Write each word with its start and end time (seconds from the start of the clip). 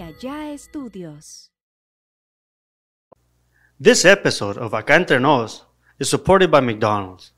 Allá 0.00 0.52
Estudios. 0.52 1.48
This 3.80 4.04
episode 4.04 4.58
of 4.58 4.72
Acá 4.72 4.96
Entre 4.96 5.18
Nos 5.18 5.64
is 5.98 6.10
supported 6.10 6.50
by 6.50 6.60
McDonald's. 6.60 7.32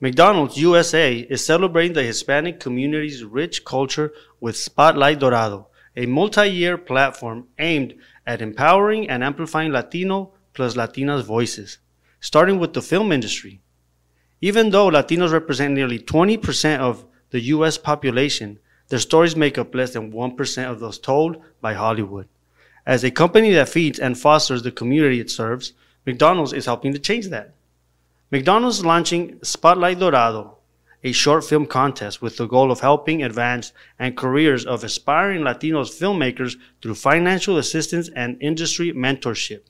McDonald's 0.00 0.56
USA 0.56 1.18
is 1.18 1.44
celebrating 1.44 1.92
the 1.92 2.02
Hispanic 2.02 2.58
community's 2.58 3.22
rich 3.22 3.64
culture 3.66 4.12
with 4.40 4.56
Spotlight 4.56 5.18
Dorado, 5.18 5.68
a 5.94 6.06
multi 6.06 6.48
year 6.48 6.78
platform 6.78 7.48
aimed 7.58 7.94
at 8.26 8.40
empowering 8.40 9.10
and 9.10 9.22
amplifying 9.22 9.72
Latino 9.72 10.32
plus 10.54 10.74
Latinas 10.74 11.22
voices, 11.22 11.78
starting 12.20 12.58
with 12.58 12.72
the 12.72 12.82
film 12.82 13.12
industry. 13.12 13.60
Even 14.40 14.70
though 14.70 14.90
Latinos 14.90 15.32
represent 15.32 15.74
nearly 15.74 15.98
20% 15.98 16.78
of 16.78 17.04
the 17.28 17.40
U.S. 17.54 17.76
population, 17.76 18.58
their 18.90 18.98
stories 18.98 19.36
make 19.36 19.56
up 19.56 19.74
less 19.74 19.92
than 19.92 20.12
1% 20.12 20.70
of 20.70 20.80
those 20.80 20.98
told 20.98 21.42
by 21.60 21.74
Hollywood. 21.74 22.28
As 22.84 23.04
a 23.04 23.10
company 23.10 23.52
that 23.52 23.68
feeds 23.68 23.98
and 23.98 24.18
fosters 24.18 24.62
the 24.62 24.72
community 24.72 25.20
it 25.20 25.30
serves, 25.30 25.72
McDonald's 26.04 26.52
is 26.52 26.66
helping 26.66 26.92
to 26.92 26.98
change 26.98 27.28
that. 27.28 27.54
McDonald's 28.32 28.78
is 28.78 28.84
launching 28.84 29.38
Spotlight 29.42 30.00
Dorado, 30.00 30.58
a 31.04 31.12
short 31.12 31.44
film 31.44 31.66
contest 31.66 32.20
with 32.20 32.36
the 32.36 32.46
goal 32.46 32.70
of 32.72 32.80
helping 32.80 33.22
advance 33.22 33.72
and 33.98 34.16
careers 34.16 34.66
of 34.66 34.82
aspiring 34.82 35.42
Latinos 35.42 35.96
filmmakers 35.98 36.56
through 36.82 36.94
financial 36.94 37.58
assistance 37.58 38.10
and 38.16 38.42
industry 38.42 38.92
mentorship. 38.92 39.62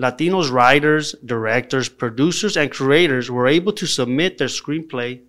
Latinos 0.00 0.50
writers, 0.50 1.14
directors, 1.24 1.88
producers, 1.88 2.56
and 2.56 2.72
creators 2.72 3.30
were 3.30 3.46
able 3.46 3.72
to 3.72 3.86
submit 3.86 4.38
their 4.38 4.48
screenplay 4.48 5.20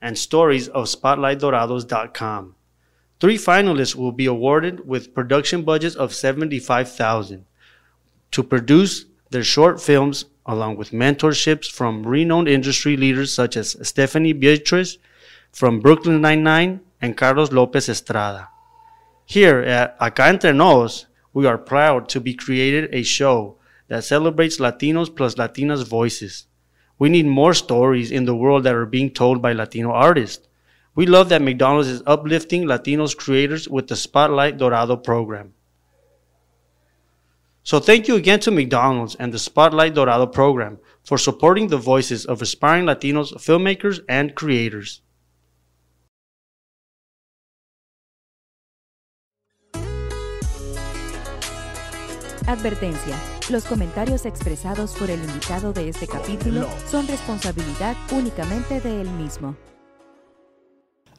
and 0.00 0.16
stories 0.16 0.68
of 0.68 0.86
SpotlightDorados.com. 0.86 2.54
Three 3.20 3.36
finalists 3.36 3.94
will 3.94 4.12
be 4.12 4.26
awarded 4.26 4.86
with 4.86 5.14
production 5.14 5.62
budgets 5.62 5.96
of 5.96 6.14
75000 6.14 7.44
to 8.30 8.42
produce 8.42 9.06
their 9.30 9.42
short 9.42 9.80
films 9.80 10.26
along 10.46 10.76
with 10.76 10.92
mentorships 10.92 11.70
from 11.70 12.06
renowned 12.06 12.48
industry 12.48 12.96
leaders 12.96 13.32
such 13.32 13.56
as 13.56 13.76
Stephanie 13.86 14.32
Beatriz 14.32 14.98
from 15.52 15.80
Brooklyn 15.80 16.20
Nine-Nine 16.20 16.80
and 17.00 17.16
Carlos 17.16 17.52
Lopez 17.52 17.88
Estrada. 17.88 18.48
Here 19.26 19.60
at 19.60 19.98
Acá 19.98 20.28
Entre 20.28 20.52
Nos, 20.52 21.06
we 21.34 21.46
are 21.46 21.58
proud 21.58 22.08
to 22.10 22.20
be 22.20 22.34
created 22.34 22.88
a 22.94 23.02
show 23.02 23.56
that 23.88 24.04
celebrates 24.04 24.58
Latinos 24.58 25.14
plus 25.14 25.34
Latinas 25.34 25.86
voices. 25.86 26.46
We 26.98 27.08
need 27.08 27.26
more 27.26 27.54
stories 27.54 28.10
in 28.10 28.24
the 28.24 28.34
world 28.34 28.64
that 28.64 28.74
are 28.74 28.86
being 28.86 29.10
told 29.10 29.40
by 29.40 29.52
Latino 29.52 29.92
artists. 29.92 30.48
We 30.94 31.06
love 31.06 31.28
that 31.28 31.42
McDonald's 31.42 31.88
is 31.88 32.02
uplifting 32.06 32.64
Latinos 32.64 33.16
creators 33.16 33.68
with 33.68 33.86
the 33.86 33.94
Spotlight 33.94 34.58
Dorado 34.58 34.96
program. 34.96 35.54
So 37.62 37.78
thank 37.78 38.08
you 38.08 38.16
again 38.16 38.40
to 38.40 38.50
McDonald's 38.50 39.14
and 39.14 39.32
the 39.32 39.38
Spotlight 39.38 39.94
Dorado 39.94 40.26
program 40.26 40.78
for 41.04 41.18
supporting 41.18 41.68
the 41.68 41.76
voices 41.76 42.26
of 42.26 42.42
aspiring 42.42 42.86
Latinos 42.86 43.32
filmmakers 43.34 44.00
and 44.08 44.34
creators. 44.34 45.02
Advertencia. 52.48 53.37
Los 53.50 53.64
comentarios 53.64 54.26
expresados 54.26 54.92
por 54.92 55.08
el 55.08 55.24
invitado 55.24 55.72
de 55.72 55.88
este 55.88 56.06
capítulo 56.06 56.68
son 56.90 57.08
responsabilidad 57.08 57.96
únicamente 58.12 58.78
de 58.78 59.00
él 59.00 59.08
mismo. 59.12 59.56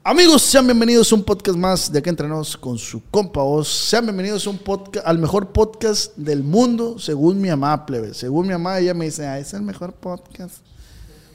Amigos, 0.04 0.44
sean 0.44 0.68
bienvenidos 0.68 1.12
a 1.12 1.16
un 1.16 1.24
podcast 1.24 1.58
más 1.58 1.92
de 1.92 1.98
Acá 1.98 2.12
Entrenos 2.12 2.56
con 2.56 2.78
su 2.78 3.02
compa 3.10 3.42
Oz. 3.42 3.68
Sean 3.68 4.06
bienvenidos 4.06 4.46
a 4.46 4.52
un 4.52 4.60
podcast, 4.60 5.08
al 5.08 5.18
mejor 5.18 5.52
podcast 5.52 6.16
del 6.18 6.44
mundo, 6.44 7.00
según 7.00 7.42
mi 7.42 7.50
mamá, 7.50 7.88
plebe. 7.88 8.14
Según 8.14 8.46
mi 8.46 8.54
mamá, 8.54 8.78
ella 8.78 8.94
me 8.94 9.06
dice, 9.06 9.26
ah, 9.26 9.40
es 9.40 9.52
el 9.56 9.64
mejor 9.64 9.94
podcast. 9.94 10.58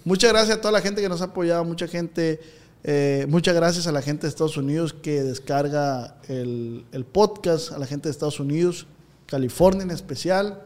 Muchas 0.04 0.30
gracias 0.30 0.58
a 0.58 0.60
toda 0.60 0.70
la 0.70 0.80
gente 0.80 1.02
que 1.02 1.08
nos 1.08 1.22
ha 1.22 1.24
apoyado, 1.24 1.64
mucha 1.64 1.88
gente, 1.88 2.40
eh, 2.84 3.26
muchas 3.28 3.56
gracias 3.56 3.88
a 3.88 3.92
la 3.92 4.00
gente 4.00 4.22
de 4.22 4.28
Estados 4.28 4.56
Unidos 4.56 4.92
que 4.94 5.24
descarga 5.24 6.18
el, 6.28 6.86
el 6.92 7.04
podcast, 7.04 7.72
a 7.72 7.78
la 7.78 7.86
gente 7.86 8.08
de 8.08 8.12
Estados 8.12 8.38
Unidos, 8.38 8.86
California 9.26 9.82
en 9.82 9.90
especial, 9.90 10.62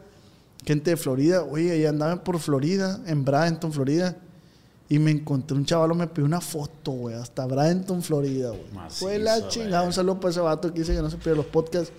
gente 0.65 0.91
de 0.91 0.97
Florida. 0.97 1.43
Oye, 1.43 1.79
ya 1.79 1.89
andaban 1.89 2.19
por 2.19 2.39
Florida, 2.39 2.99
en 3.05 3.25
Bradenton, 3.25 3.71
Florida. 3.71 4.15
Y 4.87 4.97
me 4.97 5.11
encontré 5.11 5.55
un 5.55 5.65
chaval, 5.65 5.93
me 5.95 6.07
pidió 6.07 6.25
una 6.25 6.41
foto, 6.41 6.91
güey, 6.91 7.15
hasta 7.15 7.45
Bradenton, 7.45 8.01
Florida, 8.01 8.49
güey. 8.49 8.89
Fue 8.89 9.19
la 9.19 9.47
chingada. 9.47 9.83
Un 9.83 9.93
saludo 9.93 10.19
para 10.19 10.31
ese 10.31 10.39
vato 10.39 10.73
que 10.73 10.79
dice 10.79 10.95
que 10.95 11.01
no 11.01 11.09
se 11.09 11.17
pierde 11.17 11.37
los 11.37 11.45
podcasts. 11.45 11.93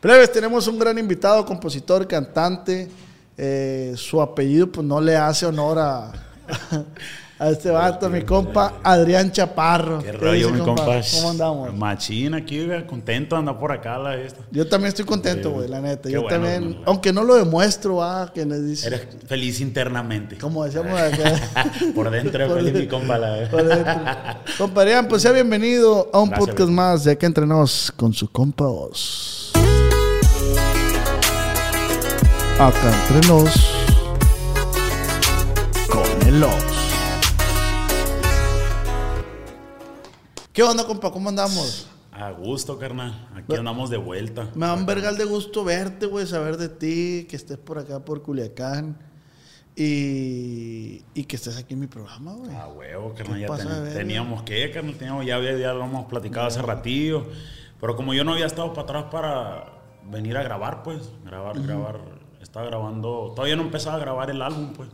Plebes, 0.00 0.32
tenemos 0.32 0.66
un 0.68 0.78
gran 0.78 0.96
invitado, 0.98 1.44
compositor, 1.44 2.06
cantante. 2.06 2.88
Eh, 3.36 3.94
su 3.96 4.20
apellido, 4.20 4.70
pues 4.70 4.86
no 4.86 5.00
le 5.00 5.16
hace 5.16 5.46
honor 5.46 5.78
a, 5.78 6.12
a 7.38 7.48
este 7.48 7.70
vato, 7.70 8.10
mi 8.10 8.20
compa 8.22 8.74
Adrián 8.82 9.32
Chaparro. 9.32 10.00
Qué 10.00 10.10
¿Qué 10.10 10.12
rollo, 10.12 10.48
dice, 10.48 10.50
mi 10.52 10.60
compa. 10.60 11.00
¿Cómo 11.14 11.30
andamos? 11.30 11.74
Machín 11.74 12.34
aquí, 12.34 12.66
güey, 12.66 12.86
contento 12.86 13.34
de 13.34 13.38
andar 13.40 13.58
por 13.58 13.72
acá, 13.72 13.96
la 13.98 14.14
esta. 14.16 14.40
Yo 14.50 14.68
también 14.68 14.88
estoy 14.88 15.06
contento, 15.06 15.48
Sí, 15.48 15.54
güey, 15.54 15.68
la 15.68 15.80
neta. 15.80 16.08
qué 16.08 16.14
Yo 16.14 16.22
bueno, 16.22 16.36
también, 16.36 16.82
aunque 16.84 17.12
no 17.14 17.24
lo 17.24 17.36
demuestro, 17.36 17.96
va, 17.96 18.30
que 18.32 18.44
nos 18.44 18.62
dice. 18.62 18.88
Eres 18.88 19.06
feliz 19.26 19.60
internamente. 19.62 20.36
Como 20.36 20.64
decíamos 20.64 21.00
acá. 21.00 21.32
por 21.94 22.10
dentro, 22.10 22.46
Por 22.46 22.56
feliz 22.58 22.74
dentro. 22.74 22.82
mi 22.82 22.88
compa, 22.88 23.16
la 23.18 23.48
Por 23.50 23.64
dentro. 23.64 23.94
Compa 24.58 24.82
Adrián, 24.82 25.08
pues 25.08 25.22
sea 25.22 25.32
bienvenido 25.32 26.10
a 26.12 26.18
un 26.20 26.28
Gracias, 26.28 26.46
podcast 26.46 26.66
güey. 26.66 26.74
más 26.76 27.04
de 27.04 27.12
Acá 27.12 27.26
Entre 27.26 27.46
Nos 27.46 27.90
con 27.96 28.12
su 28.12 28.30
compa 28.30 28.66
Oz. 28.66 29.52
Acá 32.58 32.92
Entre 33.08 33.79
Nos 36.30 36.30
con 36.30 36.34
el 36.34 36.44
Oz. 36.44 36.64
¿Qué 40.52 40.62
onda, 40.62 40.84
compa? 40.84 41.10
¿Cómo 41.10 41.28
andamos? 41.28 41.88
A 42.12 42.30
gusto, 42.32 42.78
carnal. 42.78 43.28
Aquí 43.34 43.54
andamos 43.56 43.88
de 43.90 43.96
vuelta. 43.96 44.48
Me 44.54 44.66
da 44.66 44.74
un 44.74 44.84
vergal 44.86 45.16
de 45.16 45.24
gusto 45.24 45.64
verte, 45.64 46.06
güey, 46.06 46.26
saber 46.26 46.56
de 46.56 46.68
ti, 46.68 47.26
que 47.28 47.36
estés 47.36 47.56
por 47.58 47.78
acá, 47.78 48.00
por 48.04 48.22
Culiacán. 48.22 48.98
Y, 49.76 51.04
y 51.14 51.24
que 51.24 51.36
estés 51.36 51.56
aquí 51.56 51.74
en 51.74 51.80
mi 51.80 51.86
programa, 51.86 52.34
güey. 52.34 52.54
A 52.54 52.66
huevo, 52.68 53.14
carnal. 53.14 53.36
¿Qué 53.40 53.46
Ya 53.46 53.56
ten- 53.56 53.92
teníamos 53.94 54.42
que, 54.42 54.70
carnal. 54.70 54.94
Teníamos, 54.96 55.24
ya, 55.24 55.36
había- 55.36 55.56
ya 55.56 55.72
lo 55.72 55.84
hemos 55.84 56.06
platicado 56.06 56.48
hace 56.48 56.60
ratillo. 56.60 57.26
Pero 57.80 57.96
como 57.96 58.12
yo 58.12 58.24
no 58.24 58.32
había 58.32 58.46
estado 58.46 58.72
para 58.74 58.82
atrás 58.82 59.04
para 59.10 59.72
venir 60.10 60.36
a 60.36 60.42
grabar, 60.42 60.82
pues. 60.82 61.08
Grabar, 61.24 61.58
grabar. 61.62 62.00
Estaba 62.42 62.66
grabando. 62.66 63.32
Todavía 63.34 63.56
no 63.56 63.62
empezaba 63.62 63.96
a 63.96 64.00
grabar 64.00 64.28
el 64.30 64.42
álbum, 64.42 64.72
pues. 64.74 64.90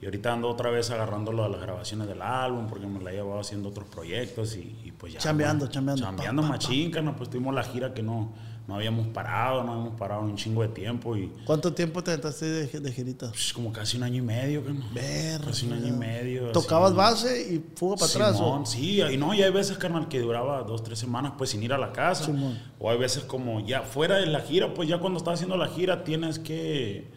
Y 0.00 0.04
ahorita 0.04 0.32
ando 0.32 0.48
otra 0.48 0.70
vez 0.70 0.90
agarrando 0.90 1.32
lo 1.32 1.44
de 1.44 1.50
las 1.50 1.60
grabaciones 1.60 2.08
del 2.08 2.22
álbum 2.22 2.66
porque 2.68 2.86
me 2.86 3.00
la 3.02 3.12
he 3.12 3.14
llevado 3.14 3.40
haciendo 3.40 3.68
otros 3.68 3.88
proyectos 3.88 4.56
y, 4.56 4.76
y 4.84 4.92
pues 4.92 5.12
ya. 5.12 5.20
Chambeando, 5.20 5.66
¿no? 5.66 5.70
chambeando. 5.70 6.02
Chambeando 6.02 6.42
machín, 6.42 6.90
carnal. 6.90 7.14
Pues 7.14 7.30
tuvimos 7.30 7.54
la 7.54 7.62
gira 7.62 7.94
que 7.94 8.02
no, 8.02 8.32
no 8.66 8.74
habíamos 8.74 9.06
parado, 9.08 9.62
no 9.62 9.72
habíamos 9.72 9.98
parado 9.98 10.22
un 10.22 10.34
chingo 10.36 10.62
de 10.62 10.68
tiempo 10.68 11.16
y 11.16 11.30
¿Cuánto 11.44 11.72
tiempo 11.72 12.02
te 12.02 12.10
aventaste 12.12 12.46
de, 12.46 12.80
de 12.80 12.92
girita? 12.92 13.28
pues, 13.28 13.52
como 13.52 13.72
casi 13.72 13.96
un 13.96 14.02
año 14.02 14.16
y 14.16 14.22
medio, 14.22 14.64
carnal. 14.64 14.88
Verga. 14.92 15.46
Casi 15.46 15.66
un 15.66 15.72
año 15.74 15.86
y 15.88 15.92
medio. 15.92 16.44
así. 16.46 16.52
¿Tocabas 16.52 16.94
base 16.94 17.52
y 17.52 17.64
fuga 17.76 17.94
para 17.96 18.10
atrás? 18.10 18.40
Sí, 18.68 19.00
y 19.02 19.16
no, 19.16 19.34
y 19.34 19.42
hay 19.42 19.52
veces, 19.52 19.78
carnal, 19.78 20.08
que 20.08 20.18
duraba 20.20 20.62
dos, 20.64 20.82
tres 20.82 20.98
semanas, 20.98 21.34
pues, 21.38 21.50
sin 21.50 21.62
ir 21.62 21.72
a 21.72 21.78
la 21.78 21.92
casa. 21.92 22.24
Simón. 22.24 22.58
O 22.80 22.90
hay 22.90 22.98
veces 22.98 23.22
como 23.24 23.60
ya 23.64 23.82
fuera 23.82 24.16
de 24.16 24.26
la 24.26 24.40
gira, 24.40 24.74
pues, 24.74 24.88
ya 24.88 24.98
cuando 24.98 25.18
estás 25.18 25.34
haciendo 25.34 25.56
la 25.56 25.68
gira 25.68 26.02
tienes 26.04 26.38
que, 26.40 27.10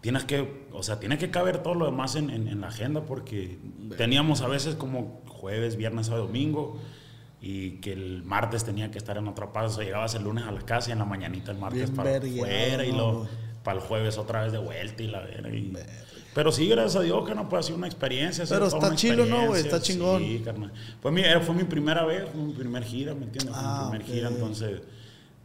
tienes 0.00 0.24
que, 0.24 0.66
o 0.72 0.82
sea, 0.82 1.00
tiene 1.00 1.18
que 1.18 1.30
caber 1.30 1.58
todo 1.62 1.74
lo 1.74 1.86
demás 1.86 2.14
en, 2.16 2.30
en- 2.30 2.48
en 2.48 2.60
la 2.60 2.68
agenda 2.68 3.02
porque 3.04 3.58
teníamos 3.96 4.40
a 4.42 4.48
veces 4.48 4.74
como 4.74 5.22
jueves, 5.26 5.76
viernes 5.76 6.08
o 6.10 6.16
domingo 6.16 6.78
y 7.40 7.72
que 7.80 7.92
el 7.92 8.22
martes 8.24 8.64
tenía 8.64 8.90
que 8.90 8.98
estar 8.98 9.16
en 9.16 9.28
otra 9.28 9.52
parte, 9.52 9.68
o 9.70 9.74
sea, 9.76 9.84
llegabas 9.84 10.14
el 10.14 10.24
lunes 10.24 10.44
a 10.44 10.52
la 10.52 10.62
casa 10.62 10.90
y 10.90 10.92
en 10.92 10.98
la 10.98 11.04
mañanita 11.04 11.52
el 11.52 11.58
martes 11.58 11.82
Bien 11.84 11.94
para 11.96 12.10
vergueado, 12.12 12.44
afuera 12.46 12.84
y 12.84 12.90
¿no, 12.90 12.96
luego 12.96 13.28
para 13.62 13.78
el 13.80 13.84
jueves 13.86 14.18
otra 14.18 14.42
vez 14.44 14.52
de 14.52 14.58
vuelta 14.58 15.02
y 15.02 15.06
la 15.08 15.20
verga. 15.20 15.48
y- 15.50 15.72
Pero 16.34 16.52
sí, 16.52 16.68
gracias 16.68 16.96
a 16.96 17.00
Dios 17.02 17.28
que 17.28 17.34
no 17.34 17.48
puede 17.48 17.62
ser 17.64 17.74
una 17.74 17.86
experiencia. 17.86 18.44
Pero 18.48 18.66
está 18.66 18.78
una 18.78 18.94
chilo, 18.96 19.26
¿no, 19.26 19.46
güey? 19.48 19.60
Está 19.62 19.80
chingón. 19.82 20.22
Sí, 20.22 20.42
carnal. 20.44 20.72
Fue 21.02 21.10
mi, 21.12 21.20
era- 21.22 21.40
fue 21.40 21.54
mi 21.54 21.64
primera 21.64 22.04
vez, 22.04 22.24
fue 22.32 22.40
mi 22.40 22.52
primer 22.52 22.84
gira, 22.84 23.14
¿me 23.14 23.24
entiendes? 23.24 23.54
Fue 23.54 23.64
Ah, 23.64 23.82
mi 23.92 23.98
primer 23.98 24.06
gira, 24.14 24.28
entonces 24.28 24.80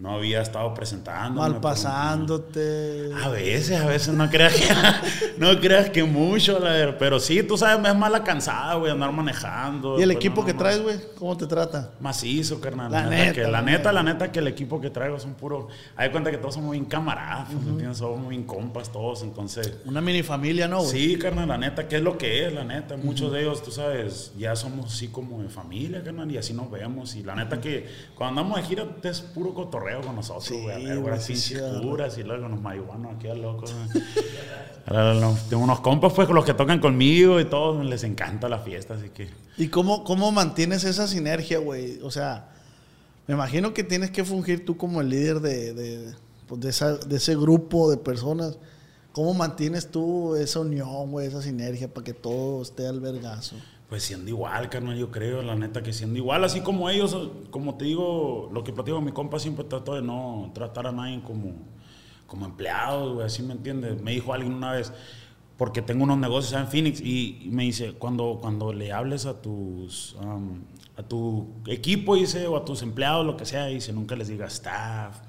no 0.03 0.15
había 0.15 0.41
estado 0.41 0.73
presentando. 0.73 1.39
Mal 1.39 1.61
pasándote. 1.61 3.09
A 3.23 3.29
veces, 3.29 3.79
a 3.79 3.85
veces 3.85 4.13
no 4.13 4.29
creas 4.29 4.53
que, 4.53 4.67
no 5.37 5.57
creas 5.61 5.91
que 5.91 6.03
mucho, 6.03 6.59
la 6.59 6.71
verdad, 6.71 6.97
pero 6.99 7.21
sí, 7.21 7.41
tú 7.41 7.57
sabes, 7.57 7.89
es 7.89 7.95
mala 7.95 8.21
cansada, 8.21 8.75
güey, 8.75 8.91
andar 8.91 9.13
manejando. 9.13 9.97
¿Y 9.97 10.01
el 10.01 10.09
pues, 10.09 10.17
equipo 10.17 10.41
no, 10.41 10.47
que 10.47 10.51
no, 10.51 10.59
traes, 10.59 10.81
güey? 10.83 10.97
¿Cómo 11.17 11.37
te 11.37 11.47
trata? 11.47 11.91
Macizo, 12.01 12.59
carnal. 12.59 12.91
La 12.91 13.03
La, 13.03 13.09
neta, 13.09 13.23
neta, 13.23 13.33
que, 13.33 13.47
la 13.47 13.61
neta. 13.61 13.93
la 13.93 14.03
neta, 14.03 14.29
que 14.29 14.39
el 14.39 14.47
equipo 14.49 14.81
que 14.81 14.89
traigo 14.89 15.17
son 15.21 15.35
puro. 15.35 15.69
Hay 15.95 16.09
cuenta 16.09 16.31
que 16.31 16.37
todos 16.37 16.55
somos 16.55 16.71
bien 16.71 16.83
camaradas, 16.83 17.53
¿me 17.53 17.69
entiendes? 17.69 17.99
Somos 17.99 18.19
muy 18.19 18.35
bien 18.35 18.43
compas 18.43 18.91
todos, 18.91 19.23
entonces. 19.23 19.77
Una 19.85 20.01
mini 20.01 20.21
familia, 20.21 20.67
¿no, 20.67 20.79
güey? 20.79 20.91
Sí, 20.91 21.17
carnal, 21.17 21.47
la 21.47 21.57
neta, 21.57 21.87
que 21.87 21.95
es 21.95 22.01
lo 22.01 22.17
que 22.17 22.45
es, 22.45 22.51
la 22.51 22.65
neta. 22.65 22.97
Muchos 22.97 23.31
de 23.31 23.39
ellos, 23.39 23.63
tú 23.63 23.71
sabes, 23.71 24.33
ya 24.37 24.53
somos 24.57 24.93
así 24.93 25.07
como 25.07 25.41
de 25.41 25.47
familia, 25.47 26.03
carnal, 26.03 26.29
y 26.29 26.35
así 26.35 26.53
nos 26.53 26.69
vemos. 26.69 27.15
Y 27.15 27.23
la 27.23 27.35
neta 27.35 27.61
que 27.61 27.87
cuando 28.15 28.41
andamos 28.41 28.59
de 28.59 28.67
gira 28.67 28.85
es 29.01 29.21
puro 29.21 29.53
cotorreo, 29.53 29.92
cotorreo 29.95 30.01
con 30.07 30.15
nosotros, 30.15 30.45
Sí, 30.45 30.59
güey. 30.61 30.89
a 30.89 30.95
ver, 30.99 31.19
pinches 31.25 31.61
curas 31.81 32.17
y 32.17 32.23
luego 32.23 32.43
con 32.43 32.51
los 32.51 32.61
marihuanos 32.61 33.15
aquí 33.15 33.27
a 33.27 33.33
locos. 33.35 33.73
Tengo 35.49 35.63
unos 35.63 35.79
compas, 35.79 36.13
pues, 36.13 36.27
con 36.27 36.35
los 36.35 36.45
que 36.45 36.53
tocan 36.53 36.79
conmigo 36.79 37.39
y 37.39 37.45
todos 37.45 37.85
les 37.85 38.03
encanta 38.03 38.49
la 38.49 38.59
fiesta, 38.59 38.95
así 38.95 39.09
que. 39.09 39.29
¿Y 39.57 39.67
cómo, 39.69 40.03
cómo 40.03 40.31
mantienes 40.31 40.83
esa 40.83 41.07
sinergia, 41.07 41.59
güey? 41.59 41.99
O 42.01 42.11
sea, 42.11 42.49
me 43.27 43.33
imagino 43.35 43.73
que 43.73 43.83
tienes 43.83 44.11
que 44.11 44.23
fungir 44.23 44.65
tú 44.65 44.75
como 44.77 45.01
el 45.01 45.09
líder 45.09 45.39
de, 45.39 45.73
de, 45.73 46.13
pues, 46.47 46.61
de, 46.61 46.69
esa- 46.69 46.97
de 46.97 47.15
ese 47.17 47.35
grupo 47.35 47.89
de 47.89 47.97
personas. 47.97 48.57
¿Cómo 49.13 49.33
mantienes 49.35 49.89
tú 49.91 50.35
esa 50.35 50.59
unión, 50.61 51.11
güey, 51.11 51.27
esa 51.27 51.41
sinergia 51.41 51.87
para 51.93 52.03
que 52.03 52.13
todo 52.13 52.63
esté 52.63 52.87
al 52.87 52.99
vergazo? 52.99 53.55
Pues 53.93 54.01
siendo 54.01 54.27
igual, 54.27 54.69
carnal, 54.69 54.97
yo 54.97 55.11
creo, 55.11 55.43
la 55.43 55.55
neta 55.55 55.83
que 55.83 55.93
siendo 55.93 56.17
igual, 56.17 56.43
así 56.43 56.61
como 56.61 56.89
ellos, 56.89 57.15
como 57.51 57.75
te 57.75 57.85
digo, 57.85 58.49
lo 58.51 58.63
que 58.63 58.73
platico 58.73 58.99
mi 59.01 59.11
compa, 59.11 59.37
siempre 59.37 59.65
trato 59.65 59.93
de 59.93 60.01
no 60.01 60.49
tratar 60.55 60.87
a 60.87 60.91
nadie 60.91 61.21
como, 61.21 61.53
como 62.25 62.47
empleados, 62.47 63.13
güey, 63.13 63.27
así 63.27 63.43
me 63.43 63.53
entiendes. 63.53 64.01
Me 64.01 64.09
dijo 64.09 64.33
alguien 64.33 64.51
una 64.51 64.71
vez, 64.71 64.91
porque 65.57 65.83
tengo 65.83 66.05
unos 66.05 66.17
negocios 66.17 66.59
en 66.59 66.67
Phoenix, 66.69 67.01
y, 67.01 67.43
y 67.43 67.49
me 67.51 67.65
dice, 67.65 67.93
cuando, 67.93 68.39
cuando 68.41 68.73
le 68.73 68.91
hables 68.91 69.27
a 69.27 69.39
tus, 69.43 70.15
um, 70.15 70.63
a 70.97 71.03
tu 71.03 71.45
equipo, 71.67 72.15
dice, 72.15 72.47
o 72.47 72.57
a 72.57 72.65
tus 72.65 72.81
empleados, 72.81 73.23
lo 73.23 73.37
que 73.37 73.45
sea, 73.45 73.67
dice, 73.67 73.93
nunca 73.93 74.15
les 74.15 74.27
digas 74.27 74.53
staff, 74.53 75.19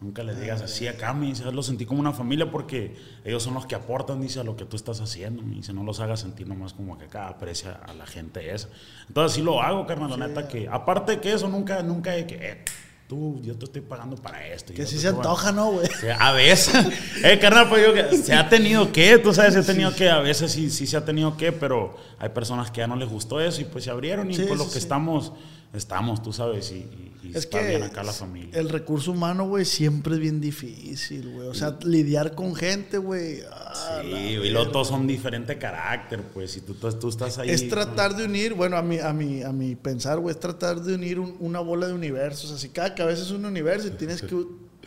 Nunca 0.00 0.22
les 0.22 0.40
digas 0.40 0.62
así 0.62 0.88
acá, 0.88 1.12
me 1.12 1.26
dice, 1.26 1.44
lo 1.52 1.62
sentí 1.62 1.84
como 1.84 2.00
una 2.00 2.12
familia 2.12 2.50
porque 2.50 2.96
ellos 3.22 3.42
son 3.42 3.52
los 3.52 3.66
que 3.66 3.74
aportan, 3.74 4.20
dice, 4.20 4.40
a 4.40 4.44
lo 4.44 4.56
que 4.56 4.64
tú 4.64 4.76
estás 4.76 5.00
haciendo. 5.00 5.42
Me 5.42 5.56
dice, 5.56 5.74
no 5.74 5.84
los 5.84 6.00
hagas 6.00 6.20
sentir 6.20 6.48
nomás 6.48 6.72
como 6.72 6.96
que 6.96 7.04
acá 7.04 7.28
aprecia 7.28 7.72
a 7.86 7.92
la 7.92 8.06
gente 8.06 8.54
esa. 8.54 8.68
Entonces 9.08 9.36
sí 9.36 9.42
lo 9.42 9.60
hago, 9.60 9.86
carnal, 9.86 10.10
la 10.18 10.26
neta 10.28 10.48
que, 10.48 10.66
aparte 10.68 11.12
de 11.12 11.20
que 11.20 11.32
eso, 11.32 11.48
nunca, 11.48 11.82
nunca 11.82 12.12
hay 12.12 12.24
que, 12.24 12.36
eh, 12.36 12.64
tú, 13.08 13.40
yo 13.42 13.58
te 13.58 13.66
estoy 13.66 13.82
pagando 13.82 14.16
para 14.16 14.46
esto. 14.46 14.72
Que 14.72 14.84
te 14.84 14.86
se 14.86 15.08
antoja, 15.08 15.52
¿no, 15.52 15.72
güey? 15.72 15.86
o 15.86 15.96
sea, 16.00 16.16
a 16.16 16.32
veces, 16.32 16.74
eh, 17.24 17.38
carnal, 17.38 17.68
pues 17.68 17.84
yo 17.84 17.92
que 17.92 18.16
se 18.16 18.32
ha 18.32 18.48
tenido 18.48 18.92
que, 18.92 19.18
tú 19.18 19.34
sabes, 19.34 19.52
se 19.52 19.60
ha 19.60 19.64
tenido 19.64 19.94
que, 19.94 20.08
a 20.08 20.20
veces 20.20 20.50
sí, 20.52 20.70
sí 20.70 20.86
se 20.86 20.96
ha 20.96 21.04
tenido 21.04 21.36
que, 21.36 21.52
pero 21.52 21.94
hay 22.18 22.30
personas 22.30 22.70
que 22.70 22.78
ya 22.78 22.86
no 22.86 22.96
les 22.96 23.08
gustó 23.08 23.38
eso 23.38 23.60
y 23.60 23.64
pues 23.64 23.84
se 23.84 23.90
abrieron 23.90 24.30
y 24.30 24.34
Sí, 24.34 24.44
pues 24.46 24.56
lo 24.56 24.64
sí, 24.64 24.70
que 24.70 24.78
sí. 24.78 24.84
estamos, 24.84 25.32
estamos, 25.72 26.22
tú 26.22 26.32
sabes, 26.32 26.70
y, 26.72 26.76
y- 26.76 27.06
y 27.22 27.28
Es 27.30 27.36
está 27.44 27.60
que 27.60 27.68
bien 27.68 27.82
acá 27.82 28.02
la 28.02 28.14
familia. 28.14 28.58
el 28.58 28.70
recurso 28.70 29.12
humano, 29.12 29.46
güey, 29.46 29.66
siempre 29.66 30.14
es 30.14 30.20
bien 30.20 30.40
difícil, 30.40 31.30
güey. 31.32 31.48
O 31.48 31.54
sea, 31.54 31.78
lidiar 31.84 32.34
con 32.34 32.54
gente, 32.54 32.96
güey. 32.96 33.40
ah, 33.52 34.00
Sí, 34.02 34.10
la 34.10 34.20
y 34.20 34.50
los 34.50 34.72
dos 34.72 34.88
son 34.88 35.06
diferente 35.06 35.58
carácter, 35.58 36.22
pues, 36.32 36.50
si 36.52 36.62
tú, 36.62 36.74
tú, 36.74 37.08
estás 37.10 37.36
ahí. 37.38 37.50
Es 37.50 37.68
tratar 37.68 38.16
de 38.16 38.24
unir, 38.24 38.54
bueno, 38.54 38.76
a 38.78 38.82
mi, 38.82 38.98
a 38.98 39.12
mi, 39.12 39.42
a 39.42 39.52
mi 39.52 39.76
pensar, 39.76 40.18
güey, 40.18 40.34
es 40.34 40.40
tratar 40.40 40.80
de 40.80 40.94
unir 40.94 41.18
un- 41.20 41.36
una 41.40 41.60
bola 41.60 41.86
de 41.88 41.92
universos. 41.92 42.50
Así 42.52 42.70
cada 42.70 42.94
cabeza 42.94 43.22
es 43.22 43.30
un 43.30 43.44
universo 43.44 43.88
y 43.88 43.90
tienes 43.90 44.22
que 44.22 44.34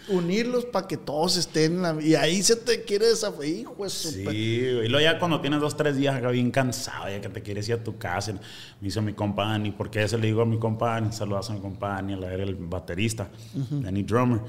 unirlos 0.09 0.65
para 0.65 0.87
que 0.87 0.97
todos 0.97 1.37
estén 1.37 1.73
en 1.75 1.81
la... 1.81 2.01
Y 2.01 2.15
ahí 2.15 2.41
se 2.43 2.55
te 2.55 2.83
quiere 2.83 3.07
desafiar, 3.07 3.47
hijo 3.47 3.75
Sí, 3.89 4.23
y 4.29 4.87
luego 4.89 4.99
ya 4.99 5.17
cuando 5.19 5.39
tienes 5.41 5.59
dos, 5.61 5.77
tres 5.77 5.95
días 5.95 6.15
acá 6.15 6.29
bien 6.29 6.51
cansado, 6.51 7.09
ya 7.09 7.21
que 7.21 7.29
te 7.29 7.41
quieres 7.41 7.67
ir 7.69 7.75
a 7.75 7.83
tu 7.83 7.97
casa, 7.97 8.33
me 8.81 8.87
hizo 8.87 9.01
mi 9.01 9.13
compa 9.13 9.45
Dani, 9.45 9.71
porque 9.71 10.03
eso 10.03 10.17
le 10.17 10.27
digo 10.27 10.41
a 10.41 10.45
mi 10.45 10.57
compa 10.59 10.93
Dani, 10.95 11.11
saludas 11.13 11.49
a 11.49 11.53
mi 11.53 11.59
compa 11.61 11.89
Dani, 11.89 12.13
era 12.13 12.43
el 12.43 12.55
baterista, 12.55 13.29
Danny 13.53 14.03
Drummer. 14.03 14.41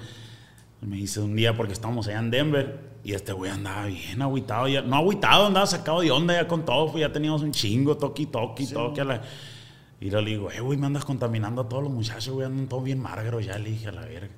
Me 0.81 0.97
dice 0.97 1.21
un 1.21 1.35
día 1.35 1.57
porque 1.57 1.73
estábamos 1.73 2.07
allá 2.09 2.19
en 2.19 2.31
Denver 2.31 2.79
y 3.05 3.13
este 3.15 3.33
güey 3.33 3.51
andaba 3.51 3.87
bien 3.87 4.21
agüitado, 4.21 4.69
ya, 4.69 4.83
no 4.83 4.97
agüitado, 4.97 5.47
andaba 5.47 5.67
sacado 5.67 6.01
de 6.03 6.11
onda 6.11 6.35
ya 6.35 6.47
con 6.47 6.65
todo, 6.67 6.91
pues 6.93 7.01
ya 7.01 7.11
teníamos 7.13 7.41
un 7.43 7.53
chingo, 7.53 7.97
toqui, 7.97 8.27
toqui, 8.27 8.67
toqui. 8.67 9.01
a 9.01 9.05
la- 9.05 9.23
y 10.01 10.11
yo 10.11 10.21
le 10.21 10.31
digo, 10.33 10.51
eh, 10.51 10.61
güey, 10.61 10.77
me 10.79 10.87
andas 10.87 11.07
contaminando 11.07 11.63
a 11.63 11.69
todos 11.69 11.85
los 11.85 11.93
muchachos, 11.93 12.35
güey, 12.35 12.45
andan 12.47 12.69
todos 12.69 12.85
bien 12.85 12.99
márgaros, 12.99 13.47
ya 13.47 13.57
le 13.57 13.71
dije 13.71 13.89
a 13.89 13.93
la 13.93 14.03
verga. 14.03 14.29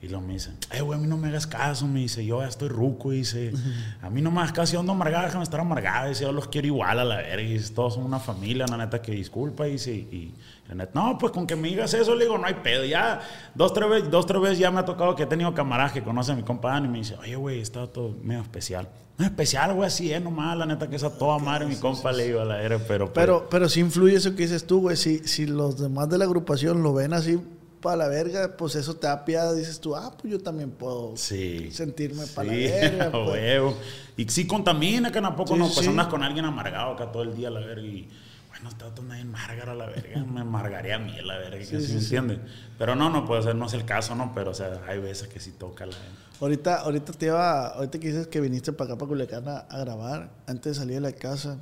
Y 0.00 0.06
luego 0.06 0.24
me 0.24 0.34
dice, 0.34 0.52
eh, 0.70 0.80
güey, 0.80 0.96
a 0.96 1.02
mí 1.02 1.08
no 1.08 1.16
me 1.16 1.26
hagas 1.26 1.48
caso, 1.48 1.88
me 1.88 1.98
dice, 1.98 2.24
yo 2.24 2.40
ya 2.40 2.46
estoy 2.46 2.68
ruco, 2.68 3.10
dice, 3.10 3.52
a 4.00 4.08
mí 4.08 4.22
no 4.22 4.30
me 4.30 4.38
hagas 4.38 4.52
caso, 4.52 4.74
yo 4.74 4.80
ando 4.80 4.92
amargada, 4.92 5.24
déjame 5.24 5.42
estar 5.42 5.58
amargada, 5.58 6.06
dice, 6.06 6.22
yo 6.22 6.30
los 6.30 6.46
quiero 6.46 6.68
igual 6.68 7.00
a 7.00 7.04
la 7.04 7.16
verga, 7.16 7.42
y 7.42 7.54
dice, 7.54 7.74
todos 7.74 7.94
son 7.94 8.04
una 8.04 8.20
familia, 8.20 8.64
la 8.68 8.76
neta, 8.76 9.02
que 9.02 9.10
disculpa, 9.10 9.64
dice, 9.64 9.92
y 9.92 10.34
la 10.68 10.76
neta, 10.76 10.92
no, 10.94 11.18
pues 11.18 11.32
con 11.32 11.48
que 11.48 11.56
me 11.56 11.66
digas 11.66 11.94
eso, 11.94 12.14
le 12.14 12.26
digo, 12.26 12.38
no 12.38 12.46
hay 12.46 12.54
pedo, 12.62 12.84
ya, 12.84 13.20
dos, 13.56 13.72
tres 13.72 13.90
veces, 13.90 14.08
dos, 14.08 14.24
tres 14.24 14.40
veces 14.40 14.58
ya 14.60 14.70
me 14.70 14.78
ha 14.78 14.84
tocado 14.84 15.16
que 15.16 15.24
he 15.24 15.26
tenido 15.26 15.52
camaradas 15.52 15.90
que 15.90 16.04
conocen 16.04 16.34
a 16.34 16.36
mi 16.36 16.44
compa 16.44 16.70
Dani, 16.70 16.86
y 16.86 16.90
me 16.90 16.98
dice, 16.98 17.16
oye, 17.16 17.34
güey, 17.34 17.60
está 17.60 17.88
todo 17.88 18.14
medio 18.22 18.42
especial. 18.42 18.88
No 19.18 19.24
es 19.24 19.32
especial, 19.32 19.74
güey, 19.74 19.88
así 19.88 20.12
es 20.12 20.22
nomás, 20.22 20.56
la 20.56 20.64
neta, 20.64 20.88
que 20.88 20.94
esa 20.94 21.10
toda 21.10 21.40
madre, 21.40 21.66
mi 21.66 21.74
compa, 21.74 22.12
le 22.12 22.26
digo 22.26 22.40
a 22.40 22.44
la 22.44 22.58
verga, 22.58 22.78
pero, 22.86 23.06
pues, 23.06 23.14
Pero, 23.14 23.48
pero 23.50 23.68
sí 23.68 23.80
influye 23.80 24.14
eso 24.14 24.36
que 24.36 24.42
dices 24.44 24.64
tú, 24.64 24.82
güey. 24.82 24.96
Si, 24.96 25.18
si 25.26 25.44
los 25.44 25.76
demás 25.76 26.08
de 26.08 26.18
la 26.18 26.24
agrupación 26.24 26.84
lo 26.84 26.94
ven 26.94 27.12
así 27.12 27.40
para 27.80 27.96
la 27.96 28.08
verga, 28.08 28.56
pues 28.56 28.74
eso 28.74 28.94
te 28.96 29.06
da 29.06 29.24
piada. 29.24 29.52
Dices 29.54 29.80
tú, 29.80 29.94
ah, 29.96 30.12
pues 30.20 30.30
yo 30.32 30.38
también 30.40 30.70
puedo 30.70 31.16
Sí. 31.16 31.70
sentirme 31.72 32.26
para 32.26 32.48
la 32.48 32.54
verga. 32.54 33.10
pues. 33.12 33.28
huevo. 33.28 33.74
Y 34.16 34.28
sí 34.28 34.46
contamina, 34.46 35.10
que 35.12 35.20
tampoco 35.20 35.54
Sí, 35.54 35.58
no, 35.60 35.68
pues 35.68 35.86
andas 35.88 36.08
con 36.08 36.22
alguien 36.22 36.44
amargado 36.44 36.92
acá 36.92 37.10
todo 37.12 37.22
el 37.22 37.34
día, 37.36 37.50
la 37.50 37.60
verga. 37.60 37.82
Y 37.86 38.08
bueno, 38.48 38.68
está 38.70 38.86
todo 38.94 39.06
nadie 39.06 39.22
amargar 39.22 39.68
a 39.70 39.74
la 39.74 39.86
verga. 39.86 40.24
Me 40.24 40.40
amargaría 40.40 40.96
a 40.96 40.98
mí, 40.98 41.12
la 41.22 41.38
verga, 41.38 41.58
que 41.58 41.64
Sí, 41.66 41.76
así 41.76 41.86
sí, 41.86 41.92
me 41.92 41.98
entiende. 42.00 42.40
Pero 42.78 42.94
no, 42.96 43.10
no 43.10 43.24
puede 43.24 43.42
ser, 43.42 43.54
no 43.54 43.66
es 43.66 43.72
el 43.74 43.84
caso, 43.84 44.14
¿no? 44.14 44.32
Pero, 44.34 44.50
o 44.50 44.54
sea, 44.54 44.80
hay 44.88 44.98
veces 44.98 45.28
que 45.28 45.38
sí 45.40 45.52
toca 45.52 45.86
la 45.86 45.96
verga. 45.96 46.12
Ahorita, 46.40 46.76
ahorita 46.82 47.12
te 47.12 47.26
iba, 47.26 47.66
ahorita 47.68 47.98
que 47.98 48.08
dices 48.08 48.26
que 48.28 48.40
viniste 48.40 48.72
para 48.72 48.90
acá, 48.90 48.98
para 48.98 49.08
Culiacán, 49.08 49.48
a, 49.48 49.58
a 49.58 49.78
grabar, 49.80 50.30
antes 50.46 50.74
de 50.74 50.78
salir 50.80 50.94
de 50.96 51.00
la 51.00 51.12
casa, 51.12 51.56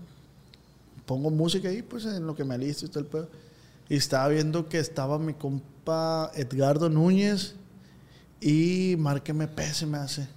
pongo 1.06 1.30
música 1.30 1.68
ahí, 1.68 1.82
pues 1.82 2.04
en 2.04 2.26
lo 2.26 2.34
que 2.34 2.44
me 2.44 2.54
alisto 2.54 2.84
y 2.86 2.88
todo 2.88 3.00
el 3.00 3.06
pedo. 3.06 3.28
Y 3.88 3.96
estaba 3.96 4.28
viendo 4.28 4.68
que 4.68 4.78
estaba 4.78 5.18
mi 5.18 5.32
compa 5.34 5.64
Edgardo 6.34 6.88
Núñez 6.88 7.54
y 8.40 8.96
Marque 8.98 9.32
MP 9.32 9.62
se 9.72 9.86
me 9.86 9.98
hace. 9.98 10.28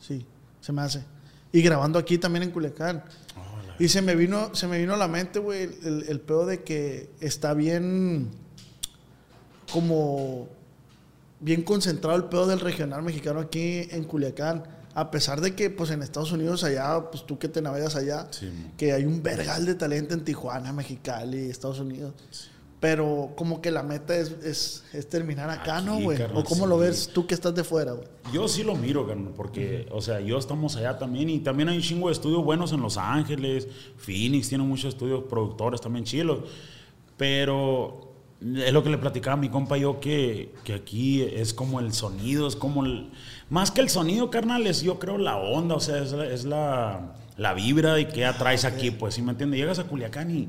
Sí, 0.00 0.26
se 0.60 0.72
me 0.72 0.82
hace. 0.82 1.04
Y 1.52 1.62
grabando 1.62 1.98
aquí 1.98 2.18
también 2.18 2.42
en 2.42 2.50
Culiacán. 2.50 3.04
Oh, 3.36 3.82
Y 3.82 3.88
se 3.88 4.02
me 4.02 4.14
vino, 4.14 4.54
se 4.54 4.66
me 4.66 4.78
vino 4.78 4.94
a 4.94 4.96
la 4.96 5.08
mente, 5.08 5.38
güey, 5.38 5.62
el, 5.62 6.04
el, 6.08 6.20
pedo 6.20 6.46
de 6.46 6.62
que 6.62 7.10
está 7.20 7.54
bien 7.54 8.30
como 9.72 10.48
bien 11.40 11.62
concentrado 11.62 12.16
el 12.16 12.24
pedo 12.24 12.46
del 12.46 12.60
regional 12.60 13.02
mexicano 13.02 13.40
aquí 13.40 13.86
en 13.90 14.04
Culiacán. 14.04 14.64
A 14.94 15.10
pesar 15.10 15.40
de 15.40 15.54
que, 15.56 15.70
pues, 15.70 15.90
en 15.90 16.02
Estados 16.02 16.30
Unidos 16.32 16.62
allá, 16.62 17.10
pues, 17.10 17.26
tú 17.26 17.38
que 17.38 17.48
te 17.48 17.60
navegas 17.60 17.96
allá, 17.96 18.28
Sí, 18.30 18.50
que 18.76 18.92
hay 18.92 19.04
un 19.04 19.22
vergal 19.22 19.66
de 19.66 19.74
talento 19.74 20.14
en 20.14 20.24
Tijuana, 20.24 20.72
Mexicali, 20.72 21.50
Estados 21.50 21.80
Unidos. 21.80 22.14
Pero 22.84 23.30
como 23.34 23.62
que 23.62 23.70
la 23.70 23.82
meta 23.82 24.14
es, 24.14 24.32
es, 24.44 24.84
es 24.92 25.08
terminar 25.08 25.48
acá, 25.48 25.78
Aquí, 25.78 25.86
¿no, 25.86 26.00
güey? 26.00 26.20
¿O 26.34 26.44
cómo 26.44 26.66
lo 26.66 26.76
ves 26.76 27.08
tú 27.14 27.26
que 27.26 27.32
estás 27.32 27.54
de 27.54 27.64
fuera, 27.64 27.92
güey? 27.92 28.06
Yo 28.30 28.46
sí 28.46 28.62
lo 28.62 28.74
miro, 28.74 29.06
carnal, 29.06 29.32
porque, 29.34 29.88
o 29.90 30.02
sea, 30.02 30.20
yo 30.20 30.36
estamos 30.36 30.76
allá 30.76 30.98
también 30.98 31.30
y 31.30 31.38
también 31.38 31.70
hay 31.70 31.76
un 31.76 31.82
chingo 31.82 32.08
de 32.08 32.12
estudios 32.12 32.44
buenos 32.44 32.74
en 32.74 32.82
Los 32.82 32.98
Ángeles, 32.98 33.68
Phoenix 33.96 34.50
tiene 34.50 34.64
muchos 34.64 34.92
estudios 34.92 35.24
productores 35.30 35.80
también 35.80 36.04
chilos, 36.04 36.40
pero 37.16 38.12
es 38.42 38.72
lo 38.74 38.82
que 38.82 38.90
le 38.90 38.98
platicaba 38.98 39.32
a 39.32 39.40
mi 39.40 39.48
compa 39.48 39.78
yo 39.78 39.98
que, 39.98 40.52
que 40.62 40.74
aquí 40.74 41.22
es 41.22 41.54
como 41.54 41.80
el 41.80 41.94
sonido, 41.94 42.46
es 42.46 42.54
como 42.54 42.84
el, 42.84 43.08
más 43.48 43.70
que 43.70 43.80
el 43.80 43.88
sonido, 43.88 44.28
carnal, 44.28 44.66
es 44.66 44.82
yo 44.82 44.98
creo 44.98 45.16
la 45.16 45.38
onda, 45.38 45.76
o 45.76 45.80
sea, 45.80 46.02
es 46.02 46.12
la, 46.12 46.26
es 46.26 46.44
la, 46.44 47.14
la 47.38 47.54
vibra 47.54 47.98
y 47.98 48.08
que 48.08 48.26
atraes 48.26 48.66
aquí, 48.66 48.90
pues, 48.90 49.14
¿sí 49.14 49.22
me 49.22 49.30
entiendes? 49.30 49.58
Llegas 49.58 49.78
a 49.78 49.84
Culiacán 49.84 50.30
y 50.30 50.48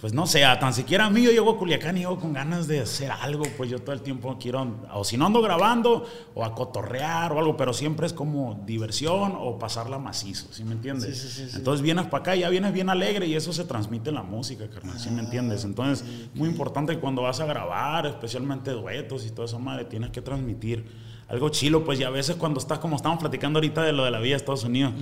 pues 0.00 0.12
no 0.12 0.26
sé, 0.26 0.44
a 0.44 0.58
tan 0.58 0.74
siquiera 0.74 1.06
a 1.06 1.10
mí 1.10 1.22
yo 1.22 1.30
llego 1.30 1.52
a 1.52 1.58
Culiacán 1.58 1.96
y 1.96 2.00
llego 2.00 2.18
con 2.18 2.34
ganas 2.34 2.66
de 2.68 2.80
hacer 2.80 3.10
algo, 3.10 3.44
pues 3.56 3.70
yo 3.70 3.78
todo 3.78 3.92
el 3.92 4.02
tiempo 4.02 4.36
quiero, 4.38 4.76
o 4.92 5.04
si 5.04 5.16
no 5.16 5.26
ando 5.26 5.40
grabando, 5.40 6.04
o 6.34 6.44
a 6.44 6.54
cotorrear 6.54 7.32
o 7.32 7.38
algo, 7.38 7.56
pero 7.56 7.72
siempre 7.72 8.06
es 8.06 8.12
como 8.12 8.62
diversión 8.66 9.34
o 9.38 9.58
pasarla 9.58 9.98
macizo, 9.98 10.48
¿sí 10.52 10.64
me 10.64 10.72
entiendes? 10.72 11.18
Sí, 11.18 11.28
sí, 11.28 11.48
sí. 11.48 11.56
Entonces 11.56 11.80
vienes 11.80 12.06
para 12.06 12.20
acá 12.20 12.36
y 12.36 12.40
ya 12.40 12.50
vienes 12.50 12.74
bien 12.74 12.90
alegre 12.90 13.26
y 13.26 13.34
eso 13.34 13.54
se 13.54 13.64
transmite 13.64 14.10
en 14.10 14.16
la 14.16 14.22
música, 14.22 14.68
carnal, 14.68 14.98
¿sí 14.98 15.10
me 15.10 15.22
entiendes? 15.22 15.64
Entonces, 15.64 16.06
muy 16.34 16.48
importante 16.48 16.94
que 16.94 17.00
cuando 17.00 17.22
vas 17.22 17.40
a 17.40 17.46
grabar, 17.46 18.06
especialmente 18.06 18.72
duetos 18.72 19.24
y 19.24 19.30
todo 19.30 19.46
eso, 19.46 19.58
madre, 19.58 19.86
tienes 19.86 20.10
que 20.10 20.20
transmitir 20.20 20.84
algo 21.28 21.48
chilo, 21.48 21.84
pues 21.84 21.98
y 21.98 22.04
a 22.04 22.10
veces 22.10 22.36
cuando 22.36 22.60
estás, 22.60 22.78
como 22.80 22.96
estamos 22.96 23.18
platicando 23.18 23.58
ahorita 23.58 23.82
de 23.82 23.92
lo 23.92 24.04
de 24.04 24.10
la 24.10 24.20
vida 24.20 24.32
de 24.32 24.36
Estados 24.36 24.64
Unidos, 24.64 24.92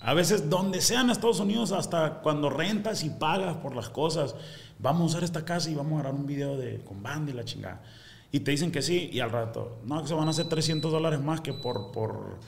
a 0.00 0.14
veces 0.14 0.48
donde 0.48 0.80
sea 0.80 1.02
en 1.02 1.10
Estados 1.10 1.40
Unidos, 1.40 1.72
hasta 1.72 2.20
cuando 2.22 2.48
rentas 2.48 3.04
y 3.04 3.10
pagas 3.10 3.56
por 3.56 3.76
las 3.76 3.88
cosas, 3.90 4.34
vamos 4.78 5.02
a 5.02 5.04
usar 5.06 5.24
esta 5.24 5.44
casa 5.44 5.70
y 5.70 5.74
vamos 5.74 5.98
a 5.98 6.02
grabar 6.02 6.18
un 6.18 6.26
video 6.26 6.56
de, 6.56 6.80
con 6.80 7.02
banda 7.02 7.30
y 7.30 7.34
la 7.34 7.44
chingada. 7.44 7.82
Y 8.32 8.40
te 8.40 8.52
dicen 8.52 8.70
que 8.72 8.80
sí, 8.80 9.10
y 9.12 9.20
al 9.20 9.30
rato, 9.30 9.80
no, 9.84 10.00
que 10.02 10.08
se 10.08 10.14
van 10.14 10.28
a 10.28 10.30
hacer 10.30 10.48
300 10.48 10.90
dólares 10.90 11.20
más 11.20 11.40
que 11.40 11.52
por, 11.52 11.92
por 11.92 12.38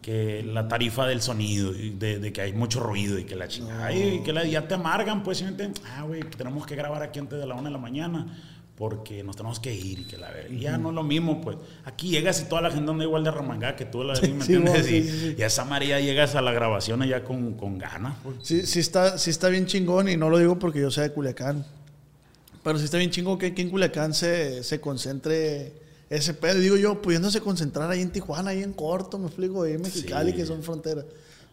que 0.00 0.42
la 0.42 0.68
tarifa 0.68 1.06
del 1.06 1.20
sonido, 1.20 1.74
y 1.76 1.90
de, 1.90 2.18
de 2.18 2.32
que 2.32 2.40
hay 2.40 2.52
mucho 2.52 2.80
ruido 2.80 3.18
y 3.18 3.24
que 3.24 3.36
la 3.36 3.46
chingada. 3.46 3.92
Y 3.92 4.22
que 4.22 4.32
la, 4.32 4.44
ya 4.44 4.66
te 4.66 4.74
amargan, 4.74 5.22
pues, 5.22 5.38
¿sí 5.38 5.44
me 5.44 5.50
entiendes? 5.50 5.82
Ah, 5.86 6.02
güey, 6.02 6.22
tenemos 6.22 6.66
que 6.66 6.74
grabar 6.76 7.02
aquí 7.02 7.18
antes 7.18 7.38
de 7.38 7.46
la 7.46 7.54
una 7.54 7.64
de 7.64 7.70
la 7.70 7.78
mañana 7.78 8.26
porque 8.82 9.22
nos 9.22 9.36
tenemos 9.36 9.60
que 9.60 9.72
ir 9.72 10.00
y 10.00 10.04
que 10.06 10.16
la 10.16 10.28
verga. 10.32 10.52
Y 10.52 10.58
ya 10.58 10.76
no 10.76 10.88
es 10.88 10.94
lo 10.96 11.04
mismo, 11.04 11.40
pues. 11.40 11.56
Aquí 11.84 12.08
llegas 12.10 12.40
y 12.42 12.46
toda 12.46 12.62
la 12.62 12.70
gente 12.72 12.90
anda 12.90 13.04
igual 13.04 13.22
de 13.22 13.30
remangada 13.30 13.76
que 13.76 13.84
tú, 13.84 14.02
la 14.02 14.14
verga, 14.14 14.34
¿me 14.34 14.44
Sí, 14.44 14.54
entiendes? 14.54 14.86
sí, 14.86 14.96
y, 14.96 15.02
sí, 15.04 15.20
sí. 15.20 15.34
y 15.38 15.42
a 15.42 15.46
esa 15.46 15.64
María 15.64 16.00
llegas 16.00 16.34
a 16.34 16.42
la 16.42 16.50
grabación 16.50 17.00
allá 17.00 17.22
con, 17.22 17.54
con 17.54 17.78
ganas, 17.78 18.16
pues. 18.24 18.38
Sí, 18.42 18.66
sí 18.66 18.80
está, 18.80 19.18
sí 19.18 19.30
está 19.30 19.48
bien 19.50 19.66
chingón 19.66 20.08
y 20.08 20.16
no 20.16 20.30
lo 20.30 20.38
digo 20.38 20.58
porque 20.58 20.80
yo 20.80 20.90
sea 20.90 21.04
de 21.04 21.12
Culiacán. 21.12 21.64
Pero 22.64 22.76
sí 22.76 22.84
está 22.86 22.98
bien 22.98 23.10
chingón 23.12 23.38
que 23.38 23.46
aquí 23.46 23.62
en 23.62 23.70
Culiacán 23.70 24.14
se, 24.14 24.64
se 24.64 24.80
concentre 24.80 25.74
ese 26.10 26.34
pedo, 26.34 26.58
digo 26.58 26.76
yo, 26.76 27.00
pudiéndose 27.00 27.40
concentrar 27.40 27.88
ahí 27.88 28.00
en 28.02 28.10
Tijuana, 28.10 28.50
ahí 28.50 28.64
en 28.64 28.72
Corto, 28.72 29.16
me 29.16 29.28
explico, 29.28 29.62
ahí 29.62 29.74
en 29.74 29.82
Mexicali, 29.82 30.32
Sí. 30.32 30.36
que 30.38 30.44
son 30.44 30.60
fronteras. 30.64 31.04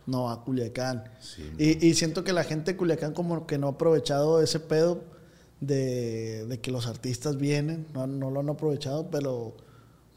No, 0.07 0.31
a 0.31 0.43
Culiacán. 0.43 1.03
Sí. 1.21 1.47
Y, 1.59 1.87
y 1.89 1.93
siento 1.93 2.23
que 2.23 2.33
la 2.33 2.43
gente 2.43 2.71
de 2.71 2.77
Culiacán 2.77 3.13
como 3.13 3.45
que 3.45 3.59
no 3.59 3.67
ha 3.67 3.71
aprovechado 3.73 4.41
ese 4.41 4.59
pedo 4.59 5.03
de, 5.61 6.45
de 6.45 6.59
que 6.59 6.71
los 6.71 6.87
artistas 6.87 7.37
vienen, 7.37 7.87
no, 7.93 8.07
no 8.07 8.31
lo 8.31 8.39
han 8.39 8.49
aprovechado, 8.49 9.09
pero 9.09 9.55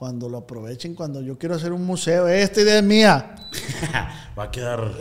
cuando 0.02 0.28
lo 0.28 0.38
aprovechen, 0.38 0.96
cuando 0.96 1.20
yo 1.20 1.38
quiero 1.38 1.54
hacer 1.54 1.72
un 1.72 1.84
museo, 1.84 2.26
esta 2.26 2.60
idea 2.60 2.78
es 2.78 2.84
mía. 2.84 3.36
Va 4.38 4.42
a 4.44 4.50
quedar 4.50 4.92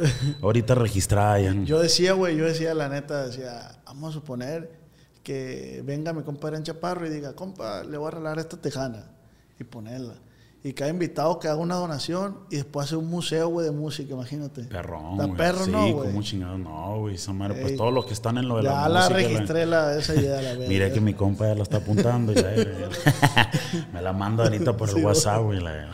ahorita 0.42 0.76
registrada 0.76 1.40
ya. 1.40 1.54
Yo 1.64 1.80
decía, 1.80 2.14
güey, 2.14 2.38
yo 2.38 2.46
decía, 2.46 2.76
la 2.76 2.88
neta, 2.88 3.26
decía, 3.26 3.82
vamos 3.86 4.12
a 4.12 4.20
suponer 4.20 4.72
que 5.24 5.82
venga 5.86 6.14
mi 6.14 6.22
compadre 6.24 6.58
en 6.58 6.64
Chaparro 6.64 7.08
y 7.08 7.10
diga, 7.10 7.34
compa, 7.34 7.84
le 7.84 7.98
voy 7.98 8.10
a 8.10 8.12
regalar 8.12 8.38
esta 8.38 8.58
tejana 8.58 9.06
y 9.60 9.64
ponerla. 9.64 10.16
Y 10.64 10.74
cada 10.74 10.92
invitado 10.92 11.40
que 11.40 11.48
haga 11.48 11.60
una 11.60 11.74
donación 11.74 12.38
y 12.52 12.58
después 12.58 12.86
hace 12.86 12.96
un 12.96 13.10
museo, 13.10 13.48
güey, 13.48 13.66
de 13.66 13.72
música, 13.72 14.14
imagínate. 14.14 14.62
Perrón, 14.66 15.36
perro, 15.36 15.66
sí, 15.66 15.72
¿no, 15.72 15.92
güey? 15.92 16.10
como 16.12 16.22
chingado. 16.22 16.56
No, 16.60 17.00
güey, 17.00 17.16
esa 17.16 17.34
madre, 17.34 17.60
pues 17.64 17.76
todos 17.76 17.92
los 17.92 18.06
que 18.06 18.14
están 18.14 18.38
en 18.38 18.48
lo 18.48 18.58
de 18.58 18.66
Ya 18.66 18.74
la, 18.88 18.90
la 18.90 19.00
música. 19.10 19.16
registré 19.18 19.66
la, 19.66 19.98
esa 19.98 20.14
idea, 20.14 20.40
la 20.40 20.50
verdad. 20.54 20.68
Mira 20.68 20.94
que 20.94 21.02
mi 21.02 21.16
compa 21.16 21.48
ya 21.48 21.56
la 21.56 21.64
está 21.64 21.78
apuntando. 21.78 22.32
ya, 22.34 22.56
ya, 22.56 22.64
ya. 22.64 23.52
Me 23.92 24.04
la 24.04 24.14
manda 24.14 24.44
ahorita 24.44 24.78
por 24.78 24.90
el 24.90 24.96
Sí, 24.98 25.02
WhatsApp, 25.02 25.42
güey. 25.42 25.62
la- 25.62 25.90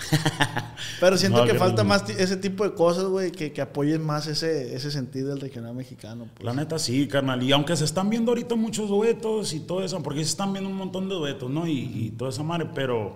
Pero 0.99 1.17
siento 1.17 1.37
No, 1.39 1.45
que 1.45 1.53
que 1.53 1.59
falta 1.59 1.83
no. 1.83 1.89
más 1.89 2.09
ese 2.09 2.35
tipo 2.35 2.65
de 2.65 2.73
cosas, 2.73 3.05
güey, 3.05 3.31
que, 3.31 3.53
que 3.53 3.61
apoyen 3.61 4.01
más 4.05 4.27
ese, 4.27 4.75
ese 4.75 4.91
sentido 4.91 5.29
del 5.29 5.39
regional 5.39 5.75
mexicano. 5.75 6.27
pues. 6.33 6.43
La 6.43 6.53
neta 6.53 6.77
sí, 6.77 7.07
carnal. 7.07 7.41
Y 7.41 7.53
aunque 7.53 7.75
se 7.77 7.85
están 7.85 8.09
viendo 8.09 8.31
ahorita 8.31 8.55
muchos 8.55 8.89
duetos 8.89 9.53
y 9.53 9.61
todo 9.61 9.81
eso, 9.81 10.03
porque 10.03 10.25
se 10.25 10.31
están 10.31 10.51
viendo 10.51 10.69
un 10.69 10.75
montón 10.75 11.07
de 11.07 11.15
duetos, 11.15 11.49
¿no? 11.49 11.65
Y, 11.67 11.79
y 11.79 12.11
toda 12.11 12.31
esa 12.31 12.43
madre, 12.43 12.69
pero 12.75 13.15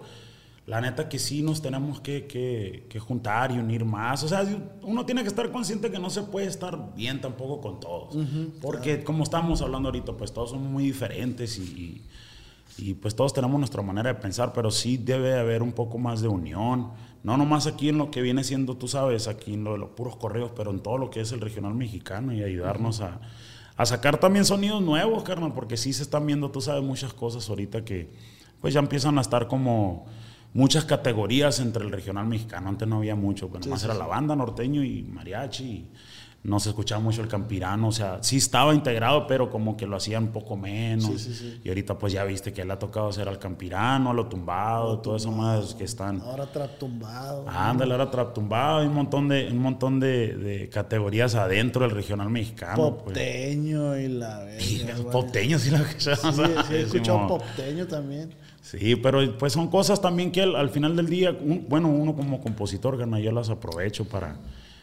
la 0.71 0.79
neta 0.79 1.09
que 1.09 1.19
sí 1.19 1.41
nos 1.43 1.61
tenemos 1.61 1.99
que, 1.99 2.27
que- 2.27 2.85
que 2.89 2.97
juntar 2.97 3.51
y 3.51 3.57
unir 3.59 3.83
más. 3.83 4.23
O 4.23 4.29
sea, 4.29 4.41
uno 4.83 5.05
tiene 5.05 5.21
que 5.21 5.27
estar 5.27 5.51
consciente 5.51 5.91
que 5.91 5.99
no 5.99 6.09
se 6.09 6.23
puede 6.23 6.47
estar 6.47 6.95
bien 6.95 7.19
tampoco 7.19 7.59
con 7.59 7.81
todos. 7.81 8.15
porque 8.61 9.03
como 9.03 9.23
estamos 9.23 9.61
hablando 9.61 9.89
ahorita, 9.89 10.13
pues 10.13 10.31
todos 10.31 10.51
somos 10.51 10.69
muy 10.71 10.85
diferentes 10.85 11.57
y, 11.57 12.01
pues 13.01 13.15
todos 13.17 13.33
tenemos 13.33 13.59
nuestra 13.59 13.81
manera 13.81 14.13
de 14.13 14.19
pensar, 14.21 14.53
pero 14.53 14.71
sí 14.71 14.95
debe 14.95 15.37
haber 15.37 15.61
un 15.61 15.73
poco 15.73 15.97
más 15.97 16.21
de 16.21 16.29
unión. 16.29 16.91
No 17.21 17.35
nomás 17.35 17.67
aquí 17.67 17.89
en 17.89 17.97
lo 17.97 18.09
que 18.09 18.21
viene 18.21 18.43
siendo, 18.45 18.77
tú 18.77 18.87
sabes, 18.87 19.27
aquí 19.27 19.53
en 19.55 19.65
lo 19.65 19.73
de 19.73 19.77
los 19.79 19.89
puros 19.89 20.15
correos, 20.15 20.51
pero 20.55 20.71
en 20.71 20.79
todo 20.79 20.97
lo 20.97 21.09
que 21.09 21.19
es 21.19 21.33
el 21.33 21.41
regional 21.41 21.73
mexicano 21.75 22.31
y 22.33 22.41
ayudarnos 22.43 23.01
a, 23.01 23.19
a 23.75 23.85
sacar 23.85 24.19
también 24.21 24.45
sonidos 24.45 24.81
nuevos, 24.81 25.23
carnal, 25.23 25.51
porque 25.53 25.75
sí 25.75 25.91
se 25.91 26.01
están 26.03 26.25
viendo, 26.25 26.49
tú 26.49 26.61
sabes, 26.61 26.81
muchas 26.81 27.13
cosas 27.13 27.47
ahorita 27.49 27.83
que 27.83 28.09
pues 28.61 28.73
ya 28.73 28.79
empiezan 28.79 29.17
a 29.17 29.21
estar 29.21 29.47
como 29.47 30.05
muchas 30.53 30.85
categorías 30.85 31.59
entre 31.59 31.83
el 31.83 31.91
regional 31.91 32.27
mexicano. 32.27 32.69
Antes 32.69 32.87
no 32.87 32.97
había 32.97 33.15
mucho, 33.15 33.49
pero 33.49 33.63
nomás 33.65 33.83
era 33.83 33.93
la 33.93 34.05
banda 34.07 34.35
norteño 34.35 34.83
y 34.83 35.03
mariachi. 35.03 35.63
Y 35.63 35.87
no 36.43 36.59
se 36.59 36.69
escuchaba 36.69 36.99
mucho 36.99 37.21
el 37.21 37.27
campirano, 37.27 37.89
o 37.89 37.91
sea, 37.91 38.17
sí 38.21 38.37
estaba 38.37 38.73
integrado, 38.73 39.27
pero 39.27 39.51
como 39.51 39.77
que 39.77 39.85
lo 39.85 39.97
hacían 39.97 40.23
un 40.23 40.31
poco 40.31 40.57
menos. 40.57 41.29
Y 41.63 41.69
ahorita 41.69 41.99
pues 41.99 42.13
ya 42.13 42.23
viste 42.23 42.51
que 42.51 42.65
le 42.65 42.73
ha 42.73 42.79
tocado 42.79 43.09
hacer 43.09 43.27
al 43.27 43.37
campirano, 43.37 44.09
a 44.09 44.13
lo 44.13 44.25
tumbado, 44.25 44.99
todas 44.99 45.21
esas 45.21 45.35
más 45.35 45.75
que 45.75 45.83
están. 45.83 46.19
Ahora 46.21 46.51
trap 46.51 46.79
tumbado. 46.79 47.45
Ándale, 47.47 47.91
ahora 47.91 48.09
trap 48.09 48.33
tumbado, 48.33 48.79
hay 48.79 48.87
un 48.87 48.95
montón 48.95 49.27
de, 49.27 49.49
un 49.51 49.59
montón 49.59 49.99
de, 49.99 50.35
de 50.35 50.69
categorías 50.69 51.35
adentro 51.35 51.83
del 51.83 51.91
regional 51.91 52.29
mexicano. 52.31 52.97
pues. 52.97 53.03
popteño 53.03 53.97
y 53.97 54.07
la 54.07 54.39
verga. 54.39 55.11
Popteño, 55.11 55.59
sí 55.59 55.69
lo 55.69 55.83
que 55.83 55.99
Sí, 55.99 56.09
sí, 56.67 56.73
he 56.73 56.81
escuchado 56.81 57.27
popteño 57.27 57.85
también. 57.85 58.31
Sí, 58.61 58.95
pero 58.95 59.37
pues 59.37 59.53
son 59.53 59.67
cosas 59.69 60.01
también 60.01 60.31
que 60.31 60.41
al, 60.43 60.55
al 60.55 60.69
final 60.69 60.95
del 60.95 61.07
día, 61.07 61.31
un- 61.31 61.65
bueno, 61.67 61.89
uno 61.89 62.15
como 62.15 62.39
compositor, 62.41 62.97
gana, 62.97 63.19
yo 63.19 63.31
las 63.31 63.49
aprovecho 63.49 64.05
para, 64.05 64.35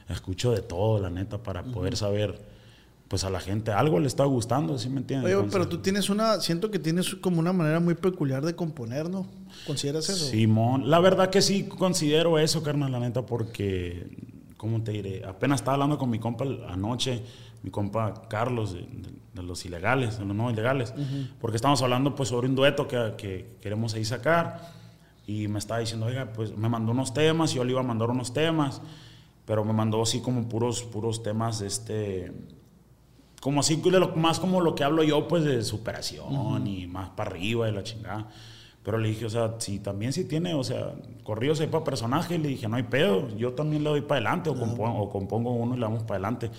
escucho 0.09 0.51
de 0.53 0.63
todo, 0.63 1.01
la 1.01 1.11
neta, 1.11 1.39
para 1.39 1.63
poder 1.63 1.97
saber, 1.97 2.41
pues 3.07 3.25
a 3.25 3.31
la 3.31 3.41
gente, 3.41 3.71
algo 3.71 4.01
le 4.01 4.07
está 4.09 4.25
gustando, 4.25 4.77
¿sí 4.79 4.89
me 4.89 4.99
entiendes? 4.99 5.27
Oye, 5.27 5.35
Entonces, 5.35 5.53
pero 5.53 5.69
tú 5.69 5.79
tienes 5.79 6.11
una, 6.11 6.41
siento 6.41 6.71
que 6.71 6.79
tienes 6.79 7.15
como 7.17 7.39
una 7.39 7.53
manera 7.53 7.79
muy 7.81 7.95
peculiar 7.95 8.45
de 8.45 8.55
componer, 8.57 9.09
¿no? 9.09 9.27
¿Consideras 9.67 10.09
eso? 10.09 10.27
Simón, 10.27 10.91
la 10.91 10.99
verdad 10.99 11.31
que 11.31 11.41
sí 11.41 11.65
considero 11.69 12.39
eso, 12.39 12.63
carnal, 12.63 12.91
la 12.93 12.99
neta, 13.01 13.23
porque, 13.25 14.09
¿cómo 14.57 14.83
te 14.83 14.91
diré? 14.93 15.25
Apenas 15.25 15.61
estaba 15.61 15.75
hablando 15.75 15.99
con 15.99 16.11
mi 16.11 16.19
compa 16.19 16.45
anoche, 16.69 17.23
mi 17.63 17.71
compa 17.71 18.23
Carlos, 18.29 18.73
de, 18.73 18.81
de- 18.83 19.19
de 19.35 19.43
los 19.45 19.65
ilegales, 19.65 20.19
de 20.19 20.25
los 20.25 20.35
no 20.35 20.51
ilegales, 20.51 20.93
porque 21.41 21.57
estamos 21.57 21.81
hablando 21.83 22.15
pues 22.17 22.29
sobre 22.31 22.49
un 22.49 22.57
dueto 22.57 22.89
que, 22.89 23.15
que 23.17 23.57
queremos 23.61 23.95
ahí 23.95 24.05
sacar, 24.05 24.61
y 25.27 25.47
me 25.47 25.59
estaba 25.61 25.79
diciendo, 25.81 26.07
oiga, 26.07 26.33
pues 26.33 26.57
me 26.57 26.69
mandó 26.69 26.91
unos 26.93 27.15
temas, 27.15 27.53
yo 27.55 27.63
le 27.63 27.71
iba 27.73 27.81
a 27.81 27.85
mandar 27.85 28.11
unos 28.11 28.33
temas, 28.33 28.81
pero 29.45 29.65
me 29.65 29.73
mandó 29.73 30.03
así 30.03 30.21
como 30.21 30.49
puros, 30.49 30.83
puros 30.83 31.23
temas 31.23 31.61
de 31.61 31.67
este 31.69 32.33
como 33.41 33.61
así, 33.61 33.81
más 34.17 34.41
como 34.41 34.61
lo 34.61 34.75
que 34.75 34.83
hablo 34.85 35.03
yo, 35.05 35.29
pues 35.29 35.45
de 35.45 35.63
superación 35.63 36.67
y 36.67 36.87
más 36.89 37.11
para 37.11 37.31
arriba 37.31 37.69
y 37.69 37.73
la 37.73 37.83
chingada. 37.85 38.29
Pero 38.83 38.99
le 38.99 39.09
dije, 39.11 39.27
o 39.27 39.31
sea, 39.31 39.55
si 39.59 39.79
también 39.81 40.13
si 40.13 40.25
tiene, 40.25 40.55
o 40.55 40.65
sea, 40.65 40.93
corridos 41.23 41.61
ahí 41.61 41.67
para 41.69 41.85
personajes, 41.85 42.41
le 42.41 42.49
dije, 42.49 42.67
no 42.69 42.77
hay 42.77 42.85
pedo, 42.85 43.29
yo 43.37 43.53
también 43.53 43.85
le 43.85 43.91
doy 43.91 44.01
para 44.01 44.17
adelante 44.17 44.51
o, 44.51 44.55
compongo, 44.59 44.99
o 44.99 45.11
compongo 45.11 45.53
uno 45.53 45.75
y 45.75 45.79
le 45.79 45.83
damos 45.85 46.03
para 46.03 46.15
adelante. 46.15 46.51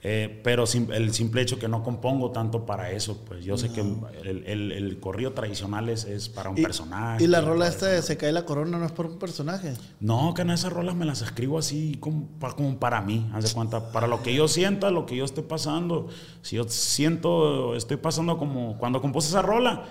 Eh, 0.00 0.40
pero 0.44 0.64
sim- 0.64 0.92
el 0.92 1.12
simple 1.12 1.42
hecho 1.42 1.58
que 1.58 1.66
no 1.66 1.82
compongo 1.82 2.30
tanto 2.30 2.64
para 2.64 2.92
eso, 2.92 3.24
pues 3.26 3.44
yo 3.44 3.56
sé 3.58 3.72
que 3.72 3.80
el, 3.80 4.44
el- 4.46 4.70
el 4.70 5.00
corrido 5.00 5.32
tradicional 5.32 5.88
es, 5.88 6.04
es 6.04 6.28
para 6.28 6.50
un 6.50 6.58
Y, 6.58 6.62
personaje. 6.62 7.24
y 7.24 7.26
la 7.26 7.40
rola 7.40 7.66
esta 7.66 7.86
de 7.86 8.00
Se 8.02 8.16
cae 8.16 8.30
la 8.30 8.44
corona 8.44 8.78
no 8.78 8.86
es 8.86 8.92
por 8.92 9.06
un 9.06 9.18
personaje. 9.18 9.74
No, 9.98 10.34
que 10.34 10.42
en 10.42 10.50
esas 10.50 10.72
rolas 10.72 10.94
me 10.94 11.04
las 11.04 11.20
escribo 11.22 11.58
así 11.58 11.96
como, 11.98 12.28
como 12.56 12.78
para 12.78 13.00
mí, 13.00 13.28
haz 13.34 13.42
de 13.48 13.50
cuenta, 13.52 13.90
para 13.90 14.06
lo 14.06 14.22
que 14.22 14.32
yo 14.32 14.46
sienta, 14.46 14.92
lo 14.92 15.04
que 15.04 15.16
yo 15.16 15.24
esté 15.24 15.42
pasando. 15.42 16.06
Si 16.42 16.54
yo 16.54 16.64
siento, 16.68 17.74
estoy 17.74 17.96
pasando 17.96 18.38
como 18.38 18.78
cuando 18.78 19.00
compuse 19.00 19.28
esa 19.30 19.42
rola, 19.42 19.84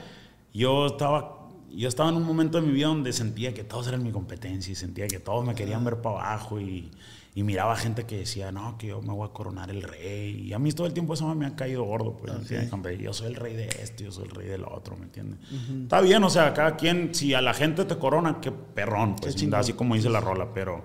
yo 0.54 0.86
estaba, 0.88 1.50
yo 1.70 1.90
estaba 1.90 2.08
en 2.12 2.16
un 2.16 2.24
momento 2.24 2.62
de 2.62 2.66
mi 2.66 2.72
vida 2.74 2.88
donde 2.88 3.12
sentía 3.12 3.54
que 3.54 3.66
todos 3.66 3.90
eran 3.90 4.04
mi 4.04 4.12
competencia 4.12 4.72
y 4.72 4.76
sentía 4.76 5.06
que 5.10 5.20
todos 5.20 5.46
me 5.46 5.54
querían 5.54 5.84
ver 5.84 5.98
para 6.02 6.16
abajo 6.32 6.62
y, 6.62 6.90
y 7.38 7.44
miraba 7.44 7.76
gente 7.76 8.06
que 8.08 8.18
decía, 8.18 8.52
no, 8.52 8.80
que 8.80 8.88
yo 8.88 9.02
me 9.04 9.14
voy 9.14 9.28
a 9.30 9.32
coronar 9.32 9.70
el 9.70 9.84
rey. 9.84 10.42
Y 10.48 10.54
a 10.54 10.58
mí 10.60 10.72
todo 10.72 10.88
el 10.88 10.94
tiempo 10.94 11.14
eso 11.14 11.36
me 11.36 11.46
ha 11.46 11.56
caído 11.56 11.84
gordo, 11.84 12.18
pues. 12.18 12.32
Como 12.72 12.82
que 12.82 12.98
Yo 12.98 13.14
soy 13.14 13.28
el 13.28 13.36
rey 13.36 13.56
de 13.56 13.68
esto, 13.68 14.04
yo 14.06 14.12
soy 14.12 14.24
el 14.26 14.32
rey 14.32 14.48
del 14.48 14.64
otro, 14.64 14.98
¿me 14.98 15.04
entiendes? 15.04 15.40
Está 15.84 16.02
bien, 16.02 16.24
o 16.24 16.32
sea, 16.32 16.52
cada 16.56 16.76
quien, 16.78 17.14
si 17.14 17.36
a 17.36 17.42
la 17.42 17.54
gente 17.54 17.86
te 17.86 17.96
corona, 17.98 18.40
qué 18.42 18.52
perrón, 18.52 19.16
pues, 19.18 19.36
chingón. 19.36 19.60
así 19.60 19.74
como 19.74 19.94
dice 19.94 20.10
la 20.10 20.20
rola, 20.20 20.48
pero, 20.52 20.84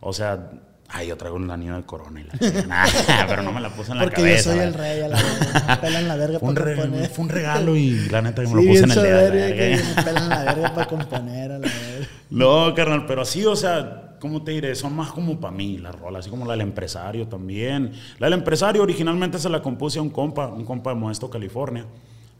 o 0.00 0.12
sea, 0.12 0.50
ay, 0.88 1.08
yo 1.08 1.16
traigo 1.16 1.36
un 1.36 1.50
anillo 1.50 1.76
de 1.76 1.84
corona 1.84 2.20
y 2.20 2.24
la 2.24 2.62
Nah, 2.66 2.86
pero 3.26 3.42
no 3.42 3.50
me 3.52 3.62
la 3.62 3.70
puse 3.70 3.92
en 3.92 3.98
la 3.98 4.04
Porque 4.04 4.16
cabeza. 4.16 4.50
yo 4.54 4.56
soy 4.56 4.58
¿verdad? 4.58 4.68
el 4.68 4.74
rey, 4.74 5.00
a 5.00 5.08
la 5.08 5.16
verga. 5.22 5.64
Me 5.66 5.76
pelan 5.80 6.08
la 6.08 6.16
verga 6.16 6.38
Fue 6.40 6.48
un, 6.50 6.54
para 6.56 6.76
componer. 6.76 7.08
fue 7.10 7.24
un 7.24 7.28
regalo 7.30 7.74
y 7.76 7.90
la 8.10 8.20
neta 8.20 8.42
que 8.42 8.48
me 8.48 8.60
Sí, 8.60 8.66
lo 8.66 8.70
puse 8.72 8.84
en 8.84 8.90
el 8.90 9.02
dedo. 9.02 9.32
que 9.56 9.82
me 9.96 10.02
pelan 10.02 10.28
la 10.28 10.44
verga 10.44 10.74
para 10.74 10.86
componer, 10.88 11.52
a 11.52 11.58
la 11.58 11.68
verga. 11.68 12.06
No, 12.28 12.74
carnal, 12.74 13.06
pero 13.06 13.24
sí, 13.24 13.46
o 13.46 13.56
sea, 13.56 14.08
¿cómo 14.20 14.42
te 14.44 14.52
diré? 14.52 14.74
Son 14.76 14.94
más 14.94 15.10
como 15.10 15.40
para 15.40 15.52
mí 15.56 15.78
las 15.78 15.98
rolas, 15.98 16.20
así 16.20 16.30
como 16.30 16.44
la 16.46 16.52
del 16.52 16.60
empresario 16.60 17.26
también. 17.26 17.92
La 18.18 18.28
del 18.28 18.34
empresario 18.38 18.82
originalmente 18.82 19.38
se 19.38 19.48
la 19.48 19.60
compuse 19.62 19.98
a 19.98 20.02
un 20.02 20.10
compa, 20.10 20.46
un 20.48 20.64
compa 20.64 20.90
de 20.90 20.96
Modesto, 20.96 21.28
California, 21.28 21.86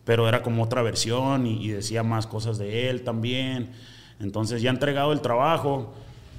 pero 0.05 0.29
era 0.29 0.43
como 0.43 0.63
otra 0.63 0.83
versión 0.83 1.47
y, 1.47 1.65
y 1.65 1.69
decía 1.69 2.03
más 2.03 2.27
cosas 2.27 2.59
de 2.59 2.89
él 2.89 3.03
también. 3.03 3.73
Entonces, 4.21 4.63
ya 4.63 4.71
entregado 4.71 5.13
el 5.13 5.21
trabajo, 5.21 5.93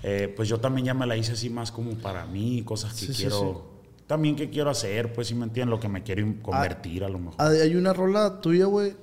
eh, 0.03 0.31
pues 0.35 0.47
yo 0.47 0.59
también 0.59 0.85
ya 0.85 0.93
me 0.93 1.05
la 1.05 1.17
hice 1.17 1.33
así 1.33 1.49
más 1.49 1.71
como 1.71 1.95
para 1.95 2.25
mí, 2.25 2.63
cosas 2.63 2.93
que 2.93 3.07
Sí, 3.07 3.13
sí, 3.13 3.21
quiero, 3.23 3.69
también 4.07 4.35
que 4.35 4.49
quiero 4.49 4.69
hacer, 4.69 5.13
pues 5.13 5.27
si 5.27 5.35
me 5.35 5.45
entienden, 5.45 5.69
lo 5.69 5.79
que 5.79 5.87
me 5.87 6.03
quiero 6.03 6.25
convertir 6.41 7.03
a 7.03 7.09
lo 7.09 7.19
mejor. 7.19 7.35
Ah, 7.37 7.49
Hay 7.49 7.75
una 7.75 7.93
rola 7.93 8.41
tuya, 8.41 8.65
güey, 8.65 8.95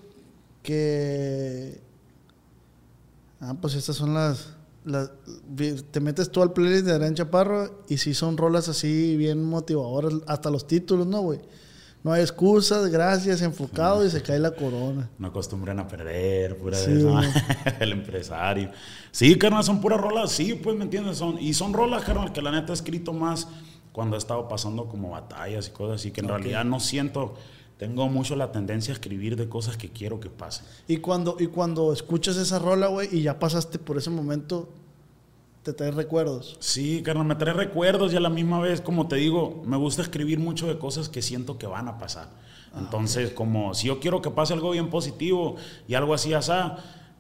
que... 0.63 1.81
Ah, 3.41 3.55
pues 3.61 3.75
estas 3.75 3.97
son 3.97 4.15
las... 4.15 4.55
te 5.91 6.01
metes 6.01 6.31
tú 6.31 6.43
al 6.43 6.53
playlist 6.53 6.87
de 6.87 6.93
Adrián 6.93 7.15
Chaparro 7.15 7.83
y 7.89 7.99
sí 7.99 8.15
son 8.15 8.37
rolas 8.37 8.69
así 8.69 9.17
bien 9.17 9.45
motivadoras, 9.45 10.15
hasta 10.27 10.51
los 10.51 10.67
títulos, 10.67 11.07
¿no, 11.07 11.21
güey? 11.21 11.41
No 12.05 12.13
hay 12.13 12.23
excusas, 12.23 12.87
gracias, 12.91 13.43
enfocado 13.43 14.07
y 14.07 14.11
se 14.11 14.23
cae 14.23 14.39
la 14.39 14.53
corona. 14.53 15.11
No 15.19 15.29
acostumbran 15.29 15.81
a 15.81 15.89
perder, 15.89 16.57
pura 16.57 16.77
Sí, 16.77 16.93
el 17.81 17.93
empresario. 17.93 18.71
Sí, 19.11 19.37
carnal, 19.37 19.65
son 19.65 19.81
puras 19.81 20.01
rolas, 20.01 20.31
sí, 20.31 20.55
pues, 20.55 20.77
¿me 20.77 20.85
entiendes? 20.85 21.19
Son, 21.19 21.39
y 21.39 21.55
son 21.55 21.73
rolas, 21.73 22.05
carnal, 22.05 22.33
que 22.33 22.41
la 22.41 22.53
neta 22.53 22.73
he 22.73 22.75
escrito 22.75 23.13
más 23.13 23.49
cuando 23.91 24.15
he 24.15 24.19
estado 24.19 24.47
pasando 24.49 24.87
como 24.87 25.11
batallas 25.11 25.69
y 25.69 25.71
cosas 25.73 26.01
así, 26.01 26.13
que 26.13 26.21
en 26.21 26.29
realidad 26.29 26.65
no 26.65 26.79
siento, 26.79 27.35
tengo 27.79 28.09
mucho 28.09 28.35
la 28.37 28.51
tendencia 28.51 28.93
a 28.93 28.95
escribir 28.95 29.37
de 29.37 29.49
cosas 29.49 29.77
que 29.77 29.89
quiero 29.89 30.19
que 30.19 30.29
pasen. 30.29 30.67
Y 30.89 30.99
cuando, 30.99 31.37
y 31.39 31.47
cuando 31.47 31.93
escuchas 31.93 32.37
esa 32.37 32.59
rola, 32.59 32.89
güey, 32.89 33.09
y 33.13 33.23
ya 33.23 33.39
pasaste 33.39 33.79
por 33.79 33.97
ese 33.97 34.11
momento, 34.11 34.69
te 35.63 35.73
traes 35.73 35.95
recuerdos. 35.95 36.57
Sí, 36.59 37.03
carnal, 37.03 37.27
me 37.27 37.37
trae 37.37 37.55
recuerdos 37.55 38.13
y 38.13 38.17
a 38.17 38.21
la 38.21 38.31
misma 38.31 38.61
vez, 38.61 38.81
como 38.81 39.07
te 39.07 39.17
digo, 39.17 39.63
me 39.65 39.77
gusta 39.77 40.03
escribir 40.03 40.41
mucho 40.41 40.67
de 40.67 40.77
cosas 40.79 41.09
que 41.09 41.23
siento 41.23 41.57
que 41.57 41.67
van 41.67 41.87
a 41.87 41.99
pasar. 41.99 42.29
Entonces, 42.77 43.31
como 43.31 43.75
si 43.75 43.87
yo 43.87 43.99
quiero 44.01 44.21
que 44.21 44.31
pase 44.31 44.53
algo 44.53 44.73
bien 44.73 44.91
positivo 44.91 45.57
y 45.87 45.95
algo 45.95 46.15
así, 46.15 46.35
así, 46.35 46.53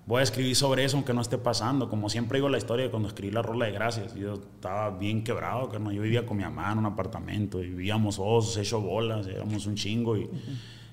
voy 0.09 0.21
a 0.21 0.23
escribir 0.23 0.57
sobre 0.57 0.85
eso 0.85 0.97
aunque 0.97 1.12
no 1.12 1.21
esté 1.21 1.37
pasando. 1.37 1.91
Como 1.91 2.09
siempre 2.09 2.38
digo 2.38 2.49
la 2.49 2.57
historia 2.57 2.87
de 2.87 2.91
cuando 2.91 3.09
escribí 3.09 3.31
la 3.31 3.43
rola 3.43 3.67
de 3.67 3.73
gracias. 3.73 4.15
Yo 4.15 4.35
estaba 4.35 4.91
bien 4.91 5.23
quebrado, 5.23 5.69
carnal. 5.69 5.93
Yo 5.95 6.00
vivía 6.00 6.25
con 6.25 6.38
mi 6.38 6.45
mamá 6.45 6.73
en 6.73 6.79
un 6.79 6.87
apartamento 6.87 7.62
y 7.62 7.69
vivíamos 7.69 8.17
dos, 8.17 8.57
hecho 8.57 8.81
bolas, 8.81 9.27
éramos 9.27 9.67
un 9.67 9.77
chingo 9.77 10.17
y... 10.17 10.29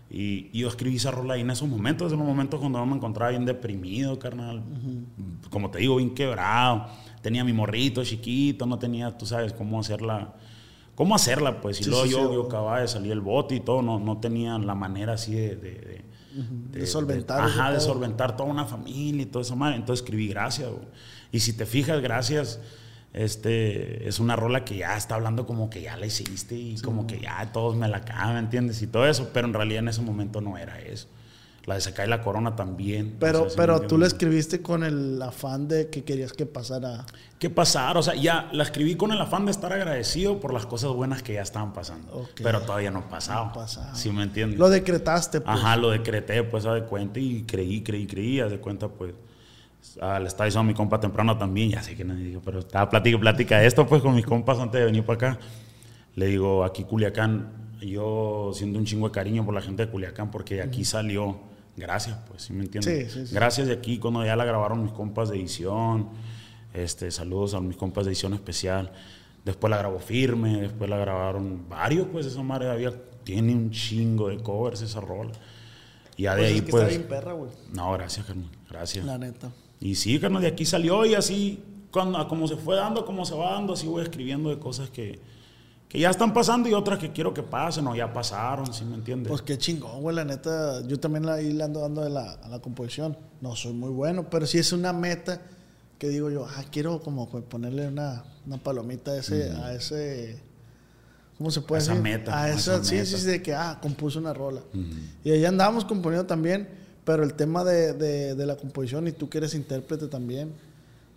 Y, 0.08 0.56
yo 0.58 0.68
escribí 0.68 0.98
esa 0.98 1.10
rola 1.10 1.34
ahí 1.34 1.42
en 1.42 1.50
esos 1.50 1.68
momentos, 1.68 2.14
en 2.14 2.20
los 2.20 2.28
momentos 2.28 2.60
cuando 2.60 2.86
me 2.86 2.96
encontraba 2.96 3.32
bien 3.32 3.44
deprimido, 3.44 4.20
carnal. 4.20 4.64
Como 5.50 5.72
te 5.72 5.80
digo, 5.80 5.96
bien 5.96 6.14
quebrado. 6.14 6.86
Tenía 7.22 7.44
mi 7.44 7.54
morrito 7.54 8.04
chiquito, 8.04 8.68
no 8.68 8.78
tenía, 8.78 9.18
tú 9.18 9.26
sabes, 9.26 9.52
cómo 9.52 9.80
hacerla. 9.80 10.36
¿Cómo 10.94 11.16
hacerla? 11.16 11.60
Pues, 11.60 11.82
y 11.82 11.86
luego 11.86 12.06
yo, 12.06 12.34
yo 12.34 12.44
acababa 12.44 12.82
de 12.82 12.88
salir 12.88 13.12
el 13.12 13.20
bote 13.20 13.56
y 13.56 13.60
todo, 13.62 13.82
no, 13.82 14.00
no 14.00 14.20
tenía 14.20 14.58
la 14.60 14.76
manera 14.76 15.14
así 15.14 15.34
de... 15.34 15.56
de, 15.56 16.05
solventar. 16.86 17.42
ajá, 17.42 17.72
de 17.72 17.80
solventar 17.80 18.36
toda 18.36 18.50
una 18.50 18.66
familia 18.66 19.24
y 19.24 19.26
todo 19.26 19.42
eso, 19.42 19.56
madre. 19.56 19.78
Entonces 19.78 20.04
escribí 20.04 20.28
Gracias, 20.28 20.70
Y 21.32 21.40
si 21.40 21.54
te 21.54 21.66
fijas, 21.66 22.02
Gracias 22.02 22.60
este, 23.16 24.10
es 24.10 24.20
una 24.20 24.36
rola 24.36 24.66
que 24.66 24.76
ya 24.76 24.98
está 24.98 25.16
hablando 25.16 25.48
como 25.48 25.70
que 25.70 25.82
ya 25.82 25.96
la 25.96 26.06
hiciste 26.06 26.56
y 26.56 26.78
como 26.80 27.08
que 27.08 27.22
ya 27.22 27.50
todos 27.54 27.76
me 27.78 27.88
la 27.88 27.98
acaban, 27.98 28.36
¿entiendes? 28.36 28.82
Y 28.82 28.88
todo 28.88 29.08
eso, 29.08 29.30
pero 29.34 29.48
en 29.48 29.54
realidad 29.54 29.80
en 29.80 29.88
ese 29.88 30.02
momento 30.02 30.42
no 30.42 30.58
era 30.58 30.82
eso. 30.82 31.08
La 31.66 31.76
de 31.76 31.82
Se 31.82 31.94
cae 31.94 32.08
la 32.08 32.22
corona 32.22 32.56
también. 32.56 33.18
Pero, 33.20 33.48
pero 33.56 33.82
tú 33.82 33.98
la 33.98 34.06
escribiste 34.06 34.62
con 34.62 34.84
el 34.84 35.22
afán 35.22 35.68
de 35.68 35.90
que 35.90 36.04
querías 36.04 36.34
que 36.34 36.46
pasara. 36.46 37.06
Que 37.40 37.50
pasara, 37.50 38.00
o 38.00 38.04
sea, 38.04 38.16
ya 38.16 38.50
la 38.52 38.64
escribí 38.64 38.96
con 38.96 39.12
el 39.12 39.20
afán 39.20 39.46
de 39.46 39.52
estar 39.52 39.74
agradecido 39.74 40.40
por 40.40 40.54
las 40.54 40.66
cosas 40.66 40.92
buenas 40.92 41.24
que 41.24 41.34
ya 41.34 41.42
estaban 41.42 41.74
pasando. 41.74 42.28
Pero 42.42 42.62
todavía 42.62 42.92
no 42.92 43.10
pasaba. 43.10 43.48
No 43.48 43.54
pasaba. 43.54 43.96
¿Sí 43.96 44.12
me 44.12 44.24
entiendes? 44.24 44.60
Lo 44.60 44.70
decretaste, 44.70 45.42
pues. 45.42 45.58
Ajá, 45.58 45.76
lo 45.76 45.90
decreté, 45.90 46.44
pues, 46.44 46.66
a 46.66 46.74
de 46.74 46.84
cuenta 46.84 47.20
y 47.20 47.44
creí, 47.44 47.82
creí, 47.82 48.06
creí, 48.06 48.40
a 48.40 48.48
de 48.48 48.60
cuenta, 48.60 48.88
pues 48.88 49.14
Ah, 50.02 50.20
le 50.20 50.28
estaba 50.28 50.46
diciendo 50.46 50.62
a 50.62 50.68
mi 50.68 50.74
compa 50.74 51.00
temprano 51.00 51.38
también, 51.38 51.70
ya 51.70 51.82
sé 51.82 51.96
que 51.96 52.04
nadie 52.04 52.26
dijo, 52.26 52.42
pero 52.44 52.60
estaba 52.60 52.90
plática, 52.90 53.18
plática 53.18 53.64
esto 53.64 53.88
pues 53.88 54.02
con 54.02 54.14
mis 54.16 54.26
compas 54.26 54.60
antes 54.60 54.80
de 54.80 54.86
venir 54.86 55.06
para 55.06 55.16
acá. 55.16 55.40
Le 56.16 56.28
digo, 56.28 56.64
aquí 56.64 56.84
Culiacán, 56.84 57.76
yo 57.82 58.52
siendo 58.54 58.80
un 58.80 58.86
chingo 58.86 59.08
de 59.08 59.14
cariño 59.14 59.46
por 59.46 59.54
la 59.54 59.62
gente 59.62 59.86
de 59.86 59.92
Culiacán, 59.92 60.32
porque 60.32 60.62
aquí 60.62 60.84
salió, 60.84 61.40
gracias, 61.76 62.18
pues, 62.28 62.44
¿sí 62.44 62.54
me 62.54 62.64
entiendes? 62.64 63.12
Sí, 63.12 63.26
sí, 63.28 63.34
Gracias 63.34 63.68
de 63.68 63.74
aquí, 63.74 63.98
cuando 63.98 64.26
ya 64.26 64.36
la 64.36 64.46
grabaron 64.46 64.84
mis 64.84 64.92
compas 64.92 65.30
de 65.30 65.38
edición, 65.38 66.10
este, 66.74 67.12
saludos 67.12 67.54
a 67.54 67.62
mis 67.62 67.78
compas 67.78 68.06
de 68.06 68.12
edición 68.12 68.34
especial. 68.34 68.92
Después 69.44 69.70
la 69.70 69.78
grabó 69.78 70.00
Firme, 70.00 70.62
después 70.62 70.90
la 70.90 70.98
grabaron 70.98 71.70
varios, 71.70 72.08
pues 72.12 72.26
esa 72.26 72.42
madre 72.42 72.70
había, 72.70 72.94
tiene 73.24 73.54
un 73.54 73.72
chingo 73.72 74.30
de 74.30 74.38
covers 74.38 74.82
esa 74.82 75.00
rola. 75.00 75.32
Y 76.18 76.24
ya 76.24 76.36
de 76.36 76.42
pues 76.42 76.54
ahí, 76.54 76.62
pues. 76.62 76.84
Está 76.84 76.98
bien 76.98 77.08
perra, 77.08 77.34
güey. 77.34 77.52
No, 77.72 77.92
gracias, 77.94 78.26
Germán. 78.26 78.50
Gracias. 78.70 79.06
La 79.06 79.18
neta. 79.18 79.52
Y 79.80 79.96
sí, 79.96 80.20
carnal, 80.20 80.42
de 80.42 80.48
aquí 80.48 80.66
salió 80.66 81.06
y 81.06 81.14
así, 81.14 81.64
cuando, 81.92 82.28
como 82.28 82.48
se 82.48 82.56
fue 82.56 82.76
dando, 82.76 83.06
como 83.06 83.26
se 83.26 83.36
va 83.36 83.52
dando, 83.52 83.74
así 83.74 83.88
voy 83.88 84.04
escribiendo 84.04 84.50
de 84.50 84.58
cosas 84.58 84.90
que, 84.90 85.20
que 85.88 86.00
ya 86.00 86.10
están 86.10 86.34
pasando 86.34 86.68
y 86.68 86.74
otras 86.74 87.00
que 87.00 87.12
quiero 87.12 87.34
que 87.34 87.44
pasen 87.44 87.88
o 87.88 87.96
ya 87.96 88.12
pasaron, 88.12 88.74
¿sí 88.74 88.84
me 88.86 88.96
entiendes? 88.96 89.30
Pues 89.30 89.42
qué 89.42 89.58
chingón, 89.58 90.02
güey, 90.02 90.16
la 90.16 90.26
neta. 90.26 90.82
Yo 90.88 91.00
también 91.00 91.28
ahí 91.30 91.54
le 91.54 91.64
ando 91.64 91.82
dando 91.82 92.04
de 92.04 92.10
la, 92.10 92.32
a 92.32 92.50
la 92.50 92.60
composición. 92.60 93.18
No 93.42 93.56
soy 93.56 93.74
muy 93.74 93.90
bueno, 93.90 94.30
pero 94.30 94.46
sí 94.48 94.58
es 94.58 94.72
una 94.74 94.94
meta 94.94 95.42
que 96.00 96.10
digo 96.10 96.30
yo, 96.30 96.46
ah, 96.46 96.64
quiero 96.72 97.02
como 97.02 97.30
ponerle 97.30 97.88
una, 97.88 98.24
una 98.46 98.58
palomita 98.58 99.12
a 99.12 99.18
ese, 99.18 99.52
a 99.52 99.74
ese 99.74 100.42
¿cómo 101.38 101.52
se 101.52 101.62
puede 101.62 101.84
a 101.84 101.86
decir? 101.86 102.02
Meta, 102.02 102.42
a 102.42 102.50
esa, 102.50 102.84
sí, 102.84 103.06
sí, 103.06 103.18
sí, 103.18 103.26
de 103.26 103.42
que, 103.42 103.54
ah, 103.54 103.80
compuse 103.82 104.18
una 104.18 104.34
rola. 104.34 104.62
Y 105.24 105.32
ahí 105.32 105.46
andamos 105.46 105.86
componiendo 105.86 106.26
también 106.26 106.86
pero 107.06 107.24
el 107.24 107.36
tema 107.36 107.64
de, 107.64 107.94
de, 107.94 108.46
la 108.46 108.58
composición 108.58 109.08
y 109.08 109.12
tú 109.12 109.30
que 109.30 109.38
eres 109.38 109.54
intérprete 109.54 110.08
también, 110.08 110.54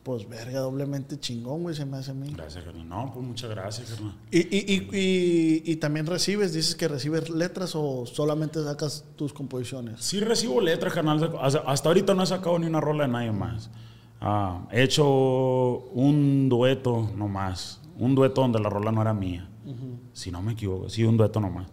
pues 0.09 0.27
verga, 0.27 0.61
doblemente 0.61 1.21
chingón, 1.21 1.65
güey, 1.65 1.75
se 1.75 1.85
me 1.85 1.99
hace 1.99 2.13
a 2.13 2.15
mí. 2.15 2.33
Gracias, 2.35 2.65
carnal. 2.65 2.89
No, 2.89 3.11
pues 3.13 3.27
muchas 3.27 3.51
gracias, 3.51 3.91
carnal. 3.91 4.15
¿Y, 4.31 4.39
y, 4.39 4.89
y, 4.91 5.63
y, 5.71 5.77
también 5.77 6.07
recibes, 6.07 6.55
dices 6.55 6.75
que 6.75 6.89
recibes 6.89 7.29
letras 7.29 7.75
o 7.75 8.07
solamente 8.07 8.65
sacas 8.65 9.05
tus 9.17 9.35
composiciones? 9.35 10.03
Sí, 10.03 10.21
recibo 10.21 10.63
letras, 10.63 10.95
carnal. 10.95 11.37
Hasta 11.39 11.89
ahorita 11.91 12.15
no 12.15 12.23
he 12.23 12.27
sacado 12.27 12.59
ni 12.59 12.67
una 12.67 12.81
rola 12.81 13.05
de 13.05 13.13
nadie 13.13 13.33
más. 13.33 13.69
Ah, 14.19 14.67
he 14.73 14.83
hecho 14.83 15.07
un 15.07 16.49
dueto 16.49 17.11
nomás. 17.15 17.83
Un 17.99 18.15
dueto 18.15 18.41
donde 18.41 18.61
la 18.61 18.71
rola 18.71 18.91
no 18.91 19.03
era 19.03 19.13
mía. 19.13 19.47
Si 20.15 20.31
no 20.31 20.41
me 20.41 20.53
equivoco, 20.53 20.89
sí, 20.89 21.05
un 21.05 21.19
dueto 21.19 21.39
nomás. 21.39 21.69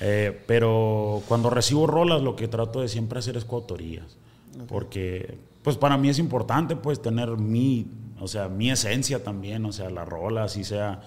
Eh, 0.00 0.42
pero 0.48 1.22
cuando 1.28 1.50
recibo 1.50 1.86
rolas, 1.86 2.20
lo 2.20 2.34
que 2.34 2.48
trato 2.48 2.80
de 2.80 2.88
siempre 2.88 3.20
hacer 3.20 3.36
es 3.36 3.44
coautorías. 3.44 4.18
Porque, 4.66 5.38
pues 5.62 5.76
para 5.76 5.96
mí 5.96 6.08
es 6.08 6.18
importante, 6.18 6.76
pues, 6.76 7.00
tener 7.00 7.36
mi, 7.36 7.86
o 8.18 8.28
sea, 8.28 8.48
mi 8.48 8.70
esencia 8.70 9.22
también, 9.22 9.64
o 9.64 9.72
sea, 9.72 9.90
la 9.90 10.04
rola, 10.04 10.48
si 10.48 10.64
sea, 10.64 11.02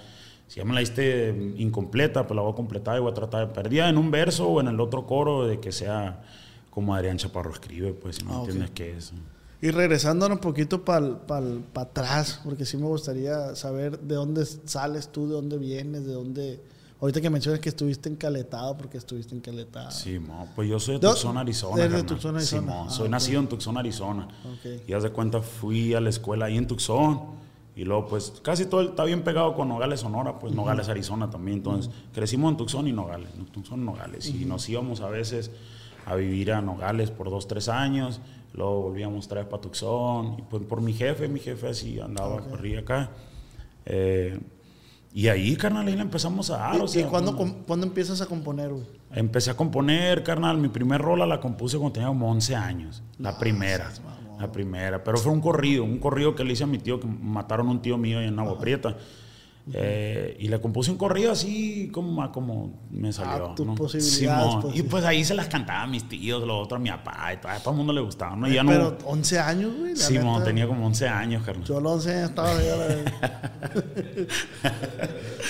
si 0.47 0.59
ya 0.59 0.65
me 0.65 0.73
la 0.73 0.81
diste 0.81 1.53
incompleta, 1.57 2.27
pues 2.27 2.35
la 2.35 2.41
voy 2.41 2.53
a 2.53 2.55
completar 2.55 2.97
y 2.97 3.01
voy 3.01 3.11
a 3.11 3.15
tratar 3.15 3.47
de 3.47 3.53
perder 3.53 3.89
en 3.89 3.97
un 3.97 4.11
verso 4.11 4.47
o 4.47 4.61
en 4.61 4.67
el 4.67 4.79
otro 4.79 5.07
coro 5.07 5.47
de 5.47 5.59
que 5.59 5.71
sea 5.71 6.21
como 6.69 6.95
Adrián 6.95 7.17
Chaparro 7.17 7.51
escribe, 7.51 7.93
pues, 7.93 8.17
si 8.17 8.25
me 8.25 8.33
ah, 8.33 8.39
entiendes 8.39 8.71
qué 8.71 8.97
es. 8.97 9.13
Y 9.61 9.71
regresando 9.71 10.27
un 10.27 10.39
poquito 10.39 10.83
para 10.83 11.19
atrás, 11.75 12.41
porque 12.43 12.65
sí 12.65 12.77
me 12.77 12.85
gustaría 12.85 13.55
saber 13.55 13.99
de 13.99 14.15
dónde 14.15 14.45
sales 14.45 15.09
tú, 15.09 15.27
de 15.27 15.33
dónde 15.33 15.57
vienes, 15.57 16.05
de 16.05 16.13
dónde 16.13 16.59
Ahorita 17.03 17.19
que 17.19 17.29
mencionas 17.29 17.59
que 17.59 17.67
estuviste 17.67 18.07
encaletado, 18.07 18.77
porque 18.77 18.97
estuviste 18.97 19.35
encaletado. 19.35 19.91
Sí, 19.91 20.21
pues 20.55 20.69
yo 20.69 20.79
soy 20.79 20.99
de 20.99 21.01
Tucson, 21.01 21.37
Arizona. 21.37 21.85
de 21.85 22.03
Tucson, 22.03 22.37
Arizona? 22.37 22.85
Sí, 22.87 22.95
soy 22.95 23.07
ah, 23.07 23.09
nacido 23.09 23.41
en 23.41 23.47
Tucson, 23.49 23.77
Arizona. 23.77 24.29
Y 24.87 24.93
haz 24.93 25.03
de 25.03 25.09
cuenta, 25.09 25.41
fui 25.41 25.93
a 25.93 25.99
la 25.99 26.09
escuela 26.09 26.45
ahí 26.45 26.55
en 26.55 26.65
Tucson. 26.65 27.19
Y 27.75 27.83
luego, 27.83 28.07
pues, 28.07 28.31
casi 28.41 28.67
todo 28.67 28.83
está 28.83 29.03
bien 29.03 29.21
pegado 29.21 29.53
con 29.53 29.67
Nogales, 29.67 29.99
Sonora, 29.99 30.39
pues 30.39 30.53
Nogales, 30.53 30.87
Arizona 30.87 31.29
también. 31.29 31.57
Entonces, 31.57 31.91
crecimos 32.13 32.51
en 32.51 32.55
Tucson 32.55 32.87
y 32.87 32.93
Nogales, 32.93 33.31
en 33.37 33.47
Tucson, 33.47 33.83
Nogales. 33.83 34.25
Y 34.29 34.45
nos 34.45 34.69
íbamos 34.69 35.01
a 35.01 35.09
veces 35.09 35.51
a 36.05 36.15
vivir 36.15 36.53
a 36.53 36.61
Nogales 36.61 37.11
por 37.11 37.29
dos, 37.29 37.49
tres 37.49 37.67
años. 37.67 38.21
Luego 38.53 38.83
volvíamos 38.83 39.25
otra 39.25 39.41
vez 39.41 39.49
para 39.49 39.61
Tucson. 39.61 40.37
Y 40.39 40.41
pues 40.43 40.63
por 40.63 40.79
mi 40.79 40.93
jefe, 40.93 41.27
mi 41.27 41.41
jefe 41.41 41.67
así 41.67 41.99
andaba, 41.99 42.39
corría 42.47 42.79
acá. 42.79 43.11
Eh, 43.85 44.39
y 45.13 45.27
ahí, 45.27 45.55
carnal, 45.55 45.87
ahí 45.87 45.95
la 45.95 46.01
empezamos 46.01 46.49
a 46.49 46.57
dar. 46.57 46.75
¿Y, 46.75 47.03
cuándo, 47.03 47.85
empiezas 47.85 48.19
a 48.21 48.25
componer, 48.25 48.71
güey? 48.71 48.83
Empecé 49.11 49.51
a 49.51 49.55
componer, 49.55 50.23
carnal. 50.23 50.57
Mi 50.57 50.69
primer 50.69 50.99
rola 51.01 51.27
la 51.27 51.39
compuse 51.39 51.77
cuando 51.77 51.93
tenía 51.93 52.07
como 52.07 52.31
11 52.31 52.55
años. 52.55 53.03
La 53.19 53.37
primera. 53.37 53.91
La 54.39 54.51
primera. 54.51 55.03
Pero 55.03 55.17
fue 55.19 55.31
un 55.31 55.39
corrido, 55.39 55.83
un 55.83 55.99
corrido 55.99 56.33
que 56.33 56.43
le 56.43 56.53
hice 56.53 56.63
a 56.63 56.67
mi 56.67 56.79
tío, 56.79 56.99
que 56.99 57.05
mataron 57.05 57.67
a 57.67 57.71
un 57.71 57.81
tío 57.83 57.95
mío 57.95 58.19
en 58.21 58.39
Agua 58.39 58.57
Prieta. 58.57 58.97
Eh, 59.71 60.35
y 60.39 60.49
le 60.49 60.59
compuse 60.59 60.91
un 60.91 60.97
corrido 60.97 61.31
así 61.31 61.89
como, 61.93 62.29
como 62.33 62.81
me 62.91 63.13
salió. 63.13 63.51
Ah, 63.51 63.55
¿no? 63.65 63.75
posibilidades, 63.75 64.55
pues, 64.61 64.75
y 64.75 64.83
pues 64.83 65.05
ahí 65.05 65.23
se 65.23 65.33
las 65.33 65.47
cantaba 65.47 65.83
a 65.83 65.87
mis 65.87 66.07
tíos, 66.09 66.45
los 66.45 66.65
otros 66.65 66.79
a 66.79 66.83
mi 66.83 66.89
papá, 66.89 67.31
y 67.33 67.37
todo, 67.37 67.51
a 67.51 67.59
todo 67.59 67.71
el 67.71 67.77
mundo 67.77 67.93
le 67.93 68.01
gustaba. 68.01 68.35
¿no? 68.35 68.47
pero 68.67 68.97
11 69.05 69.39
años, 69.39 69.71
güey. 69.79 69.95
Simón, 69.95 70.43
tenía 70.43 70.67
como 70.67 70.85
11 70.85 71.07
años, 71.07 71.43
carnal. 71.43 71.65
Yo 71.65 71.77
a 71.77 71.81
los 71.81 71.93
11 71.93 72.13
años 72.13 72.29
estaba 72.29 72.53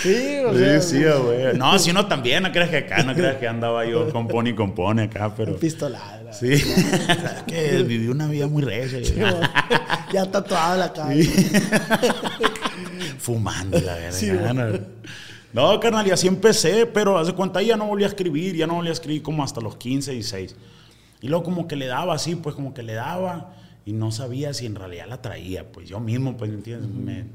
Sí, 0.04 0.38
o 0.46 0.54
sea. 0.58 0.82
Sí, 0.82 0.98
sí, 0.98 1.04
güey. 1.04 1.58
No, 1.58 1.80
si 1.80 1.90
uno 1.90 2.06
también, 2.06 2.44
no 2.44 2.52
crees 2.52 2.70
que 2.70 2.78
acá, 2.78 3.02
no 3.04 3.16
crees 3.16 3.38
que 3.38 3.48
andaba 3.48 3.84
yo 3.86 4.12
compone 4.12 4.52
y 4.52 4.54
compone 4.54 5.04
acá, 5.04 5.34
pero. 5.36 5.58
Pistolada. 5.58 6.24
Sí. 6.34 6.52
que 7.48 7.84
viví 7.84 8.08
una 8.08 8.28
vida 8.28 8.48
muy 8.48 8.64
regia. 8.64 9.00
ya 10.14 10.26
tatuado 10.26 10.78
la 10.78 10.94
cara 10.94 11.14
fumando 13.18 13.80
la 13.80 13.96
verdad. 13.96 14.82
no, 15.54 15.80
carnal, 15.80 16.08
y 16.08 16.12
así 16.12 16.28
empecé, 16.28 16.86
pero 16.86 17.18
hace 17.18 17.34
cuenta 17.34 17.62
ya 17.62 17.78
no 17.78 17.88
volví 17.88 18.04
a 18.04 18.08
escribir, 18.08 18.56
ya 18.56 18.68
no 18.68 18.76
volví 18.76 18.90
a 18.90 18.94
escribir 18.94 19.22
como 19.22 19.44
hasta 19.44 19.62
los 19.62 19.78
15, 19.78 20.12
16. 20.12 20.56
Y 21.22 21.28
luego 21.28 21.44
como 21.44 21.68
que 21.68 21.76
le 21.76 21.88
daba 21.88 22.14
así, 22.14 22.36
pues 22.36 22.56
como 22.56 22.74
que 22.74 22.84
le 22.84 22.94
daba 22.94 23.54
y 23.86 23.94
no 23.94 24.12
sabía 24.12 24.54
si 24.54 24.66
en 24.66 24.76
realidad 24.76 25.08
la 25.08 25.22
traía, 25.22 25.72
pues 25.72 25.88
yo 25.88 26.00
mismo, 26.00 26.38
pues, 26.38 26.52
¿entiendes? 26.52 26.90
Me, 26.90 27.26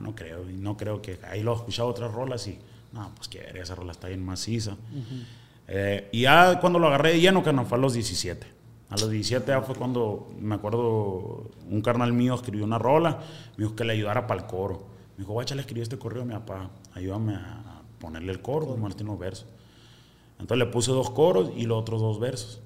no 0.00 0.14
creo, 0.14 0.44
no 0.44 0.76
creo 0.76 1.00
que 1.00 1.18
ahí 1.28 1.42
lo 1.42 1.52
he 1.52 1.56
escuchado 1.56 1.88
otras 1.88 2.12
rolas 2.12 2.46
y, 2.48 2.58
no, 2.92 3.12
pues 3.14 3.28
que 3.28 3.40
esa 3.54 3.74
rola 3.74 3.92
está 3.92 4.08
bien 4.08 4.24
maciza. 4.24 4.76
Eh, 5.68 6.08
y 6.12 6.22
ya 6.22 6.58
cuando 6.60 6.78
lo 6.78 6.88
agarré 6.88 7.12
de 7.12 7.20
lleno, 7.20 7.42
no 7.52 7.64
fue 7.64 7.78
a 7.78 7.80
los 7.80 7.94
17. 7.94 8.46
A 8.90 8.96
los 8.96 9.10
17 9.10 9.46
ya 9.46 9.62
fue 9.62 9.74
cuando, 9.74 10.28
me 10.38 10.54
acuerdo, 10.54 11.50
un 11.70 11.80
carnal 11.80 12.12
mío 12.12 12.34
escribió 12.34 12.64
una 12.64 12.78
rola, 12.78 13.20
me 13.56 13.64
dijo 13.64 13.74
que 13.74 13.84
le 13.84 13.94
ayudara 13.94 14.26
para 14.26 14.42
el 14.42 14.46
coro. 14.46 14.91
Dijo, 15.22 15.34
guacha, 15.34 15.54
le 15.54 15.60
escribí 15.60 15.80
este 15.82 15.98
correo 15.98 16.22
a 16.22 16.24
mi 16.24 16.32
papá, 16.32 16.68
ayúdame 16.94 17.36
a 17.36 17.82
ponerle 18.00 18.32
el 18.32 18.42
coro, 18.42 18.66
como 18.66 18.88
él 18.88 18.96
tiene 18.96 19.14
versos. 19.14 19.46
Entonces 20.40 20.66
le 20.66 20.72
puse 20.72 20.90
dos 20.90 21.10
coros 21.10 21.52
y 21.56 21.66
los 21.66 21.78
otros 21.78 22.00
dos 22.00 22.18
versos. 22.18 22.60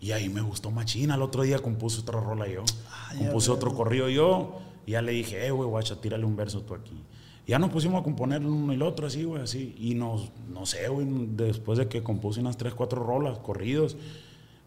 Y 0.00 0.12
ahí 0.12 0.30
me 0.30 0.40
gustó 0.40 0.70
machina. 0.70 1.16
El 1.16 1.22
otro 1.22 1.42
día 1.42 1.58
compuse 1.58 2.00
otra 2.00 2.18
rola 2.18 2.48
yo. 2.48 2.64
Ah, 2.88 3.12
compuse 3.18 3.50
otro 3.50 3.74
corrido 3.74 4.08
yo. 4.08 4.60
Y 4.86 4.92
ya 4.92 5.02
le 5.02 5.12
dije, 5.12 5.46
eh, 5.46 5.50
güey, 5.50 5.68
guacha, 5.68 6.00
tírale 6.00 6.24
un 6.24 6.34
verso 6.34 6.62
tú 6.62 6.72
aquí. 6.72 6.98
Y 7.46 7.50
ya 7.50 7.58
nos 7.58 7.68
pusimos 7.68 8.00
a 8.00 8.02
componer 8.02 8.40
uno 8.46 8.72
y 8.72 8.76
el 8.76 8.82
otro 8.82 9.06
así, 9.06 9.24
güey, 9.24 9.42
así. 9.42 9.76
Y 9.78 9.94
nos, 9.94 10.30
no 10.48 10.64
sé, 10.64 10.88
güey, 10.88 11.06
después 11.32 11.78
de 11.78 11.88
que 11.88 12.02
compuse 12.02 12.40
unas 12.40 12.56
tres, 12.56 12.72
cuatro 12.72 13.04
rolas, 13.04 13.38
corridos, 13.40 13.98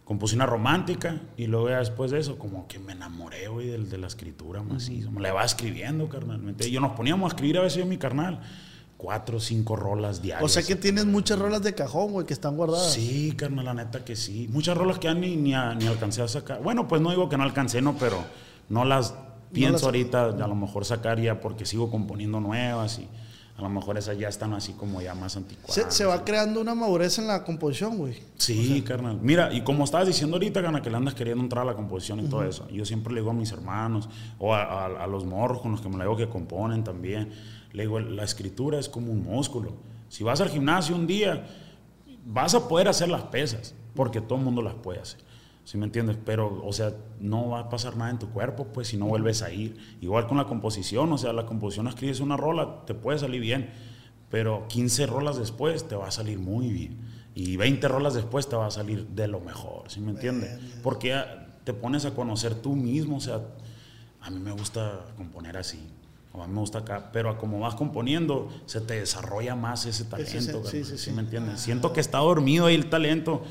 compuse 0.06 0.36
una 0.36 0.46
romántica 0.46 1.22
y 1.38 1.48
luego 1.48 1.70
ya 1.70 1.80
después 1.80 2.12
de 2.12 2.20
eso, 2.20 2.38
como 2.38 2.68
que 2.68 2.78
me 2.80 2.92
enamoré, 2.94 3.48
güey, 3.48 3.68
de, 3.68 3.78
de 3.78 3.98
la 3.98 4.08
escritura 4.08 4.62
macizo. 4.62 5.12
Me 5.12 5.22
la 5.22 5.32
va 5.34 5.44
escribiendo, 5.46 6.10
carnal. 6.10 6.56
Yo 6.58 6.80
nos 6.82 6.92
poníamos 6.94 7.32
a 7.32 7.36
escribir 7.36 7.58
a 7.58 7.62
veces 7.62 7.80
yo 7.80 7.86
mi 7.86 7.98
carnal. 7.98 8.42
Cuatro 8.98 9.38
o 9.38 9.40
cinco 9.42 9.76
rolas 9.76 10.22
diarias. 10.22 10.46
O 10.46 10.48
sea 10.48 10.64
que 10.64 10.76
tienes 10.78 11.06
muchas 11.06 11.38
rolas 11.38 11.62
de 11.62 11.74
cajón, 11.74 12.12
güey, 12.14 12.26
que 12.26 12.34
están 12.34 12.56
guardadas. 12.56 12.94
Sí, 12.94 13.34
carnal, 13.36 13.66
la 13.66 13.74
neta 13.74 14.06
que 14.06 14.16
sí. 14.16 14.48
Muchas 14.50 14.78
rolas 14.78 14.98
que 15.00 15.08
ya 15.08 15.14
ni, 15.14 15.36
ni, 15.36 15.54
a- 15.54 15.74
ni 15.76 15.88
alcancé 15.88 16.22
a 16.22 16.28
sacar. 16.30 16.62
Bueno, 16.64 16.88
pues 16.88 17.02
no 17.02 17.10
digo 17.10 17.28
que 17.28 17.36
no 17.38 17.44
alcancé, 17.44 17.82
no, 17.82 17.98
pero 17.98 18.24
no 18.70 18.86
las 18.86 19.14
pienso 19.52 19.74
las- 19.74 19.84
ahorita 19.84 20.26
a 20.28 20.48
lo 20.48 20.56
mejor 20.56 20.86
sacar 20.86 21.20
ya 21.20 21.42
porque 21.42 21.66
sigo 21.66 21.92
componiendo 21.92 22.40
nuevas 22.40 23.00
y 23.00 23.10
a 23.56 23.62
lo 23.62 23.70
mejor 23.70 23.98
esas 23.98 24.18
ya 24.18 24.28
están 24.30 24.54
así 24.54 24.74
como 24.74 25.02
ya 25.02 25.14
más 25.14 25.38
anticuadas. 25.38 25.76
Se, 25.76 25.90
se 25.92 26.06
va 26.06 26.24
creando 26.26 26.60
una 26.60 26.74
madurez 26.74 27.20
en 27.20 27.28
la 27.28 27.44
composición, 27.44 27.98
güey. 27.98 28.18
Sí, 28.38 28.82
carnal. 28.82 29.20
Mira, 29.22 29.54
y 29.54 29.62
como 29.62 29.84
estabas 29.84 30.08
diciendo 30.08 30.38
ahorita, 30.38 30.60
Gana, 30.62 30.82
que 30.82 30.90
le 30.90 30.98
andas 30.98 31.14
queriendo 31.14 31.44
entrar 31.44 31.62
a 31.62 31.66
la 31.66 31.76
composición 31.76 32.20
y 32.20 32.24
todo 32.24 32.44
eso. 32.44 32.68
Yo 32.70 32.84
siempre 32.84 33.14
le 33.14 33.22
digo 33.22 33.30
a 33.32 33.36
mis 33.36 33.52
hermanos, 33.52 34.10
o 34.40 34.54
a, 34.56 34.64
a- 34.64 35.04
a 35.04 35.08
los 35.08 35.24
morros 35.26 35.62
con 35.62 35.72
los 35.72 35.82
que 35.82 35.90
me 35.90 35.98
la 35.98 36.06
digo 36.06 36.18
que 36.18 36.28
componen 36.28 36.84
también, 36.84 37.32
le 37.74 37.84
digo, 37.84 38.00
la 38.00 38.24
escritura 38.24 38.80
es 38.80 38.90
como 38.90 39.12
un 39.12 39.24
músculo. 39.24 39.74
Si 40.10 40.24
vas 40.24 40.42
al 40.42 40.50
gimnasio 40.50 40.96
un 40.96 41.06
día, 41.08 41.46
vas 42.26 42.56
a 42.56 42.68
poder 42.68 42.88
hacer 42.88 43.10
las 43.10 43.24
pesas, 43.24 43.76
porque 43.96 44.20
todo 44.22 44.40
el 44.40 44.44
mundo 44.46 44.62
las 44.62 44.74
puede 44.76 45.00
hacer. 45.00 45.20
¿Sí 45.66 45.78
me 45.78 45.86
entiendes? 45.86 46.18
Pero, 46.26 46.62
o 46.64 46.74
sea, 46.74 46.94
no 47.20 47.50
va 47.50 47.60
a 47.60 47.70
pasar 47.70 47.96
nada 47.96 48.12
en 48.12 48.20
tu 48.20 48.30
cuerpo, 48.30 48.68
pues, 48.74 48.90
si 48.90 48.98
no 48.98 49.06
vuelves 49.06 49.42
a 49.42 49.52
ir. 49.52 49.78
Igual 50.02 50.28
con 50.28 50.38
la 50.38 50.46
composición, 50.46 51.12
o 51.12 51.18
sea, 51.18 51.32
la 51.32 51.46
composición 51.46 51.88
escribes 51.88 52.20
una 52.20 52.36
rola, 52.36 52.84
te 52.86 52.94
puede 52.94 53.18
salir 53.18 53.42
bien, 53.42 53.70
pero 54.30 54.68
15 54.68 55.06
rolas 55.06 55.38
después 55.38 55.88
te 55.88 55.96
va 55.96 56.08
a 56.08 56.12
salir 56.12 56.40
muy 56.40 56.70
bien. 56.70 56.98
Y 57.34 57.56
20 57.56 57.88
rolas 57.88 58.14
después 58.14 58.50
te 58.50 58.56
va 58.56 58.68
a 58.68 58.72
salir 58.72 59.08
de 59.08 59.28
lo 59.28 59.40
mejor, 59.40 59.90
¿sí 59.90 60.02
me 60.02 60.12
entiendes? 60.12 60.60
Porque 60.84 61.20
te 61.64 61.74
pones 61.74 62.06
a 62.06 62.14
conocer 62.14 62.56
tú 62.56 62.76
mismo, 62.76 63.18
o 63.18 63.22
sea, 63.22 63.42
a 64.22 64.30
mí 64.30 64.40
me 64.40 64.52
gusta 64.52 65.06
componer 65.18 65.58
así. 65.58 65.80
O 66.34 66.42
a 66.42 66.48
mí 66.48 66.54
me 66.54 66.60
gusta 66.60 66.80
acá, 66.80 67.12
pero 67.14 67.30
a 67.30 67.38
como 67.38 67.60
vas 67.60 67.76
componiendo, 67.76 68.50
se 68.66 68.82
te 68.82 68.96
desarrolla 68.96 69.56
más 69.56 69.86
ese 69.86 70.04
talento. 70.06 70.32
sí, 70.32 70.48
carnal, 70.48 70.66
sí, 70.66 70.84
sí. 70.84 70.98
¿sí 70.98 71.12
me 71.12 71.22
entiendes? 71.22 71.60
Siento 71.60 71.94
que 71.94 72.02
está 72.02 72.18
dormido 72.18 72.66
ahí 72.66 72.76
el 72.76 72.90
talento 72.90 73.44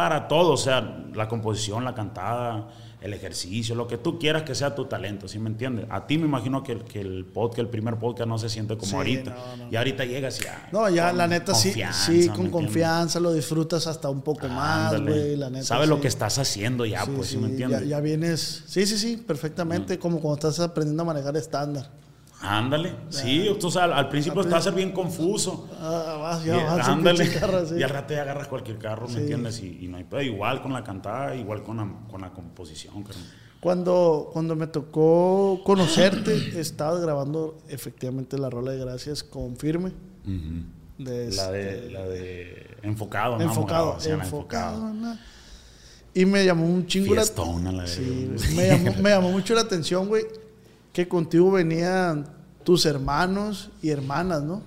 para 0.00 0.28
todo, 0.28 0.52
o 0.52 0.56
sea, 0.56 1.04
la 1.14 1.28
composición, 1.28 1.84
la 1.84 1.94
cantada, 1.94 2.68
el 3.02 3.12
ejercicio, 3.12 3.74
lo 3.74 3.86
que 3.86 3.98
tú 3.98 4.18
quieras 4.18 4.44
que 4.44 4.54
sea 4.54 4.74
tu 4.74 4.86
talento, 4.86 5.28
¿sí 5.28 5.38
me 5.38 5.50
entiendes? 5.50 5.84
A 5.90 6.06
ti 6.06 6.16
me 6.16 6.24
imagino 6.24 6.62
que, 6.62 6.72
el- 6.72 6.84
que 6.84 7.02
el 7.02 7.26
podcast, 7.26 7.58
el 7.58 7.68
primer 7.68 7.96
podcast 7.98 8.26
no 8.26 8.38
se 8.38 8.48
siente 8.48 8.78
como 8.78 8.88
Sí, 8.88 8.96
ahorita. 8.96 9.30
no, 9.30 9.56
no, 9.66 9.70
y 9.70 9.76
ahorita 9.76 10.06
llegas 10.06 10.40
y 10.40 10.44
ya. 10.44 10.68
No, 10.72 10.88
ya 10.88 11.08
con 11.10 11.18
la 11.18 11.26
neta 11.26 11.54
sí, 11.54 11.70
sí, 11.72 11.76
¿me 11.76 11.84
con 11.84 12.20
entiendes? 12.46 12.50
confianza 12.50 13.20
lo 13.20 13.34
disfrutas 13.34 13.86
hasta 13.86 14.08
un 14.08 14.22
poco 14.22 14.48
más, 14.48 14.98
güey, 15.02 15.36
la 15.36 15.50
neta. 15.50 15.66
Sabes 15.66 15.86
lo 15.90 16.00
que 16.00 16.08
estás 16.08 16.38
haciendo 16.38 16.86
ya, 16.86 17.04
Sí, 17.04 17.10
pues, 17.14 17.28
¿sí, 17.28 17.34
sí, 17.34 17.40
me 17.42 17.48
entiendes? 17.48 17.80
Ya, 17.82 17.86
ya 17.86 18.00
vienes, 18.00 18.64
sí, 18.66 18.86
sí, 18.86 18.96
sí, 18.96 19.18
perfectamente, 19.18 19.98
como 19.98 20.18
cuando 20.18 20.48
estás 20.48 20.60
aprendiendo 20.66 21.02
a 21.02 21.06
manejar 21.06 21.36
estándar. 21.36 21.90
Ándale, 22.42 22.94
sí, 23.10 23.48
tú 23.60 23.70
sabes, 23.70 23.94
al 23.96 24.08
principio 24.08 24.48
va 24.50 24.56
a 24.56 24.62
ser 24.62 24.72
bien 24.72 24.92
confuso. 24.92 25.68
Ah, 25.78 26.16
vas, 26.20 26.42
Y, 26.42 26.46
ya 26.46 26.64
vas, 26.64 26.86
un 26.88 26.94
ándale, 26.94 27.30
carro 27.32 27.78
y 27.78 27.82
al 27.82 27.90
rato 27.90 28.14
agarras 28.14 28.48
cualquier 28.48 28.78
carro, 28.78 29.06
¿me 29.08 29.14
Sí. 29.14 29.20
entiendes? 29.20 29.60
Y, 29.62 29.78
y 29.84 29.88
no 29.88 29.98
hay 29.98 30.04
pedo. 30.04 30.22
Igual 30.22 30.62
con 30.62 30.72
la 30.72 30.82
cantada, 30.82 31.34
igual 31.36 31.62
con 31.62 31.76
la, 31.76 31.92
con 32.10 32.20
la 32.22 32.30
composición. 32.32 33.04
Cuando, 33.60 34.30
cuando 34.32 34.56
me 34.56 34.66
tocó 34.68 35.60
conocerte, 35.64 36.34
estabas 36.60 37.00
grabando 37.02 37.58
efectivamente 37.68 38.38
la 38.38 38.48
rola 38.48 38.72
de 38.72 38.78
gracias 38.78 39.22
con 39.22 39.56
firme. 39.58 39.92
de 40.96 41.30
La 41.32 41.50
de, 41.50 41.70
este, 41.76 41.90
la 41.90 42.02
de 42.08 42.66
enfocado, 42.82 43.36
¿no? 43.36 43.44
enfocado, 43.44 43.98
enfocado. 44.06 44.94
¿no? 44.94 45.18
Y 46.14 46.24
me 46.24 46.44
llamó 46.44 46.66
un 46.66 46.86
chingo 46.86 47.14
la 47.14 47.20
Fiestona, 47.22 47.70
la 47.70 47.86
Sí, 47.86 48.28
verga. 48.30 48.42
güey. 48.44 48.56
me, 48.56 48.66
llamó, 48.68 48.94
me 49.02 49.10
llamó 49.10 49.30
mucho 49.30 49.54
la 49.54 49.60
atención, 49.60 50.08
güey, 50.08 50.24
que 50.92 51.08
contigo 51.08 51.50
venían 51.52 52.26
tus 52.64 52.84
hermanos 52.84 53.70
y 53.82 53.88
hermanas, 53.90 54.42
¿no? 54.42 54.62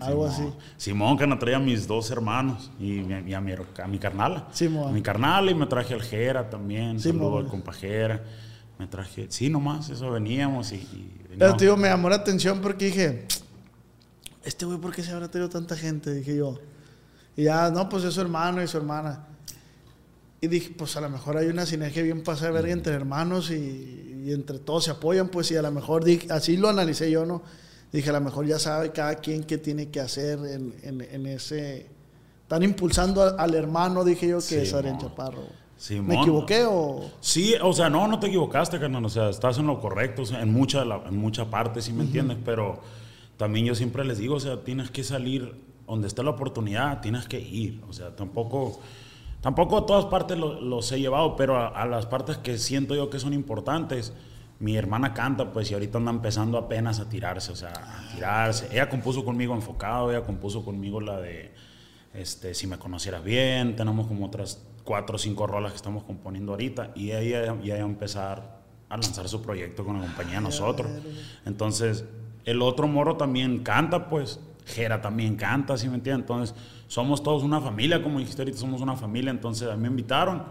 Algo 0.00 0.30
Simón. 0.30 0.48
así. 0.54 0.58
Simón, 0.78 1.18
que 1.18 1.26
me 1.26 1.36
traía 1.36 1.56
a 1.56 1.60
mis 1.60 1.86
dos 1.86 2.10
hermanos 2.10 2.70
y, 2.80 2.92
mi- 3.02 3.30
y 3.30 3.34
a, 3.34 3.40
mi, 3.40 3.52
a 3.52 3.86
mi 3.86 3.98
carnala. 3.98 4.48
Simón. 4.52 4.88
A 4.88 4.92
mi 4.92 5.02
carnala 5.02 5.50
y 5.50 5.54
me 5.54 5.66
traje 5.66 5.94
al 5.94 6.02
Jera 6.02 6.48
también. 6.48 6.98
Simón. 7.00 7.18
Saludo 7.22 7.38
al 7.38 7.46
compa 7.48 7.72
Jera. 7.72 8.22
Me 8.78 8.86
traje, 8.86 9.26
sí, 9.30 9.48
nomás, 9.50 9.88
eso 9.90 10.10
veníamos 10.10 10.72
y. 10.72 10.76
y 10.76 11.14
Pero, 11.18 11.30
veníamos. 11.30 11.56
tío, 11.58 11.76
me 11.76 11.88
llamó 11.88 12.08
la 12.10 12.16
atención 12.16 12.60
porque 12.60 12.86
dije, 12.86 13.26
este 14.44 14.64
güey, 14.66 14.78
¿por 14.78 14.94
qué 14.94 15.02
se 15.02 15.12
habrá 15.12 15.28
traído 15.30 15.48
tanta 15.48 15.76
gente? 15.76 16.12
Dije 16.14 16.36
yo. 16.36 16.58
Y 17.36 17.44
ya, 17.44 17.70
no, 17.70 17.88
pues 17.88 18.04
es 18.04 18.14
su 18.14 18.20
hermano 18.20 18.62
y 18.62 18.66
su 18.66 18.76
hermana. 18.78 19.26
Y 20.40 20.48
dije, 20.48 20.72
pues 20.76 20.96
a 20.96 21.00
lo 21.00 21.08
mejor 21.08 21.36
hay 21.38 21.46
una 21.46 21.64
sinergia 21.66 22.02
bien 22.02 22.22
pasada 22.22 22.50
verga 22.50 22.72
entre 22.72 22.92
hermanos 22.94 23.50
y, 23.50 24.22
y 24.26 24.32
entre 24.32 24.58
todos 24.58 24.84
se 24.84 24.90
apoyan, 24.90 25.28
pues, 25.28 25.50
y 25.50 25.56
a 25.56 25.62
lo 25.62 25.70
mejor, 25.72 26.04
dije, 26.04 26.26
así 26.30 26.56
lo 26.56 26.68
analicé 26.68 27.10
yo, 27.10 27.24
¿no? 27.24 27.42
Dije, 27.92 28.10
a 28.10 28.12
lo 28.12 28.20
mejor 28.20 28.46
ya 28.46 28.58
sabe 28.58 28.92
cada 28.92 29.14
quien 29.16 29.44
qué 29.44 29.56
tiene 29.58 29.88
que 29.88 30.00
hacer 30.00 30.38
en, 30.40 30.74
en- 30.82 31.00
en 31.00 31.26
ese... 31.26 31.86
Están 32.42 32.62
impulsando 32.62 33.22
al, 33.22 33.34
al 33.40 33.54
hermano, 33.54 34.04
dije 34.04 34.28
yo, 34.28 34.36
que 34.38 34.42
Sí, 34.42 34.54
es 34.56 34.72
mo. 34.74 34.98
Chaparro. 35.00 35.44
Simón. 35.78 36.06
¿Me 36.06 36.20
equivoqué 36.20 36.64
o...? 36.64 37.10
Sí, 37.20 37.54
o 37.62 37.72
sea, 37.72 37.88
no, 37.90 38.06
no 38.06 38.18
te 38.20 38.26
equivocaste, 38.28 38.78
carnal. 38.78 39.04
O 39.04 39.08
sea, 39.08 39.30
estás 39.30 39.58
en 39.58 39.66
lo 39.66 39.80
correcto, 39.80 40.22
o 40.22 40.26
sea, 40.26 40.42
en 40.42 40.52
mucha, 40.52 40.84
la- 40.84 41.02
en 41.08 41.16
mucha 41.16 41.46
parte, 41.50 41.80
sí 41.82 41.92
me 41.92 42.04
entiendes, 42.04 42.36
pero 42.44 42.80
también 43.36 43.66
yo 43.66 43.74
siempre 43.74 44.04
les 44.04 44.18
digo, 44.18 44.34
o 44.36 44.40
sea, 44.40 44.62
tienes 44.62 44.90
que 44.90 45.02
salir 45.02 45.54
donde 45.86 46.08
esté 46.08 46.22
la 46.22 46.30
oportunidad, 46.30 47.00
tienes 47.00 47.26
que 47.26 47.40
ir. 47.40 47.82
O 47.88 47.92
sea, 47.92 48.14
tampoco, 48.14 48.80
tampoco 49.46 49.78
a 49.78 49.86
todas 49.86 50.06
partes 50.06 50.36
lo- 50.36 50.60
los 50.60 50.90
he 50.90 50.98
llevado, 50.98 51.36
pero 51.36 51.56
a, 51.56 51.68
a 51.68 51.86
las 51.86 52.04
partes 52.04 52.36
que 52.36 52.58
siento 52.58 52.96
yo 52.96 53.10
que 53.10 53.20
son 53.20 53.32
importantes. 53.32 54.12
Mi 54.58 54.76
hermana 54.76 55.14
canta, 55.14 55.52
pues, 55.52 55.70
y 55.70 55.74
ahorita 55.74 55.98
anda 55.98 56.10
empezando 56.10 56.58
apenas 56.58 56.98
a 56.98 57.08
tirarse, 57.08 57.52
o 57.52 57.54
sea, 57.54 57.70
a 57.70 58.12
tirarse. 58.12 58.66
Ella 58.72 58.88
compuso 58.88 59.24
conmigo 59.24 59.54
enfocado, 59.54 60.10
ella 60.10 60.24
compuso 60.24 60.64
conmigo 60.64 61.00
la 61.00 61.20
de 61.20 61.52
este, 62.12 62.54
si 62.54 62.66
me 62.66 62.76
conocieras 62.76 63.22
bien, 63.22 63.76
tenemos 63.76 64.08
como 64.08 64.26
otras 64.26 64.64
cuatro 64.82 65.14
o 65.14 65.18
cinco 65.20 65.46
rolas 65.46 65.70
que 65.70 65.76
estamos 65.76 66.02
componiendo 66.02 66.50
ahorita 66.52 66.90
y 66.96 67.12
ella 67.12 67.54
ya 67.62 67.74
va 67.76 67.80
a 67.82 67.84
empezar 67.84 68.58
a 68.88 68.96
lanzar 68.96 69.28
su 69.28 69.42
proyecto 69.42 69.84
con 69.84 69.94
la 70.00 70.02
compañía 70.06 70.36
de 70.38 70.40
nosotros. 70.40 70.90
Entonces, 71.44 72.04
el 72.44 72.62
otro 72.62 72.88
morro 72.88 73.16
también 73.16 73.58
canta, 73.62 74.08
pues, 74.08 74.40
Jera 74.64 75.00
también 75.00 75.36
canta, 75.36 75.76
¿sí 75.78 75.88
me 75.88 75.94
entiendes? 75.94 76.22
Entonces, 76.22 76.56
somos 76.88 77.22
todos 77.22 77.42
una 77.42 77.60
familia, 77.60 78.02
como 78.02 78.18
dijiste 78.18 78.42
ahorita, 78.42 78.58
somos 78.58 78.80
una 78.80 78.96
familia, 78.96 79.30
entonces 79.30 79.68
a 79.68 79.76
mí 79.76 79.82
me 79.82 79.88
invitaron. 79.88 80.44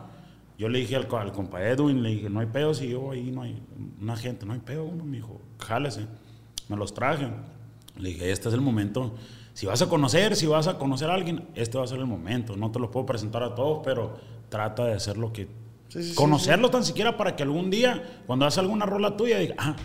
Yo 0.58 0.70
le 0.70 0.80
dije 0.80 0.96
al, 0.96 1.08
al 1.14 1.32
compa 1.34 1.62
Edwin, 1.62 2.02
le 2.02 2.10
dije, 2.10 2.30
no 2.30 2.40
hay 2.40 2.48
pedo, 2.48 2.74
si 2.74 2.90
yo 2.90 3.12
ahí 3.12 3.32
no 3.32 3.42
hay 3.42 3.62
una 4.02 4.16
gente, 4.16 4.46
no 4.46 4.54
hay 4.54 4.60
pedo, 4.60 4.90
me 4.90 5.18
dijo, 5.18 5.42
jálese. 5.60 6.08
Me 6.70 6.78
los 6.78 6.94
traje. 6.94 7.30
Le 7.98 8.10
dije, 8.10 8.32
este 8.32 8.50
es 8.50 8.54
el 8.54 8.62
momento. 8.62 9.16
Si 9.54 9.66
vas 9.66 9.82
a 9.82 9.88
conocer, 9.88 10.36
si 10.36 10.48
vas 10.48 10.68
a 10.68 10.78
conocer 10.78 11.10
a 11.10 11.14
alguien, 11.14 11.48
este 11.56 11.78
va 11.78 11.84
a 11.84 11.88
ser 11.88 12.00
el 12.00 12.06
momento. 12.06 12.56
No 12.56 12.72
te 12.72 12.80
los 12.80 12.90
puedo 12.90 13.06
presentar 13.06 13.44
a 13.44 13.56
todos, 13.56 13.82
pero 13.84 14.18
trata 14.50 14.86
de 14.86 14.94
hacer 14.94 15.18
lo 15.18 15.32
que... 15.32 15.48
Sí, 15.88 16.02
sí, 16.02 16.10
sí, 16.10 16.16
conocerlos 16.16 16.72
tan 16.72 16.84
siquiera 16.84 17.16
para 17.16 17.36
que 17.36 17.44
algún 17.44 17.70
día, 17.70 18.22
cuando 18.26 18.46
hagas 18.46 18.58
alguna 18.58 18.86
rola 18.86 19.16
tuya, 19.16 19.38
diga, 19.40 19.56
ah, 19.58 19.76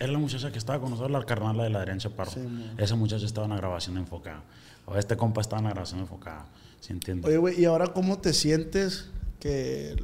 es 0.00 0.08
la 0.08 0.18
muchacha 0.18 0.50
que 0.50 0.58
estaba 0.58 0.80
con 0.80 0.90
nosotros, 0.90 1.12
la 1.12 1.24
carnala 1.24 1.64
de 1.64 1.70
la 1.70 1.80
Adrián 1.80 1.98
Chaparro. 1.98 2.32
Esa 2.78 2.96
muchacha 2.96 3.26
estaba 3.26 3.44
en 3.44 3.50
la 3.50 3.58
grabación 3.58 3.98
enfocada. 3.98 4.42
O 4.90 4.96
este 4.98 5.16
compa 5.16 5.40
estaba 5.40 5.60
en 5.60 5.64
la 5.64 5.70
grabación 5.70 6.00
enfocada. 6.00 6.46
¿Sí 6.80 6.92
entiendes? 6.92 7.28
Oye, 7.28 7.36
güey, 7.36 7.60
¿y 7.60 7.64
ahora 7.64 7.88
cómo 7.88 8.18
te 8.18 8.32
sientes 8.32 9.06
que, 9.38 9.96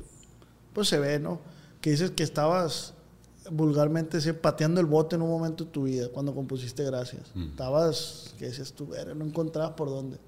pues 0.73 0.89
se 0.89 0.99
ve, 0.99 1.19
¿no? 1.19 1.41
Que 1.81 1.91
dices 1.91 2.13
que 2.13 2.23
estabas 2.23 2.95
vulgarmente 3.51 4.21
pateando 4.35 4.81
el 4.81 4.87
bote 4.87 5.17
en 5.17 5.23
un 5.23 5.31
momento 5.31 5.65
de 5.65 5.71
tu 5.71 5.85
vida, 5.85 6.09
cuando 6.13 6.35
compusiste 6.35 6.85
Gracias. 6.85 7.33
Estabas, 7.35 8.35
que 8.39 8.47
decías 8.47 8.73
tú, 8.73 8.87
"Verga, 8.87 9.15
no 9.15 9.25
encontrabas 9.25 9.73
por 9.73 9.89
dónde. 9.89 10.19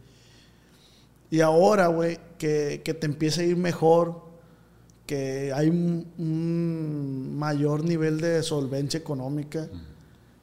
Y 1.31 1.41
ahora, 1.41 1.89
güey, 1.89 2.19
que, 2.39 2.83
que 2.85 2.95
te 2.95 3.07
empieza 3.07 3.43
a 3.43 3.45
ir 3.45 3.57
mejor, 3.57 4.23
que 5.07 5.53
hay 5.55 5.69
un, 5.69 6.07
un 6.19 7.37
mayor 7.39 7.85
nivel 7.85 8.21
de 8.21 8.43
solvencia 8.43 8.99
económica 8.99 9.69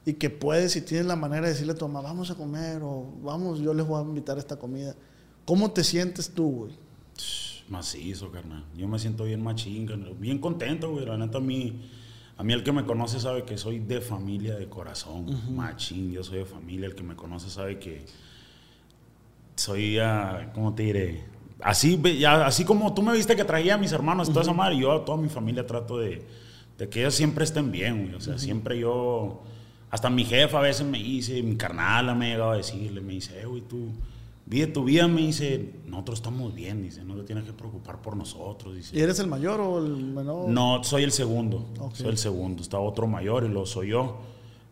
y 0.06 0.14
que 0.14 0.30
puedes, 0.30 0.72
si 0.72 0.82
tienes 0.82 1.04
la 1.04 1.16
manera 1.16 1.42
de 1.42 1.52
decirle 1.52 1.72
a 1.72 1.76
tu 1.76 1.86
mamá, 1.88 2.00
vamos 2.00 2.30
a 2.30 2.36
comer 2.36 2.80
o 2.80 3.12
vamos, 3.22 3.58
yo 3.58 3.74
les 3.74 3.84
voy 3.84 4.00
a 4.00 4.04
invitar 4.04 4.36
a 4.36 4.40
esta 4.40 4.56
comida. 4.56 4.94
¿Cómo 5.44 5.72
te 5.72 5.82
sientes 5.82 6.30
tú, 6.30 6.48
güey? 6.48 6.72
Macizo, 7.68 8.30
carnal. 8.30 8.64
Yo 8.76 8.86
me 8.86 9.00
siento 9.00 9.24
bien 9.24 9.42
machín, 9.42 9.84
carnal. 9.84 10.14
bien 10.14 10.38
contento, 10.38 10.92
güey. 10.92 11.04
La 11.04 11.16
neta, 11.16 11.38
a 11.38 11.40
mí, 11.40 11.90
a 12.36 12.44
mí 12.44 12.52
el 12.52 12.62
que 12.62 12.70
me 12.70 12.84
conoce 12.84 13.18
sabe 13.18 13.42
que 13.42 13.58
soy 13.58 13.80
de 13.80 14.00
familia 14.00 14.54
de 14.54 14.68
corazón. 14.68 15.26
Machín, 15.52 16.12
yo 16.12 16.22
soy 16.22 16.38
de 16.38 16.44
familia. 16.44 16.86
El 16.86 16.94
que 16.94 17.02
me 17.02 17.16
conoce 17.16 17.50
sabe 17.50 17.80
que 17.80 18.06
soy, 19.56 19.98
ah, 19.98 20.52
¿cómo 20.54 20.72
te 20.72 20.84
diré? 20.84 21.24
Así, 21.60 22.00
ya, 22.16 22.46
así 22.46 22.64
como 22.64 22.94
tú 22.94 23.02
me 23.02 23.12
viste 23.12 23.34
que 23.34 23.44
traía 23.44 23.74
a 23.74 23.78
mis 23.78 23.90
hermanos, 23.90 24.28
toda 24.28 24.42
esa 24.42 24.52
madre, 24.52 24.78
yo 24.78 24.92
a 24.92 25.04
toda 25.04 25.18
mi 25.18 25.28
familia 25.28 25.66
trato 25.66 25.98
de, 25.98 26.24
de 26.78 26.88
que 26.88 27.00
ellos 27.00 27.14
siempre 27.16 27.42
estén 27.42 27.72
bien, 27.72 28.04
güey. 28.04 28.14
O 28.14 28.20
sea, 28.20 28.38
siempre 28.38 28.78
yo... 28.78 29.42
Hasta 29.90 30.10
mi 30.10 30.24
jefa 30.24 30.58
a 30.58 30.62
veces 30.62 30.86
me 30.86 30.98
dice, 30.98 31.42
mi 31.42 31.56
carnala 31.56 32.14
me 32.14 32.26
ha 32.26 32.28
llegado 32.30 32.50
a 32.52 32.56
decirle, 32.56 33.00
me 33.00 33.14
dice, 33.14 33.40
eh, 33.40 33.46
güey, 33.46 33.62
tú 33.62 33.92
vive 34.46 34.68
tu 34.68 34.84
vida, 34.84 35.06
me 35.08 35.22
dice, 35.22 35.74
nosotros 35.86 36.18
estamos 36.18 36.54
bien, 36.54 36.82
dice, 36.82 37.04
no 37.04 37.14
te 37.16 37.22
tienes 37.24 37.44
que 37.44 37.52
preocupar 37.52 38.00
por 38.00 38.16
nosotros, 38.16 38.74
dice. 38.74 38.96
¿Y 38.96 39.00
eres 39.00 39.18
el 39.18 39.26
mayor 39.26 39.60
o 39.60 39.84
el 39.84 39.96
menor? 39.96 40.48
No, 40.48 40.82
soy 40.84 41.02
el 41.02 41.12
segundo, 41.12 41.66
soy 41.92 42.08
el 42.08 42.18
segundo, 42.18 42.62
está 42.62 42.78
otro 42.78 43.06
mayor 43.06 43.44
y 43.44 43.48
lo 43.48 43.66
soy 43.66 43.88
yo. 43.88 44.18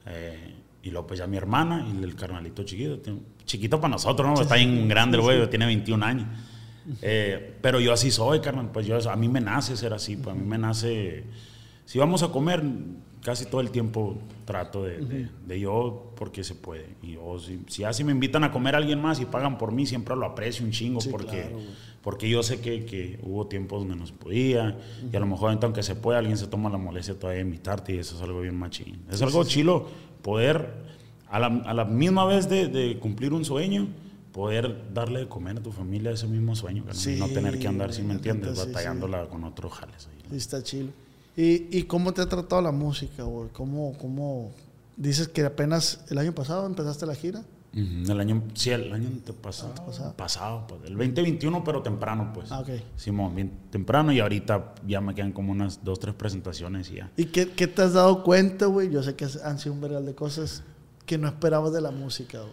Eh, 0.07 0.55
y 0.83 0.90
luego 0.90 1.07
pues 1.07 1.18
ya 1.18 1.27
mi 1.27 1.37
hermana 1.37 1.87
y 1.88 2.03
el 2.03 2.14
carnalito 2.14 2.62
chiquito, 2.62 2.98
chiquito 3.46 3.81
para 3.81 3.92
nosotros, 3.92 4.29
¿no? 4.29 4.40
Está 4.40 4.57
bien 4.57 4.87
grande 4.87 5.16
el 5.16 5.22
güey, 5.22 5.48
tiene 5.48 5.66
21 5.66 6.05
años. 6.05 6.27
Eh, 7.00 7.57
pero 7.62 7.81
yo 7.81 7.92
así 7.92 8.11
soy, 8.11 8.40
carnal, 8.40 8.70
pues 8.70 8.87
yo, 8.87 8.98
a 9.11 9.16
mí 9.16 9.29
me 9.29 9.40
nace 9.40 9.77
ser 9.77 9.94
así, 9.94 10.16
pues 10.16 10.37
a 10.37 10.38
mí 10.38 10.46
me 10.46 10.59
nace, 10.59 11.24
si 11.87 11.98
vamos 11.98 12.22
a 12.22 12.29
comer, 12.29 12.62
casi 13.24 13.46
todo 13.46 13.60
el 13.62 13.70
tiempo 13.70 14.16
trato 14.44 14.84
de, 14.84 14.98
de- 15.00 15.28
de 15.46 15.60
yo 15.60 16.12
porque 16.14 16.44
se 16.44 16.54
puede. 16.54 16.87
Y 17.02 17.12
yo, 17.14 17.38
si, 17.40 17.58
si 17.68 17.82
así 17.82 18.04
me 18.04 18.12
invitan 18.12 18.44
a 18.44 18.52
comer 18.52 18.74
a 18.74 18.78
alguien 18.78 19.00
más 19.00 19.18
y 19.20 19.24
pagan 19.24 19.56
por 19.58 19.72
mí, 19.72 19.87
siempre 19.87 20.14
lo 20.14 20.26
aprecio 20.26 20.64
un 20.64 20.70
chingo 20.72 21.00
Sí, 21.00 21.08
porque, 21.10 21.26
claro, 21.48 21.58
porque 22.02 22.28
yo 22.28 22.42
sé 22.42 22.60
que, 22.60 22.84
que 22.84 23.18
hubo 23.22 23.46
tiempos 23.46 23.80
donde 23.80 23.96
no 23.96 24.06
se 24.06 24.12
podía 24.12 24.76
y 25.10 25.16
a 25.16 25.20
lo 25.20 25.26
mejor 25.26 25.48
ahorita, 25.48 25.66
aunque 25.66 25.82
se 25.82 25.94
pueda, 25.96 26.18
alguien 26.18 26.37
se 26.37 26.46
toma 26.46 26.68
la 26.68 26.76
molestia 26.76 27.18
todavía 27.18 27.42
de 27.42 27.48
invitarte 27.48 27.94
y 27.94 27.98
eso 27.98 28.14
es 28.14 28.20
algo 28.22 28.42
bien 28.42 28.56
machín. 28.58 29.00
Es 29.10 29.22
algo 29.22 29.42
chilo 29.44 29.87
poder, 30.20 30.68
a 31.30 31.38
la, 31.40 31.46
a 31.46 31.72
la 31.72 31.84
misma 31.87 32.26
vez 32.26 32.48
de, 32.50 32.68
de 32.68 32.98
cumplir 32.98 33.32
un 33.32 33.44
sueño, 33.46 33.88
poder 34.32 34.92
darle 34.92 35.20
de 35.20 35.28
comer 35.28 35.56
a 35.58 35.62
tu 35.62 35.72
familia 35.72 36.10
ese 36.10 36.26
mismo 36.26 36.54
sueño, 36.54 36.82
y 36.82 36.87
no 36.88 36.94
Sí, 36.94 37.18
tener 37.32 37.58
que 37.58 37.68
andar, 37.68 37.92
si 37.94 38.02
me 38.02 38.12
entiendes, 38.14 38.58
sí, 38.58 38.64
sí. 38.66 38.72
batallándola 38.72 39.26
con 39.28 39.44
otros 39.44 39.72
jales. 39.72 40.08
ahí, 40.12 40.18
¿no? 40.24 40.30
Sí, 40.30 40.37
está 40.37 40.62
chido. 40.62 40.88
¿Y, 41.36 41.76
¿Y 41.76 41.84
cómo 41.84 42.12
te 42.12 42.22
ha 42.22 42.28
tratado 42.28 42.62
la 42.62 42.72
música, 42.72 43.24
güey? 43.24 43.48
¿Cómo, 43.52 43.96
¿Cómo 43.98 44.52
dices 44.96 45.28
que 45.28 45.44
apenas 45.44 46.04
el 46.10 46.18
año 46.18 46.34
pasado 46.34 46.66
empezaste 46.66 47.06
la 47.06 47.14
gira? 47.14 47.42
El 47.74 48.20
año, 48.20 48.40
sí, 48.54 48.70
el 48.70 48.92
año 48.92 49.08
antepasado. 49.08 49.74
Pasado, 50.16 50.64
pues, 50.68 50.82
el 50.84 50.96
2021, 50.96 51.64
pero 51.64 51.82
temprano, 51.82 52.30
pues. 52.32 52.52
Ah, 52.52 52.60
ok. 52.60 52.68
Simón, 52.94 53.34
bien 53.34 53.50
temprano 53.70 54.12
y 54.12 54.20
ahorita 54.20 54.74
ya 54.86 55.00
me 55.00 55.12
quedan 55.12 55.32
como 55.32 55.50
unas 55.50 55.82
dos, 55.82 55.98
tres 55.98 56.14
presentaciones 56.14 56.88
y 56.92 56.96
ya. 56.96 57.10
¿Y 57.16 57.26
qué, 57.26 57.50
qué 57.50 57.66
te 57.66 57.82
has 57.82 57.94
dado 57.94 58.22
cuenta, 58.22 58.66
güey? 58.66 58.90
Yo 58.90 59.02
sé 59.02 59.16
que 59.16 59.26
han 59.42 59.58
sido 59.58 59.74
un 59.74 59.80
vergal 59.80 60.06
de 60.06 60.14
cosas 60.14 60.62
que 61.04 61.18
no 61.18 61.26
esperabas 61.26 61.72
de 61.72 61.80
la 61.80 61.90
música, 61.90 62.38
güey. 62.38 62.52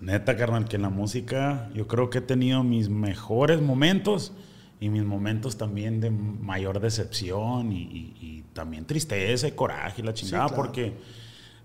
Neta, 0.00 0.34
carnal, 0.34 0.64
que 0.64 0.76
en 0.76 0.82
la 0.82 0.88
música 0.88 1.68
yo 1.74 1.86
creo 1.86 2.08
que 2.08 2.18
he 2.18 2.22
tenido 2.22 2.64
mis 2.64 2.88
mejores 2.88 3.60
momentos 3.60 4.32
y 4.80 4.88
mis 4.88 5.04
momentos 5.04 5.56
también 5.58 6.00
de 6.00 6.10
mayor 6.10 6.80
decepción 6.80 7.70
y, 7.72 7.82
y- 7.82 8.16
y 8.20 8.44
también 8.54 8.86
tristeza 8.86 9.46
y 9.46 9.52
coraje 9.52 10.00
y 10.00 10.04
la 10.04 10.14
chingada, 10.14 10.46
claro. 10.48 10.62
porque 10.62 10.94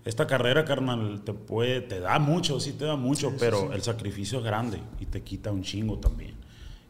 esta 0.04 0.26
carrera, 0.26 0.64
carnal, 0.64 1.22
te 1.24 1.32
puede, 1.32 1.80
te 1.80 1.98
da 2.00 2.18
mucho, 2.18 2.60
sí 2.60 2.72
te 2.74 2.84
da 2.84 2.94
mucho, 2.96 3.32
pero 3.38 3.72
el 3.72 3.82
sacrificio 3.82 4.38
es 4.38 4.44
grande 4.44 4.80
y 5.00 5.06
te 5.06 5.22
quita 5.22 5.50
un 5.50 5.62
chingo 5.62 5.98
también. 5.98 6.34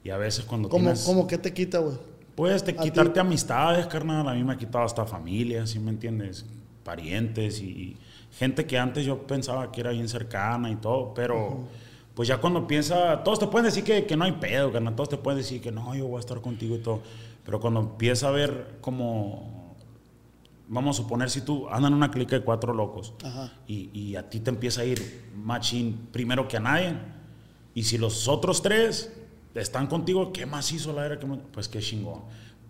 Y 0.04 0.10
a 0.10 0.18
veces 0.18 0.44
cuando 0.44 0.68
¿Cómo, 0.68 0.82
tienes... 0.84 1.04
cómo 1.04 1.26
que 1.26 1.38
te 1.38 1.54
quita, 1.54 1.78
güey? 1.78 1.96
Puedes 2.34 2.62
te 2.62 2.76
quitarte 2.76 3.14
ti- 3.14 3.20
amistades, 3.20 3.86
carnal. 3.86 4.28
A 4.28 4.34
mí 4.34 4.44
me 4.44 4.52
ha 4.52 4.56
quitado 4.58 4.84
hasta 4.84 5.06
familia, 5.06 5.66
¿sí 5.66 5.78
me 5.78 5.90
entiendes? 5.90 6.44
Parientes 6.84 7.60
y, 7.60 7.64
y 7.64 7.96
gente 8.38 8.66
que 8.66 8.78
antes 8.78 9.06
yo 9.06 9.26
pensaba 9.26 9.72
que 9.72 9.80
era 9.80 9.90
bien 9.92 10.08
cercana 10.08 10.70
y 10.70 10.76
todo, 10.76 11.14
pero 11.14 11.66
pues 12.16 12.28
ya 12.28 12.38
cuando 12.38 12.66
piensa, 12.66 13.22
todos 13.22 13.38
te 13.38 13.46
pueden 13.46 13.66
decir 13.66 13.84
que, 13.84 14.06
que 14.06 14.16
no 14.16 14.24
hay 14.24 14.32
pedo, 14.32 14.72
carnal. 14.72 14.96
Todos 14.96 15.10
te 15.10 15.18
pueden 15.18 15.36
decir 15.36 15.60
que 15.60 15.70
no, 15.70 15.94
yo 15.94 16.06
voy 16.06 16.16
a 16.16 16.20
estar 16.20 16.40
contigo 16.40 16.74
y 16.74 16.78
todo. 16.78 17.02
Pero 17.44 17.60
cuando 17.60 17.80
empieza 17.80 18.28
a 18.28 18.30
ver 18.30 18.78
como, 18.80 19.76
vamos 20.66 20.98
a 20.98 21.02
suponer, 21.02 21.28
si 21.28 21.42
tú 21.42 21.68
andas 21.68 21.90
en 21.90 21.94
una 21.94 22.10
clica 22.10 22.34
de 22.34 22.42
cuatro 22.42 22.72
locos 22.72 23.12
Ajá. 23.22 23.52
y, 23.68 23.90
y 23.92 24.16
a 24.16 24.30
ti 24.30 24.40
te 24.40 24.48
empieza 24.48 24.80
a 24.80 24.86
ir 24.86 25.30
machín 25.36 26.08
primero 26.10 26.48
que 26.48 26.56
a 26.56 26.60
nadie. 26.60 26.94
Y 27.74 27.82
si 27.82 27.98
los 27.98 28.28
otros 28.28 28.62
tres 28.62 29.12
están 29.54 29.86
contigo, 29.86 30.32
¿qué 30.32 30.46
más 30.46 30.72
hizo 30.72 30.94
la 30.94 31.04
era? 31.04 31.20
Pues 31.52 31.68
qué 31.68 31.80
chingón. 31.80 32.22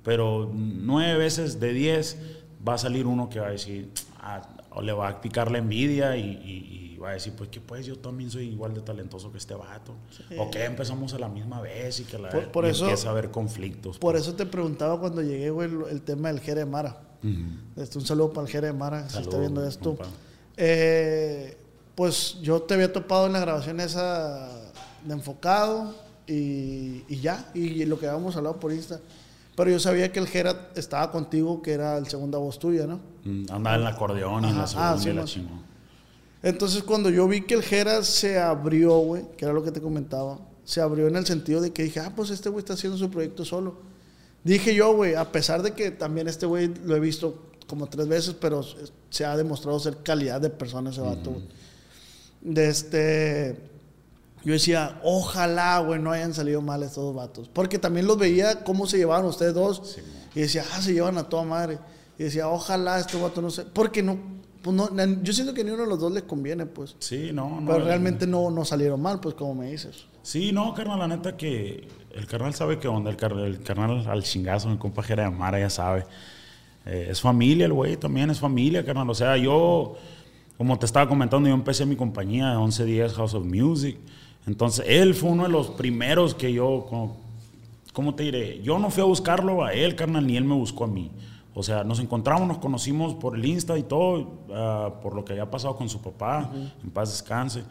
Pero 0.03 0.51
nueve 0.53 1.17
veces 1.19 1.61
de 1.61 1.73
diez 1.73 2.21
va 2.67 2.75
a 2.75 2.79
salir 2.79 3.07
uno 3.07 3.29
que 3.29 3.39
va 3.39 3.47
a 3.47 3.51
decir, 3.51 3.93
ah, 4.19 4.43
o 4.77 4.83
le 4.83 4.93
va 4.93 5.09
a 5.09 5.21
picar 5.21 5.51
la 5.51 5.59
envidia 5.59 6.17
y, 6.17 6.21
y- 6.23 6.93
y 6.95 6.99
va 6.99 7.11
a 7.11 7.13
decir, 7.13 7.33
pues 7.37 7.49
que 7.51 7.61
pues 7.61 7.85
yo 7.87 7.99
también 7.99 8.31
soy 8.31 8.49
igual 8.49 8.73
de 8.75 8.81
talentoso 8.83 9.31
que 9.33 9.39
este 9.39 9.55
vato. 9.55 9.95
O 10.39 10.51
que 10.51 10.65
empezamos 10.65 11.13
a 11.15 11.19
la 11.19 11.29
misma 11.29 11.61
vez 11.61 12.01
y 12.01 12.05
que 12.05 12.19
la 12.19 12.29
Por- 12.31 12.53
por 12.53 12.65
y 12.65 12.69
eso- 12.69 12.85
empieza 12.85 13.09
a 13.09 13.11
haber 13.13 13.31
conflictos. 13.31 13.99
Por 13.99 14.17
eso 14.17 14.35
te 14.35 14.47
preguntaba 14.47 14.99
cuando 15.01 15.21
llegué, 15.23 15.51
güey, 15.51 15.69
el, 15.69 15.83
el 15.91 16.03
tema 16.03 16.29
del 16.29 16.41
Jere 16.41 16.65
Mara. 16.65 17.01
Este, 17.77 17.99
un 17.99 18.07
saludo 18.07 18.33
para 18.33 18.47
el 18.47 18.53
Jere 18.53 18.73
Mara, 18.73 19.09
si 19.09 19.19
está 19.19 19.39
viendo 19.39 19.67
esto. 19.67 19.97
Eh, 20.57 21.57
pues 21.95 22.39
yo 22.43 22.63
te 22.63 22.75
había 22.75 22.93
topado 22.93 23.27
en 23.27 23.33
la 23.33 23.41
grabación 23.41 23.81
esa 23.81 24.49
de 25.05 25.13
enfocado 25.15 25.95
y, 26.27 27.05
y 27.09 27.21
ya, 27.21 27.51
y 27.55 27.85
lo 27.85 27.99
que 27.99 28.07
habíamos 28.09 28.37
hablado 28.37 28.59
por 28.61 28.73
Insta. 28.73 29.01
Pero 29.57 29.71
yo 29.71 29.81
sabía 29.81 30.13
que 30.13 30.21
el 30.21 30.29
Jera 30.29 30.71
estaba 30.77 31.11
contigo, 31.11 31.63
que 31.63 31.73
era 31.73 31.97
el 31.97 32.07
segunda 32.07 32.39
voz 32.39 32.59
tuya, 32.59 32.87
¿no? 32.87 33.01
Mm, 33.25 33.47
Andaba 33.51 33.77
en 33.77 33.83
el 33.83 33.87
acordeón 33.87 34.45
y 34.45 34.51
en 34.51 34.59
la 34.59 34.67
segunda 34.67 34.93
ah, 34.93 34.99
sí, 34.99 35.09
y 35.09 35.13
la 35.13 35.23
no. 35.23 35.63
Entonces 36.43 36.83
cuando 36.83 37.09
yo 37.09 37.27
vi 37.27 37.41
que 37.41 37.55
el 37.55 37.63
Jera 37.63 38.05
se 38.05 38.39
abrió, 38.39 38.99
güey, 38.99 39.25
que 39.37 39.47
era 39.47 39.55
lo 39.55 39.65
que 39.65 39.73
te 39.73 39.81
comentaba, 39.81 40.39
se 40.65 40.81
abrió 40.83 41.09
en 41.09 41.17
el 41.17 41.25
sentido 41.25 41.63
de 41.63 41.73
que 41.73 41.85
dije, 41.85 42.01
ah, 42.01 42.13
pues 42.15 42.31
este 42.31 42.51
güey 42.51 42.61
está 42.61 42.75
haciendo 42.75 42.99
su 42.99 43.11
proyecto 43.11 43.45
solo. 43.45 43.77
Dije 44.45 44.75
yo, 44.75 44.95
güey, 44.95 45.15
a 45.15 45.33
pesar 45.33 45.63
de 45.63 45.73
que 45.73 45.91
también 45.91 46.29
este 46.29 46.45
güey 46.45 46.73
lo 46.85 46.95
he 46.95 47.01
visto 47.01 47.47
como 47.67 47.87
tres 47.87 48.07
veces, 48.07 48.35
pero 48.39 48.63
se 49.11 49.25
ha 49.25 49.37
demostrado 49.37 49.81
ser 49.81 49.97
calidad 50.03 50.41
de 50.41 50.51
persona 50.51 50.91
ese 50.91 51.01
vato, 51.01 51.31
güey. 51.31 51.45
De 52.43 52.69
este... 52.69 53.76
Yo 54.47 54.53
decía, 54.53 55.01
ojalá, 55.03 55.81
güey, 55.81 56.01
no 56.01 56.13
hayan 56.13 56.33
salido 56.33 56.63
mal 56.63 56.83
estos 56.85 57.13
vatos. 57.15 57.51
Porque 57.53 57.79
también 57.81 58.07
los 58.07 58.17
veía 58.17 58.63
cómo 58.63 58.87
se 58.87 58.97
llevaban 58.97 59.27
ustedes 59.27 59.53
dos. 59.55 59.99
y 60.37 60.41
decía, 60.41 60.63
ah, 60.73 60.81
se 60.81 60.93
llevan 60.95 61.19
a 61.19 61.25
toda 61.25 61.43
madre. 61.43 61.79
Y 62.17 62.23
decía, 62.23 62.49
ojalá 62.49 62.99
este 63.01 63.21
vato 63.21 63.43
no 63.43 63.51
se... 63.51 63.65
Porque 63.65 64.03
no, 64.05 64.17
pues 64.63 64.75
no, 64.77 64.89
yo 65.23 65.33
siento 65.33 65.53
que 65.53 65.65
ni 65.65 65.71
uno 65.73 65.83
de 65.83 65.89
los 65.89 65.99
dos 65.99 66.13
les 66.13 66.23
conviene, 66.23 66.65
pues. 66.65 66.95
Sí, 67.01 67.31
no, 67.33 67.61
no. 67.61 67.67
Pero 67.73 67.85
realmente 67.85 68.27
no, 68.27 68.49
no 68.53 68.65
salieron 68.65 69.03
mal, 69.03 69.19
pues, 69.19 69.35
como 69.35 69.55
me 69.57 69.71
dices. 69.73 70.07
Sí, 70.23 70.53
no, 70.53 70.73
carnal, 70.75 71.01
la 71.01 71.09
neta 71.09 71.37
que 71.37 71.89
el 72.15 72.27
carnal 72.29 72.55
sabe 72.55 72.79
que 72.79 72.87
onda, 72.89 73.11
el, 73.11 73.17
car- 73.17 73.33
el 73.33 73.61
carnal 73.63 74.07
al 74.09 74.23
chingazo, 74.23 74.69
mi 74.69 74.77
compa 74.79 75.03
de 75.03 75.29
Mara 75.29 75.59
ya 75.59 75.71
sabe. 75.71 76.07
Eh, 76.85 77.09
es 77.11 77.21
familia 77.21 77.67
el 77.67 77.73
güey, 77.73 77.97
también 77.97 78.31
es 78.31 78.39
familia, 78.39 78.85
carnal. 78.85 79.11
O 79.11 79.15
sea, 79.15 79.37
yo, 79.37 79.97
como 80.57 80.79
te 80.79 80.87
estaba 80.87 81.09
comentando, 81.09 81.49
yo 81.49 81.55
empecé 81.55 81.85
mi 81.85 81.97
compañía 81.97 82.51
de 82.51 82.57
11 82.57 82.85
días 82.85 83.13
House 83.15 83.35
of 83.35 83.45
Music. 83.45 83.99
Entonces, 84.47 84.85
él 84.89 85.15
fue 85.15 85.31
uno 85.31 85.43
de 85.45 85.49
los 85.49 85.71
primeros 85.71 86.35
que 86.35 86.53
yo, 86.53 86.87
como- 86.89 87.17
¿cómo 87.93 88.15
te 88.15 88.25
diré? 88.25 88.63
Yo 88.63 88.79
no 88.79 88.91
fui 88.91 89.03
a 89.03 89.07
buscarlo 89.07 89.65
a 89.65 89.73
él, 89.73 89.97
carnal, 89.97 90.27
ni 90.27 90.37
él 90.37 90.45
me 90.45 90.55
buscó 90.55 90.85
a 90.85 90.87
mí. 90.87 91.11
O 91.55 91.63
sea, 91.63 91.85
nos 91.85 91.99
encontramos, 92.01 92.47
nos 92.47 92.59
conocimos 92.59 93.15
por 93.15 93.35
el 93.37 93.45
Insta 93.45 93.79
y 93.79 93.83
todo, 93.83 94.41
ah, 94.55 94.91
por 95.03 95.15
lo 95.15 95.25
que 95.25 95.33
había 95.33 95.51
pasado 95.51 95.75
con 95.77 95.89
su 95.89 96.01
papá, 96.01 96.51
en 96.85 96.91
paz 96.91 97.11
descanse. 97.11 97.63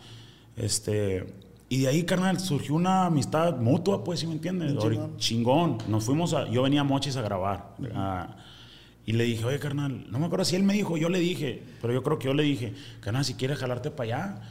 Este, 0.57 1.25
y 1.69 1.81
de 1.81 1.87
ahí, 1.89 2.03
carnal, 2.03 2.39
surgió 2.39 2.75
una 2.75 3.05
amistad 3.05 3.57
mutua, 3.57 4.03
pues, 4.03 4.19
¿sí 4.19 4.27
me 4.27 4.33
entiendes? 4.33 4.73
Chingón. 5.17 5.77
Nos 5.87 6.03
fuimos 6.05 6.33
a, 6.33 6.49
yo 6.49 6.63
venía 6.63 6.81
a 6.81 6.83
Mochis 6.83 7.15
a 7.17 7.21
grabar. 7.21 7.75
ah, 7.93 8.35
y 9.07 9.11
le 9.11 9.23
dije, 9.25 9.45
oye, 9.45 9.59
carnal, 9.59 10.07
no 10.09 10.17
me 10.17 10.25
acuerdo 10.25 10.45
si 10.45 10.55
él 10.55 10.63
me 10.63 10.73
dijo, 10.73 10.97
yo 10.97 11.09
le 11.09 11.19
dije, 11.19 11.61
pero 11.79 11.93
yo 11.93 12.01
creo 12.01 12.17
que 12.17 12.25
yo 12.25 12.33
le 12.33 12.41
dije, 12.41 12.73
carnal, 13.01 13.23
si 13.23 13.35
quieres 13.35 13.59
jalarte 13.59 13.91
para 13.91 14.03
allá, 14.17 14.41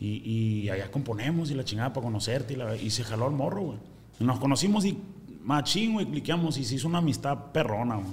y, 0.00 0.62
y 0.64 0.70
allá 0.70 0.90
componemos 0.90 1.50
y 1.50 1.54
la 1.54 1.64
chingada 1.64 1.92
para 1.92 2.04
conocerte, 2.04 2.54
y, 2.54 2.56
la- 2.56 2.76
y 2.76 2.90
se 2.90 3.04
jaló 3.04 3.26
al 3.26 3.32
morro, 3.32 3.62
güey. 3.62 3.78
Nos 4.20 4.38
conocimos 4.38 4.84
y 4.84 4.98
machín, 5.42 5.94
güey, 5.94 6.06
cliqueamos 6.06 6.56
y 6.58 6.64
se 6.64 6.74
hizo 6.76 6.88
una 6.88 6.98
amistad 6.98 7.52
perrona, 7.52 7.96
güey. 7.96 8.10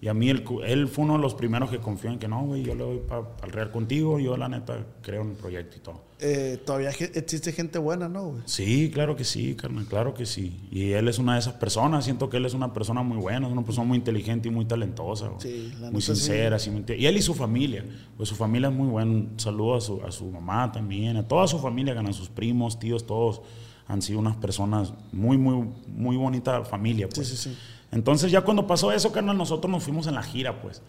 Y 0.00 0.08
a 0.08 0.14
mí 0.14 0.28
él, 0.30 0.44
él 0.64 0.86
fue 0.88 1.04
uno 1.04 1.14
de 1.14 1.20
los 1.20 1.34
primeros 1.34 1.70
que 1.70 1.78
confió 1.78 2.10
en 2.10 2.18
que 2.20 2.28
no, 2.28 2.42
güey, 2.44 2.62
yo 2.62 2.74
le 2.74 2.84
doy 2.84 2.98
para 3.08 3.22
el 3.44 3.50
real 3.52 3.70
contigo, 3.72 4.18
yo 4.20 4.36
la 4.36 4.48
neta 4.48 4.86
creo 5.02 5.22
en 5.22 5.30
el 5.30 5.36
proyecto 5.36 5.76
y 5.76 5.80
todo. 5.80 6.02
Eh, 6.20 6.60
todavía 6.66 6.90
existe 6.90 7.52
gente 7.52 7.78
buena, 7.78 8.08
¿no, 8.08 8.30
güey? 8.30 8.42
Sí, 8.44 8.90
claro 8.92 9.14
que 9.14 9.22
sí, 9.22 9.54
carnal, 9.54 9.86
claro 9.86 10.14
que 10.14 10.26
sí. 10.26 10.60
Y 10.70 10.90
él 10.92 11.06
es 11.06 11.18
una 11.18 11.34
de 11.34 11.40
esas 11.40 11.54
personas, 11.54 12.04
siento 12.04 12.28
que 12.28 12.38
él 12.38 12.44
es 12.44 12.54
una 12.54 12.72
persona 12.72 13.02
muy 13.02 13.18
buena, 13.18 13.46
es 13.46 13.52
una 13.52 13.64
persona 13.64 13.86
muy 13.86 13.98
inteligente 13.98 14.48
y 14.48 14.50
muy 14.50 14.64
talentosa, 14.64 15.28
güey. 15.28 15.40
Sí, 15.40 15.72
la 15.80 15.90
muy 15.92 16.02
sincera. 16.02 16.56
y 16.96 17.06
él 17.06 17.16
y 17.16 17.22
su 17.22 17.34
familia, 17.34 17.84
pues 18.16 18.28
su 18.28 18.34
familia 18.34 18.68
es 18.68 18.74
muy 18.74 18.88
buena. 18.88 19.10
Un 19.10 19.34
saludo 19.36 19.76
a 19.76 19.80
su, 19.80 20.02
a 20.02 20.10
su 20.10 20.26
mamá 20.26 20.72
también, 20.72 21.16
a 21.16 21.28
toda 21.28 21.46
su 21.46 21.60
familia, 21.60 21.98
a 21.98 22.12
sus 22.12 22.28
primos, 22.28 22.80
tíos, 22.80 23.06
todos 23.06 23.42
han 23.86 24.02
sido 24.02 24.18
unas 24.18 24.36
personas 24.36 24.92
muy, 25.12 25.38
muy, 25.38 25.68
muy 25.86 26.16
bonita 26.16 26.64
familia, 26.64 27.08
pues. 27.08 27.28
Sí, 27.28 27.36
sí, 27.36 27.50
sí. 27.50 27.58
Entonces 27.92 28.30
ya 28.30 28.42
cuando 28.42 28.66
pasó 28.66 28.92
eso, 28.92 29.12
carnal, 29.12 29.38
nosotros 29.38 29.70
nos 29.70 29.84
fuimos 29.84 30.06
en 30.08 30.14
la 30.14 30.22
gira, 30.22 30.60
pues. 30.60 30.82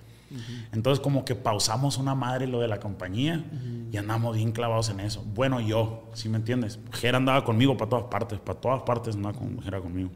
Entonces 0.71 1.01
como 1.01 1.25
que 1.25 1.35
pausamos 1.35 1.97
una 1.97 2.15
madre 2.15 2.47
lo 2.47 2.59
de 2.59 2.67
la 2.67 2.79
compañía 2.79 3.43
y 3.91 3.97
andamos 3.97 4.35
bien 4.35 4.51
clavados 4.51 4.89
en 4.89 4.99
eso. 4.99 5.23
Bueno, 5.33 5.59
yo, 5.59 6.09
¿sí 6.13 6.29
me 6.29 6.37
entiendes? 6.37 6.79
Jera 6.91 7.17
andaba 7.17 7.43
conmigo 7.43 7.77
para 7.77 7.89
todas 7.89 8.05
partes, 8.05 8.39
para 8.39 8.59
todas 8.59 8.81
partes 8.83 9.15
andaba 9.15 9.37
con 9.37 9.61
Jera 9.61 9.79
conmigo. 9.79 10.09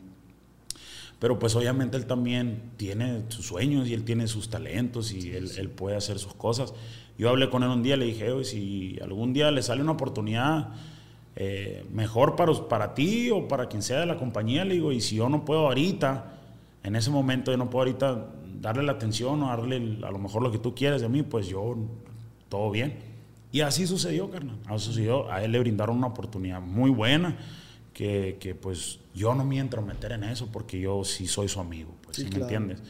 Pero 1.19 1.39
pues 1.39 1.55
obviamente 1.55 1.95
él 1.95 2.05
también 2.05 2.71
tiene 2.75 3.23
sus 3.29 3.45
sueños 3.45 3.87
y 3.87 3.93
él 3.93 4.03
tiene 4.03 4.27
sus 4.27 4.49
talentos 4.49 5.13
y 5.13 5.31
él, 5.31 5.49
él 5.57 5.69
puede 5.69 5.95
hacer 5.95 6.19
sus 6.19 6.33
cosas. 6.33 6.73
Yo 7.17 7.29
hablé 7.29 7.49
con 7.49 7.63
él 7.63 7.69
un 7.69 7.81
día, 7.81 7.95
le 7.95 8.05
dije, 8.05 8.31
"Oye, 8.31 8.43
si 8.43 8.99
algún 9.01 9.33
día 9.33 9.49
le 9.51 9.63
sale 9.63 9.81
una 9.81 9.93
oportunidad 9.93 10.71
eh, 11.35 11.83
mejor 11.91 12.35
para, 12.35 12.53
para 12.67 12.93
ti 12.93 13.31
o 13.31 13.47
para 13.47 13.67
quien 13.67 13.81
sea 13.81 13.99
de 13.99 14.05
la 14.05 14.17
compañía, 14.17 14.65
le 14.65 14.75
digo, 14.75 14.91
y 14.91 15.01
si 15.01 15.15
yo 15.15 15.29
no 15.29 15.45
puedo 15.45 15.61
ahorita, 15.61 16.33
en 16.83 16.95
ese 16.95 17.09
momento 17.09 17.51
yo 17.51 17.57
no 17.57 17.69
puedo 17.69 17.85
ahorita 17.85 18.27
darle 18.63 18.83
la 18.83 18.93
atención 18.93 19.43
o 19.43 19.47
darle 19.47 19.99
a 20.03 20.09
lo 20.09 20.17
mejor 20.17 20.41
lo 20.41 20.51
que 20.51 20.57
tú 20.57 20.73
quieres 20.73 21.01
de 21.01 21.09
mí, 21.09 21.21
pues 21.21 21.47
yo, 21.47 21.75
todo 22.47 22.71
bien. 22.71 22.95
Y 23.51 23.59
así 23.59 23.85
sucedió, 23.85 24.31
carnal. 24.31 24.57
Así 24.65 24.85
sucedió. 24.85 25.29
A 25.29 25.43
él 25.43 25.51
le 25.51 25.59
brindaron 25.59 25.97
una 25.97 26.07
oportunidad 26.07 26.61
muy 26.61 26.89
buena 26.89 27.37
que, 27.93 28.37
que 28.39 28.55
pues 28.55 28.99
yo 29.13 29.35
no 29.35 29.43
me 29.43 29.59
entro 29.59 29.81
a 29.81 29.85
meter 29.85 30.13
en 30.13 30.23
eso 30.23 30.47
porque 30.51 30.79
yo 30.79 31.03
sí 31.03 31.27
soy 31.27 31.49
su 31.49 31.59
amigo, 31.59 31.91
pues, 32.01 32.15
Sí, 32.15 32.23
¿sí 32.23 32.29
me 32.31 32.41
entiendes? 32.41 32.81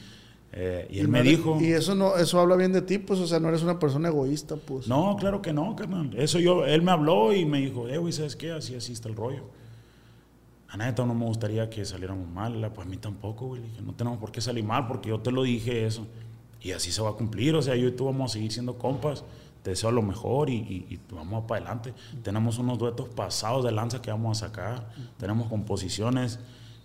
Eh, 0.56 0.88
y, 0.92 1.00
él 1.00 1.08
me 1.08 1.24
dijo... 1.24 1.58
Y 1.60 1.74
eso 1.74 1.96
no, 1.96 2.16
eso 2.18 2.40
habla 2.40 2.56
bien 2.56 2.72
de 2.72 2.84
ti, 2.84 3.00
pues, 3.00 3.20
o 3.20 3.26
sea, 3.26 3.40
no 3.40 3.50
eres 3.50 3.64
una 3.64 3.80
persona 3.80 4.10
egoísta, 4.10 4.56
pues. 4.56 4.88
No, 4.88 5.18
claro 5.20 5.42
que 5.42 5.52
no, 5.52 5.76
carnal. 5.76 6.12
Eso 6.16 6.40
yo, 6.40 6.68
él 6.68 6.84
me 6.84 6.92
habló 6.92 7.34
y 7.34 7.46
me 7.46 7.60
dijo, 7.60 7.90
eh, 7.90 7.98
güey, 7.98 8.14
¿sabes 8.14 8.36
qué? 8.36 8.52
Así, 8.52 8.76
así 8.76 8.94
está 8.94 9.10
el 9.10 9.16
rollo. 9.16 9.46
A 10.74 10.78
neta 10.78 11.06
no 11.06 11.14
me 11.14 11.26
gustaría 11.26 11.70
que 11.70 11.86
saliéramos 11.86 12.28
mal, 12.30 12.60
la- 12.60 12.74
pues 12.74 12.88
a 12.88 12.90
mí 12.90 12.98
tampoco, 12.98 13.46
güey. 13.48 13.62
Dije, 13.62 13.82
no 13.84 13.94
tenemos 13.94 14.18
por 14.18 14.32
qué 14.32 14.42
salir 14.42 14.64
mal 14.64 14.88
porque 14.88 15.10
yo 15.10 15.20
te 15.20 15.32
lo 15.32 15.44
dije 15.44 15.86
eso. 15.86 16.08
Y 16.62 16.72
así 16.72 16.92
se 16.92 17.02
va 17.02 17.10
a 17.12 17.14
cumplir, 17.14 17.54
o 17.56 17.62
sea, 17.62 17.76
yo 17.76 17.88
y 17.88 17.92
tú 17.92 18.06
vamos 18.06 18.32
a 18.32 18.34
seguir 18.34 18.52
siendo 18.52 18.78
compas. 18.78 19.24
Te 19.62 19.70
deseo 19.70 19.92
lo 19.92 20.02
mejor 20.02 20.50
y, 20.50 20.56
y- 20.56 20.88
y 20.96 21.00
vamos 21.14 21.44
para 21.48 21.60
adelante. 21.64 21.94
Tenemos 22.24 22.58
unos 22.58 22.80
duetos 22.80 23.08
pasados 23.10 23.64
de 23.64 23.72
lanza 23.72 24.02
que 24.02 24.10
vamos 24.12 24.42
a 24.42 24.48
sacar. 24.48 24.90
Tenemos 25.20 25.48
composiciones 25.48 26.40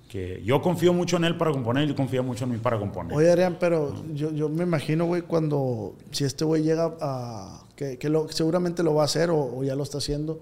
que 0.08 0.42
yo 0.44 0.60
confío 0.62 0.92
mucho 0.92 1.16
en 1.16 1.24
él 1.24 1.36
para 1.36 1.50
componer 1.52 1.84
y 1.84 1.88
él 1.90 1.94
confía 1.94 2.22
mucho 2.22 2.44
en 2.44 2.50
mí 2.52 2.58
para 2.58 2.78
componer. 2.78 3.16
Oye, 3.16 3.30
Adrián, 3.30 3.56
pero 3.58 3.94
yo, 4.14 4.30
yo 4.32 4.48
me 4.48 4.64
imagino, 4.64 5.06
güey, 5.06 5.22
cuando, 5.22 5.94
si 6.12 6.24
este 6.24 6.44
güey 6.44 6.62
llega 6.62 6.94
a, 7.00 7.62
que, 7.76 7.98
que 7.98 8.08
lo, 8.08 8.28
seguramente 8.30 8.82
lo 8.82 8.94
va 8.94 9.02
a 9.02 9.04
hacer 9.06 9.30
o, 9.30 9.38
o 9.58 9.64
ya 9.64 9.74
lo 9.74 9.82
está 9.82 9.98
haciendo. 9.98 10.40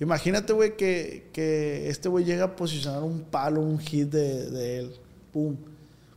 Imagínate, 0.00 0.52
güey, 0.52 0.76
que, 0.76 1.30
que 1.32 1.88
este 1.88 2.08
güey 2.08 2.24
llega 2.24 2.44
a 2.44 2.56
posicionar 2.56 3.02
un 3.02 3.22
palo, 3.22 3.60
un 3.62 3.78
hit 3.78 4.08
de, 4.10 4.50
de 4.50 4.78
él. 4.80 4.92
Pum. 5.32 5.56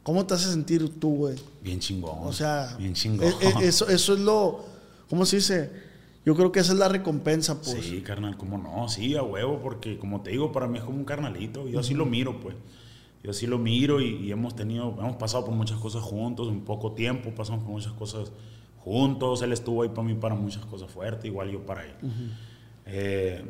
¿Cómo 0.03 0.25
te 0.25 0.33
hace 0.33 0.49
sentir 0.49 0.99
tú, 0.99 1.15
güey? 1.15 1.35
Bien 1.61 1.79
chingón. 1.79 2.17
O 2.23 2.33
sea, 2.33 2.75
bien 2.77 2.93
chingón. 2.93 3.27
e- 3.27 3.63
e- 3.63 3.67
eso, 3.67 3.87
eso 3.87 4.13
es 4.13 4.19
lo, 4.19 4.65
¿cómo 5.09 5.25
se 5.25 5.37
dice? 5.37 5.71
Yo 6.25 6.35
creo 6.35 6.51
que 6.51 6.59
esa 6.59 6.73
es 6.73 6.79
la 6.79 6.89
recompensa, 6.89 7.61
pues. 7.61 7.85
Sí, 7.85 8.01
carnal, 8.01 8.35
cómo 8.37 8.57
no, 8.57 8.89
sí, 8.89 9.15
a 9.15 9.23
huevo, 9.23 9.59
porque 9.61 9.97
como 9.97 10.21
te 10.21 10.31
digo, 10.31 10.51
para 10.51 10.67
mí 10.67 10.77
es 10.77 10.83
como 10.83 10.97
un 10.97 11.05
carnalito, 11.05 11.67
yo 11.67 11.79
así 11.79 11.93
lo 11.93 12.05
miro, 12.05 12.39
pues. 12.39 12.55
Yo 13.23 13.31
así 13.31 13.47
lo 13.47 13.57
miro 13.57 13.99
y, 14.01 14.15
y 14.15 14.31
hemos 14.31 14.55
tenido, 14.55 14.95
hemos 14.99 15.15
pasado 15.17 15.45
por 15.45 15.53
muchas 15.53 15.77
cosas 15.79 16.01
juntos, 16.01 16.47
en 16.49 16.61
poco 16.61 16.93
tiempo 16.93 17.31
pasamos 17.35 17.63
por 17.63 17.71
muchas 17.73 17.93
cosas 17.93 18.31
juntos, 18.79 19.41
él 19.41 19.51
estuvo 19.53 19.83
ahí 19.83 19.89
para 19.89 20.03
mí 20.03 20.13
para 20.15 20.35
muchas 20.35 20.65
cosas 20.65 20.89
fuertes, 20.89 21.25
igual 21.25 21.51
yo 21.51 21.65
para 21.65 21.85
él. 21.85 21.93
Eh, 22.85 23.43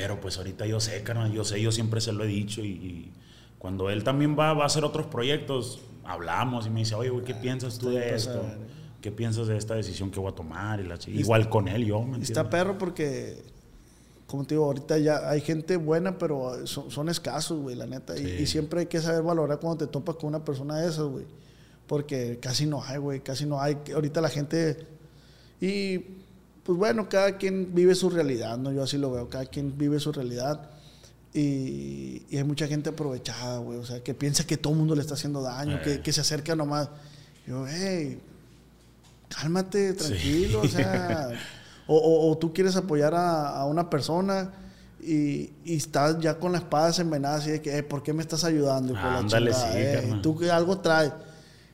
pero 0.00 0.20
pues 0.20 0.38
ahorita 0.38 0.64
yo 0.64 0.78
sé, 0.78 1.02
carnal, 1.02 1.32
yo 1.32 1.42
sé, 1.42 1.60
yo 1.60 1.72
siempre 1.72 2.00
se 2.00 2.12
lo 2.12 2.22
he 2.22 2.28
dicho 2.28 2.60
y, 2.60 2.68
y 2.68 3.12
cuando 3.58 3.90
él 3.90 4.04
también 4.04 4.38
va, 4.38 4.52
va 4.54 4.62
a 4.62 4.66
hacer 4.66 4.84
otros 4.84 5.06
proyectos, 5.08 5.80
hablamos 6.04 6.68
y 6.68 6.70
me 6.70 6.78
dice, 6.80 6.94
oye, 6.94 7.10
güey, 7.10 7.24
¿qué 7.24 7.34
piensas 7.34 7.78
tú 7.80 7.90
de 7.90 8.14
esto? 8.14 8.40
¿Qué 9.00 9.10
piensas 9.10 9.48
de 9.48 9.56
esta 9.56 9.74
decisión 9.74 10.12
que 10.12 10.20
voy 10.20 10.30
a 10.30 10.34
tomar? 10.36 10.78
Y 10.78 10.84
la 10.84 10.98
chi- 10.98 11.10
igual 11.10 11.48
con 11.48 11.66
él, 11.66 11.84
yo, 11.84 12.00
¿me 12.02 12.18
está 12.22 12.48
perro 12.48 12.78
porque, 12.78 13.42
como 14.28 14.44
te 14.44 14.54
digo, 14.54 14.66
ahorita 14.66 14.98
ya 14.98 15.28
hay 15.28 15.40
gente 15.40 15.76
buena, 15.76 16.16
pero 16.16 16.64
son, 16.68 16.92
son 16.92 17.08
escasos, 17.08 17.58
güey, 17.60 17.74
la 17.74 17.86
neta. 17.86 18.16
Y- 18.16 18.46
siempre 18.46 18.80
hay 18.80 18.86
que 18.86 19.00
saber 19.00 19.22
valorar 19.22 19.58
cuando 19.58 19.84
te 19.84 19.90
topas 19.90 20.14
con 20.14 20.28
una 20.28 20.44
persona 20.44 20.76
de 20.78 20.88
esas, 20.90 21.06
güey. 21.06 21.24
Porque 21.88 22.38
casi 22.40 22.66
no 22.66 22.84
hay, 22.84 22.98
güey, 22.98 23.18
casi 23.20 23.46
no 23.46 23.60
hay. 23.60 23.76
Ahorita 23.92 24.20
la 24.20 24.28
gente... 24.28 24.76
Y, 25.60 26.17
pues 26.68 26.76
bueno, 26.78 27.08
cada 27.08 27.38
quien 27.38 27.74
vive 27.74 27.94
su 27.94 28.10
realidad, 28.10 28.58
¿no? 28.58 28.70
Yo 28.70 28.82
así 28.82 28.98
lo 28.98 29.10
veo, 29.10 29.30
cada 29.30 29.46
quien 29.46 29.78
vive 29.78 29.98
su 30.00 30.12
realidad. 30.12 30.68
Y, 31.32 32.24
y 32.28 32.36
hay 32.36 32.44
mucha 32.44 32.66
gente 32.66 32.90
aprovechada, 32.90 33.56
güey. 33.56 33.78
O 33.78 33.86
sea, 33.86 34.02
que 34.04 34.12
piensa 34.12 34.46
que 34.46 34.58
todo 34.58 34.74
el 34.74 34.78
mundo 34.80 34.94
le 34.94 35.00
está 35.00 35.14
haciendo 35.14 35.40
daño, 35.40 35.76
Eh. 35.78 35.80
que, 35.82 36.00
que 36.02 36.12
se 36.12 36.20
acerca 36.20 36.54
nomás. 36.54 36.90
Yo, 37.46 37.66
hey, 37.66 38.20
cálmate, 39.30 39.92
Sí. 39.92 39.96
tranquilo, 39.98 40.60
o 40.60 40.68
sea, 40.68 41.30
o, 41.86 41.96
o- 41.96 42.30
o 42.32 42.36
tú 42.36 42.52
quieres 42.52 42.76
apoyar 42.76 43.14
a, 43.14 43.48
a 43.60 43.64
una 43.64 43.88
persona 43.88 44.52
y, 45.00 45.50
y 45.64 45.76
estás 45.76 46.18
ya 46.20 46.38
con 46.38 46.52
la 46.52 46.58
espada 46.58 46.88
desenvenenada 46.88 47.36
así 47.36 47.50
de 47.50 47.62
que, 47.62 47.78
"Eh, 47.78 47.82
¿por 47.82 48.02
qué 48.02 48.12
me 48.12 48.20
estás 48.20 48.44
ayudando? 48.44 48.92
la 48.92 49.18
Ándale, 49.18 49.52
chingada, 49.52 49.72
sí, 49.72 49.78
eh? 49.78 49.92
carnal. 50.02 50.20
Tú 50.22 50.36
que 50.36 50.50
algo 50.50 50.78
traes. 50.80 51.12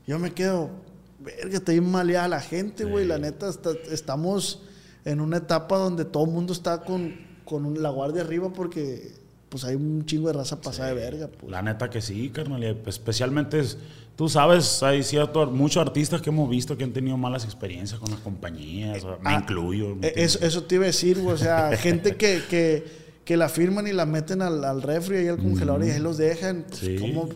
Yo 0.06 0.20
me 0.20 0.32
quedo, 0.32 0.70
verga, 1.18 1.58
bien 1.66 1.90
maleada 1.90 2.28
la 2.28 2.40
gente, 2.40 2.84
güey, 2.84 3.04
Sí. 3.04 3.08
la 3.08 3.18
neta, 3.18 3.48
está- 3.48 3.72
estamos 3.90 4.60
en 5.04 5.20
una 5.20 5.38
etapa 5.38 5.76
donde 5.78 6.04
todo 6.04 6.24
el 6.24 6.30
mundo 6.30 6.52
está 6.52 6.80
con, 6.82 7.14
con 7.44 7.82
la 7.82 7.90
guardia 7.90 8.22
arriba 8.22 8.52
porque 8.52 9.12
pues 9.48 9.64
hay 9.64 9.76
un 9.76 10.04
chingo 10.04 10.28
de 10.28 10.34
raza 10.34 10.60
pasada 10.60 10.88
de 10.88 10.94
verga, 10.94 11.28
pues. 11.28 11.50
La 11.50 11.62
neta 11.62 11.88
que 11.88 12.00
sí, 12.00 12.30
carnal. 12.30 12.62
Especialmente, 12.86 13.60
es- 13.60 13.78
tú 14.16 14.28
sabes, 14.28 14.82
hay 14.82 15.02
cierto, 15.04 15.46
muchos 15.46 15.80
artistas 15.80 16.20
que 16.22 16.30
hemos 16.30 16.48
visto 16.50 16.76
que 16.76 16.82
han 16.84 16.92
tenido 16.92 17.16
malas 17.16 17.44
experiencias 17.44 18.00
con 18.00 18.10
las 18.10 18.18
compañías. 18.20 19.04
o- 19.04 19.18
me 19.22 19.30
Ah, 19.30 19.38
incluyo. 19.40 19.94
¿me 19.94 20.08
Eh? 20.08 20.12
Eso, 20.16 20.38
eso 20.42 20.64
te 20.64 20.74
iba 20.76 20.84
a 20.84 20.86
decir, 20.88 21.18
o 21.24 21.36
sea, 21.36 21.70
gente 21.76 22.16
que, 22.16 22.42
que, 22.50 22.84
que 23.24 23.36
la 23.36 23.48
firman 23.48 23.86
y 23.86 23.92
la 23.92 24.06
meten 24.06 24.42
al, 24.42 24.64
al 24.64 24.82
refri 24.82 25.18
y 25.22 25.28
al 25.28 25.38
congelador 25.38 25.84
y 25.84 25.90
ahí 25.90 26.00
los 26.00 26.16
dejan. 26.18 26.64
Pues, 26.68 26.80
Sí. 26.80 26.96
¿cómo, 26.98 27.28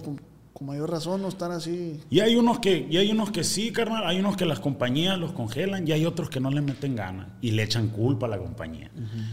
con, 0.59 0.67
mayor 0.67 0.91
razón 0.91 1.23
no 1.23 1.29
están 1.29 1.53
así? 1.53 2.01
Y 2.11 2.21
hay 2.21 2.37
unos 2.37 2.59
que, 2.59 2.87
y 2.91 2.97
hay 2.97 3.11
unos 3.11 3.31
que 3.31 3.45
sí, 3.45 3.73
carnal. 3.73 4.07
Hay 4.07 4.19
unos 4.19 4.37
que 4.37 4.45
las 4.45 4.61
compañías 4.61 5.19
los 5.19 5.33
congelan 5.33 5.87
y 5.87 5.93
hay 5.93 6.05
otros 6.05 6.31
que 6.31 6.41
no 6.41 6.51
le 6.51 6.61
meten 6.61 6.97
ganas 6.97 7.29
y 7.41 7.53
le 7.53 7.63
echan 7.63 7.89
culpa 7.89 8.27
a 8.27 8.29
la 8.29 8.39
compañía. 8.39 8.91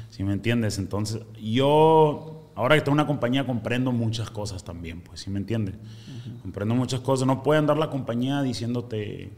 ¿Sí 0.09 0.23
me 0.23 0.33
entiendes? 0.33 0.77
Entonces, 0.77 1.21
yo, 1.41 2.51
ahora 2.55 2.75
que 2.75 2.81
tengo 2.81 2.93
una 2.93 3.07
compañía, 3.07 3.45
comprendo 3.45 3.91
muchas 3.91 4.29
cosas 4.29 4.63
también, 4.63 5.01
pues, 5.01 5.21
¿sí 5.21 5.29
me 5.29 5.39
entiendes? 5.39 5.75
Comprendo 6.41 6.75
muchas 6.75 7.01
cosas. 7.01 7.27
No 7.27 7.43
puede 7.43 7.59
andar 7.59 7.77
la 7.77 7.89
compañía 7.89 8.41
diciéndote, 8.41 9.31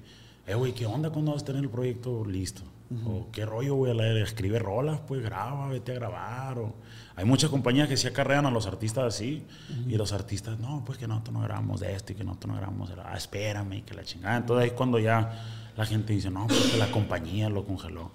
eh, 0.46 0.56
güey, 0.56 0.74
¿qué 0.74 0.86
onda 0.86 1.10
cuando 1.10 1.32
vas 1.32 1.44
a 1.44 1.46
tener 1.46 1.64
el 1.64 1.70
proyecto 1.70 2.26
listo? 2.26 2.64
O 3.06 3.30
qué 3.32 3.46
rollo, 3.46 3.76
güey, 3.76 3.94
la- 3.94 4.20
escribe 4.20 4.60
rolas, 4.60 5.00
pues 5.08 5.22
graba, 5.22 5.68
vete 5.68 5.92
a 5.92 5.96
grabar. 5.96 6.58
O... 6.60 6.76
Hay 7.16 7.26
muchas 7.26 7.50
compañías 7.50 7.90
que 7.90 7.98
sí 7.98 8.08
acarrean 8.08 8.46
a 8.46 8.52
los 8.52 8.66
artistas 8.66 9.04
así. 9.04 9.44
Y 9.88 9.98
los 9.98 10.14
artistas, 10.14 10.58
no, 10.60 10.84
pues 10.86 10.98
que 10.98 11.08
nosotros 11.08 11.34
no 11.34 11.42
grabamos 11.42 11.82
de 11.82 11.94
esto 11.94 12.14
y 12.14 12.16
que 12.16 12.24
nosotros 12.24 12.54
no 12.54 12.58
grabamos 12.58 12.90
de 12.90 12.96
la... 12.96 13.12
Ah, 13.12 13.18
espérame, 13.18 13.74
y 13.74 13.82
que 13.82 13.94
la 13.94 14.04
chingada. 14.04 14.38
Entonces 14.38 14.64
ahí 14.64 14.70
es 14.70 14.74
cuando 14.74 15.00
ya 15.00 15.72
la 15.76 15.86
gente 15.86 16.14
dice, 16.14 16.30
no, 16.30 16.48
pues 16.48 16.60
que 16.72 16.78
la 16.78 16.90
compañía 16.90 17.50
lo 17.50 17.66
congeló. 17.66 18.12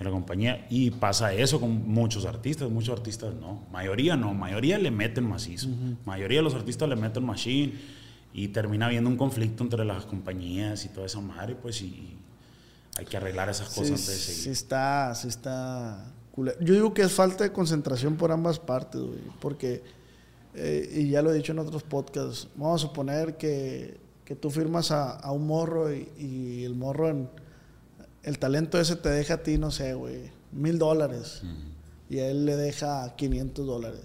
Y 0.00 0.04
la 0.04 0.10
compañía, 0.10 0.66
y 0.70 0.90
pasa 0.90 1.34
eso 1.34 1.60
con 1.60 1.86
muchos 1.88 2.24
artistas, 2.24 2.70
muchos 2.70 2.96
artistas 2.96 3.34
no, 3.34 3.66
mayoría 3.70 4.16
no, 4.16 4.32
mayoría 4.34 4.78
le 4.78 4.90
meten 4.90 5.28
macizo, 5.28 5.68
mayoría 6.06 6.38
de 6.38 6.42
los 6.44 6.54
artistas 6.54 6.88
le 6.88 6.96
meten 6.96 7.24
machine 7.24 7.74
y 8.32 8.48
termina 8.48 8.86
habiendo 8.86 9.10
un 9.10 9.16
conflicto 9.16 9.62
entre 9.62 9.84
las 9.84 10.06
compañías 10.06 10.84
y 10.86 10.88
toda 10.88 11.06
esa 11.06 11.20
madre, 11.20 11.54
pues 11.54 11.82
y 11.82 12.16
hay 12.96 13.04
que 13.06 13.16
arreglar 13.16 13.48
esas 13.48 13.68
cosas 13.68 13.86
Sí, 13.86 13.92
antes 13.92 14.06
de 14.06 14.14
sí 14.16 14.32
seguir. 14.34 14.52
está, 14.52 15.14
sí 15.14 15.28
está. 15.28 16.12
Yo 16.36 16.74
digo 16.74 16.94
que 16.94 17.02
es 17.02 17.12
falta 17.12 17.44
de 17.44 17.52
concentración 17.52 18.16
por 18.16 18.32
ambas 18.32 18.58
partes, 18.58 19.00
güey, 19.00 19.20
porque, 19.40 19.82
eh, 20.54 20.90
y 20.94 21.10
ya 21.10 21.22
lo 21.22 21.30
he 21.30 21.34
dicho 21.34 21.52
en 21.52 21.58
otros 21.58 21.82
podcasts, 21.82 22.48
vamos 22.56 22.82
a 22.82 22.86
suponer 22.88 23.36
que, 23.36 23.98
que 24.24 24.34
tú 24.34 24.50
firmas 24.50 24.90
a, 24.90 25.10
a 25.10 25.30
un 25.32 25.46
morro 25.46 25.92
y, 25.92 26.08
y 26.18 26.64
el 26.64 26.74
morro, 26.74 27.08
en, 27.10 27.28
el 28.22 28.38
talento 28.38 28.80
ese 28.80 28.96
te 28.96 29.10
deja 29.10 29.34
a 29.34 29.42
ti, 29.42 29.58
no 29.58 29.70
sé, 29.70 29.94
güey, 29.94 30.30
mil 30.52 30.78
dólares, 30.78 31.42
y 32.08 32.18
a 32.18 32.28
él 32.28 32.44
le 32.46 32.56
deja 32.56 33.14
500 33.16 33.66
dólares. 33.66 34.00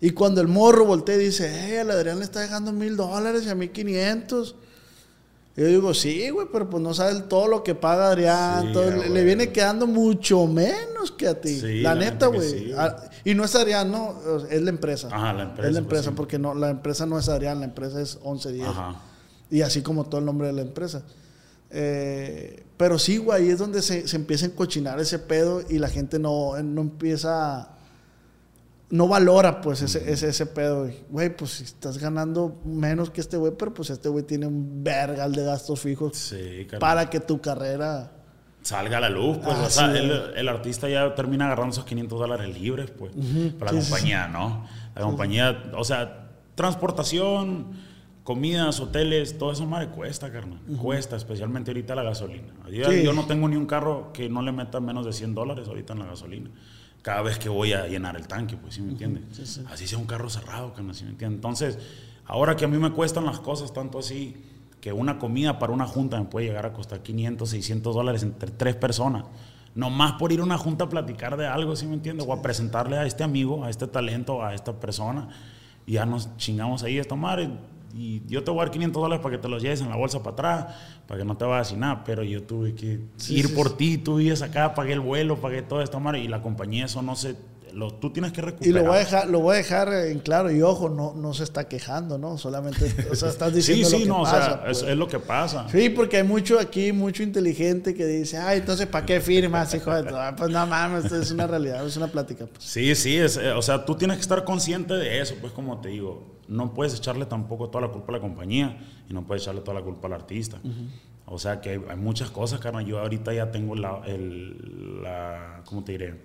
Y 0.00 0.10
cuando 0.10 0.40
el 0.40 0.48
morro 0.48 0.84
voltea 0.84 1.14
y 1.14 1.26
dice, 1.26 1.48
hey, 1.54 1.76
al 1.76 1.90
Adrián 1.92 2.18
le 2.18 2.24
está 2.24 2.40
dejando 2.40 2.72
mil 2.72 2.96
dólares 2.96 3.44
y 3.46 3.50
a 3.50 3.54
mí 3.54 3.68
500. 3.68 4.56
Yo 5.54 5.66
digo, 5.66 5.92
sí, 5.92 6.30
güey, 6.30 6.46
pero 6.50 6.70
pues 6.70 6.82
no 6.82 6.94
sabes 6.94 7.28
todo 7.28 7.46
lo 7.46 7.62
que 7.62 7.74
paga 7.74 8.08
Adrián. 8.08 8.68
Sí, 8.68 8.72
todo, 8.72 8.90
le, 8.90 9.24
viene 9.24 9.52
quedando 9.52 9.86
mucho 9.86 10.46
menos 10.46 11.12
que 11.12 11.28
a 11.28 11.38
ti. 11.38 11.60
Sí, 11.60 11.80
la, 11.82 11.94
la 11.94 12.00
neta, 12.00 12.28
güey. 12.28 12.48
sí. 12.48 12.72
Ah, 12.76 12.96
y 13.24 13.34
no 13.34 13.44
es 13.44 13.54
Adrián, 13.54 13.90
no, 13.90 14.16
es 14.48 14.62
la 14.62 14.70
empresa. 14.70 15.08
Ajá, 15.12 15.34
la 15.34 15.42
empresa, 15.42 15.68
Es 15.68 15.74
la 15.74 15.80
pues, 15.80 15.84
empresa, 15.84 16.10
sí. 16.10 16.14
porque 16.16 16.38
no, 16.38 16.54
la 16.54 16.70
empresa 16.70 17.04
no 17.04 17.18
es 17.18 17.28
Adrián, 17.28 17.58
la 17.60 17.66
empresa 17.66 18.00
es 18.00 18.16
1110. 18.24 18.66
Ajá. 18.66 19.00
Y 19.50 19.60
así 19.60 19.82
como 19.82 20.06
todo 20.06 20.20
el 20.20 20.24
nombre 20.24 20.46
de 20.46 20.54
la 20.54 20.62
empresa. 20.62 21.02
Eh, 21.70 22.64
pero 22.78 22.98
sí, 22.98 23.18
güey, 23.18 23.42
ahí 23.42 23.50
es 23.50 23.58
donde 23.58 23.82
se, 23.82 24.08
se 24.08 24.16
empieza 24.16 24.46
a 24.46 24.48
encochinar 24.48 24.98
ese 25.00 25.18
pedo 25.18 25.62
y 25.68 25.78
la 25.78 25.88
gente 25.88 26.18
no, 26.18 26.60
no 26.62 26.80
empieza. 26.80 27.68
No 28.92 29.08
valora, 29.08 29.60
pues, 29.62 29.80
ese, 29.80 30.12
ese, 30.12 30.28
ese 30.28 30.44
pedo. 30.46 30.86
güey. 31.08 31.34
Pues 31.34 31.52
si 31.52 31.64
estás 31.64 31.96
ganando 31.98 32.60
menos 32.64 33.08
que 33.10 33.20
este 33.22 33.38
güey, 33.38 33.52
pero 33.58 33.72
pues 33.72 33.88
este 33.88 34.08
güey 34.10 34.24
tiene 34.24 34.46
un 34.46 34.84
vergal 34.84 35.32
de 35.32 35.44
gastos 35.44 35.80
fijos 35.80 36.16
Sí, 36.16 36.66
para 36.78 37.08
que 37.08 37.18
tu 37.20 37.40
carrera. 37.40 38.12
salga 38.60 38.98
a 38.98 39.00
la 39.00 39.08
luz, 39.08 39.38
pues, 39.38 39.56
Ah, 39.58 39.64
o 39.66 39.70
sea, 39.70 39.90
sí. 39.92 39.98
el, 39.98 40.12
el 40.36 40.48
artista 40.48 40.88
ya 40.90 41.14
termina 41.14 41.46
agarrando 41.46 41.72
esos 41.72 41.84
500 41.86 42.18
dólares 42.20 42.54
libres, 42.60 42.90
pues, 42.90 43.12
para 43.58 43.72
la 43.72 43.80
Sí, 43.80 43.90
compañía, 43.90 44.28
¿no? 44.28 44.66
La 44.94 45.00
compañía, 45.02 45.62
o 45.74 45.84
sea, 45.84 46.28
transportación, 46.54 47.68
comidas, 48.24 48.78
hoteles, 48.80 49.38
todo 49.38 49.52
eso 49.52 49.66
madre 49.66 49.88
cuesta, 49.88 50.30
carnal, 50.30 50.60
cuesta, 50.80 51.16
especialmente 51.16 51.70
ahorita 51.70 51.94
la 51.94 52.02
gasolina. 52.02 52.52
Yo, 52.70 52.90
Sí. 52.90 53.02
yo 53.02 53.12
no 53.12 53.24
tengo 53.26 53.48
ni 53.48 53.56
un 53.56 53.66
carro 53.66 54.12
que 54.12 54.28
no 54.28 54.42
le 54.42 54.52
meta 54.52 54.80
menos 54.80 55.06
de 55.06 55.12
100 55.12 55.34
dólares 55.34 55.66
ahorita 55.66 55.94
en 55.94 55.98
la 56.00 56.06
gasolina. 56.06 56.50
Cada 57.02 57.22
vez 57.22 57.38
que 57.38 57.48
voy 57.48 57.72
a 57.72 57.86
llenar 57.88 58.16
el 58.16 58.26
tanque, 58.28 58.56
pues, 58.56 58.74
¿sí 58.74 58.80
me 58.80 58.92
entiendes? 58.92 59.60
Así 59.70 59.86
sea 59.86 59.98
un 59.98 60.06
carro 60.06 60.30
cerrado, 60.30 60.72
carnal, 60.72 60.94
¿sí 60.94 61.04
me 61.04 61.10
entiendes? 61.10 61.36
Entonces, 61.36 61.78
ahora 62.24 62.56
que 62.56 62.64
a 62.64 62.68
mí 62.68 62.78
me 62.78 62.92
cuestan 62.92 63.24
las 63.26 63.40
cosas 63.40 63.72
tanto 63.72 63.98
así, 63.98 64.36
que 64.80 64.92
una 64.92 65.18
comida 65.18 65.58
para 65.58 65.72
una 65.72 65.86
junta 65.86 66.18
me 66.18 66.26
puede 66.26 66.46
llegar 66.46 66.66
a 66.66 66.72
costar 66.72 67.02
500, 67.02 67.48
600 67.48 67.94
dólares 67.94 68.22
entre 68.22 68.50
tres 68.50 68.74
personas. 68.74 69.24
Nomás 69.74 70.14
por 70.14 70.32
ir 70.32 70.40
a 70.40 70.42
una 70.42 70.58
junta 70.58 70.84
a 70.84 70.88
platicar 70.88 71.36
de 71.36 71.46
algo, 71.46 71.76
¿sí 71.76 71.86
me 71.86 71.94
entiendes? 71.94 72.26
O 72.28 72.32
a 72.32 72.42
presentarle 72.42 72.98
a 72.98 73.06
este 73.06 73.22
amigo, 73.22 73.64
a 73.64 73.70
este 73.70 73.86
talento, 73.86 74.44
a 74.44 74.54
esta 74.54 74.78
persona. 74.78 75.28
Y 75.86 75.92
ya 75.92 76.04
nos 76.04 76.36
chingamos 76.36 76.82
ahí 76.82 76.98
a 76.98 77.04
tomar. 77.04 77.48
Y, 77.94 78.22
yo 78.26 78.42
te 78.42 78.50
voy 78.50 78.60
a 78.60 78.64
dar 78.64 78.72
500 78.72 79.02
dólares 79.02 79.22
para 79.22 79.36
que 79.36 79.42
te 79.42 79.48
los 79.48 79.62
lleves 79.62 79.80
en 79.80 79.88
la 79.88 79.96
bolsa 79.96 80.22
para 80.22 80.32
atrás, 80.32 80.76
para 81.06 81.20
que 81.20 81.24
no 81.24 81.36
te 81.36 81.44
vayas 81.44 81.68
sin 81.68 81.80
nada. 81.80 82.04
Pero 82.04 82.22
yo 82.22 82.42
tuve 82.42 82.74
que 82.74 83.00
ir 83.28 83.54
por 83.54 83.76
ti, 83.76 83.98
tú 83.98 84.16
vives 84.16 84.42
acá, 84.42 84.74
pagué 84.74 84.94
el 84.94 85.00
vuelo, 85.00 85.40
pagué 85.40 85.62
todo 85.62 85.82
esto, 85.82 86.00
madre. 86.00 86.20
Y 86.20 86.28
la 86.28 86.42
compañía, 86.42 86.86
eso 86.86 87.02
no 87.02 87.16
se. 87.16 87.36
Lo, 87.72 87.90
tú 87.90 88.10
tienes 88.10 88.32
que 88.32 88.42
recuperar. 88.42 88.68
Y 88.68 88.72
lo 88.72 88.84
voy 88.84 88.96
a 88.96 88.98
dejar, 88.98 89.30
lo 89.30 89.40
voy 89.40 89.54
a 89.54 89.56
dejar 89.56 89.92
en 89.94 90.18
claro 90.18 90.50
y 90.50 90.60
ojo, 90.60 90.90
no, 90.90 91.14
no 91.14 91.32
se 91.32 91.42
está 91.42 91.68
quejando, 91.68 92.18
¿no? 92.18 92.36
Solamente, 92.36 92.94
o 93.10 93.14
sea, 93.14 93.28
estás 93.30 93.54
diciendo 93.54 93.88
sí, 93.88 93.96
sí, 93.96 94.04
lo 94.04 94.04
que 94.04 94.08
no, 94.08 94.22
pasa. 94.24 94.36
o 94.36 94.44
sea, 94.44 94.64
pues. 94.64 94.82
es, 94.82 94.88
es 94.90 94.96
lo 94.96 95.08
que 95.08 95.18
pasa. 95.18 95.66
Sí, 95.70 95.88
porque 95.88 96.18
hay 96.18 96.22
mucho 96.22 96.60
aquí, 96.60 96.92
mucho 96.92 97.22
inteligente 97.22 97.94
que 97.94 98.04
dice, 98.04 98.36
ay, 98.36 98.58
entonces, 98.58 98.86
¿para 98.88 99.06
qué 99.06 99.22
firmas, 99.22 99.74
hijo 99.74 99.90
de 99.90 100.02
todo? 100.02 100.20
Pues 100.36 100.50
no 100.50 100.66
mames, 100.66 101.10
es 101.10 101.30
una 101.30 101.46
realidad, 101.46 101.86
es 101.86 101.96
una 101.96 102.08
plática. 102.08 102.44
Pues. 102.44 102.62
Sí, 102.62 102.94
sí, 102.94 103.16
es, 103.16 103.38
eh, 103.38 103.52
o 103.52 103.62
sea, 103.62 103.86
tú 103.86 103.94
tienes 103.94 104.18
que 104.18 104.22
estar 104.22 104.44
consciente 104.44 104.92
de 104.92 105.22
eso, 105.22 105.34
pues 105.40 105.54
como 105.54 105.80
te 105.80 105.88
digo, 105.88 106.31
no 106.48 106.74
puedes 106.74 106.94
echarle 106.94 107.26
tampoco 107.26 107.68
toda 107.68 107.86
la 107.86 107.92
culpa 107.92 108.12
a 108.12 108.16
la 108.16 108.20
compañía 108.20 108.78
y 109.08 109.14
no 109.14 109.26
puedes 109.26 109.42
echarle 109.42 109.60
toda 109.60 109.74
la 109.74 109.82
culpa 109.82 110.08
al 110.08 110.14
artista. 110.14 110.60
O 111.26 111.38
sea 111.38 111.60
que 111.60 111.70
hay, 111.70 111.80
hay 111.88 111.96
muchas 111.96 112.30
cosas, 112.30 112.60
carnal. 112.60 112.84
Yo 112.84 112.98
ahorita 112.98 113.32
ya 113.32 113.50
tengo 113.50 113.74
la, 113.74 114.02
el, 114.06 115.02
la, 115.02 115.62
¿cómo 115.64 115.82
te 115.84 115.92
diré? 115.92 116.20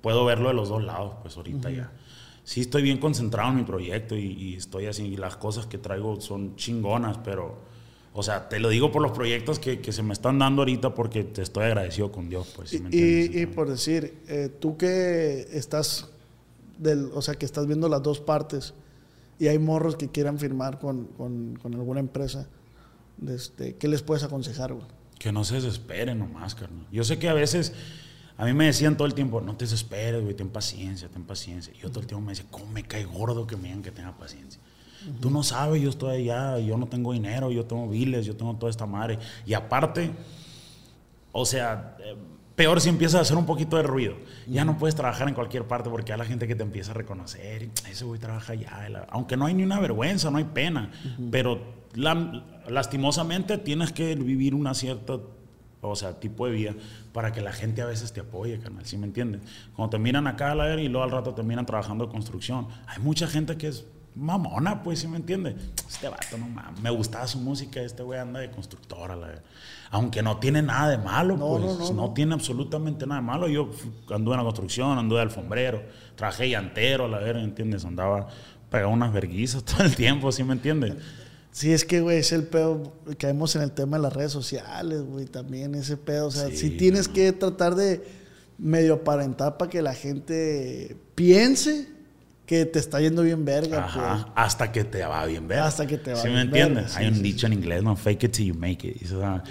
Puedo 0.00 0.24
verlo 0.24 0.48
de 0.48 0.54
los 0.54 0.68
dos 0.68 0.84
lados, 0.84 1.14
pues 1.22 1.36
ahorita 1.36 1.70
ya. 1.70 1.92
Sí 2.42 2.60
estoy 2.60 2.82
bien 2.82 2.98
concentrado 2.98 3.50
en 3.50 3.56
mi 3.56 3.62
proyecto 3.62 4.16
y, 4.16 4.32
y 4.32 4.54
estoy 4.56 4.86
así, 4.86 5.06
y 5.06 5.16
las 5.16 5.36
cosas 5.36 5.64
que 5.64 5.78
traigo 5.78 6.20
son 6.20 6.56
chingonas, 6.56 7.16
pero, 7.24 7.56
o 8.12 8.22
sea, 8.22 8.50
te 8.50 8.60
lo 8.60 8.68
digo 8.68 8.92
por 8.92 9.00
los 9.00 9.12
proyectos 9.12 9.58
que, 9.58 9.80
que 9.80 9.92
se 9.92 10.02
me 10.02 10.12
están 10.12 10.38
dando 10.38 10.60
ahorita 10.60 10.94
porque 10.94 11.24
te 11.24 11.40
estoy 11.40 11.64
agradecido 11.64 12.12
con 12.12 12.28
Dios, 12.28 12.52
pues, 12.54 12.68
¿sí 12.68 12.80
me 12.80 12.90
Y, 12.94 13.30
y 13.40 13.46
por 13.46 13.70
decir, 13.70 14.18
eh, 14.28 14.50
tú 14.60 14.76
que 14.76 15.46
estás, 15.52 16.10
del, 16.76 17.10
o 17.14 17.22
sea, 17.22 17.36
que 17.36 17.46
estás 17.46 17.66
viendo 17.66 17.88
las 17.88 18.02
dos 18.02 18.20
partes 18.20 18.74
y 19.38 19.48
hay 19.48 19.58
morros 19.58 19.96
que 19.96 20.08
quieran 20.08 20.38
firmar 20.38 20.78
con, 20.78 21.06
con, 21.06 21.56
con 21.60 21.74
alguna 21.74 22.00
empresa, 22.00 22.48
este, 23.26 23.76
¿qué 23.76 23.88
les 23.88 24.02
puedes 24.02 24.22
aconsejar, 24.22 24.72
güey? 24.72 24.86
Que 25.18 25.32
no 25.32 25.44
se 25.44 25.54
desesperen 25.54 26.18
nomás, 26.18 26.54
carnal. 26.54 26.86
Yo 26.92 27.04
sé 27.04 27.18
que 27.18 27.28
a 27.28 27.34
veces, 27.34 27.72
a 28.36 28.44
mí 28.44 28.52
me 28.52 28.66
decían 28.66 28.96
todo 28.96 29.06
el 29.06 29.14
tiempo, 29.14 29.40
no 29.40 29.56
te 29.56 29.64
desesperes, 29.64 30.22
güey, 30.22 30.34
ten 30.34 30.50
paciencia, 30.50 31.08
ten 31.08 31.24
paciencia. 31.24 31.72
Y 31.74 31.78
yo 31.78 31.90
todo 31.90 32.00
el 32.00 32.06
tiempo 32.06 32.24
me 32.24 32.32
decía, 32.32 32.46
¿cómo 32.50 32.66
me 32.66 32.82
cae 32.82 33.04
gordo 33.04 33.46
que 33.46 33.56
me 33.56 33.64
digan 33.68 33.82
que 33.82 33.90
tenga 33.90 34.16
paciencia? 34.16 34.60
Tú 35.20 35.28
no 35.28 35.42
sabes, 35.42 35.82
yo 35.82 35.90
estoy 35.90 36.16
allá, 36.16 36.58
yo 36.58 36.78
no 36.78 36.86
tengo 36.86 37.12
dinero, 37.12 37.50
yo 37.50 37.66
tengo 37.66 37.86
biles, 37.88 38.24
yo 38.24 38.36
tengo 38.36 38.54
toda 38.56 38.70
esta 38.70 38.86
madre. 38.86 39.18
Y 39.44 39.52
aparte, 39.52 40.10
o 41.30 41.44
sea, 41.44 41.96
eh, 42.00 42.16
peor 42.56 42.80
si 42.80 42.88
empiezas 42.88 43.18
a 43.18 43.20
hacer 43.22 43.36
un 43.36 43.46
poquito 43.46 43.76
de 43.76 43.82
ruido. 43.82 44.14
Ya 44.46 44.64
no 44.64 44.78
puedes 44.78 44.94
trabajar 44.94 45.28
en 45.28 45.34
cualquier 45.34 45.64
parte 45.66 45.90
porque 45.90 46.12
hay 46.12 46.18
la 46.18 46.24
gente 46.24 46.46
que 46.46 46.54
te 46.54 46.62
empieza 46.62 46.92
a 46.92 46.94
reconocer. 46.94 47.68
Ese 47.90 48.04
güey 48.04 48.20
trabaja 48.20 48.52
allá. 48.52 49.06
Aunque 49.10 49.36
no 49.36 49.46
hay 49.46 49.54
ni 49.54 49.62
una 49.64 49.80
vergüenza, 49.80 50.30
no 50.30 50.38
hay 50.38 50.44
pena. 50.44 50.90
Pero 51.30 51.60
la- 51.94 52.44
lastimosamente 52.68 53.58
tienes 53.58 53.92
que 53.92 54.14
vivir 54.14 54.54
una 54.54 54.74
cierta, 54.74 55.18
o 55.80 55.96
sea, 55.96 56.18
tipo 56.20 56.46
de 56.46 56.52
vida 56.52 56.74
para 57.12 57.32
que 57.32 57.40
la 57.40 57.52
gente 57.52 57.82
a 57.82 57.86
veces 57.86 58.12
te 58.12 58.20
apoye, 58.20 58.58
carnal. 58.58 58.84
¿Sí 58.86 58.96
me 58.96 59.06
entiendes? 59.06 59.42
Cuando 59.74 59.90
te 59.90 59.98
miran 59.98 60.26
acá 60.26 60.52
a 60.52 60.54
la 60.54 60.64
ver 60.64 60.78
y 60.78 60.88
luego 60.88 61.04
al 61.04 61.10
rato 61.10 61.34
te 61.34 61.42
miran 61.42 61.66
trabajando 61.66 62.06
de 62.06 62.12
construcción. 62.12 62.68
Hay 62.86 63.00
mucha 63.02 63.26
gente 63.26 63.56
que 63.56 63.68
es 63.68 63.84
mamona, 64.16 64.82
pues, 64.84 65.00
¿sí 65.00 65.08
me 65.08 65.16
entiendes? 65.16 65.54
Este 65.88 66.08
vato, 66.08 66.38
no 66.38 66.46
mames. 66.48 66.80
Me 66.80 66.90
gustaba 66.90 67.26
su 67.26 67.38
música, 67.38 67.80
este 67.80 68.02
güey 68.04 68.20
anda 68.20 68.38
de 68.40 68.50
constructora, 68.50 69.16
la 69.16 69.26
ver. 69.26 69.42
Aunque 69.94 70.22
no 70.22 70.38
tiene 70.38 70.60
nada 70.60 70.90
de 70.90 70.98
malo, 70.98 71.36
No, 71.36 71.48
pues. 71.50 71.62
no, 71.62 71.74
No, 71.78 71.88
no, 71.88 71.92
no. 72.08 72.14
tiene 72.14 72.34
absolutamente 72.34 73.06
nada 73.06 73.20
de 73.20 73.26
malo. 73.26 73.48
Yo 73.48 73.70
anduve 74.10 74.34
en 74.34 74.38
la 74.38 74.44
construcción, 74.44 74.98
anduve 74.98 75.18
de 75.18 75.22
alfombrero, 75.22 75.82
trabajé 76.16 76.50
llantero, 76.50 77.06
la 77.06 77.18
ver, 77.18 77.36
¿entiendes? 77.36 77.84
Andaba 77.84 78.26
pegado 78.70 78.90
unas 78.90 79.12
verguizas 79.12 79.62
todo 79.64 79.84
el 79.84 79.94
tiempo, 79.94 80.32
¿sí 80.32 80.42
me 80.42 80.54
entiendes? 80.54 80.94
Sí, 81.52 81.72
es 81.72 81.84
que, 81.84 82.00
güey, 82.00 82.18
es 82.18 82.32
el 82.32 82.42
pedo. 82.48 82.92
Caemos 83.18 83.54
en 83.54 83.62
el 83.62 83.70
tema 83.70 83.96
de 83.96 84.02
las 84.02 84.12
redes 84.12 84.32
sociales, 84.32 85.02
güey, 85.02 85.26
también 85.26 85.76
ese 85.76 85.96
pedo. 85.96 86.26
O 86.26 86.30
sea, 86.32 86.48
Sí, 86.48 86.56
sí, 86.56 86.70
tienes 86.70 87.06
que 87.06 87.30
tratar 87.32 87.76
de 87.76 88.02
medio 88.58 88.94
aparentar 88.94 89.56
para 89.56 89.70
que 89.70 89.80
la 89.80 89.94
gente 89.94 90.96
piense 91.14 91.88
que 92.46 92.66
te 92.66 92.78
está 92.78 93.00
yendo 93.00 93.22
bien 93.22 93.44
verga, 93.44 93.84
Ajá, 93.84 94.28
hasta 94.34 94.70
que 94.70 94.84
te 94.84 95.02
va 95.06 95.24
bien 95.26 95.48
ver. 95.48 95.60
Hasta 95.60 95.86
que 95.86 95.96
te 95.96 96.10
va 96.12 96.16
¿Sí 96.18 96.24
bien 96.28 96.34
me 96.40 96.42
entiendes? 96.42 96.84
verga, 96.86 96.98
Hay 96.98 97.06
un 97.06 97.14
sí, 97.14 97.22
dicho 97.22 97.46
en 97.46 97.52
inglés, 97.54 97.82
no, 97.82 97.96
fake 97.96 98.24
it 98.24 98.32
till 98.32 98.46
you 98.46 98.54
make 98.54 98.86
it. 98.86 99.02
O 99.12 99.18
sea, 99.20 99.42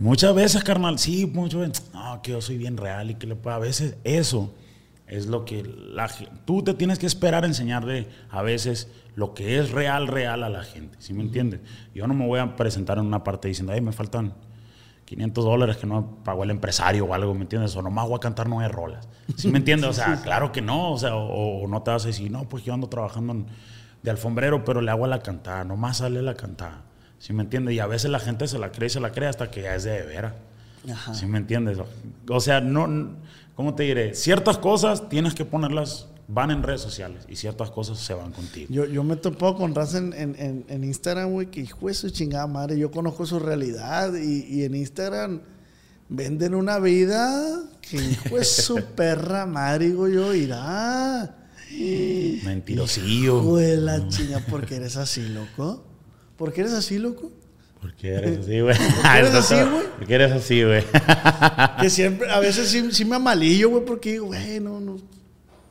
muchas 0.00 0.34
veces, 0.34 0.64
carnal, 0.64 0.98
sí, 0.98 1.26
muchas 1.26 1.60
veces, 1.60 1.90
no, 1.92 2.20
que 2.22 2.32
yo 2.32 2.40
soy 2.40 2.58
bien 2.58 2.76
real 2.76 3.10
y 3.10 3.14
que 3.14 3.26
le 3.26 3.36
puedo. 3.36 3.56
A 3.56 3.60
veces 3.60 3.96
eso 4.04 4.52
es 5.06 5.26
lo 5.26 5.44
que 5.44 5.62
la, 5.64 6.10
tú 6.44 6.62
te 6.62 6.74
tienes 6.74 6.98
que 6.98 7.06
esperar 7.06 7.44
a 7.44 7.46
enseñarle 7.46 8.08
a 8.30 8.42
veces 8.42 8.88
lo 9.16 9.34
que 9.34 9.58
es 9.58 9.70
real, 9.70 10.08
real 10.08 10.42
a 10.42 10.48
la 10.48 10.64
gente. 10.64 10.96
¿Sí 11.00 11.12
me 11.12 11.22
entiendes? 11.22 11.60
Yo 11.94 12.06
no 12.06 12.14
me 12.14 12.26
voy 12.26 12.40
a 12.40 12.56
presentar 12.56 12.98
en 12.98 13.06
una 13.06 13.22
parte 13.22 13.48
diciendo, 13.48 13.72
ay, 13.72 13.80
me 13.80 13.92
faltan 13.92 14.34
500 15.04 15.44
dólares 15.44 15.76
que 15.76 15.86
no 15.86 16.18
pagó 16.24 16.44
el 16.44 16.50
empresario 16.50 17.04
o 17.04 17.14
algo, 17.14 17.34
¿me 17.34 17.42
entiendes? 17.42 17.76
O 17.76 17.82
nomás 17.82 18.08
voy 18.08 18.16
a 18.16 18.20
cantar 18.20 18.48
nueve 18.48 18.68
rolas. 18.72 19.06
¿Sí 19.36 19.48
me 19.48 19.58
entiendes? 19.58 19.88
O 19.90 19.92
sea, 19.92 20.20
claro 20.22 20.50
que 20.50 20.62
no, 20.62 20.92
o 20.92 20.98
sea, 20.98 21.14
o, 21.14 21.62
o 21.62 21.68
no 21.68 21.82
te 21.82 21.90
vas 21.90 22.04
a 22.04 22.08
decir, 22.08 22.30
no, 22.30 22.48
pues 22.48 22.64
yo 22.64 22.72
ando 22.74 22.88
trabajando 22.88 23.32
en- 23.34 23.46
de 24.02 24.10
alfombrero, 24.10 24.64
pero 24.64 24.80
le 24.82 24.90
hago 24.90 25.04
a 25.04 25.08
la 25.08 25.20
cantada, 25.20 25.64
nomás 25.64 25.98
sale 25.98 26.20
la 26.22 26.34
cantada. 26.34 26.82
¿Sí 27.18 27.32
me 27.32 27.42
entiendes? 27.42 27.74
Y 27.74 27.78
a 27.78 27.86
veces 27.86 28.10
la 28.10 28.18
gente 28.18 28.46
se 28.48 28.58
la 28.58 28.72
cree 28.72 28.86
y 28.86 28.90
se 28.90 29.00
la 29.00 29.12
cree 29.12 29.28
hasta 29.28 29.50
que 29.50 29.62
ya 29.62 29.74
es 29.74 29.84
de 29.84 30.02
veras. 30.02 30.34
Ajá. 30.90 31.14
¿Sí 31.14 31.26
me 31.26 31.38
entiendes? 31.38 31.78
O 32.28 32.40
sea, 32.40 32.60
no, 32.60 33.16
¿cómo 33.54 33.74
te 33.74 33.84
diré? 33.84 34.14
Ciertas 34.14 34.58
cosas 34.58 35.08
tienes 35.08 35.34
que 35.34 35.44
ponerlas, 35.44 36.08
van 36.28 36.50
en 36.50 36.62
redes 36.62 36.82
sociales 36.82 37.24
y 37.28 37.36
ciertas 37.36 37.70
cosas 37.70 37.98
se 37.98 38.12
van 38.14 38.32
contigo. 38.32 38.66
Yo, 38.70 38.84
yo 38.84 39.02
me 39.04 39.16
topo 39.16 39.56
con 39.56 39.74
raza 39.74 39.98
en, 39.98 40.12
en, 40.12 40.36
en, 40.38 40.64
en 40.68 40.84
Instagram, 40.84 41.30
güey, 41.30 41.46
que 41.46 41.60
hijo 41.60 41.88
de 41.88 41.94
su 41.94 42.10
chingada 42.10 42.46
madre, 42.46 42.78
yo 42.78 42.90
conozco 42.90 43.24
su 43.24 43.38
realidad 43.38 44.14
y, 44.14 44.44
y 44.44 44.64
en 44.64 44.74
Instagram 44.74 45.40
venden 46.08 46.54
una 46.54 46.78
vida 46.78 47.62
que 47.80 47.96
hijo 47.96 48.36
de 48.36 48.44
su 48.44 48.82
perra 48.94 49.46
madre, 49.46 49.86
digo 49.86 50.08
yo, 50.08 50.34
irá. 50.34 51.38
Mentirosillo. 52.44 53.40
Hijo 53.40 53.56
de 53.56 53.76
la 53.78 54.08
chinga, 54.08 54.40
¿por 54.40 54.66
qué 54.66 54.76
eres 54.76 54.96
así, 54.96 55.28
loco? 55.28 55.84
¿Por 56.36 56.52
qué 56.52 56.62
eres 56.62 56.72
así, 56.72 56.98
loco? 56.98 57.30
¿Por 57.80 57.94
qué 57.94 58.14
eres 58.14 58.38
así, 58.38 58.60
güey? 58.60 58.76
qué 59.02 59.18
eres 59.18 59.34
así, 59.34 59.54
güey? 59.54 59.86
¿Por 59.98 60.06
qué 60.06 60.14
eres 60.14 60.32
así, 60.32 60.64
güey? 60.64 60.82
Que 61.80 61.90
siempre, 61.90 62.30
a 62.30 62.40
veces 62.40 62.68
sí, 62.68 62.90
sí 62.92 63.04
me 63.04 63.16
amalillo, 63.16 63.70
güey, 63.70 63.84
porque 63.84 64.12
digo, 64.12 64.26
güey, 64.26 64.58
no, 64.60 64.80
no. 64.80 64.96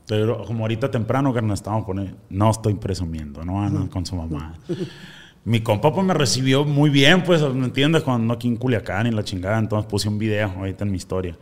Pero 0.07 0.43
como 0.45 0.63
ahorita 0.63 0.91
temprano 0.91 1.33
que 1.33 1.41
nos 1.41 1.59
estamos 1.59 1.85
poniendo, 1.85 2.17
no 2.29 2.51
estoy 2.51 2.75
presumiendo, 2.75 3.43
no 3.43 3.63
andan 3.63 3.87
con 3.87 4.05
su 4.05 4.15
mamá. 4.15 4.53
Mi 5.45 5.61
compa 5.61 5.93
pues 5.93 6.05
me 6.05 6.13
recibió 6.13 6.63
muy 6.63 6.89
bien, 6.89 7.23
pues, 7.23 7.41
¿me 7.41 7.65
entiendes? 7.65 8.03
Cuando 8.03 8.21
ando 8.21 8.33
aquí 8.35 8.47
en 8.47 8.55
Culiacán 8.55 9.07
y 9.07 9.11
la 9.11 9.23
chingada, 9.23 9.59
entonces 9.59 9.89
puse 9.89 10.07
un 10.07 10.17
video 10.17 10.49
ahorita 10.49 10.85
en 10.85 10.91
mi 10.91 10.97
historia. 10.97 11.35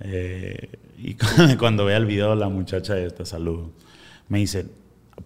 Eh, 0.00 0.68
y 0.98 1.14
cuando 1.58 1.86
vea 1.86 1.96
el 1.96 2.06
video, 2.06 2.34
la 2.34 2.48
muchacha 2.48 2.98
esta, 2.98 3.24
saludo, 3.24 3.70
me 4.28 4.38
dice, 4.38 4.66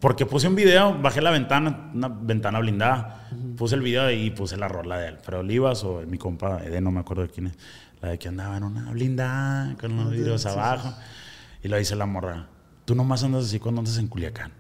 porque 0.01 0.27
puse 0.27 0.49
un 0.49 0.55
video, 0.55 0.97
bajé 1.01 1.21
la 1.21 1.31
ventana, 1.31 1.91
una 1.95 2.09
ventana 2.09 2.59
blindada, 2.59 3.29
puse 3.57 3.75
el 3.75 3.81
video 3.83 4.11
y 4.11 4.31
puse 4.31 4.57
la 4.57 4.69
rola 4.69 4.99
de 4.99 5.09
Alfredo 5.09 5.41
Olivas 5.41 5.83
o 5.85 6.03
mi 6.07 6.19
compa 6.19 6.63
Eden, 6.65 6.85
no 6.85 6.91
me 6.91 7.01
acuerdo 7.01 7.23
de 7.23 7.29
quién 7.31 7.49
es, 7.49 7.55
la 8.03 8.11
de 8.11 8.19
que 8.19 8.29
andaba 8.29 8.57
en 8.57 8.65
una 8.65 8.91
blindada 8.91 9.75
con 9.81 9.97
los 9.97 10.11
vidrios 10.11 10.45
abajo. 10.47 10.95
Y 11.63 11.69
lo 11.69 11.77
dice 11.77 11.97
la 11.97 12.07
morra, 12.07 12.47
tú 12.85 12.95
nomás 12.95 13.25
andas 13.25 13.45
así 13.47 13.59
cuando 13.59 13.81
andas 13.81 13.99
en 13.99 14.09
Culiacán. 14.09 14.53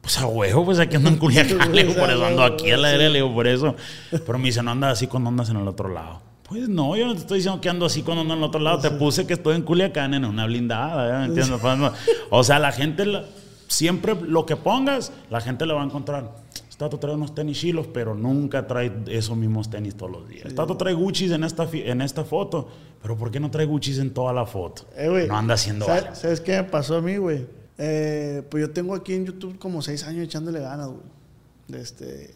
Pues 0.00 0.16
a 0.18 0.26
huevo, 0.26 0.64
pues 0.64 0.78
aquí 0.78 0.96
ando 0.96 1.10
en 1.10 1.16
Culiacán, 1.18 1.74
le 1.74 1.84
digo, 1.84 1.98
por 1.98 2.10
eso 2.10 2.24
ando 2.24 2.42
aquí 2.42 2.70
a 2.70 2.76
la 2.76 2.88
aire, 2.88 3.10
le 3.10 3.16
digo, 3.18 3.32
por 3.34 3.46
eso. 3.46 3.74
Pero 4.10 4.38
me 4.38 4.44
dice, 4.46 4.62
no 4.62 4.70
andas 4.70 4.92
así 4.92 5.06
cuando 5.06 5.28
andas 5.28 5.50
en 5.50 5.56
el 5.58 5.68
otro 5.68 5.88
lado. 5.88 6.22
Pues 6.44 6.66
no, 6.66 6.96
yo 6.96 7.06
no 7.06 7.12
te 7.12 7.20
estoy 7.20 7.38
diciendo 7.38 7.60
que 7.60 7.68
ando 7.68 7.84
así 7.84 8.02
cuando 8.02 8.22
ando 8.22 8.32
en 8.32 8.38
el 8.40 8.44
otro 8.44 8.58
lado. 8.60 8.78
Te 8.78 8.90
puse 8.90 9.26
que 9.26 9.34
estoy 9.34 9.54
en 9.56 9.62
Culiacán 9.62 10.14
en 10.14 10.24
una 10.24 10.46
blindada, 10.46 11.08
¿ya 11.12 11.18
¿me 11.18 11.24
entiendes? 11.26 11.60
Pues. 11.60 11.92
O 12.30 12.42
sea, 12.42 12.58
la 12.58 12.72
gente, 12.72 13.04
la- 13.04 13.24
siempre 13.68 14.16
lo 14.20 14.44
que 14.44 14.56
pongas, 14.56 15.12
la 15.30 15.40
gente 15.40 15.64
le 15.66 15.74
va 15.74 15.82
a 15.82 15.84
encontrar. 15.84 16.34
Tato 16.78 16.96
trae 17.00 17.14
unos 17.14 17.34
tenis 17.34 17.58
chilos, 17.58 17.88
pero 17.88 18.14
nunca 18.14 18.64
trae 18.68 19.02
esos 19.08 19.36
mismos 19.36 19.68
tenis 19.68 19.96
todos 19.96 20.12
los 20.12 20.28
días. 20.28 20.54
Tato 20.54 20.76
trae 20.76 20.94
Gucci 20.94 21.32
en 21.32 21.42
esta, 21.42 21.68
en 21.72 22.00
esta 22.00 22.24
foto, 22.24 22.68
pero 23.02 23.16
¿por 23.16 23.32
qué 23.32 23.40
no 23.40 23.50
trae 23.50 23.66
Gucci 23.66 23.98
en 24.00 24.14
toda 24.14 24.32
la 24.32 24.46
foto? 24.46 24.86
Eh, 24.96 25.08
güey, 25.08 25.26
no 25.26 25.36
anda 25.36 25.54
haciendo 25.54 25.86
¿sabes. 25.86 26.18
¿Sabes 26.18 26.40
qué 26.40 26.52
me 26.52 26.64
pasó 26.64 26.98
a 26.98 27.00
mí, 27.00 27.16
güey? 27.16 27.46
Eh, 27.78 28.44
pues 28.48 28.60
yo 28.60 28.70
tengo 28.70 28.94
aquí 28.94 29.14
en 29.14 29.26
YouTube 29.26 29.58
como 29.58 29.82
seis 29.82 30.04
años 30.04 30.22
echándole 30.24 30.60
ganas, 30.60 30.86
güey. 30.86 31.80
Este, 31.80 32.32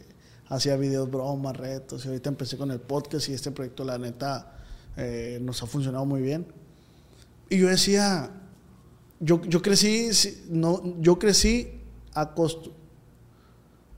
hacía 0.48 0.76
videos, 0.76 1.08
bromas, 1.08 1.56
retos. 1.56 2.04
Y 2.04 2.08
ahorita 2.08 2.28
empecé 2.28 2.56
con 2.56 2.72
el 2.72 2.80
podcast 2.80 3.28
y 3.28 3.34
este 3.34 3.52
proyecto, 3.52 3.84
la 3.84 3.96
neta, 3.96 4.56
eh, 4.96 5.38
nos 5.40 5.62
ha 5.62 5.66
funcionado 5.66 6.04
muy 6.04 6.20
bien. 6.20 6.46
Y 7.48 7.58
yo 7.58 7.68
decía, 7.68 8.28
yo, 9.22 9.40
yo 9.42 9.62
crecí, 9.62 10.10
no, 10.48 10.82
yo 11.00 11.16
crecí 11.16 11.80
acost 12.12 12.66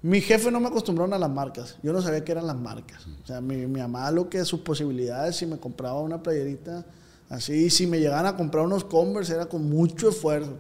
Mi 0.03 0.21
jefe 0.21 0.51
no 0.51 0.61
me 0.61 0.69
acostumbraron 0.69 1.15
a 1.15 1.19
las 1.19 1.31
marcas. 1.31 1.79
Yo 1.83 1.95
no 1.95 2.03
sabía 2.03 2.23
qué 2.23 2.33
eran 2.33 2.47
las 2.47 2.57
marcas. 2.57 3.07
O 3.23 3.27
sea, 3.27 3.41
mi, 3.41 3.67
mi 3.67 3.81
mamá 3.81 4.11
lo 4.11 4.29
que 4.29 4.45
sus 4.45 4.61
posibilidades, 4.61 5.37
si 5.37 5.47
me 5.47 5.59
compraba 5.59 6.01
una 6.01 6.23
playerita 6.23 6.85
así, 7.31 7.71
si 7.71 7.87
me 7.87 7.99
llegaban 7.99 8.27
a 8.27 8.37
comprar 8.37 8.67
unos 8.67 8.85
Converse, 8.85 9.33
era 9.33 9.47
con 9.47 9.67
mucho 9.69 10.11
esfuerzo. 10.11 10.59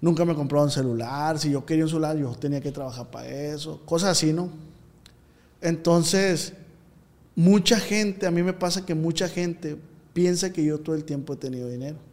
Nunca 0.00 0.24
me 0.24 0.36
compraron 0.36 0.70
celular. 0.70 1.36
Si 1.40 1.50
yo 1.50 1.66
quería 1.66 1.82
un 1.82 1.90
celular, 1.90 2.16
yo 2.16 2.30
tenía 2.36 2.60
que 2.60 2.70
trabajar 2.70 3.10
para 3.10 3.26
eso. 3.26 3.82
Cosas 3.84 4.10
así, 4.10 4.32
¿no? 4.32 4.50
Entonces, 5.60 6.52
mucha 7.34 7.80
gente, 7.80 8.24
a 8.28 8.30
mí 8.30 8.44
me 8.44 8.52
pasa 8.52 8.86
que 8.86 8.94
mucha 8.94 9.28
gente 9.28 9.76
piensa 10.12 10.52
que 10.52 10.64
yo 10.64 10.78
todo 10.78 10.94
el 10.94 11.02
tiempo 11.02 11.32
he 11.32 11.36
tenido 11.36 11.68
dinero. 11.68 12.05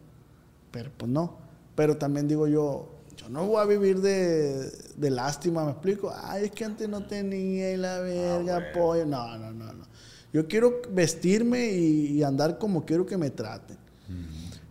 Pero 0.74 0.90
pues 0.96 1.08
no. 1.08 1.38
Pero 1.76 1.96
también 1.96 2.26
digo 2.26 2.48
yo, 2.48 2.88
yo 3.16 3.28
no 3.28 3.46
voy 3.46 3.62
a 3.62 3.64
vivir 3.64 4.00
de, 4.00 4.72
de 4.96 5.10
lástima, 5.10 5.64
¿me 5.64 5.70
explico? 5.70 6.12
Ay, 6.12 6.46
es 6.46 6.50
que 6.50 6.64
antes 6.64 6.88
no 6.88 7.06
tenía 7.06 7.72
y 7.72 7.76
la 7.76 8.00
verga, 8.00 8.72
pollo. 8.74 9.06
No, 9.06 9.38
no, 9.38 9.52
no, 9.52 9.72
no. 9.72 9.84
Yo 10.32 10.48
quiero 10.48 10.82
vestirme 10.90 11.70
y, 11.70 12.06
y 12.18 12.22
andar 12.24 12.58
como 12.58 12.84
quiero 12.84 13.06
que 13.06 13.16
me 13.16 13.30
traten. 13.30 13.78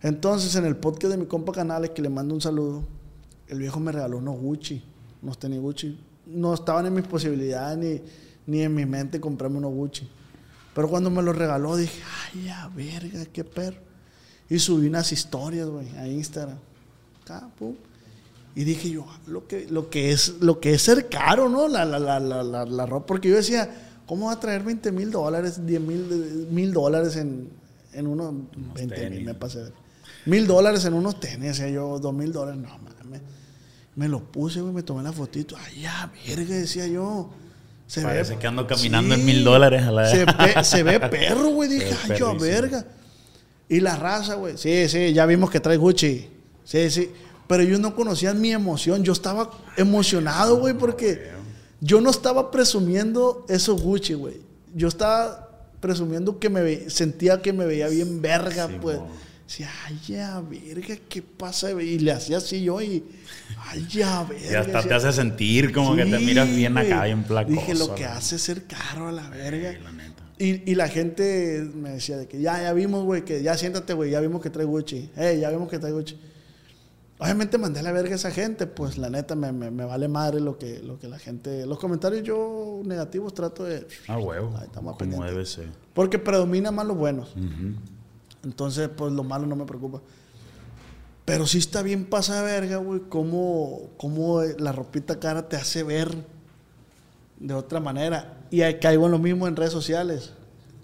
Entonces, 0.02 0.54
en 0.56 0.66
el 0.66 0.76
podcast 0.76 1.12
de 1.12 1.16
mi 1.16 1.24
compa 1.24 1.52
Canales, 1.52 1.90
que 1.90 2.02
le 2.02 2.10
mando 2.10 2.34
un 2.34 2.40
saludo, 2.42 2.84
el 3.48 3.58
viejo 3.58 3.80
me 3.80 3.90
regaló 3.90 4.18
unos 4.18 4.38
Gucci, 4.38 4.84
unos 5.22 5.38
tenis 5.38 5.58
Gucci. 5.58 5.98
No 6.26 6.52
estaban 6.52 6.84
en 6.84 6.92
mis 6.92 7.06
posibilidades 7.06 7.78
ni, 7.78 8.02
ni 8.46 8.62
en 8.62 8.74
mi 8.74 8.84
mente 8.84 9.18
comprarme 9.18 9.56
unos 9.56 9.72
Gucci. 9.72 10.06
Pero 10.74 10.90
cuando 10.90 11.08
me 11.08 11.22
los 11.22 11.34
regaló, 11.34 11.76
dije, 11.76 11.98
ay, 12.34 12.44
ya, 12.44 12.70
verga, 12.76 13.24
qué 13.32 13.42
perro. 13.44 13.93
Y 14.50 14.58
subí 14.58 14.86
unas 14.86 15.10
historias, 15.12 15.68
güey, 15.68 15.88
a 15.96 16.06
Instagram. 16.06 16.58
Acá, 17.22 17.48
pum. 17.58 17.74
Y 18.56 18.64
dije 18.64 18.90
yo, 18.90 19.06
lo 19.26 19.48
que, 19.48 19.66
lo 19.68 19.90
que, 19.90 20.12
es, 20.12 20.34
lo 20.40 20.60
que 20.60 20.74
es 20.74 20.82
ser 20.82 21.08
caro, 21.08 21.48
¿no? 21.48 21.66
La, 21.66 21.84
la, 21.84 21.98
la, 21.98 22.20
la, 22.20 22.42
la, 22.42 22.64
la 22.64 22.86
ropa. 22.86 23.06
Porque 23.06 23.28
yo 23.28 23.36
decía, 23.36 23.68
¿cómo 24.06 24.26
va 24.26 24.32
a 24.32 24.40
traer 24.40 24.62
20 24.62 24.92
mil 24.92 25.10
dólares, 25.10 25.66
10 25.66 25.80
mil 25.80 26.72
dólares 26.72 27.16
en, 27.16 27.48
en 27.92 28.06
unos 28.06 28.32
20 28.74 29.10
mil? 29.10 29.24
Me 29.24 29.34
pasé. 29.34 29.72
Mil 30.26 30.46
dólares 30.46 30.84
en 30.84 30.94
unos 30.94 31.18
tenis, 31.18 31.58
decía 31.58 31.68
yo, 31.68 31.98
dos 31.98 32.14
mil 32.14 32.32
dólares, 32.32 32.60
no 32.60 32.68
mames. 32.68 32.94
Me 33.96 34.08
lo 34.08 34.20
puse, 34.20 34.60
güey, 34.60 34.74
me 34.74 34.82
tomé 34.82 35.02
la 35.02 35.12
fotito. 35.12 35.56
Ay, 35.56 35.82
ya, 35.82 36.10
verga, 36.26 36.56
decía 36.56 36.86
yo. 36.86 37.30
Se 37.86 38.02
Parece 38.02 38.38
que 38.38 38.46
ando 38.46 38.66
caminando 38.66 39.14
en 39.14 39.24
mil 39.24 39.44
dólares 39.44 39.82
a 39.82 39.92
la 39.92 40.08
se 40.08 40.24
ve, 40.24 40.64
se 40.64 40.82
ve 40.82 40.98
perro, 41.10 41.50
güey. 41.50 41.68
Dije, 41.68 41.90
ve 42.08 42.14
ay, 42.14 42.18
yo, 42.18 42.36
verga. 42.36 42.84
Y 43.76 43.80
la 43.80 43.96
raza, 43.96 44.34
güey. 44.34 44.56
Sí, 44.56 44.88
sí, 44.88 45.12
ya 45.12 45.26
vimos 45.26 45.50
que 45.50 45.60
trae 45.60 45.76
Gucci. 45.76 46.28
Sí, 46.64 46.90
sí. 46.90 47.10
Pero 47.46 47.62
yo 47.62 47.78
no 47.78 47.94
conocía 47.94 48.32
mi 48.34 48.52
emoción. 48.52 49.02
Yo 49.04 49.12
estaba 49.12 49.50
emocionado, 49.76 50.56
güey, 50.58 50.74
porque 50.74 51.30
yo 51.80 52.00
no 52.00 52.10
estaba 52.10 52.50
presumiendo 52.50 53.44
esos 53.48 53.80
Gucci, 53.82 54.14
güey. 54.14 54.36
Yo 54.74 54.88
estaba 54.88 55.50
presumiendo 55.80 56.38
que 56.38 56.48
me 56.48 56.62
ve- 56.62 56.88
sentía 56.88 57.42
que 57.42 57.52
me 57.52 57.66
veía 57.66 57.88
bien 57.88 58.22
verga, 58.22 58.66
Sí, 58.68 58.74
pues. 58.80 58.98
Decía, 59.46 59.70
ay, 59.86 60.00
ya, 60.08 60.40
verga, 60.40 60.96
¿qué 61.06 61.20
pasa? 61.20 61.70
Y 61.70 61.98
le 61.98 62.12
hacía 62.12 62.38
así 62.38 62.62
yo 62.64 62.80
y, 62.80 63.04
ay, 63.66 63.86
ya, 63.90 64.24
verga. 64.28 64.50
Y 64.50 64.54
hasta 64.54 64.82
te 64.82 64.94
hace 64.94 65.12
sentir 65.12 65.70
como 65.70 65.94
que 65.94 66.06
te 66.06 66.18
miras 66.18 66.48
bien 66.48 66.78
acá, 66.78 67.04
bien 67.04 67.24
placoso. 67.24 67.60
Dije, 67.60 67.74
lo 67.74 67.94
que 67.94 68.06
hace 68.06 68.36
es 68.36 68.42
ser 68.42 68.64
caro 68.64 69.08
a 69.08 69.12
la 69.12 69.28
verga. 69.28 69.72
Sí, 69.72 69.78
la. 69.84 70.13
Y, 70.38 70.68
y 70.70 70.74
la 70.74 70.88
gente 70.88 71.68
me 71.74 71.90
decía 71.90 72.16
de 72.16 72.26
que 72.26 72.40
ya, 72.40 72.60
ya 72.60 72.72
vimos, 72.72 73.04
güey, 73.04 73.24
que 73.24 73.42
ya 73.42 73.56
siéntate, 73.56 73.92
güey, 73.94 74.10
ya 74.10 74.20
vimos 74.20 74.42
que 74.42 74.50
trae 74.50 74.64
Gucci. 74.66 75.10
Eh, 75.16 75.38
ya 75.40 75.50
vimos 75.50 75.68
que 75.68 75.78
trae 75.78 75.92
Gucci. 75.92 76.18
Obviamente 77.18 77.56
mandé 77.58 77.78
a 77.78 77.82
la 77.84 77.92
verga 77.92 78.12
a 78.12 78.16
esa 78.16 78.32
gente, 78.32 78.66
pues 78.66 78.98
la 78.98 79.08
neta 79.08 79.36
me, 79.36 79.52
me- 79.52 79.70
me 79.70 79.84
vale 79.84 80.08
madre 80.08 80.40
lo 80.40 80.58
que, 80.58 80.80
lo 80.80 80.98
que 80.98 81.06
la 81.08 81.20
gente. 81.20 81.64
Los 81.64 81.78
comentarios 81.78 82.24
yo 82.24 82.80
negativos 82.84 83.32
trato 83.32 83.62
de. 83.62 83.86
Ah, 84.08 84.18
huevo. 84.18 84.48
Ahí 84.58 84.64
estamos 84.66 84.94
Como 84.94 84.98
pendientes. 84.98 85.30
debe 85.30 85.46
ser. 85.46 85.68
Porque 85.94 86.18
predomina 86.18 86.72
más 86.72 86.86
los 86.86 86.96
buenos. 86.96 87.32
Entonces, 88.42 88.88
pues 88.94 89.12
lo 89.12 89.22
malo 89.22 89.46
no 89.46 89.54
me 89.56 89.64
preocupa. 89.64 90.02
Pero 91.24 91.46
sí 91.46 91.58
está 91.58 91.82
bien 91.82 92.04
pasa 92.06 92.42
verga, 92.42 92.76
güey, 92.78 93.00
cómo, 93.08 93.90
cómo 93.96 94.42
la 94.42 94.72
ropita 94.72 95.18
cara 95.20 95.48
te 95.48 95.56
hace 95.56 95.82
ver 95.84 96.14
de 97.44 97.54
otra 97.54 97.78
manera. 97.78 98.38
Y 98.50 98.62
ahí 98.62 98.78
caigo 98.78 99.04
en 99.06 99.12
lo 99.12 99.18
mismo 99.18 99.46
en 99.46 99.54
redes 99.54 99.72
sociales. 99.72 100.32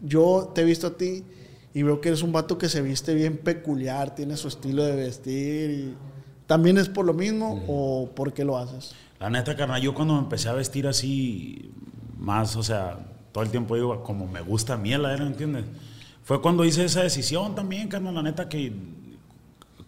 Yo 0.02 0.52
te 0.54 0.60
he 0.60 0.64
visto 0.64 0.88
a 0.88 0.96
ti 0.96 1.24
y 1.72 1.82
veo 1.82 2.00
que 2.00 2.08
eres 2.08 2.22
un 2.22 2.32
vato 2.32 2.58
que 2.58 2.68
se 2.68 2.82
viste 2.82 3.14
bien 3.14 3.38
peculiar, 3.38 4.14
tiene 4.14 4.36
su 4.36 4.48
estilo 4.48 4.84
de 4.84 4.94
vestir. 4.94 5.70
Y 5.70 5.94
¿También 6.46 6.78
es 6.78 6.88
por 6.88 7.06
lo 7.06 7.14
mismo 7.14 7.62
o 7.66 8.10
por 8.14 8.32
qué 8.32 8.44
lo 8.44 8.58
haces? 8.58 8.92
La 9.18 9.30
neta, 9.30 9.56
carnal, 9.56 9.80
yo 9.80 9.94
cuando 9.94 10.14
me 10.14 10.20
empecé 10.20 10.48
a 10.48 10.52
vestir 10.52 10.86
así, 10.86 11.70
más, 12.18 12.56
o 12.56 12.62
sea, 12.62 12.98
todo 13.32 13.44
el 13.44 13.50
tiempo 13.50 13.74
digo, 13.74 14.02
como 14.02 14.26
me 14.26 14.40
gusta 14.40 14.74
a 14.74 14.76
mí, 14.76 14.90
la 14.96 15.14
era, 15.14 15.26
¿entiendes? 15.26 15.64
Fue 16.24 16.42
cuando 16.42 16.64
hice 16.64 16.84
esa 16.84 17.02
decisión 17.02 17.54
también, 17.54 17.88
carnal, 17.88 18.14
la 18.14 18.22
neta, 18.22 18.48
que 18.48 18.72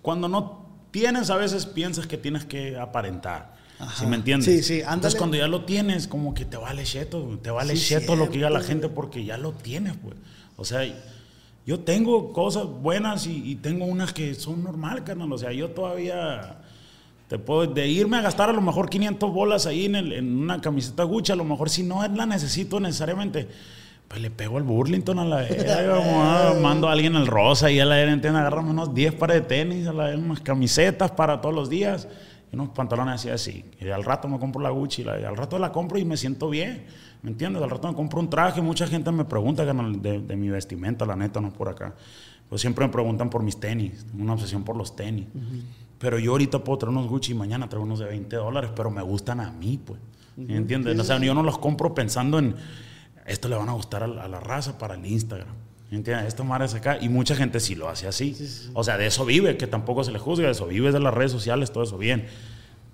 cuando 0.00 0.28
no 0.28 0.66
tienes, 0.90 1.30
a 1.30 1.36
veces 1.36 1.66
piensas 1.66 2.06
que 2.06 2.16
tienes 2.16 2.44
que 2.44 2.78
aparentar. 2.78 3.54
¿Sí 3.98 4.06
me 4.06 4.16
entiendes? 4.16 4.46
Sí, 4.48 4.62
sí, 4.62 4.74
ándale. 4.80 4.94
Entonces, 4.94 5.18
cuando 5.18 5.36
ya 5.36 5.48
lo 5.48 5.64
tienes, 5.64 6.06
como 6.08 6.34
que 6.34 6.44
te 6.44 6.56
vale 6.56 6.84
cheto, 6.84 7.38
te 7.42 7.50
vale 7.50 7.76
Sí, 7.76 7.88
cheto 7.88 8.16
lo 8.16 8.26
que 8.28 8.34
diga 8.38 8.50
la 8.50 8.60
gente 8.60 8.88
porque 8.88 9.24
ya 9.24 9.36
lo 9.38 9.52
tienes, 9.52 9.94
pues. 10.02 10.14
O 10.56 10.64
sea, 10.64 10.80
yo 11.66 11.80
tengo 11.80 12.32
cosas 12.32 12.64
buenas 12.66 13.26
y, 13.26 13.50
y 13.50 13.54
tengo 13.56 13.84
unas 13.84 14.12
que 14.12 14.34
son 14.34 14.62
normal, 14.64 15.04
carnal. 15.04 15.32
O 15.32 15.38
sea, 15.38 15.52
yo 15.52 15.70
todavía 15.70 16.58
te 17.28 17.38
puedo, 17.38 17.66
de 17.66 17.88
irme 17.88 18.18
a 18.18 18.20
gastar 18.20 18.50
a 18.50 18.52
lo 18.52 18.60
mejor 18.60 18.88
500 18.90 19.32
bolas 19.32 19.66
ahí 19.66 19.86
en, 19.86 19.96
el- 19.96 20.12
en 20.12 20.36
una 20.38 20.60
camiseta 20.60 21.02
Gucci, 21.04 21.32
a 21.32 21.36
lo 21.36 21.44
mejor 21.44 21.70
si 21.70 21.82
no 21.82 22.06
la 22.06 22.26
necesito 22.26 22.78
necesariamente, 22.78 23.48
pues 24.06 24.20
le 24.20 24.30
pego 24.30 24.58
al 24.58 24.64
Burlington 24.64 25.18
a 25.18 25.24
la 25.24 25.36
verga, 25.36 25.82
vamos 25.88 26.56
a- 26.56 26.60
mando 26.60 26.88
a 26.88 26.92
alguien 26.92 27.16
al 27.16 27.26
Rosa 27.26 27.70
y 27.70 27.80
a 27.80 27.86
la 27.86 28.00
entiende, 28.02 28.38
agarrame 28.38 28.70
unos 28.70 28.92
10 28.94 29.14
pares 29.14 29.36
de 29.36 29.40
tenis, 29.48 29.86
a 29.86 29.92
la 29.94 30.04
verga, 30.04 30.22
unas 30.22 30.40
camisetas 30.40 31.10
para 31.12 31.40
todos 31.40 31.54
los 31.54 31.70
días 31.70 32.06
unos 32.52 32.68
pantalones 32.70 33.14
así 33.14 33.30
así. 33.30 33.64
Y 33.80 33.88
al 33.88 34.04
rato 34.04 34.28
me 34.28 34.38
compro 34.38 34.60
la 34.62 34.70
Gucci, 34.70 35.04
la- 35.04 35.18
y 35.20 35.24
al 35.24 35.36
rato 35.36 35.58
la 35.58 35.72
compro 35.72 35.98
y 35.98 36.04
me 36.04 36.16
siento 36.16 36.50
bien, 36.50 36.84
¿me 37.22 37.30
entiendes? 37.30 37.62
Al 37.62 37.70
rato 37.70 37.88
me 37.88 37.94
compro 37.94 38.20
un 38.20 38.28
traje, 38.30 38.60
mucha 38.60 38.86
gente 38.86 39.10
me 39.12 39.24
pregunta 39.24 39.64
de, 39.64 40.20
de 40.20 40.36
mi 40.36 40.48
vestimenta, 40.50 41.06
la 41.06 41.16
neta, 41.16 41.40
no 41.40 41.52
por 41.52 41.68
acá. 41.68 41.94
Pues 42.48 42.60
siempre 42.60 42.86
me 42.86 42.92
preguntan 42.92 43.30
por 43.30 43.42
mis 43.42 43.58
tenis, 43.58 44.04
tengo 44.10 44.22
una 44.24 44.34
obsesión 44.34 44.62
por 44.64 44.76
los 44.76 44.94
tenis. 44.94 45.26
Pero 45.98 46.18
yo 46.18 46.32
ahorita 46.32 46.62
puedo 46.64 46.78
traer 46.78 46.90
unos 46.96 47.08
Gucci 47.08 47.32
y 47.32 47.34
mañana 47.34 47.68
traigo 47.68 47.84
unos 47.84 48.00
de 48.00 48.06
20 48.06 48.36
dólares, 48.36 48.70
pero 48.76 48.90
me 48.90 49.02
gustan 49.02 49.40
a 49.40 49.50
mí, 49.50 49.78
pues. 49.84 49.98
¿Me 50.36 50.56
entiendes? 50.56 50.98
O 50.98 51.04
sea, 51.04 51.18
yo 51.18 51.34
no 51.34 51.42
los 51.42 51.58
compro 51.58 51.94
pensando 51.94 52.38
en 52.38 52.54
esto 53.26 53.48
le 53.48 53.56
van 53.56 53.68
a 53.68 53.72
gustar 53.72 54.02
a 54.02 54.06
la 54.08 54.40
raza 54.40 54.76
para 54.78 54.94
el 54.94 55.06
Instagram. 55.06 55.54
¿Me 55.92 55.98
entiendes? 55.98 56.28
Esto 56.28 56.42
madre 56.42 56.64
acá. 56.74 56.96
Y 57.02 57.10
mucha 57.10 57.36
gente 57.36 57.60
sí 57.60 57.74
lo 57.74 57.86
hace 57.86 58.08
así. 58.08 58.34
O 58.72 58.82
sea, 58.82 58.96
de 58.96 59.06
eso 59.06 59.26
vive, 59.26 59.58
que 59.58 59.66
tampoco 59.66 60.02
se 60.04 60.10
le 60.10 60.18
juzga, 60.18 60.46
de 60.46 60.52
eso 60.52 60.66
vive 60.66 60.90
de 60.90 60.98
las 60.98 61.12
redes 61.12 61.32
sociales, 61.32 61.70
todo 61.70 61.84
eso 61.84 61.98
bien. 61.98 62.28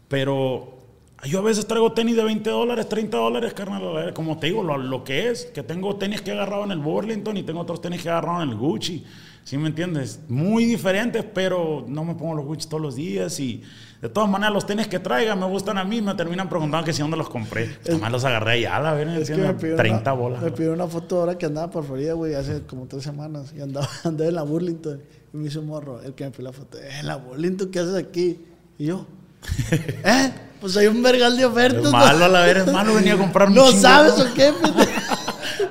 Pero 0.09 0.79
yo 1.23 1.39
a 1.39 1.43
veces 1.43 1.69
traigo 1.69 1.93
tenis 1.93 2.17
de 2.17 2.25
20 2.25 2.51
dólares, 2.51 2.89
30 2.89 3.17
dólares, 3.17 3.55
carnal. 3.55 4.13
Como 4.15 4.39
te 4.39 4.49
digo, 4.49 4.65
lo, 4.65 4.77
lo 4.77 5.05
que 5.05 5.31
es, 5.31 5.45
que 5.45 5.63
tengo 5.63 5.95
tenis 5.95 6.23
que 6.23 6.33
he 6.33 6.35
agarrado 6.35 6.65
en 6.65 6.73
el 6.73 6.81
Burlington 6.81 7.37
y 7.37 7.45
tengo 7.45 7.61
otros 7.61 7.81
tenis 7.81 8.03
que 8.03 8.09
he 8.09 8.11
agarrado 8.11 8.43
en 8.43 8.49
el 8.49 8.57
Gucci. 8.57 9.05
¿Sí 9.49 9.57
me 9.57 9.69
entiendes? 9.69 10.21
Muy 10.29 10.67
diferentes, 10.67 11.25
pero 11.25 11.83
no 11.89 12.05
me 12.05 12.15
pongo 12.15 12.35
los 12.35 12.45
Gucci 12.45 12.69
todos 12.69 12.83
los 12.83 12.97
días 12.97 13.41
y 13.41 13.63
de 14.03 14.11
todas 14.11 14.29
maneras 14.29 14.53
los 14.53 14.67
tenis 14.67 14.89
que 14.89 14.99
traiga 14.99 15.35
me 15.37 15.47
gustan 15.47 15.79
a 15.79 15.85
mí, 15.85 16.03
me 16.03 16.15
terminan 16.15 16.51
preguntando 16.51 16.85
que 16.85 16.93
si 16.93 17.01
dónde 17.01 17.17
los 17.17 17.31
compré. 17.31 17.79
Además 17.87 18.13
los 18.13 18.25
agarré 18.27 18.53
allá, 18.53 18.77
a 18.77 18.81
la 18.81 19.55
pidió 19.57 19.75
30 19.75 20.03
una, 20.03 20.13
bolas. 20.13 20.43
Me 20.43 20.51
pidió 20.51 20.75
una 20.75 20.87
foto 20.87 21.21
ahora 21.21 21.39
que 21.39 21.47
andaba 21.47 21.71
por 21.71 21.87
Florida, 21.87 22.13
güey, 22.13 22.35
hace 22.35 22.61
como 22.65 22.89
tres 22.89 23.05
semanas. 23.05 23.55
Y 23.57 23.63
andaba, 23.63 23.89
andaba 24.05 24.29
en 24.29 24.35
la 24.35 24.43
Burlington. 24.43 25.01
Y 25.33 25.37
me 25.39 25.49
hizo 25.49 25.61
un 25.61 25.69
morro, 25.69 26.03
el 26.03 26.13
que 26.13 26.25
me 26.25 26.31
pidió 26.31 26.45
la 26.45 26.53
foto. 26.53 26.77
Eh, 26.77 27.03
la 27.03 27.17
Burlington, 27.17 27.71
¿qué 27.71 27.79
haces 27.79 27.95
aquí? 27.95 28.45
Y 28.77 28.85
yo, 28.85 29.07
¿eh? 29.73 30.31
Pues 30.61 30.77
hay 30.77 30.89
un 30.89 31.03
vergal 31.03 31.39
de 31.39 31.47
ofertas. 31.47 31.87
Es 31.87 31.91
malo, 31.91 32.27
a 32.27 32.29
la 32.29 32.41
verga, 32.41 32.65
es 32.65 32.73
malo 32.73 32.93
venir 32.93 33.15
a 33.15 33.17
comprar 33.17 33.51
¿No 33.55 33.73
sabes 33.73 34.19
¿no? 34.19 34.25
o 34.25 34.35
qué? 34.35 34.53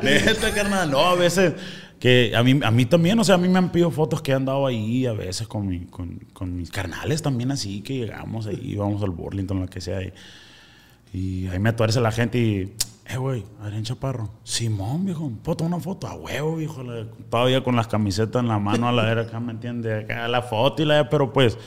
Neta, 0.02 0.52
carnal. 0.52 0.90
No, 0.90 1.10
a 1.10 1.14
veces. 1.14 1.54
Que 2.00 2.34
a 2.36 2.44
mí, 2.44 2.60
a 2.64 2.70
mí 2.72 2.86
también, 2.86 3.18
o 3.20 3.24
sea, 3.24 3.36
a 3.36 3.38
mí 3.40 3.48
me 3.48 3.58
han 3.58 3.72
pedido 3.72 3.90
fotos 3.90 4.22
que 4.22 4.32
he 4.32 4.36
andado 4.36 4.68
ahí 4.68 5.06
a 5.08 5.14
veces 5.14 5.48
con, 5.48 5.68
mi- 5.68 5.86
con, 5.86 6.20
con 6.34 6.56
mis 6.56 6.70
carnales 6.70 7.22
también 7.24 7.52
así, 7.52 7.82
que 7.82 7.96
llegamos 7.98 8.46
ahí, 8.46 8.76
vamos 8.76 9.02
al 9.02 9.10
Burlington, 9.12 9.60
lo 9.62 9.68
que 9.68 9.82
sea. 9.82 10.02
Y, 10.04 10.14
y 11.14 11.48
ahí 11.48 11.60
me 11.60 11.74
tuerce 11.74 12.00
la 12.02 12.12
gente 12.12 12.38
y, 12.38 12.74
eh, 13.08 13.18
güey, 13.18 13.44
Adrián 13.62 13.84
Chaparro, 13.84 14.30
Simón, 14.44 15.06
viejo, 15.06 15.32
foto, 15.44 15.64
una 15.64 15.80
foto, 15.80 16.06
a 16.08 16.14
huevo, 16.16 16.58
viejo, 16.58 16.84
todavía 17.30 17.64
con 17.64 17.76
las 17.76 17.88
camisetas 17.88 18.42
en 18.42 18.48
la 18.50 18.60
mano 18.60 18.88
a 18.88 18.92
la 18.92 19.20
acá, 19.22 19.40
¿me 19.40 19.54
entiendes? 19.54 20.04
Acá 20.04 20.28
la 20.28 20.42
foto 20.44 20.84
y 20.84 20.86
la 20.86 21.10
pero 21.10 21.34
pues, 21.34 21.58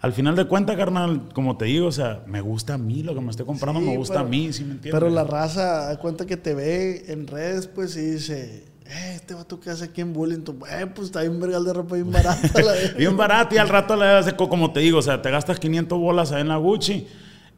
al 0.00 0.12
final 0.12 0.36
de 0.36 0.44
cuentas, 0.46 0.76
carnal, 0.76 1.30
como 1.34 1.56
te 1.56 1.64
digo, 1.64 1.86
o 1.86 1.92
sea, 1.92 2.22
me 2.26 2.42
gusta 2.42 2.74
a 2.74 2.78
mí, 2.78 3.02
lo 3.02 3.14
que 3.14 3.20
me 3.22 3.30
estoy 3.30 3.46
comprando 3.46 3.80
Sí, 3.80 3.86
me 3.86 3.96
gusta 3.96 4.14
pero- 4.16 4.26
a 4.26 4.28
mí, 4.28 4.52
¿sí 4.52 4.62
me 4.62 4.72
entiendes? 4.74 4.92
Pero 5.00 5.10
la 5.12 5.24
raza 5.24 5.86
da 5.86 5.98
cuenta 5.98 6.26
que 6.26 6.36
te 6.36 6.54
ve 6.54 7.06
en 7.08 7.26
redes, 7.26 7.66
pues, 7.66 7.96
y 7.96 8.02
dice, 8.02 8.64
Eh, 8.86 9.12
este 9.14 9.34
vato 9.34 9.58
que 9.60 9.70
hace 9.70 9.86
aquí 9.86 10.00
en 10.00 10.12
Burlington. 10.12 10.58
Eh, 10.70 10.86
pues 10.94 11.06
está 11.06 11.22
bien 11.22 11.40
vergal 11.40 11.64
de 11.64 11.72
ropa 11.72 11.94
bien 11.94 12.10
barata. 12.12 12.62
la. 12.62 12.72
Bien 12.98 13.16
barato 13.16 13.54
y 13.54 13.58
al 13.58 13.68
rato 13.68 13.96
le 13.96 14.06
das, 14.06 14.32
como 14.34 14.72
te 14.72 14.80
digo, 14.80 14.98
o 14.98 15.02
sea, 15.02 15.22
te 15.22 15.30
gastas 15.30 15.58
500 15.58 15.98
bolas 15.98 16.32
ahí 16.32 16.42
en 16.42 16.48
la 16.48 16.56
Gucci 16.56 17.06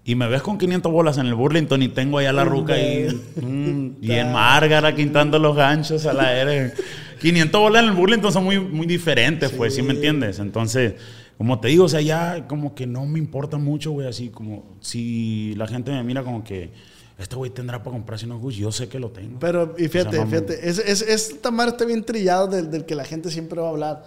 y 0.05 0.14
me 0.14 0.29
ves 0.29 0.41
con 0.41 0.57
500 0.57 0.91
bolas 0.91 1.18
en 1.18 1.27
el 1.27 1.35
Burlington 1.35 1.83
y 1.83 1.89
tengo 1.89 2.18
allá 2.18 2.33
la 2.33 2.45
ruca 2.45 2.74
ahí. 2.74 3.09
mm, 3.43 3.97
y 4.01 4.12
en 4.12 4.33
Márgara 4.33 4.95
quintando 4.95 5.39
los 5.41 5.57
ganchos 5.57 6.07
a 6.07 6.12
la 6.12 6.33
R. 6.33 6.72
500 7.20 7.61
bolas 7.61 7.83
en 7.83 7.89
el 7.89 7.95
Burlington 7.97 8.33
son 8.33 8.45
muy, 8.45 8.61
muy 8.61 8.87
diferentes, 8.87 9.51
pues, 9.51 9.74
¿sí 9.74 9.83
me 9.83 9.95
entiendes? 9.95 10.39
Entonces, 10.39 10.95
como 11.37 11.59
te 11.59 11.68
digo, 11.68 11.85
o 11.85 11.89
sea, 11.89 12.01
ya 12.01 12.47
como 12.47 12.74
que 12.77 12.87
no 12.87 13.05
me 13.05 13.18
importa 13.18 13.59
mucho, 13.59 13.91
güey, 13.91 14.07
así 14.07 14.29
como 14.29 14.77
si 14.81 15.55
la 15.57 15.66
gente 15.66 15.91
me 15.91 16.05
mira 16.05 16.22
como 16.22 16.45
que 16.45 16.70
este 17.19 17.35
güey 17.37 17.51
tendrá 17.51 17.83
para 17.83 17.93
comprarse 17.97 18.27
unos 18.27 18.41
Gucci, 18.41 18.59
yo 18.61 18.73
sé 18.73 18.89
que 18.89 18.99
lo 18.99 19.11
tengo. 19.11 19.39
Pero, 19.39 19.75
y 19.79 19.89
fíjate, 19.89 20.19
O 20.19 20.21
sea, 20.21 20.27
fíjate, 20.27 20.69
es, 20.69 20.79
es, 20.79 21.03
esta 21.03 21.51
está 21.67 21.85
bien 21.85 22.05
trillado 22.05 22.47
del, 22.47 22.71
del 22.71 22.85
que 22.85 22.95
la 22.95 23.05
gente 23.05 23.31
siempre 23.31 23.61
va 23.61 23.69
a 23.69 23.71
hablar. 23.71 24.05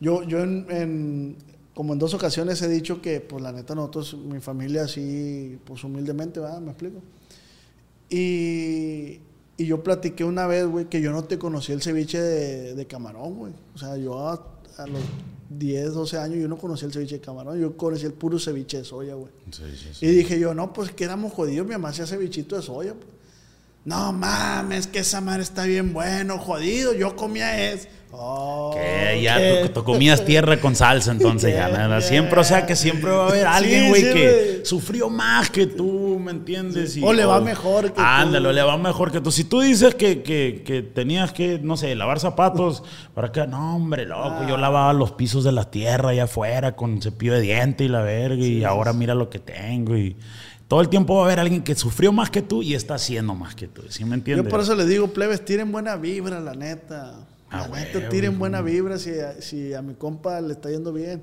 Yo, 0.00 0.22
yo 0.22 0.40
en, 0.42 0.66
en- 0.70 1.36
como 1.74 1.92
en 1.92 1.98
dos 1.98 2.14
ocasiones 2.14 2.62
he 2.62 2.68
dicho 2.68 3.02
que, 3.02 3.20
pues 3.20 3.42
la 3.42 3.50
neta, 3.50 3.74
nosotros, 3.74 4.16
mi 4.16 4.38
familia 4.38 4.84
así, 4.84 5.58
pues 5.64 5.82
humildemente, 5.82 6.38
¿verdad? 6.38 6.60
¿Me 6.60 6.70
explico? 6.70 7.02
Y, 8.10 9.20
y 9.56 9.66
yo 9.66 9.82
platiqué 9.82 10.24
una 10.24 10.46
vez, 10.46 10.66
güey, 10.66 10.84
que 10.86 11.00
yo 11.00 11.10
no 11.12 11.24
te 11.24 11.38
conocí 11.38 11.72
el 11.72 11.82
ceviche 11.82 12.20
de, 12.20 12.74
de 12.74 12.86
camarón, 12.86 13.34
güey. 13.34 13.52
O 13.74 13.78
sea, 13.78 13.96
yo 13.96 14.28
a, 14.28 14.34
a 14.78 14.86
los 14.86 15.00
10, 15.50 15.92
12 15.94 16.18
años 16.18 16.38
yo 16.38 16.48
no 16.48 16.56
conocí 16.56 16.84
el 16.84 16.92
ceviche 16.92 17.16
de 17.16 17.20
camarón, 17.20 17.60
yo 17.60 17.76
conocí 17.76 18.06
el 18.06 18.12
puro 18.12 18.38
ceviche 18.38 18.78
de 18.78 18.84
soya, 18.84 19.14
güey. 19.14 19.30
Sí, 19.50 19.62
sí, 19.76 19.88
sí. 19.92 20.06
Y 20.06 20.10
dije 20.10 20.38
yo, 20.38 20.54
no, 20.54 20.72
pues 20.72 20.90
que 20.92 21.04
éramos 21.04 21.32
jodidos, 21.32 21.66
mi 21.66 21.72
mamá 21.72 21.90
hacía 21.90 22.06
cevichito 22.06 22.56
de 22.56 22.62
soya. 22.62 22.94
pues. 22.94 23.08
No 23.84 24.12
mames, 24.14 24.86
que 24.86 25.00
esa 25.00 25.20
madre 25.20 25.42
está 25.42 25.64
bien 25.64 25.92
bueno, 25.92 26.38
jodido, 26.38 26.94
yo 26.94 27.14
comía 27.16 27.70
eso. 27.72 27.86
Oh, 28.16 28.70
Que 28.72 29.20
ya 29.22 29.38
tú, 29.64 29.68
tú 29.70 29.84
comías 29.84 30.24
tierra 30.24 30.60
con 30.60 30.74
salsa, 30.76 31.10
entonces 31.10 31.52
ya 31.52 31.68
nada. 31.72 32.00
Siempre, 32.00 32.40
o 32.40 32.44
sea, 32.44 32.64
que 32.64 32.76
siempre 32.76 33.10
va 33.10 33.26
a 33.26 33.28
haber 33.28 33.46
alguien, 33.48 33.88
güey, 33.90 34.02
que 34.14 34.60
sufrió 34.64 35.10
más 35.10 35.50
que 35.50 35.66
tú, 35.66 36.03
¿me 36.24 36.30
entiendes? 36.32 36.96
Y- 36.96 37.04
O 37.04 37.12
le 37.12 37.24
va 37.24 37.40
mejor 37.40 37.84
que 37.84 37.90
tú. 37.90 38.00
Ándale, 38.00 38.48
o 38.48 38.52
le 38.52 38.62
va 38.62 38.76
mejor 38.78 39.12
que 39.12 39.20
tú. 39.20 39.30
Si 39.30 39.44
tú 39.44 39.60
dices 39.60 39.94
que, 39.94 40.22
que, 40.22 40.62
que 40.66 40.82
tenías 40.82 41.32
que, 41.32 41.58
no 41.62 41.76
sé, 41.76 41.94
lavar 41.94 42.18
zapatos, 42.18 42.82
para 43.14 43.30
que, 43.30 43.46
no, 43.46 43.76
hombre, 43.76 44.06
loco, 44.06 44.22
Ah. 44.40 44.46
yo 44.48 44.56
lavaba 44.56 44.92
los 44.92 45.12
pisos 45.12 45.44
de 45.44 45.52
la 45.52 45.70
tierra 45.70 46.08
allá 46.10 46.24
afuera 46.24 46.74
con 46.74 47.00
cepillo 47.00 47.34
de 47.34 47.40
diente 47.42 47.84
y 47.84 47.88
la 47.88 48.00
verga, 48.02 48.42
y 48.44 48.64
ahora 48.64 48.92
mira 48.92 49.14
lo 49.14 49.30
que 49.30 49.38
tengo. 49.38 49.96
Y 49.96 50.16
todo 50.66 50.80
el 50.80 50.88
tiempo 50.88 51.14
va 51.16 51.22
a 51.22 51.24
haber 51.26 51.40
alguien 51.40 51.62
que 51.62 51.74
sufrió 51.74 52.10
más 52.10 52.30
que 52.30 52.40
tú 52.42 52.62
y 52.62 52.74
está 52.74 52.94
haciendo 52.94 53.34
más 53.34 53.54
que 53.54 53.68
tú, 53.68 53.82
¿sí 53.90 54.04
me 54.04 54.14
entiendes? 54.14 54.44
Yo 54.46 54.50
por 54.50 54.60
eso 54.60 54.74
les 54.74 54.88
digo, 54.88 55.08
plebes, 55.08 55.44
tiren 55.44 55.70
buena 55.70 55.96
vibra, 55.96 56.40
la 56.40 56.54
neta. 56.54 57.26
Ah, 57.50 57.68
La 57.70 57.78
neta, 57.80 58.08
tiren 58.08 58.36
buena 58.38 58.62
vibra 58.62 58.98
si 58.98 59.12
si 59.40 59.74
a 59.74 59.82
mi 59.82 59.94
compa 59.94 60.40
le 60.40 60.54
está 60.54 60.70
yendo 60.70 60.92
bien. 60.92 61.22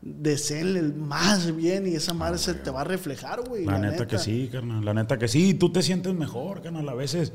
Deseenle 0.00 0.78
el 0.78 0.94
más 0.94 1.54
bien 1.56 1.86
y 1.86 1.94
esa 1.94 2.14
madre 2.14 2.38
se 2.38 2.54
te 2.54 2.70
va 2.70 2.82
a 2.82 2.84
reflejar, 2.84 3.40
güey. 3.48 3.64
La, 3.64 3.78
neta, 3.78 4.06
que 4.06 4.18
sí, 4.18 4.48
carnal. 4.50 4.84
La 4.84 4.94
neta 4.94 5.18
que 5.18 5.26
sí. 5.28 5.54
Tú 5.54 5.70
te 5.72 5.82
sientes 5.82 6.14
mejor, 6.14 6.62
carnal. 6.62 6.88
A 6.88 6.94
veces 6.94 7.32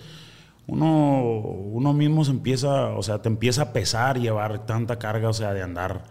uno, 0.68 1.22
uno 1.24 1.94
mismo 1.94 2.24
se 2.24 2.32
empieza, 2.32 2.90
o 2.96 3.04
sea, 3.04 3.22
te 3.22 3.28
empieza 3.28 3.64
a 3.64 3.74
pesar 3.74 4.18
llevar 4.20 4.66
tanta 4.66 4.98
carga, 4.98 5.30
o 5.30 5.34
sea, 5.34 5.54
de 5.54 5.62
andar. 5.62 6.06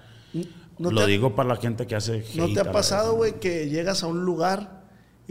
¿No 0.78 0.90
Lo 0.90 1.02
te- 1.02 1.06
digo 1.06 1.34
para 1.34 1.48
la 1.50 1.56
gente 1.56 1.86
que 1.86 1.94
hace 1.94 2.24
¿No 2.34 2.44
hate 2.44 2.54
te 2.54 2.60
ha 2.60 2.64
la 2.64 2.72
pasado, 2.72 3.14
güey, 3.14 3.38
que 3.40 3.68
llegas 3.68 4.02
a 4.02 4.06
un 4.08 4.24
lugar 4.24 4.81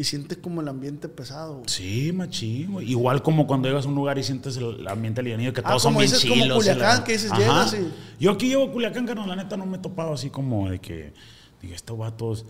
y 0.01 0.03
sientes 0.03 0.37
como 0.39 0.61
el 0.61 0.67
ambiente 0.67 1.07
pesado, 1.07 1.53
güey? 1.59 1.65
Sí, 1.67 2.11
machín, 2.11 2.71
güey. 2.73 2.89
Igual 2.91 3.21
como 3.23 3.47
cuando 3.47 3.67
llegas 3.67 3.85
a 3.85 3.89
un 3.89 3.95
lugar 3.95 4.17
y 4.17 4.23
sientes 4.23 4.57
el 4.57 4.87
ambiente 4.87 5.21
alienado, 5.21 5.53
que 5.53 5.61
Ah, 5.61 5.69
todos 5.69 5.83
son 5.83 5.93
como 5.93 5.99
bien 6.01 6.11
dices, 6.11 6.27
como 6.29 6.41
chilos. 6.43 6.57
y 6.65 6.69
Culiacán, 6.69 6.97
la- 6.99 7.03
que 7.03 7.11
dices, 7.13 7.31
llegas 7.37 7.73
y- 7.73 7.93
Yo 8.23 8.31
aquí 8.31 8.47
llevo 8.49 8.71
Culiacán, 8.71 9.05
carnal, 9.05 9.29
la 9.29 9.35
neta 9.37 9.55
no 9.57 9.65
me 9.65 9.77
he 9.77 9.79
topado 9.79 10.13
así 10.13 10.29
como 10.29 10.69
de 10.69 10.79
que, 10.79 11.13
dije, 11.61 11.73
estos 11.75 11.97
vatos... 11.97 12.45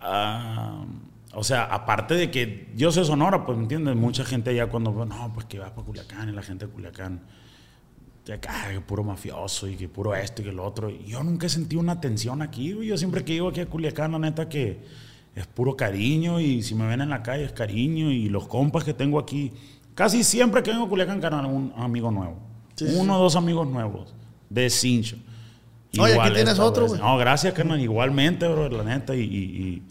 ah, 0.00 0.84
o 1.34 1.42
sea, 1.44 1.64
aparte 1.64 2.14
de 2.14 2.30
que 2.30 2.70
yo 2.76 2.92
soy 2.92 3.04
Sonora, 3.06 3.46
pues, 3.46 3.56
¿me 3.56 3.62
entiendes? 3.64 3.96
Mucha 3.96 4.24
gente 4.24 4.54
ya 4.54 4.66
cuando, 4.66 4.90
no, 5.06 5.30
pues 5.32 5.46
que 5.46 5.58
va 5.58 5.74
para 5.74 5.86
Culiacán 5.86 6.28
y 6.28 6.32
la 6.32 6.42
gente 6.42 6.66
de 6.66 6.72
Culiacán, 6.72 7.22
de 8.26 8.34
acá, 8.34 8.68
que 8.70 8.80
puro 8.80 9.02
mafioso 9.02 9.66
y 9.66 9.76
que 9.76 9.88
puro 9.88 10.14
esto 10.14 10.42
y 10.42 10.44
que 10.44 10.52
lo 10.52 10.64
otro. 10.64 10.90
Yo 10.90 11.22
nunca 11.22 11.46
he 11.46 11.50
sentido 11.50 11.80
una 11.80 12.00
tensión 12.00 12.42
aquí, 12.42 12.72
güey. 12.72 12.88
Yo 12.88 12.96
siempre 12.98 13.24
que 13.24 13.32
llego 13.32 13.48
aquí 13.48 13.60
a 13.60 13.66
Culiacán, 13.66 14.12
la 14.12 14.18
neta 14.18 14.48
que 14.48 14.80
es 15.34 15.46
puro 15.46 15.76
cariño 15.76 16.40
y 16.40 16.62
si 16.62 16.74
me 16.74 16.86
ven 16.86 17.00
en 17.00 17.08
la 17.10 17.22
calle 17.22 17.44
es 17.44 17.52
cariño 17.52 18.10
y 18.10 18.28
los 18.28 18.46
compas 18.48 18.84
que 18.84 18.92
tengo 18.94 19.18
aquí, 19.18 19.52
casi 19.94 20.24
siempre 20.24 20.62
que 20.62 20.70
vengo 20.70 20.84
a 20.84 20.88
Culiacán, 20.88 21.20
carnal, 21.20 21.46
un 21.46 21.72
amigo 21.76 22.10
nuevo. 22.10 22.36
Sí, 22.74 22.86
Uno 22.98 23.18
o 23.18 23.22
dos 23.22 23.36
amigos 23.36 23.66
nuevos 23.68 24.14
de 24.50 24.68
cincho. 24.70 25.16
Oye, 25.98 26.14
aquí 26.18 26.32
tienes 26.34 26.52
esta 26.54 26.64
otro, 26.64 26.82
vez. 26.84 26.92
güey. 26.92 27.02
No, 27.02 27.16
gracias, 27.18 27.52
carnal. 27.54 27.78
Igualmente, 27.80 28.48
bro, 28.48 28.68
la 28.70 28.82
neta. 28.82 29.14
Y, 29.14 29.20
y- 29.20 29.24
y, 29.62 29.82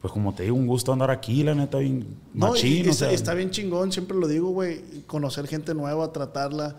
pues 0.00 0.12
como 0.12 0.34
te 0.34 0.44
digo, 0.44 0.56
un 0.56 0.66
gusto 0.66 0.92
andar 0.92 1.10
aquí, 1.10 1.42
la 1.44 1.54
neta, 1.54 1.78
bien 1.78 2.06
No, 2.34 2.48
y- 2.48 2.50
machín. 2.50 2.84
y 2.84 2.88
o 2.88 2.90
está, 2.90 3.06
sea, 3.06 3.10
está 3.12 3.34
bien 3.34 3.50
chingón, 3.50 3.90
siempre 3.92 4.16
lo 4.16 4.26
digo, 4.28 4.48
güey, 4.50 4.80
conocer 5.06 5.46
gente 5.48 5.74
nueva, 5.74 6.12
tratarla, 6.12 6.76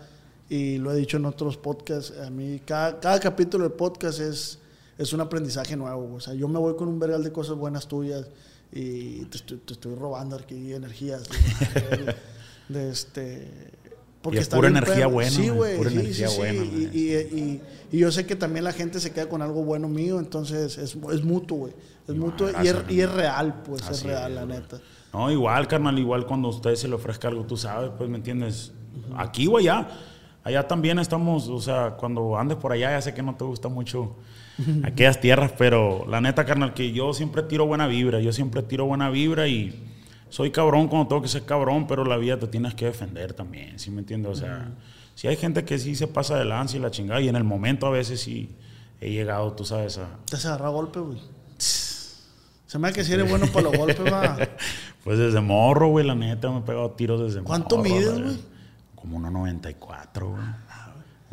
y 0.48 0.78
lo 0.78 0.92
he 0.92 0.96
dicho 0.96 1.16
en 1.18 1.26
otros 1.26 1.56
podcasts, 1.58 2.14
a 2.18 2.30
mí 2.30 2.60
cada, 2.64 2.98
cada 2.98 3.20
capítulo 3.20 3.64
del 3.64 3.74
podcast 3.74 4.20
es, 4.20 4.58
es 5.02 5.12
un 5.12 5.20
aprendizaje 5.20 5.76
nuevo, 5.76 6.14
o 6.14 6.20
sea, 6.20 6.34
yo 6.34 6.46
me 6.48 6.58
voy 6.58 6.76
con 6.76 6.88
un 6.88 6.98
vergal 6.98 7.22
de 7.24 7.32
cosas 7.32 7.56
buenas 7.56 7.88
tuyas 7.88 8.26
y 8.72 9.24
te 9.26 9.36
estoy, 9.38 9.56
te 9.58 9.72
estoy 9.72 9.94
robando 9.94 10.36
aquí 10.36 10.72
energías. 10.72 11.22
de, 11.28 12.14
de 12.68 12.90
este... 12.90 13.70
Y 14.30 14.36
es 14.36 14.42
está 14.42 14.56
pura 14.56 14.68
energía 14.68 14.94
perro. 14.96 15.10
buena, 15.12 15.30
Sí, 15.30 15.48
güey, 15.48 15.78
pura 15.78 15.88
sí, 15.90 15.98
energía 15.98 16.28
sí, 16.28 16.36
buena, 16.36 16.62
Y, 16.62 16.90
y- 16.92 17.38
y- 17.38 17.62
y 17.90 17.98
yo 17.98 18.12
sé 18.12 18.26
que 18.26 18.36
también 18.36 18.64
la 18.64 18.72
gente 18.74 19.00
se 19.00 19.12
queda 19.12 19.28
con 19.30 19.40
algo 19.40 19.64
bueno 19.64 19.88
mío, 19.88 20.18
entonces 20.20 20.76
es, 20.76 20.94
es 20.94 21.24
mutuo, 21.24 21.56
güey. 21.56 21.72
Es 22.06 22.14
mutuo 22.14 22.48
y 22.62 22.68
es, 22.68 22.76
y 22.90 23.00
es 23.00 23.10
real, 23.10 23.62
pues, 23.64 23.80
es 23.82 23.88
Así 23.88 24.06
real, 24.08 24.30
es, 24.32 24.36
la 24.36 24.44
neta. 24.44 24.78
No, 25.14 25.30
igual, 25.32 25.66
carnal, 25.66 25.98
igual 25.98 26.26
cuando 26.26 26.48
a 26.48 26.50
usted 26.50 26.74
se 26.74 26.86
le 26.86 26.96
ofrezca 26.96 27.28
algo, 27.28 27.44
tú 27.46 27.56
sabes, 27.56 27.90
pues, 27.96 28.10
¿me 28.10 28.18
entiendes? 28.18 28.72
Aquí 29.16 29.46
o 29.46 29.56
allá. 29.56 29.88
Allá 30.44 30.68
también 30.68 30.98
estamos, 30.98 31.48
o 31.48 31.60
sea, 31.60 31.92
cuando 31.98 32.36
andes 32.36 32.58
por 32.58 32.72
allá, 32.72 32.90
ya 32.90 33.00
sé 33.00 33.14
que 33.14 33.22
no 33.22 33.34
te 33.36 33.44
gusta 33.44 33.68
mucho 33.68 34.16
aquellas 34.84 35.20
tierras, 35.20 35.52
pero 35.56 36.06
la 36.08 36.20
neta, 36.20 36.44
carnal, 36.44 36.74
que 36.74 36.92
yo 36.92 37.12
siempre 37.12 37.42
tiro 37.42 37.66
buena 37.66 37.86
vibra, 37.86 38.20
yo 38.20 38.32
siempre 38.32 38.62
tiro 38.62 38.86
buena 38.86 39.10
vibra 39.10 39.48
y 39.48 39.86
soy 40.28 40.50
cabrón 40.50 40.88
cuando 40.88 41.08
tengo 41.08 41.22
que 41.22 41.28
ser 41.28 41.44
cabrón, 41.44 41.86
pero 41.86 42.04
la 42.04 42.16
vida 42.16 42.38
te 42.38 42.46
tienes 42.46 42.74
que 42.74 42.86
defender 42.86 43.32
también, 43.32 43.78
¿sí 43.78 43.90
me 43.90 44.00
entiendes? 44.00 44.32
O 44.32 44.34
sea, 44.36 44.68
si 45.14 45.28
hay 45.28 45.36
gente 45.36 45.64
que 45.64 45.78
sí 45.78 45.94
se 45.94 46.06
pasa 46.06 46.36
de 46.36 46.44
lanza 46.44 46.76
y 46.76 46.80
la 46.80 46.90
chingada, 46.90 47.20
y 47.20 47.28
en 47.28 47.36
el 47.36 47.44
momento 47.44 47.86
a 47.86 47.90
veces 47.90 48.20
sí 48.20 48.54
he 49.00 49.10
llegado, 49.10 49.52
tú 49.52 49.64
sabes, 49.64 49.98
a... 49.98 50.08
Te 50.26 50.36
has 50.36 50.46
agarrado 50.46 50.72
golpe, 50.72 51.00
güey. 51.00 51.18
Se 51.58 52.78
me 52.78 52.86
hace 52.86 53.00
que 53.00 53.04
si 53.04 53.12
eres 53.12 53.28
bueno 53.28 53.46
para 53.48 53.62
los 53.62 53.76
golpes, 53.76 54.12
va. 54.12 54.38
Pues 55.02 55.18
desde 55.18 55.40
morro, 55.40 55.88
güey, 55.88 56.06
la 56.06 56.14
neta, 56.14 56.50
me 56.50 56.58
he 56.58 56.62
pegado 56.62 56.90
tiros 56.90 57.20
desde 57.20 57.42
¿Cuánto 57.42 57.78
morro, 57.78 57.88
mides, 57.88 58.18
la 58.18 58.22
güey? 58.22 58.38
Como 58.94 59.18
1.94, 59.18 60.28
güey. 60.28 60.42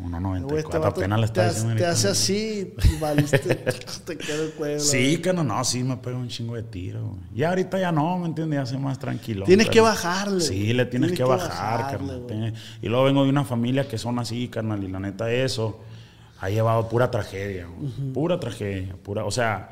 1.94, 0.00 0.42
Güey, 0.44 0.58
este 0.62 0.76
apenas 0.76 1.18
le 1.20 1.26
te, 1.26 1.30
está 1.32 1.46
hace- 1.46 1.54
diciendo. 1.54 1.76
te 1.76 1.86
hace 1.86 2.08
así 2.08 2.74
y 2.84 3.00
valiste. 3.00 3.38
te 4.06 4.16
queda 4.16 4.44
el 4.44 4.50
cuello. 4.52 4.78
Sí, 4.80 5.18
que 5.20 5.32
no, 5.32 5.42
no, 5.42 5.64
sí 5.64 5.82
me 5.82 5.96
pego 5.96 6.18
un 6.18 6.28
chingo 6.28 6.54
de 6.54 6.62
tiro. 6.62 7.16
Ya 7.34 7.48
ahorita 7.48 7.80
ya 7.80 7.90
no, 7.90 8.16
¿me 8.18 8.26
entiendes? 8.26 8.58
Ya 8.60 8.66
soy 8.66 8.78
más 8.78 8.98
tranquilo. 8.98 9.44
Tienes 9.44 9.66
pero- 9.66 9.72
que 9.74 9.80
bajarle, 9.80 10.40
Sí, 10.40 10.72
le 10.72 10.86
tienes, 10.86 10.90
Tienes 10.90 11.10
que, 11.12 11.16
que 11.16 11.24
bajar, 11.24 11.48
bajarle, 11.80 11.98
carnal. 11.98 12.20
güey. 12.20 12.52
Y 12.80 12.88
luego 12.88 13.04
vengo 13.04 13.24
de 13.24 13.30
una 13.30 13.44
familia 13.44 13.88
que 13.88 13.98
son 13.98 14.18
así, 14.20 14.46
carnal, 14.48 14.82
y 14.84 14.88
la 14.88 15.00
neta 15.00 15.30
eso 15.32 15.80
ha 16.40 16.48
llevado 16.48 16.88
pura 16.88 17.10
tragedia, 17.10 17.66
güey. 17.66 18.12
Pura 18.12 18.38
tragedia, 18.38 18.94
pura, 19.02 19.24
o 19.24 19.30
sea, 19.32 19.70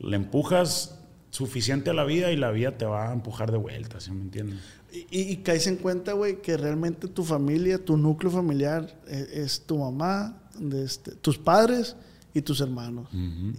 le 0.00 0.14
empujas 0.14 0.96
suficiente 1.36 1.90
a 1.90 1.94
la 1.94 2.04
vida 2.04 2.32
y 2.32 2.36
la 2.36 2.50
vida 2.50 2.78
te 2.78 2.86
va 2.86 3.10
a 3.10 3.12
empujar 3.12 3.52
de 3.52 3.58
vuelta, 3.58 4.00
¿sí 4.00 4.10
me 4.10 4.22
entiendes? 4.22 4.58
Y, 4.90 5.06
y, 5.10 5.32
y 5.32 5.36
caes 5.38 5.66
en 5.66 5.76
cuenta, 5.76 6.14
güey, 6.14 6.40
que 6.40 6.56
realmente 6.56 7.08
tu 7.08 7.24
familia, 7.24 7.84
tu 7.84 7.98
núcleo 7.98 8.30
familiar 8.30 8.98
es, 9.06 9.28
es 9.28 9.60
tu 9.66 9.78
mamá, 9.78 10.38
de 10.58 10.84
este, 10.84 11.12
tus 11.12 11.36
padres 11.36 11.96
y 12.32 12.40
tus 12.40 12.60
hermanos. 12.62 13.08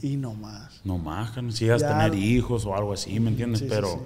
Y 0.02 0.18
no 0.18 0.34
más. 0.34 0.82
No 0.84 0.98
más, 0.98 1.32
carnal. 1.32 1.54
Si 1.54 1.66
llegas 1.66 1.84
a 1.84 1.90
tener 1.90 2.18
hijos 2.18 2.66
o 2.66 2.76
algo 2.76 2.94
así, 2.94 3.20
¿me 3.20 3.30
entiendes? 3.30 3.60
Sí, 3.60 3.68
Pero 3.70 3.88
sí. 3.88 4.00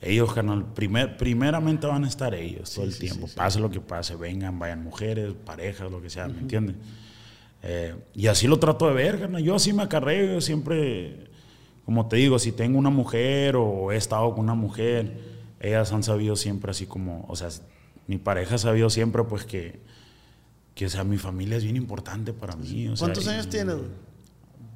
ellos, 0.00 0.32
carnal, 0.32 0.72
primer, 0.74 1.16
primeramente 1.16 1.86
van 1.86 2.04
a 2.04 2.08
estar 2.08 2.34
ellos 2.34 2.72
todo 2.72 2.84
el 2.84 2.98
tiempo. 2.98 3.28
Pase 3.34 3.60
lo 3.60 3.70
que 3.70 3.80
pase, 3.80 4.16
vengan, 4.16 4.58
vayan 4.58 4.82
mujeres, 4.82 5.32
parejas, 5.44 5.90
lo 5.90 6.02
que 6.02 6.10
sea, 6.10 6.26
¿me 6.26 6.40
entiendes? 6.40 6.76
Eh, 7.62 7.94
y 8.14 8.26
así 8.26 8.48
lo 8.48 8.58
trato 8.58 8.88
de 8.88 8.94
ver, 8.94 9.20
carnal. 9.20 9.42
Yo 9.42 9.54
así 9.54 9.72
me 9.72 9.84
acarreo, 9.84 10.34
yo 10.34 10.40
siempre, 10.40 11.30
como 11.84 12.08
te 12.08 12.16
digo, 12.16 12.38
si 12.38 12.52
tengo 12.52 12.78
una 12.78 12.90
mujer 12.90 13.56
o 13.56 13.90
he 13.92 13.96
estado 13.96 14.30
con 14.34 14.40
una 14.44 14.54
mujer, 14.54 15.18
ellas 15.60 15.92
han 15.92 16.02
sabido 16.02 16.36
siempre 16.36 16.70
así 16.70 16.86
como, 16.86 17.24
o 17.28 17.36
sea, 17.36 17.48
mi 18.06 18.18
pareja 18.18 18.54
ha 18.56 18.58
sabido 18.58 18.90
siempre 18.90 19.22
pues 19.24 19.44
que, 19.44 19.80
que 20.74 20.86
o 20.86 20.88
sea, 20.88 21.04
mi 21.04 21.18
familia 21.18 21.56
es 21.56 21.64
bien 21.64 21.76
importante 21.76 22.32
para 22.32 22.56
mí. 22.56 22.88
o 22.88 22.96
sea, 22.96 23.06
¿Cuántos 23.06 23.26
y- 23.26 23.28
años 23.30 23.48
tienes? 23.48 23.76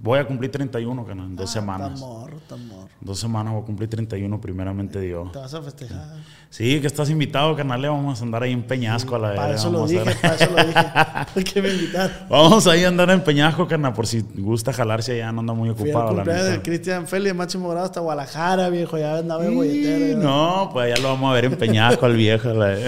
Voy 0.07 0.21
a 0.21 0.25
cumplir 0.25 0.53
31, 0.53 1.05
carnal, 1.05 1.27
en 1.27 1.35
dos 1.35 1.51
semanas. 1.51 1.91
Tan 1.91 1.99
morro, 1.99 2.37
tan 2.49 2.69
morro. 2.69 2.89
Dos 3.01 3.19
semanas 3.19 3.53
voy 3.55 3.63
a 3.63 3.67
cumplir 3.67 3.91
31, 3.91 4.41
primeramente 4.41 5.01
Dios. 5.01 5.33
Te 5.33 5.39
vas 5.41 5.53
a 5.53 5.61
festejar. 5.61 6.15
Sí, 6.49 6.81
que 6.81 6.87
estás 6.87 7.11
invitado, 7.11 7.57
carnal. 7.57 7.83
Le 7.83 7.89
vamos 7.89 8.21
a 8.21 8.25
andar 8.25 8.45
ahí 8.45 8.53
en 8.53 8.63
Peñasco 8.63 9.17
a 9.17 9.19
la 9.19 9.35
Para 9.35 9.55
eso 9.57 9.69
lo 9.69 9.81
vamos 9.81 9.91
a 9.91 10.05
dije, 10.05 10.17
para 10.23 10.35
eso 10.37 10.51
lo 10.53 10.65
dije. 10.65 10.85
Porque 11.35 11.63
me 11.63 11.69
invitaron. 11.71 12.17
Vamos 12.31 12.67
ahí 12.69 12.85
a 12.85 12.89
andar 12.89 13.11
en 13.11 13.25
Peñasco, 13.25 13.67
carnal, 13.67 13.93
por 13.95 14.07
si 14.07 14.21
gusta 14.37 14.73
jalarse 14.73 15.15
allá, 15.15 15.33
no 15.33 15.41
anda 15.41 15.55
muy 15.55 15.75
Fui 15.75 15.91
ocupado, 15.91 16.11
la 16.11 16.15
cumpleaños 16.23 16.47
del. 16.47 16.63
Cristian 16.63 17.09
Feli, 17.09 17.33
máximo 17.33 17.69
grado 17.71 17.87
hasta 17.87 17.99
Guadalajara, 17.99 18.69
viejo. 18.71 18.97
Ya 18.99 19.19
andaba 19.19 19.45
en 19.45 19.61
Sí, 19.61 20.15
no, 20.17 20.71
pues 20.73 20.95
ya 20.97 21.03
lo 21.03 21.09
vamos 21.09 21.33
a 21.33 21.35
ver 21.35 21.47
en 21.47 21.57
Peñasco 21.57 22.07
al 22.07 22.15
viejo. 22.15 22.51
la- 22.51 22.79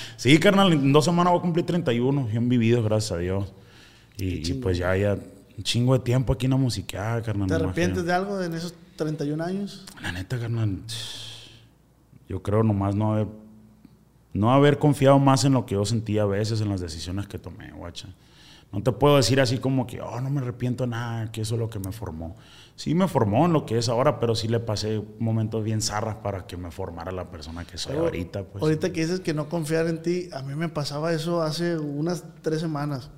sí, 0.16 0.38
carnal, 0.38 0.72
en 0.72 0.90
dos 0.90 1.04
semanas 1.04 1.32
voy 1.32 1.38
a 1.40 1.42
cumplir 1.42 1.66
31, 1.66 2.24
bien 2.24 2.48
vivido, 2.48 2.82
gracias 2.82 3.12
a 3.12 3.18
Dios. 3.18 3.52
Y, 4.16 4.50
y 4.50 4.54
pues 4.54 4.78
ya, 4.78 4.96
ya, 4.96 5.16
un 5.60 5.64
chingo 5.64 5.92
de 5.92 5.98
tiempo 5.98 6.32
aquí 6.32 6.46
en 6.46 6.52
la 6.52 6.56
musiqueada, 6.56 7.20
carnal. 7.20 7.46
¿Te 7.46 7.54
arrepientes 7.54 8.06
de 8.06 8.12
algo 8.14 8.40
en 8.40 8.54
esos 8.54 8.72
31 8.96 9.44
años? 9.44 9.84
La 10.02 10.10
neta, 10.10 10.40
carnal, 10.40 10.78
yo 12.26 12.42
creo 12.42 12.62
nomás 12.62 12.94
no 12.94 13.12
haber, 13.12 13.26
no 14.32 14.52
haber 14.52 14.78
confiado 14.78 15.18
más 15.18 15.44
en 15.44 15.52
lo 15.52 15.66
que 15.66 15.74
yo 15.74 15.84
sentía 15.84 16.22
a 16.22 16.26
veces 16.26 16.62
en 16.62 16.70
las 16.70 16.80
decisiones 16.80 17.26
que 17.26 17.38
tomé, 17.38 17.72
guacha. 17.72 18.08
No 18.72 18.82
te 18.82 18.90
puedo 18.92 19.16
decir 19.16 19.38
así 19.38 19.58
como 19.58 19.86
que, 19.86 20.00
oh, 20.00 20.20
no 20.22 20.30
me 20.30 20.40
arrepiento 20.40 20.84
de 20.84 20.90
nada, 20.90 21.30
que 21.30 21.42
eso 21.42 21.56
es 21.56 21.60
lo 21.60 21.68
que 21.68 21.78
me 21.78 21.92
formó. 21.92 22.36
Sí 22.76 22.94
me 22.94 23.06
formó 23.06 23.44
en 23.44 23.52
lo 23.52 23.66
que 23.66 23.76
es 23.76 23.90
ahora, 23.90 24.18
pero 24.18 24.34
sí 24.34 24.48
le 24.48 24.60
pasé 24.60 25.02
momentos 25.18 25.62
bien 25.62 25.82
zarras 25.82 26.16
para 26.16 26.46
que 26.46 26.56
me 26.56 26.70
formara 26.70 27.12
la 27.12 27.30
persona 27.30 27.66
que 27.66 27.76
soy 27.76 27.92
Pero 27.92 28.06
ahorita. 28.06 28.44
Pues. 28.44 28.62
Ahorita 28.62 28.94
que 28.94 29.02
dices 29.02 29.20
que 29.20 29.34
no 29.34 29.50
confiar 29.50 29.88
en 29.88 30.00
ti, 30.00 30.30
a 30.32 30.40
mí 30.40 30.54
me 30.54 30.70
pasaba 30.70 31.12
eso 31.12 31.42
hace 31.42 31.76
unas 31.76 32.24
tres 32.40 32.60
semanas. 32.60 33.10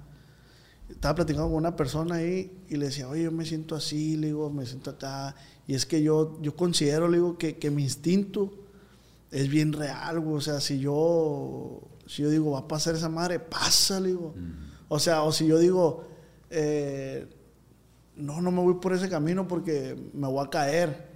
Estaba 1.03 1.17
platicando 1.17 1.49
con 1.49 1.57
una 1.57 1.75
persona 1.75 2.15
ahí 2.15 2.63
y 2.69 2.77
le 2.77 2.87
decía, 2.87 3.09
oye, 3.09 3.25
yo 3.25 3.33
me 3.33 3.45
siento 3.45 3.75
así, 3.75 4.17
le 4.17 4.29
digo, 4.29 4.51
me 4.51 4.65
siento 4.67 4.91
acá. 4.91 5.35
Y 5.67 5.75
es 5.75 5.85
que 5.85 6.01
yo, 6.01 6.41
yo 6.41 6.55
considero, 6.55 7.09
le 7.09 7.17
digo, 7.17 7.37
que, 7.39 7.59
que 7.59 7.73
mi 7.73 7.83
instinto 7.83 8.53
es 9.33 9.49
bien 9.49 9.73
real, 9.73 10.21
güey. 10.21 10.37
O 10.37 10.41
sea, 10.41 10.61
si 10.61 10.79
yo, 10.79 11.81
si 12.07 12.23
yo 12.23 12.31
digo, 12.31 12.53
va 12.53 12.61
a 12.61 12.69
pasar 12.69 12.95
esa 12.95 13.09
madre, 13.09 13.41
pasa, 13.41 13.99
le 13.99 14.11
digo. 14.11 14.33
O 14.87 15.01
sea, 15.01 15.25
o 15.25 15.33
si 15.33 15.49
yo 15.49 15.59
digo, 15.59 16.05
eh, 16.51 17.27
no, 18.15 18.41
no 18.41 18.53
me 18.53 18.61
voy 18.63 18.75
por 18.75 18.93
ese 18.93 19.09
camino 19.09 19.49
porque 19.49 19.97
me 20.15 20.29
voy 20.29 20.47
a 20.47 20.51
caer. 20.51 21.09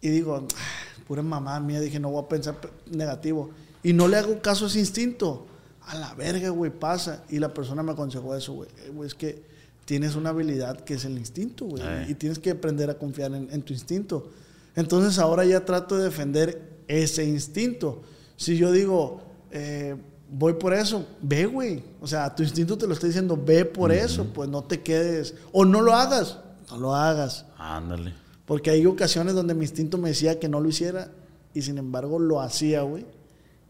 Y 0.00 0.08
digo, 0.08 0.46
"Ah, 0.56 1.02
pura 1.06 1.22
mamá 1.22 1.60
mía, 1.60 1.78
dije, 1.78 2.00
no 2.00 2.10
voy 2.10 2.24
a 2.24 2.28
pensar 2.28 2.58
pe- 2.58 2.70
negativo. 2.90 3.50
Y 3.82 3.92
no 3.92 4.08
le 4.08 4.16
hago 4.16 4.40
caso 4.40 4.64
a 4.64 4.68
ese 4.68 4.78
instinto. 4.78 5.46
A 5.86 5.96
la 5.96 6.14
verga, 6.14 6.50
güey, 6.50 6.70
pasa. 6.70 7.24
Y 7.28 7.38
la 7.38 7.52
persona 7.52 7.82
me 7.82 7.92
aconsejó 7.92 8.34
eso, 8.36 8.52
güey. 8.52 8.68
Eh, 8.78 8.92
es 9.04 9.14
que 9.14 9.42
tienes 9.84 10.14
una 10.14 10.30
habilidad 10.30 10.80
que 10.80 10.94
es 10.94 11.04
el 11.04 11.18
instinto, 11.18 11.66
güey. 11.66 11.82
Eh. 11.84 12.06
Y 12.08 12.14
tienes 12.14 12.38
que 12.38 12.50
aprender 12.50 12.88
a 12.90 12.94
confiar 12.94 13.32
en, 13.34 13.48
en 13.50 13.62
tu 13.62 13.72
instinto. 13.72 14.30
Entonces 14.74 15.18
ahora 15.18 15.44
ya 15.44 15.64
trato 15.64 15.96
de 15.96 16.04
defender 16.04 16.72
ese 16.88 17.24
instinto. 17.24 18.02
Si 18.36 18.56
yo 18.56 18.72
digo, 18.72 19.20
eh, 19.50 19.96
voy 20.30 20.54
por 20.54 20.72
eso, 20.72 21.06
ve, 21.20 21.46
güey. 21.46 21.84
O 22.00 22.06
sea, 22.06 22.34
tu 22.34 22.42
instinto 22.42 22.76
te 22.78 22.86
lo 22.86 22.94
está 22.94 23.06
diciendo, 23.06 23.40
ve 23.42 23.64
por 23.64 23.92
eso, 23.92 24.26
pues 24.32 24.48
no 24.48 24.64
te 24.64 24.80
quedes. 24.80 25.34
O 25.52 25.64
no 25.64 25.80
lo 25.80 25.94
hagas, 25.94 26.38
no 26.70 26.78
lo 26.78 26.94
hagas. 26.94 27.46
Ándale. 27.58 28.14
Porque 28.46 28.70
hay 28.70 28.84
ocasiones 28.86 29.34
donde 29.34 29.54
mi 29.54 29.62
instinto 29.62 29.98
me 29.98 30.08
decía 30.08 30.40
que 30.40 30.48
no 30.48 30.60
lo 30.60 30.68
hiciera 30.68 31.10
y 31.54 31.62
sin 31.62 31.78
embargo 31.78 32.18
lo 32.18 32.40
hacía, 32.40 32.82
güey. 32.82 33.06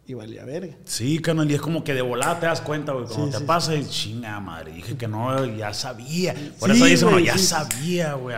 Y 0.05 0.14
valía 0.14 0.44
verga. 0.44 0.74
Sí, 0.84 1.20
carnal, 1.20 1.48
y 1.48 1.55
es 1.55 1.61
como 1.61 1.84
que 1.84 1.94
de 1.94 2.03
volada 2.03 2.40
te 2.40 2.46
das 2.46 2.61
cuenta, 2.61 2.90
güey. 2.90 3.05
Cuando 3.07 3.26
Sí, 3.26 3.32
te 3.32 3.38
sí, 3.38 3.44
pasa, 3.44 3.76
y 3.76 3.86
chinga 3.86 4.40
madre, 4.40 4.72
dije 4.72 4.96
que 4.96 5.07
no, 5.07 5.44
ya 5.46 5.72
sabía. 5.72 6.34
Por 6.59 6.72
eso 6.72 6.84
dice 6.86 7.05
uno, 7.05 7.14
güey, 7.14 7.26
ya 7.26 7.38
sabía, 7.38 8.14
güey. 8.14 8.36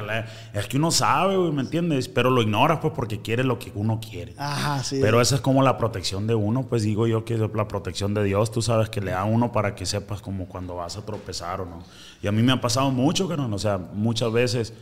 Es 0.52 0.66
que 0.66 0.76
uno 0.76 0.90
sabe, 0.90 1.38
güey, 1.38 1.52
¿me 1.52 1.62
entiendes? 1.62 2.08
Pero 2.08 2.28
lo 2.28 2.42
ignoras, 2.42 2.80
pues, 2.82 2.92
porque 2.94 3.22
quiere 3.22 3.44
lo 3.44 3.58
que 3.58 3.72
uno 3.74 3.98
quiere. 3.98 4.34
Ajá, 4.36 4.84
sí. 4.84 4.98
Pero 5.00 5.22
esa 5.22 5.36
es 5.36 5.40
como 5.40 5.62
la 5.62 5.78
protección 5.78 6.26
de 6.26 6.34
uno, 6.34 6.66
pues 6.66 6.82
digo 6.82 7.06
yo 7.06 7.24
que 7.24 7.32
es 7.34 7.40
la 7.40 7.66
protección 7.66 8.12
de 8.12 8.24
Dios, 8.24 8.50
tú 8.50 8.60
sabes 8.60 8.90
que 8.90 9.00
le 9.00 9.12
da 9.12 9.20
a 9.20 9.24
uno 9.24 9.50
para 9.50 9.74
que 9.74 9.86
sepas 9.86 10.20
como 10.20 10.46
cuando 10.46 10.74
vas 10.76 10.98
a 10.98 11.06
tropezar 11.06 11.62
o 11.62 11.64
no. 11.64 11.82
Y 12.22 12.26
a 12.26 12.32
mí 12.32 12.42
me 12.42 12.52
ha 12.52 12.60
pasado 12.60 12.90
mucho, 12.90 13.26
carnal, 13.26 13.52
o 13.54 13.58
sea, 13.58 13.78
muchas 13.78 14.30
veces 14.30 14.74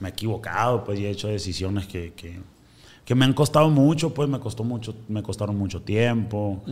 me 0.00 0.08
he 0.08 0.12
equivocado, 0.12 0.84
pues, 0.84 1.00
y 1.00 1.06
he 1.06 1.10
hecho 1.10 1.28
decisiones 1.28 1.86
que, 1.86 2.12
que, 2.12 2.40
que 3.06 3.14
me 3.14 3.24
han 3.24 3.32
costado 3.32 3.70
mucho, 3.70 4.12
pues 4.12 4.28
me 4.28 4.38
costó 4.40 4.64
mucho, 4.64 4.94
me 5.08 5.22
costaron 5.22 5.56
mucho 5.56 5.80
tiempo. 5.80 6.62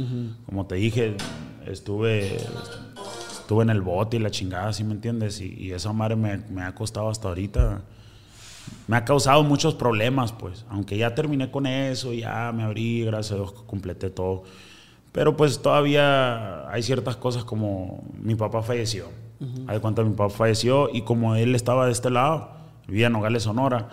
Como 0.44 0.66
te 0.66 0.74
dije, 0.74 1.16
estuve, 1.64 2.36
estuve 2.36 3.62
en 3.62 3.70
el 3.70 3.80
bote 3.80 4.18
y 4.18 4.20
la 4.20 4.30
chingada, 4.30 4.72
¿sí 4.72 4.84
me 4.84 4.92
entiendes? 4.92 5.40
Y, 5.40 5.54
y 5.56 5.72
esa 5.72 5.92
madre 5.92 6.16
me, 6.16 6.38
me 6.50 6.62
ha 6.62 6.74
costado 6.74 7.08
hasta 7.08 7.28
ahorita 7.28 7.82
me 8.86 8.96
ha 8.96 9.04
causado 9.04 9.42
muchos 9.42 9.74
problemas, 9.74 10.32
pues. 10.32 10.64
Aunque 10.68 10.96
ya 10.96 11.14
terminé 11.14 11.50
con 11.50 11.66
eso, 11.66 12.12
ya 12.12 12.52
me 12.52 12.64
abrí, 12.64 13.04
gracias 13.04 13.32
a 13.32 13.36
Dios 13.36 13.52
completé 13.66 14.10
todo. 14.10 14.42
Pero 15.12 15.36
pues 15.36 15.62
todavía 15.62 16.68
hay 16.70 16.82
ciertas 16.82 17.16
cosas 17.16 17.44
como 17.44 18.02
mi 18.20 18.34
papá 18.34 18.62
falleció. 18.62 19.06
Hay 19.66 19.78
cuenta 19.78 20.02
mi 20.02 20.14
papá 20.14 20.30
falleció 20.30 20.88
y 20.92 21.02
como 21.02 21.36
él 21.36 21.54
estaba 21.54 21.86
de 21.86 21.92
este 21.92 22.08
lado, 22.08 22.50
vivía 22.88 23.08
en 23.08 23.12
Nogales, 23.12 23.42
Sonora, 23.42 23.88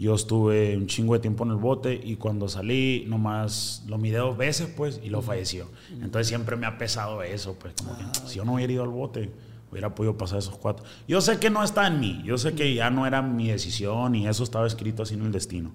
yo 0.00 0.14
estuve 0.14 0.76
un 0.76 0.86
chingo 0.86 1.12
de 1.12 1.20
tiempo 1.20 1.44
en 1.44 1.50
el 1.50 1.56
bote 1.56 2.00
y 2.02 2.16
cuando 2.16 2.48
salí 2.48 3.04
nomás 3.06 3.84
lo 3.86 3.98
miré 3.98 4.16
dos 4.18 4.36
veces, 4.36 4.68
pues, 4.74 4.98
y 5.02 5.10
lo 5.10 5.20
falleció. 5.20 5.66
Entonces 5.92 6.26
siempre 6.26 6.56
me 6.56 6.66
ha 6.66 6.78
pesado 6.78 7.22
eso, 7.22 7.54
pues, 7.58 7.74
como 7.74 7.96
que 7.96 8.04
si 8.26 8.36
yo 8.36 8.44
no 8.44 8.54
hubiera 8.54 8.72
ido 8.72 8.82
al 8.82 8.88
bote, 8.88 9.30
hubiera 9.70 9.94
podido 9.94 10.16
pasar 10.16 10.38
esos 10.38 10.56
cuatro. 10.56 10.84
Yo 11.06 11.20
sé 11.20 11.38
que 11.38 11.50
no 11.50 11.62
está 11.62 11.86
en 11.86 12.00
mí, 12.00 12.22
yo 12.24 12.38
sé 12.38 12.54
que 12.54 12.74
ya 12.74 12.90
no 12.90 13.06
era 13.06 13.20
mi 13.20 13.48
decisión 13.48 14.14
y 14.14 14.26
eso 14.26 14.42
estaba 14.42 14.66
escrito 14.66 15.02
así 15.02 15.14
en 15.14 15.22
el 15.22 15.32
destino. 15.32 15.72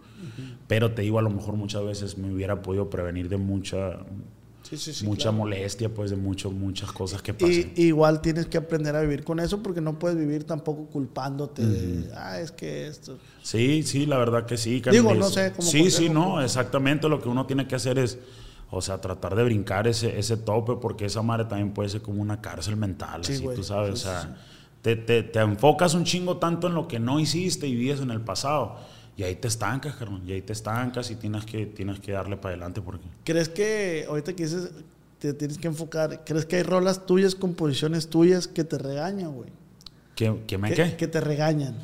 Pero 0.68 0.92
te 0.92 1.04
digo, 1.04 1.20
a 1.20 1.22
lo 1.22 1.30
mejor 1.30 1.56
muchas 1.56 1.84
veces 1.84 2.18
me 2.18 2.34
hubiera 2.34 2.62
podido 2.64 2.90
prevenir 2.90 3.30
de 3.30 3.38
mucha, 3.38 4.00
Sí, 4.68 4.78
sí, 4.78 4.94
sí, 4.94 5.06
mucha 5.06 5.24
claro. 5.30 5.38
molestia, 5.38 5.94
pues 5.94 6.10
de 6.10 6.16
mucho, 6.18 6.50
muchas 6.50 6.92
cosas 6.92 7.22
que 7.22 7.34
pasan. 7.36 7.72
Y, 7.76 7.84
igual 7.84 8.20
tienes 8.22 8.48
que 8.48 8.58
aprender 8.58 8.96
a 8.96 9.02
vivir 9.02 9.24
con 9.24 9.40
eso 9.40 9.62
porque 9.62 9.80
no 9.80 10.00
puedes 10.00 10.18
vivir 10.18 10.44
tampoco 10.44 10.88
culpándote 10.88 11.64
de, 11.64 12.12
ah, 12.16 12.40
es 12.40 12.52
que 12.52 12.88
esto. 12.88 13.20
Sí, 13.44 13.84
sí, 13.84 14.08
la 14.08 14.18
verdad 14.18 14.48
que 14.48 14.58
sí. 14.58 14.82
Digo, 14.92 15.14
no 15.14 15.30
sé, 15.30 15.52
como 15.52 15.68
Sí, 15.70 15.92
sí, 15.92 16.10
no, 16.10 16.42
exactamente 16.42 17.08
lo 17.08 17.22
que 17.22 17.30
uno 17.30 17.46
tiene 17.46 17.68
que 17.68 17.76
hacer 17.76 18.00
es, 18.00 18.18
o 18.72 18.82
sea, 18.82 19.00
tratar 19.00 19.36
de 19.36 19.44
brincar 19.44 19.88
ese, 19.88 20.18
ese 20.18 20.36
tope 20.36 20.74
porque 20.82 21.06
esa 21.06 21.22
madre 21.22 21.46
también 21.46 21.72
puede 21.72 21.90
ser 21.90 22.02
como 22.02 22.20
una 22.22 22.42
cárcel 22.42 22.76
mental, 22.76 23.24
Sí, 23.24 23.34
así, 23.34 23.44
güey. 23.44 23.56
tú 23.56 23.64
sabes, 23.64 23.92
o 23.92 23.98
sea, 23.98 24.36
Te, 24.82 24.96
te, 24.96 25.22
te 25.22 25.40
enfocas 25.40 25.94
un 25.94 26.06
chingo 26.06 26.38
tanto 26.38 26.68
en 26.68 26.74
lo 26.74 26.88
que 26.88 27.00
no 27.00 27.20
hiciste 27.20 27.68
y 27.68 27.76
vives 27.76 28.00
en 28.02 28.10
el 28.10 28.22
pasado 28.22 28.78
y 29.18 29.24
ahí 29.24 29.36
te 29.36 29.48
estancas, 29.48 29.96
carnal, 29.96 30.22
y 30.28 30.34
ahí 30.34 30.42
te 30.42 30.54
estancas 30.54 31.10
y 31.12 31.16
tienes 31.16 31.46
que, 31.46 31.66
tienes 31.66 32.00
que 32.00 32.12
darle 32.12 32.38
para 32.38 32.54
adelante 32.54 32.82
porque... 32.82 33.06
¿Crees 33.24 33.50
que, 33.50 34.06
ahorita 34.10 34.34
que 34.34 34.44
dices, 34.44 34.72
te 35.20 35.34
tienes 35.34 35.58
que 35.58 35.68
enfocar, 35.68 36.24
¿crees 36.26 36.46
que 36.46 36.58
hay 36.58 36.64
rolas 36.64 37.06
tuyas, 37.06 37.34
composiciones 37.36 38.10
tuyas 38.10 38.48
que 38.48 38.64
te 38.64 38.78
regañan, 38.78 39.32
güey? 39.34 39.50
¿Qué, 40.16 40.34
qué 40.48 40.58
me 40.58 40.70
que, 40.70 40.76
qué? 40.76 40.96
que 40.98 41.08
te 41.08 41.22
regañan. 41.22 41.76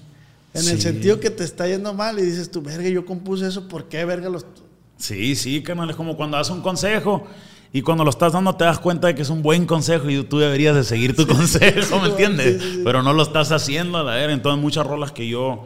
En 0.53 0.63
Sí. 0.63 0.71
el 0.71 0.81
sentido 0.81 1.19
que 1.21 1.29
te 1.29 1.45
está 1.45 1.67
yendo 1.67 1.93
mal 1.93 2.19
y 2.19 2.23
dices 2.23 2.51
tú, 2.51 2.61
verga, 2.61 2.89
yo 2.89 3.05
compuse 3.05 3.47
eso, 3.47 3.67
¿por 3.69 3.85
qué, 3.85 4.03
verga, 4.03 4.29
los... 4.29 4.45
Sí, 4.97 5.35
sí, 5.35 5.63
carnal, 5.63 5.89
es 5.89 5.95
como 5.95 6.15
cuando 6.17 6.37
das 6.37 6.49
un 6.49 6.61
consejo 6.61 7.25
y 7.73 7.81
cuando 7.81 8.03
lo 8.03 8.09
estás 8.09 8.33
dando 8.33 8.53
te 8.55 8.65
das 8.65 8.77
cuenta 8.79 9.07
de 9.07 9.15
que 9.15 9.21
es 9.21 9.29
un 9.29 9.41
buen 9.41 9.65
consejo 9.65 10.09
y 10.09 10.21
tú 10.25 10.37
deberías 10.39 10.75
de 10.75 10.83
seguir 10.83 11.15
tu 11.15 11.25
consejo, 11.25 11.99
¿me 11.99 12.05
sí, 12.05 12.11
entiendes? 12.11 12.61
sí. 12.61 12.81
Pero 12.83 13.01
no 13.01 13.13
lo 13.13 13.23
estás 13.23 13.51
haciendo, 13.53 13.97
a 13.97 14.03
la 14.03 14.15
ver. 14.15 14.29
Entonces 14.29 14.61
muchas 14.61 14.85
rolas 14.85 15.11
que 15.13 15.27
yo 15.27 15.65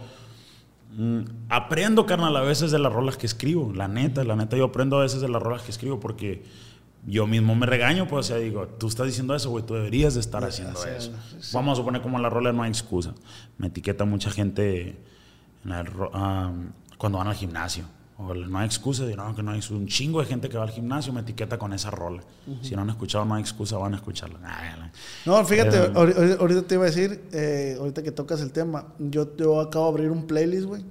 mm, 0.96 1.20
aprendo, 1.50 2.06
carnal, 2.06 2.36
a 2.38 2.42
veces 2.42 2.72
de 2.72 2.80
las 2.80 2.92
rolas 2.92 3.18
que 3.18 3.26
escribo, 3.26 3.72
la 3.74 3.88
neta, 3.88 4.24
la 4.24 4.36
neta, 4.36 4.56
yo 4.58 4.66
aprendo 4.66 4.98
a 4.98 5.02
veces 5.02 5.22
de 5.22 5.30
las 5.30 5.42
rolas 5.42 5.62
que 5.64 5.72
escribo 5.72 6.00
porque 6.00 6.44
yo 7.08 7.28
mismo 7.28 7.54
me 7.56 7.66
regaño, 7.68 8.08
pues, 8.08 8.26
o 8.26 8.30
sea, 8.30 8.38
digo, 8.38 8.68
tú 8.68 8.88
estás 8.88 9.06
diciendo 9.06 9.36
eso, 9.36 9.50
güey, 9.52 9.64
tú 9.66 9.76
deberías 9.76 10.16
de 10.16 10.20
estar 10.22 10.44
haciendo 10.44 10.80
eso. 10.98 11.12
Vamos 11.54 11.74
a 11.74 11.76
suponer 11.82 12.02
como 12.02 12.18
la 12.20 12.30
rola 12.30 12.52
No 12.52 12.64
hay 12.64 12.70
excusa. 12.72 13.14
Me 13.60 13.68
etiqueta 13.68 14.06
mucha 14.06 14.32
gente 14.32 14.98
en 15.64 15.72
el 15.72 15.86
ro- 15.86 16.10
ah, 16.14 16.52
cuando 16.98 17.20
van 17.20 17.28
al 17.28 17.36
gimnasio. 17.36 17.86
O 18.18 18.32
el 18.32 18.50
no 18.50 18.60
hay 18.60 18.66
excusa, 18.68 19.04
no, 19.04 19.36
que 19.36 19.44
no 19.44 19.52
hay. 19.52 19.60
Un 19.72 19.88
chingo 19.88 20.22
de 20.22 20.26
gente 20.26 20.48
que 20.48 20.58
va 20.58 20.64
al 20.64 20.70
gimnasio 20.72 21.12
me 21.12 21.20
etiqueta 21.22 21.58
con 21.58 21.74
esa 21.74 21.92
rola. 21.92 22.24
Si 22.62 22.74
no 22.76 22.82
han 22.84 22.90
escuchado 22.90 23.26
No 23.26 23.36
hay 23.36 23.42
excusa, 23.42 23.78
van 23.78 23.94
a 23.94 23.98
escucharla. 23.98 24.40
Ah, 24.42 24.90
No, 25.26 25.44
fíjate, 25.46 25.76
Eh, 25.78 25.94
ahori- 25.94 26.14
ahori- 26.16 26.40
ahorita 26.40 26.62
te 26.62 26.76
iba 26.76 26.84
a 26.84 26.88
decir, 26.88 27.22
eh, 27.34 27.76
ahorita 27.78 28.04
que 28.04 28.12
tocas 28.12 28.40
el 28.40 28.52
tema, 28.52 28.88
yo, 29.00 29.36
yo 29.36 29.60
acabo 29.60 29.86
de 29.88 29.92
abrir 29.92 30.12
un 30.12 30.28
playlist, 30.28 30.66
güey, 30.66 30.84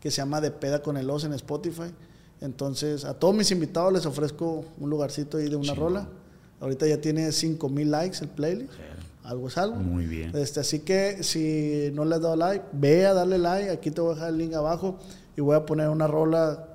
que 0.00 0.10
se 0.10 0.16
llama 0.16 0.40
De 0.40 0.50
Peda 0.50 0.82
con 0.82 0.96
el 0.96 1.08
Oz 1.08 1.22
en 1.24 1.32
Spotify. 1.34 1.92
Entonces, 2.40 3.04
a 3.04 3.14
todos 3.14 3.34
mis 3.36 3.50
invitados 3.52 3.92
les 3.92 4.04
ofrezco 4.04 4.64
un 4.80 4.90
lugarcito 4.90 5.38
ahí 5.38 5.48
de 5.48 5.54
una 5.56 5.74
rola. 5.74 6.08
Ahorita 6.60 6.86
ya 6.88 7.00
tiene 7.00 7.30
5000 7.30 7.90
likes 7.92 8.18
el 8.22 8.28
playlist. 8.28 8.72
Algo 9.22 9.46
es 9.46 9.56
algo. 9.56 9.76
Muy 9.76 10.06
bien. 10.06 10.34
Este, 10.36 10.58
así 10.58 10.80
que 10.80 11.22
si 11.22 11.92
no 11.94 12.04
le 12.04 12.16
has 12.16 12.20
dado 12.22 12.34
like, 12.34 12.64
ve 12.72 13.06
a 13.06 13.14
darle 13.14 13.38
like. 13.38 13.70
Aquí 13.70 13.92
te 13.92 14.00
voy 14.00 14.10
a 14.10 14.14
dejar 14.14 14.30
el 14.30 14.38
link 14.38 14.54
abajo 14.54 14.98
y 15.36 15.40
voy 15.40 15.56
a 15.56 15.64
poner 15.66 15.88
una 15.88 16.06
rola 16.06 16.68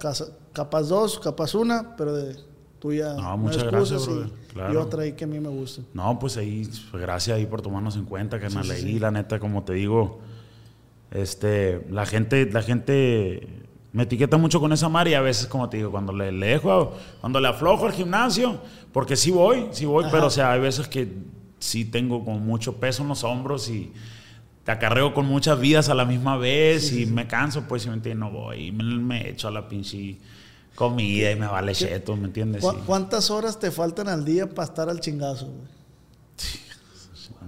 capaz 0.54 0.84
dos, 0.88 1.20
capaz 1.20 1.54
una, 1.56 1.96
pero 1.96 2.14
de 2.14 2.36
tuya. 2.80 3.14
No, 3.14 3.38
muchas 3.38 3.64
gracias, 3.64 4.04
y- 4.04 4.06
brother. 4.12 4.28
Y 4.50 4.54
Claro. 4.58 4.82
otra 4.84 5.04
ahí 5.04 5.12
que 5.14 5.26
a 5.26 5.28
mí 5.28 5.40
me 5.40 5.50
gusta. 5.50 5.84
No, 5.94 6.18
pues 6.18 6.36
ahí, 6.38 6.68
pues, 6.90 7.02
gracias 7.04 7.38
ahí 7.38 7.46
por 7.46 7.62
tomarnos 7.62 7.96
en 7.96 8.06
cuenta, 8.06 8.40
que 8.40 8.50
Sí, 8.50 8.58
sí, 8.64 8.72
ahí 8.72 8.82
sí. 8.82 9.00
la 9.00 9.12
neta, 9.12 9.40
como 9.40 9.64
te 9.64 9.74
digo, 9.74 10.20
Este, 11.12 11.86
la 11.90 12.06
gente, 12.06 12.50
la 12.52 12.62
gente 12.62 13.48
me 13.94 14.04
etiqueta 14.04 14.36
mucho 14.38 14.60
con 14.60 14.74
esa 14.74 14.90
mar 14.90 15.08
y 15.08 15.14
a 15.14 15.22
veces, 15.22 15.48
como 15.48 15.70
te 15.70 15.78
digo, 15.78 15.90
cuando 15.90 16.12
le, 16.12 16.32
le 16.34 16.48
dejo, 16.48 16.94
cuando 17.22 17.40
le 17.40 17.48
aflojo 17.48 17.86
al 17.86 17.94
gimnasio, 17.94 18.58
porque 18.92 19.16
sí 19.16 19.32
voy, 19.32 19.68
sí 19.72 19.86
voy, 19.86 20.04
pero 20.12 20.28
o 20.28 20.30
sea, 20.30 20.52
hay 20.52 20.60
veces 20.60 20.88
que 20.90 21.08
sí 21.60 21.86
tengo 21.86 22.26
como 22.26 22.40
mucho 22.40 22.76
peso 22.76 23.04
en 23.04 23.10
los 23.10 23.24
hombros 23.24 23.70
y 23.70 23.94
te 24.68 24.72
acarreo 24.74 25.14
con 25.14 25.26
muchas 25.26 25.58
vidas 25.62 25.88
a 25.88 25.94
la 25.96 26.04
misma 26.04 26.36
vez 26.36 26.92
y 26.92 27.06
me 27.06 27.26
canso, 27.26 27.62
pues, 27.70 27.84
si 27.84 27.88
me 27.88 27.94
entiendes, 27.96 28.20
no 28.20 28.32
voy 28.38 28.66
y 28.68 28.72
me, 28.74 28.84
me 28.84 29.30
echo 29.30 29.48
a 29.48 29.52
la 29.52 29.70
pinche 29.70 30.18
comida 30.76 31.32
y 31.32 31.38
me 31.38 31.48
vale 31.48 31.72
cheto, 31.74 32.18
¿me 32.18 32.26
entiendes? 32.26 32.62
¿Cu- 32.62 32.72
Sí. 32.72 32.78
¿Cuántas 32.86 33.32
horas 33.32 33.58
te 33.62 33.72
faltan 33.72 34.10
al 34.10 34.26
día 34.26 34.50
para 34.50 34.66
estar 34.68 34.90
al 34.90 35.00
chingazo, 35.00 35.46
güey? 35.46 35.68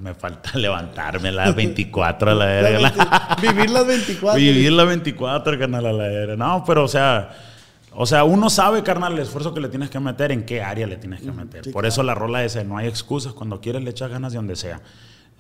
Me 0.01 0.13
falta 0.15 0.57
levantarme 0.57 1.28
a 1.28 1.32
las 1.34 1.55
24 1.55 2.32
a 2.32 2.36
la 2.36 2.45
verga. 2.61 2.80
la- 2.80 3.38
Vivir 3.41 3.70
las 3.70 3.86
24. 3.86 4.39
Vivir 4.39 4.72
la 4.72 4.84
24, 4.86 5.59
carnal, 5.59 5.86
a 5.88 5.91
la 5.91 6.03
verga. 6.07 6.36
No, 6.38 6.63
pero 6.65 6.86
o 6.86 6.88
sea, 6.88 7.32
o 7.91 8.05
sea, 8.05 8.24
uno 8.24 8.49
sabe, 8.49 8.82
carnal, 8.82 9.11
el 9.11 9.20
esfuerzo 9.20 9.53
que 9.53 9.59
le 9.59 9.67
tienes 9.67 9.89
que 9.89 9.99
meter, 9.99 10.32
en 10.32 10.45
qué 10.45 10.61
área 10.61 10.88
le 10.88 10.95
tienes 10.95 11.20
que 11.22 11.34
meter. 11.34 11.65
sí, 11.65 11.72
Por 11.72 11.86
eso 11.86 12.01
la 12.01 12.15
rola 12.15 12.45
esa, 12.45 12.63
no 12.63 12.78
hay 12.78 12.88
excusas, 12.88 13.34
cuando 13.34 13.59
quieres 13.59 13.84
le 13.84 13.89
echas 13.89 14.09
ganas 14.09 14.32
de 14.32 14.38
donde 14.38 14.55
sea. 14.55 14.80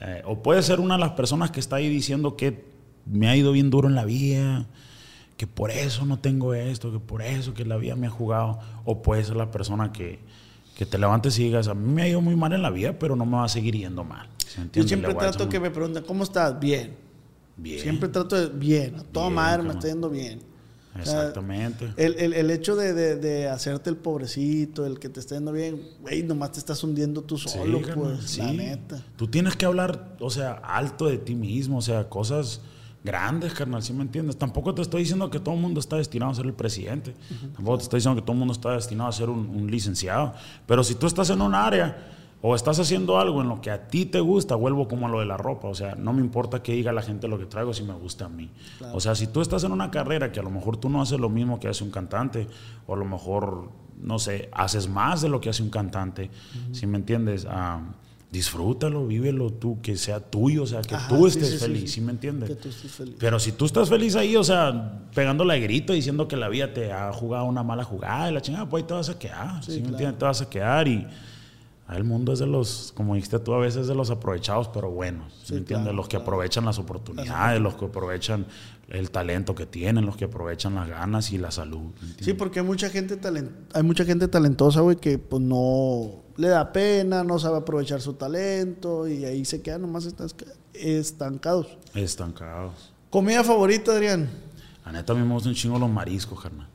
Eh, 0.01 0.21
o 0.25 0.41
puede 0.41 0.61
ser 0.63 0.79
una 0.79 0.95
de 0.95 1.01
las 1.01 1.11
personas 1.11 1.51
que 1.51 1.59
está 1.59 1.77
ahí 1.77 1.89
diciendo 1.89 2.35
que 2.35 2.65
me 3.05 3.27
ha 3.27 3.35
ido 3.35 3.51
bien 3.51 3.69
duro 3.69 3.87
en 3.87 3.95
la 3.95 4.05
vida, 4.05 4.67
que 5.37 5.47
por 5.47 5.71
eso 5.71 6.05
no 6.05 6.19
tengo 6.19 6.53
esto, 6.53 6.91
que 6.91 6.99
por 6.99 7.21
eso 7.21 7.53
que 7.53 7.65
la 7.65 7.77
vida 7.77 7.95
me 7.95 8.07
ha 8.07 8.09
jugado. 8.09 8.59
O 8.85 9.01
puede 9.01 9.23
ser 9.23 9.35
la 9.35 9.51
persona 9.51 9.91
que, 9.91 10.19
que 10.75 10.85
te 10.85 10.97
levantes 10.97 11.37
y 11.39 11.43
digas, 11.43 11.67
a 11.67 11.73
mí 11.73 11.91
me 11.91 12.03
ha 12.03 12.07
ido 12.07 12.21
muy 12.21 12.35
mal 12.35 12.53
en 12.53 12.61
la 12.61 12.69
vida, 12.69 12.97
pero 12.97 13.15
no 13.15 13.25
me 13.25 13.37
va 13.37 13.45
a 13.45 13.49
seguir 13.49 13.75
yendo 13.75 14.03
mal. 14.03 14.27
¿Sí 14.37 14.59
me 14.59 14.69
Yo 14.73 14.83
siempre 14.87 15.13
trato 15.13 15.49
que 15.49 15.59
me 15.59 15.71
pregunten, 15.71 16.03
¿cómo 16.03 16.23
estás? 16.23 16.59
Bien. 16.59 16.95
Bien. 17.57 17.79
Siempre 17.81 18.09
trato 18.09 18.35
de 18.35 18.47
bien. 18.47 18.95
A 18.95 19.03
toda 19.03 19.27
Bien, 19.27 19.35
madre 19.35 19.63
me 19.63 19.73
está 19.73 19.87
yendo 19.87 20.09
bien. 20.09 20.39
O 20.91 21.03
sea, 21.05 21.19
Exactamente. 21.19 21.93
El, 21.97 22.15
el- 22.19 22.33
el 22.33 22.49
hecho 22.51 22.75
de, 22.75 22.93
de- 22.93 23.15
de 23.15 23.47
hacerte 23.47 23.89
el 23.89 23.95
pobrecito, 23.95 24.85
el 24.85 24.99
que 24.99 25.07
te 25.09 25.19
esté 25.19 25.35
yendo 25.35 25.51
bien, 25.51 25.81
güey, 26.01 26.23
nomás 26.23 26.51
te 26.53 26.59
estás 26.59 26.83
hundiendo 26.83 27.21
tú 27.21 27.37
solo, 27.37 27.79
Sí, 27.79 27.85
pues, 27.95 28.19
sí. 28.23 28.41
la 28.41 28.53
neta. 28.53 29.03
Tú 29.15 29.27
tienes 29.27 29.55
que 29.55 29.65
hablar, 29.65 30.15
o 30.19 30.29
sea, 30.29 30.53
alto 30.53 31.05
de 31.07 31.17
ti 31.19 31.35
mismo, 31.35 31.77
o 31.77 31.81
sea, 31.81 32.09
cosas 32.09 32.61
grandes, 33.03 33.53
carnal, 33.53 33.81
¿sí 33.81 33.93
me 33.93 34.01
entiendes? 34.01 34.35
Tampoco 34.37 34.73
te 34.75 34.81
estoy 34.81 35.01
diciendo 35.03 35.29
que 35.29 35.39
todo 35.39 35.55
el 35.55 35.61
mundo 35.61 35.79
está 35.79 35.95
destinado 35.95 36.31
a 36.31 36.35
ser 36.35 36.45
el 36.47 36.53
presidente. 36.53 37.13
Tampoco 37.55 37.77
te 37.77 37.83
estoy 37.83 37.99
diciendo 37.99 38.19
que 38.19 38.25
todo 38.25 38.33
el 38.33 38.39
mundo 38.39 38.53
está 38.53 38.71
destinado 38.73 39.09
a 39.09 39.13
ser 39.13 39.29
un, 39.29 39.47
un 39.47 39.71
licenciado. 39.71 40.33
Pero 40.65 40.83
si 40.83 40.95
tú 40.95 41.07
estás 41.07 41.29
en 41.29 41.41
un 41.41 41.53
área 41.55 42.18
o 42.41 42.55
estás 42.55 42.79
haciendo 42.79 43.19
algo 43.19 43.41
en 43.41 43.49
lo 43.49 43.59
que 43.59 43.69
a 43.69 43.87
ti 43.87 44.05
te 44.05 44.21
gusta, 44.21 44.55
vuelvo 44.55 44.87
como 44.87 45.07
a 45.07 45.09
lo 45.09 45.19
de 45.19 45.25
la 45.25 45.35
ropa. 45.35 45.67
O 45.67 45.75
sea, 45.75 45.95
no 45.95 46.13
me 46.13 46.21
importa 46.21 46.63
que 46.63 46.73
diga 46.73 46.93
la 46.93 47.01
gente 47.01 47.27
lo 47.27 47.37
que 47.37 47.45
traigo 47.45 47.73
si 47.73 47.83
me 47.83 47.93
gusta 47.93 48.25
a 48.25 48.29
mí. 48.29 48.49
O 48.93 48.99
sea, 48.99 49.15
si 49.15 49.27
tú 49.27 49.41
estás 49.41 49.63
en 49.65 49.73
una 49.73 49.91
carrera 49.91 50.31
que 50.31 50.39
a 50.39 50.43
lo 50.43 50.49
mejor 50.49 50.77
tú 50.77 50.89
no 50.89 51.01
haces 51.01 51.19
lo 51.19 51.29
mismo 51.29 51.59
que 51.59 51.67
hace 51.67 51.83
un 51.83 51.91
cantante, 51.91 52.47
o 52.87 52.93
a 52.93 52.97
lo 52.97 53.05
mejor, 53.05 53.69
no 54.01 54.19
sé, 54.19 54.49
haces 54.53 54.87
más 54.87 55.21
de 55.21 55.29
lo 55.29 55.41
que 55.41 55.49
hace 55.49 55.63
un 55.63 55.69
cantante, 55.69 56.29
¿sí 56.71 56.87
me 56.87 56.97
entiendes? 56.97 57.45
Ah, 57.49 57.81
disfrútalo, 58.31 59.07
vívelo 59.07 59.51
tú, 59.51 59.81
que 59.81 59.97
sea 59.97 60.19
tuyo, 60.19 60.63
o 60.63 60.67
sea, 60.67 60.81
que 60.81 60.95
Ajá, 60.95 61.09
tú 61.09 61.25
estés 61.25 61.47
sí, 61.47 61.53
sí, 61.57 61.59
feliz, 61.59 61.81
sí. 61.81 61.87
¿sí 61.87 62.01
me 62.01 62.11
entiendes? 62.11 62.49
Que 62.49 62.55
tú 62.55 62.69
estés 62.69 62.91
feliz. 62.91 63.15
Pero 63.19 63.39
si 63.39 63.51
tú 63.51 63.65
estás 63.65 63.89
feliz 63.89 64.15
ahí, 64.15 64.35
o 64.35 64.43
sea, 64.43 65.01
pegándole 65.13 65.55
a 65.55 65.57
grito 65.57 65.93
diciendo 65.93 66.27
que 66.27 66.37
la 66.37 66.47
vida 66.47 66.71
te 66.71 66.93
ha 66.93 67.11
jugado 67.11 67.45
una 67.45 67.63
mala 67.63 67.83
jugada 67.83 68.29
y 68.29 68.33
la 68.33 68.41
chingada, 68.41 68.69
pues 68.69 68.83
ahí 68.83 68.87
te 68.87 68.93
vas 68.93 69.09
a 69.09 69.17
quedar, 69.17 69.63
¿sí, 69.63 69.71
me 69.71 69.77
claro. 69.77 69.89
entiendes? 69.93 70.19
Te 70.19 70.25
vas 70.25 70.41
a 70.41 70.49
quedar 70.49 70.87
y 70.87 71.07
el 71.97 72.03
mundo 72.03 72.33
es 72.33 72.39
de 72.39 72.45
los, 72.47 72.93
como 72.95 73.15
dijiste 73.15 73.39
tú, 73.39 73.53
a 73.53 73.59
veces 73.59 73.87
de 73.87 73.95
los 73.95 74.09
aprovechados, 74.11 74.67
pero 74.69 74.89
buenos, 74.91 75.33
¿sí, 75.33 75.39
Sí, 75.47 75.53
entiendes? 75.55 75.85
claro, 75.85 75.93
los 75.97 76.05
que 76.07 76.17
claro. 76.17 76.23
aprovechan 76.23 76.65
las 76.65 76.77
oportunidades, 76.79 77.59
los 77.61 77.75
que 77.75 77.85
aprovechan 77.85 78.45
el 78.89 79.09
talento 79.11 79.55
que 79.55 79.65
tienen, 79.65 80.05
los 80.05 80.15
que 80.17 80.25
aprovechan 80.25 80.75
las 80.75 80.87
ganas 80.87 81.31
y 81.31 81.37
la 81.37 81.51
salud. 81.51 81.91
Sí, 82.21 82.33
porque 82.33 82.59
hay 82.59 82.65
mucha 82.65 82.89
gente 82.89 83.19
talen- 83.19 83.51
hay 83.73 83.83
mucha 83.83 84.05
gente 84.05 84.27
talentosa, 84.27 84.81
güey, 84.81 84.97
que 84.97 85.17
pues 85.17 85.41
no 85.41 86.23
le 86.37 86.47
da 86.49 86.71
pena, 86.71 87.23
no 87.23 87.37
sabe 87.39 87.57
aprovechar 87.57 88.01
su 88.01 88.13
talento 88.13 89.07
y 89.07 89.25
ahí 89.25 89.43
se 89.45 89.61
quedan 89.61 89.81
nomás 89.81 90.05
estanca- 90.05 90.45
estancados. 90.73 91.67
Estancados. 91.93 92.93
Comida 93.09 93.43
favorita, 93.43 93.91
Adrián. 93.93 94.29
La 94.85 94.91
neta, 94.91 95.13
a 95.13 95.15
mí 95.15 95.23
me 95.25 95.33
gustan 95.33 95.49
un 95.51 95.55
chingo 95.55 95.77
los 95.79 95.89
mariscos, 95.89 96.39
carnal. 96.41 96.67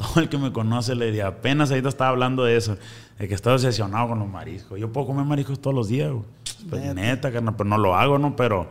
Todo 0.00 0.22
el 0.22 0.28
que 0.30 0.38
me 0.38 0.50
conoce 0.52 0.94
le 0.94 1.06
diría, 1.06 1.26
apenas 1.26 1.70
ahorita 1.70 1.90
estaba 1.90 2.10
hablando 2.10 2.44
de 2.44 2.56
eso, 2.56 2.78
de 3.18 3.28
que 3.28 3.34
estoy 3.34 3.52
obsesionado 3.52 4.08
con 4.08 4.18
los 4.18 4.28
mariscos. 4.28 4.80
Yo 4.80 4.90
puedo 4.90 5.08
comer 5.08 5.26
mariscos 5.26 5.60
todos 5.60 5.74
los 5.76 5.88
días, 5.88 6.10
güey. 6.10 6.24
Pues, 6.70 6.80
Neta. 6.82 6.94
neta, 6.94 7.32
carnal, 7.32 7.54
pero 7.56 7.68
no 7.68 7.76
lo 7.78 7.94
hago, 7.94 8.18
¿no? 8.18 8.34
Pero 8.34 8.70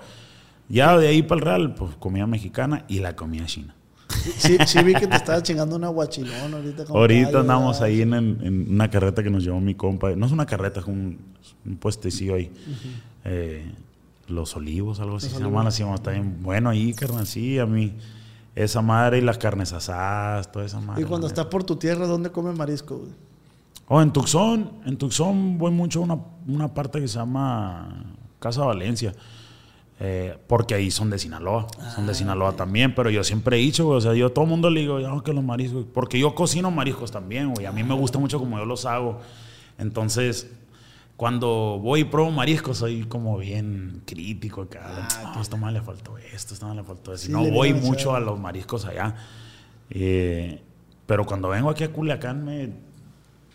ya 0.70 0.98
de 0.98 1.08
ahí 1.08 1.22
para 1.22 1.40
el 1.40 1.46
real, 1.46 1.76
pues 1.76 1.96
comida 2.00 2.26
mexicana 2.26 2.84
y 2.88 3.00
la 3.00 3.16
comida 3.16 3.46
china. 3.46 3.76
Sí, 4.38 4.58
sí 4.66 4.84
vi 4.84 4.94
que 4.96 5.08
te 5.08 5.16
estaba 5.16 5.42
chingando 5.44 5.76
una 5.76 5.88
guachilón 5.90 6.54
ahorita. 6.54 6.86
con 6.86 6.98
Ahorita 6.98 7.40
andamos 7.42 7.82
ahí 7.82 8.02
en, 8.02 8.14
en 8.14 8.68
una 8.72 8.90
carreta 8.90 9.22
que 9.24 9.30
nos 9.30 9.44
llevó 9.44 9.60
mi 9.62 9.76
compa. 9.76 10.16
No 10.16 10.26
es 10.26 10.32
una 10.32 10.46
carreta, 10.48 10.80
es 10.80 10.88
un, 10.88 11.20
un 11.66 11.78
puestecillo 11.78 12.36
ahí. 12.36 12.52
Eh, 13.26 13.72
los 14.28 14.56
olivos, 14.56 15.00
algo 15.00 15.18
así 15.18 15.30
se 15.30 15.40
llama. 15.40 15.68
Así, 15.68 15.84
está 15.84 16.12
bien 16.12 16.42
bueno 16.42 16.70
ahí, 16.70 16.94
carnal. 16.94 17.28
Sí, 17.28 17.60
a 17.60 17.66
mí. 17.68 17.94
Esa 18.60 18.82
madre 18.82 19.20
y 19.20 19.22
las 19.22 19.38
carnes 19.38 19.72
asadas, 19.72 20.52
toda 20.52 20.66
esa 20.66 20.82
madre. 20.82 21.02
Y 21.02 21.06
cuando 21.06 21.28
estás 21.28 21.46
por 21.46 21.64
tu 21.64 21.78
tierra, 21.78 22.06
¿dónde 22.08 22.30
comes 22.30 22.58
marisco, 22.58 22.98
güey? 22.98 23.12
Oh, 23.88 24.02
en 24.02 24.12
Tucson, 24.12 24.70
en 24.86 24.98
Tucson 24.98 25.58
voy 25.58 25.72
mucho 25.72 26.00
a 26.02 26.04
una, 26.04 26.18
una 26.46 26.74
parte 26.74 27.00
que 27.00 27.08
se 27.08 27.18
llama 27.20 28.04
Casa 28.40 28.66
Valencia. 28.66 29.14
eh, 30.02 30.38
porque 30.48 30.76
ahí 30.76 30.92
son 30.92 31.10
de 31.10 31.20
Sinaloa, 31.20 31.68
son 31.94 32.08
de 32.08 32.14
Sinaloa 32.16 32.54
también, 32.54 32.96
pero 32.96 33.10
yo 33.10 33.22
siempre 33.24 33.58
he 33.58 33.60
dicho, 33.60 33.84
güey, 33.86 33.98
o 33.98 34.02
sea, 34.02 34.14
yo 34.14 34.28
a 34.28 34.30
todo 34.30 34.46
el 34.46 34.50
mundo 34.50 34.70
le 34.70 34.80
digo, 34.82 34.98
"Ya, 35.02 35.12
que 35.26 35.34
los 35.34 35.44
mariscos, 35.44 35.86
porque 35.94 36.18
yo 36.18 36.34
cocino 36.36 36.72
mariscos 36.72 37.12
también, 37.12 37.54
güey, 37.54 37.66
a 37.66 37.72
mí 37.74 37.84
me 37.84 37.94
gusta 37.94 38.18
mucho 38.18 38.40
como 38.40 38.58
yo 38.58 38.64
los 38.66 38.86
hago. 38.86 39.20
Entonces, 39.78 40.52
cuando 41.20 41.80
voy 41.84 42.00
y 42.00 42.04
pruebo 42.06 42.32
mariscos, 42.32 42.78
soy 42.78 43.04
como 43.04 43.38
bien 43.38 44.04
crítico 44.06 44.62
acá. 44.62 45.06
no, 45.36 45.42
esto 45.42 45.58
más 45.58 45.74
le 45.74 45.82
faltó 45.82 46.18
esto, 46.18 46.54
esto 46.54 46.66
más 46.66 46.78
le 46.78 46.84
faltó 46.86 47.14
eso. 47.14 47.26
Sí, 47.26 47.30
no 47.34 47.44
voy 47.44 47.74
mucho 47.74 48.16
a 48.16 48.22
los 48.22 48.40
mariscos 48.40 48.86
allá. 48.86 49.16
Eh, 49.90 50.62
pero 51.06 51.26
cuando 51.26 51.50
vengo 51.50 51.70
aquí 51.72 51.84
a 51.84 51.92
Culiacán 51.92 52.46
me, 52.46 52.70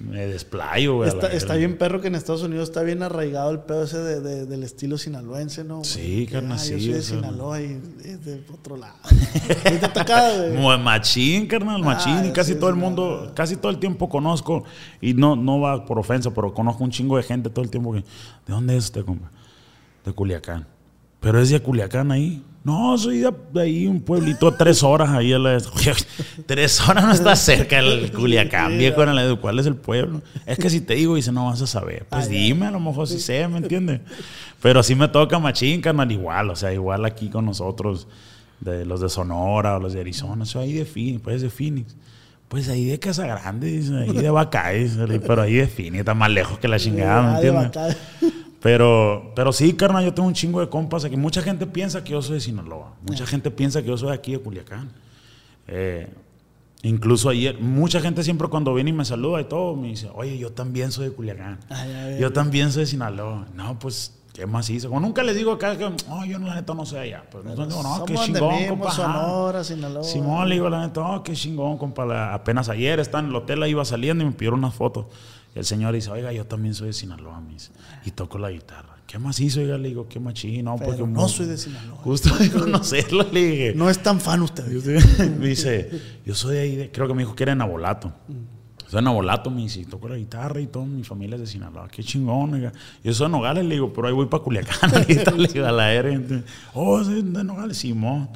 me 0.01 0.27
desplayo, 0.27 0.97
güey. 0.97 1.11
Está, 1.33 1.55
bien 1.55 1.79
perro 1.79 2.01
que 2.01 2.09
en 2.09 2.17
Estados 2.17 2.43
Unidos 2.43 2.69
está 2.69 2.83
bien 2.83 3.03
arraigado 3.03 3.51
el 3.53 3.61
pedo 3.61 3.85
ese 3.85 3.99
de, 3.99 4.21
de- 4.21 4.47
del 4.47 4.63
estilo 4.65 4.99
sinaloense, 4.99 5.63
¿no? 5.63 5.79
güey? 5.79 5.85
Sí, 5.85 6.29
carnal, 6.31 6.59
ah, 6.61 6.65
Yo 6.65 6.79
sí, 6.79 6.85
soy 6.85 6.93
de 6.95 7.03
Sinaloa 7.03 7.61
y 7.63 7.81
es 8.05 8.25
de 8.25 8.43
otro 8.53 8.77
lado. 8.77 8.97
¿Y 9.67 9.79
te 9.79 9.89
toca, 9.89 10.31
güey? 10.49 10.79
Machín, 10.79 11.47
carnal, 11.47 11.83
machín. 11.83 12.17
Ah, 12.17 12.27
y 12.27 12.33
casi 12.33 12.55
sí, 12.55 12.59
todo 12.59 12.71
el 12.71 12.77
sí, 12.77 12.81
mundo, 12.81 13.33
casi 13.35 13.57
todo 13.57 13.71
el 13.71 13.79
tiempo 13.79 14.09
conozco, 14.09 14.65
y 15.01 15.15
no, 15.15 15.37
no 15.37 15.61
va 15.61 15.87
por 15.87 15.99
ofensa, 15.99 16.33
pero 16.35 16.53
conozco 16.53 16.83
un 16.83 16.91
chingo 16.91 17.17
de 17.17 17.23
gente 17.23 17.49
todo 17.49 17.65
el 17.65 17.71
tiempo 17.71 17.93
que, 17.93 18.01
¿de 18.01 18.05
dónde 18.47 18.77
es 18.77 18.85
usted, 18.85 19.05
compa? 19.05 19.31
De 20.05 20.13
Culiacán. 20.13 20.67
Pero 21.21 21.41
es 21.41 21.51
de 21.51 21.61
Culiacán 21.61 22.11
ahí. 22.11 22.43
No, 22.65 22.97
soy 22.97 23.19
de, 23.19 23.31
ahí, 23.61 23.87
un 23.87 24.01
pueblito, 24.01 24.51
tres 24.55 24.83
horas 24.83 25.11
ahí. 25.11 25.35
A 25.35 25.39
la, 25.39 25.59
tres 26.47 26.81
horas 26.89 27.05
no 27.05 27.13
está 27.13 27.37
cerca 27.37 27.79
el 27.79 28.11
Culiacán, 28.11 28.79
viejo. 28.79 29.03
en 29.03 29.15
la- 29.15 29.37
¿Cuál 29.37 29.59
es 29.59 29.67
el 29.67 29.77
pueblo? 29.77 30.23
Es 30.47 30.59
que 30.59 30.71
si 30.71 30.81
te 30.81 30.95
digo, 30.95 31.15
dice, 31.17 31.31
no 31.31 31.47
vas 31.47 31.61
a 31.61 31.67
saber. 31.67 32.07
Pues 32.09 32.29
dime, 32.31 32.67
a 32.67 32.71
lo 32.71 32.81
mejor 32.81 33.07
sí 33.07 33.21
sé, 33.21 33.47
¿me 33.49 33.59
entiendes? 33.59 34.01
Pero 34.63 34.83
sí 34.83 34.95
me 34.95 35.09
toca 35.09 35.39
machín, 35.39 35.83
carnal, 35.83 36.11
igual. 36.11 36.49
O 36.51 36.57
sea, 36.57 36.73
igual 36.73 37.05
aquí 37.05 37.29
con 37.29 37.45
nosotros, 37.45 38.07
de 38.61 38.87
los 38.87 39.01
de 39.03 39.11
Sonora 39.11 39.77
o 39.77 39.81
los 39.81 39.93
de 39.93 40.01
Arizona. 40.01 40.47
Soy 40.47 40.65
ahí 40.65 40.73
de 40.73 40.87
Phoenix, 40.87 41.21
pues 41.23 41.43
de 41.43 41.51
Phoenix. 41.51 41.95
Pues 42.49 42.69
ahí 42.71 42.85
de 42.87 42.99
Casa 42.99 43.27
Grande, 43.27 43.67
dice, 43.67 43.95
ahí 43.95 44.13
de 44.13 44.31
Bacay, 44.31 44.89
pero 45.27 45.43
ahí 45.43 45.55
de 45.55 45.67
Phoenix, 45.67 45.99
está 46.01 46.15
más 46.15 46.31
lejos 46.31 46.59
que 46.59 46.69
la 46.69 46.79
chingada, 46.79 47.23
¿me 47.23 47.29
Ah, 47.37 47.41
de 47.41 47.49
entiendes? 47.49 47.97
Pero, 48.65 49.33
pero 49.37 49.53
sí, 49.53 49.75
carnal, 49.75 50.03
yo 50.07 50.15
tengo 50.15 50.27
un 50.27 50.33
chingo 50.33 50.59
de 50.59 50.71
compas 50.71 51.05
aquí. 51.05 51.19
Mucha 51.19 51.43
gente 51.43 51.67
piensa 51.67 52.03
que 52.03 52.13
yo 52.13 52.23
soy 52.23 52.37
de 52.37 52.41
Sinaloa. 52.41 52.95
Mucha 53.07 53.27
gente 53.27 53.51
piensa 53.51 53.83
que 53.83 53.89
yo 53.89 53.99
soy 53.99 54.09
de 54.09 54.15
aquí 54.15 54.33
de 54.33 54.39
Culiacán. 54.39 54.91
Eh, 55.69 56.09
incluso 56.83 57.29
ayer, 57.29 57.61
mucha 57.61 58.01
gente 58.01 58.23
siempre 58.25 58.49
cuando 58.49 58.73
viene 58.73 58.89
y 58.89 58.93
me 58.95 59.05
saluda 59.05 59.43
y 59.43 59.45
todo, 59.45 59.77
me 59.77 59.89
dice, 59.89 60.09
oye, 60.15 60.39
yo 60.39 60.51
también 60.53 60.93
soy 60.93 61.09
de 61.11 61.13
Culiacán. 61.13 61.59
Ay, 61.69 61.93
a 61.93 62.07
ver. 62.07 62.19
yo 62.19 62.33
también 62.33 62.73
soy 62.73 62.85
de 62.85 62.87
Sinaloa. 62.87 63.49
No, 63.55 63.79
pues, 63.79 64.19
¿qué 64.33 64.47
más 64.47 64.71
hizo? 64.71 64.89
Como 64.89 65.01
nunca 65.01 65.23
les 65.23 65.37
digo 65.37 65.53
acá 65.53 65.77
que, 65.77 65.85
oh, 65.85 66.25
yo 66.25 66.39
la 66.39 66.55
neta 66.55 66.73
no 66.73 66.87
sé 66.87 66.99
allá. 66.99 67.23
Pues, 67.31 67.45
no, 67.45 67.55
no, 67.55 67.83
no, 67.83 68.05
qué 68.07 68.15
chingón, 68.15 68.55
mismo, 68.57 68.69
compa. 68.79 68.93
Sonora, 68.93 69.63
Sinaloa. 69.63 70.05
Simón 70.05 70.49
le 70.49 70.55
digo 70.55 70.71
la 70.71 70.87
neta, 70.87 71.03
oh, 71.03 71.23
qué 71.23 71.35
chingón, 71.35 71.77
compa. 71.77 72.07
La- 72.07 72.33
Apenas 72.33 72.71
ayer 72.71 72.99
está 72.99 73.19
en 73.19 73.27
el 73.27 73.37
hotel, 73.37 73.63
ahí 73.63 73.73
iba 73.73 73.85
saliendo 73.85 74.25
y 74.25 74.27
me 74.27 74.33
pidieron 74.33 74.61
unas 74.61 74.73
fotos. 74.73 75.05
Y 75.55 75.59
el 75.59 75.65
señor 75.65 75.95
dice, 75.95 76.11
oiga, 76.11 76.33
yo 76.33 76.47
también 76.47 76.75
soy 76.75 76.89
de 76.89 76.93
Sinaloa, 76.93 77.43
dice. 77.49 77.71
Y 78.05 78.11
toco 78.11 78.39
la 78.39 78.51
guitarra. 78.51 78.97
¿Qué 79.07 79.19
más 79.19 79.39
hizo? 79.39 79.61
Oiga, 79.61 79.79
le 79.79 79.89
digo, 79.89 80.09
qué 80.09 80.19
machín, 80.19 80.65
no, 80.65 80.77
Pero 80.77 80.97
porque 80.97 81.07
no 81.13 81.29
soy 81.29 81.47
de 81.47 81.57
Sinaloa. 81.59 81.97
Justo 81.99 82.35
de 82.37 82.51
conocerlo, 82.51 83.25
le 83.31 83.47
dije. 83.47 83.73
No 83.77 83.89
es 83.89 84.03
tan 84.03 84.21
fan 84.21 84.43
usted. 84.43 84.67
dice, 85.41 85.91
yo 86.25 86.35
soy 86.35 86.57
de 86.57 86.61
ahí, 86.61 86.77
de- 86.77 86.91
creo 86.91 87.07
que 87.07 87.15
me 87.15 87.23
dijo 87.23 87.37
que 87.37 87.45
era 87.45 87.53
en 87.53 87.61
Abolato. 87.61 88.13
Soy 88.89 89.03
Nabolato, 89.03 89.51
me 89.51 89.63
dice, 89.63 89.85
toco 89.87 90.09
la 90.09 90.17
guitarra 90.17 90.61
y 90.61 90.67
todo, 90.67 90.85
mi 90.85 91.03
familia 91.05 91.35
es 91.37 91.41
de 91.43 91.47
Sinaloa, 91.47 91.89
qué 91.89 92.03
chingón, 92.03 92.55
oiga. 92.55 92.73
Yo 93.03 93.13
soy 93.15 93.27
de 93.27 93.33
Nogales, 93.33 93.65
le 93.65 93.75
digo, 93.75 93.93
pero 93.93 94.09
ahí 94.09 94.15
voy 94.15 94.27
para 94.27 94.43
Culiacán, 94.43 94.91
ahorita, 94.95 95.31
le 95.33 95.49
digo, 95.49 95.67
a 95.67 95.73
la 95.73 95.93
R. 95.93 96.43
Oh, 96.75 97.03
soy 97.03 97.23
de 97.23 97.45
Nogales, 97.45 97.77
Simón. 97.79 98.29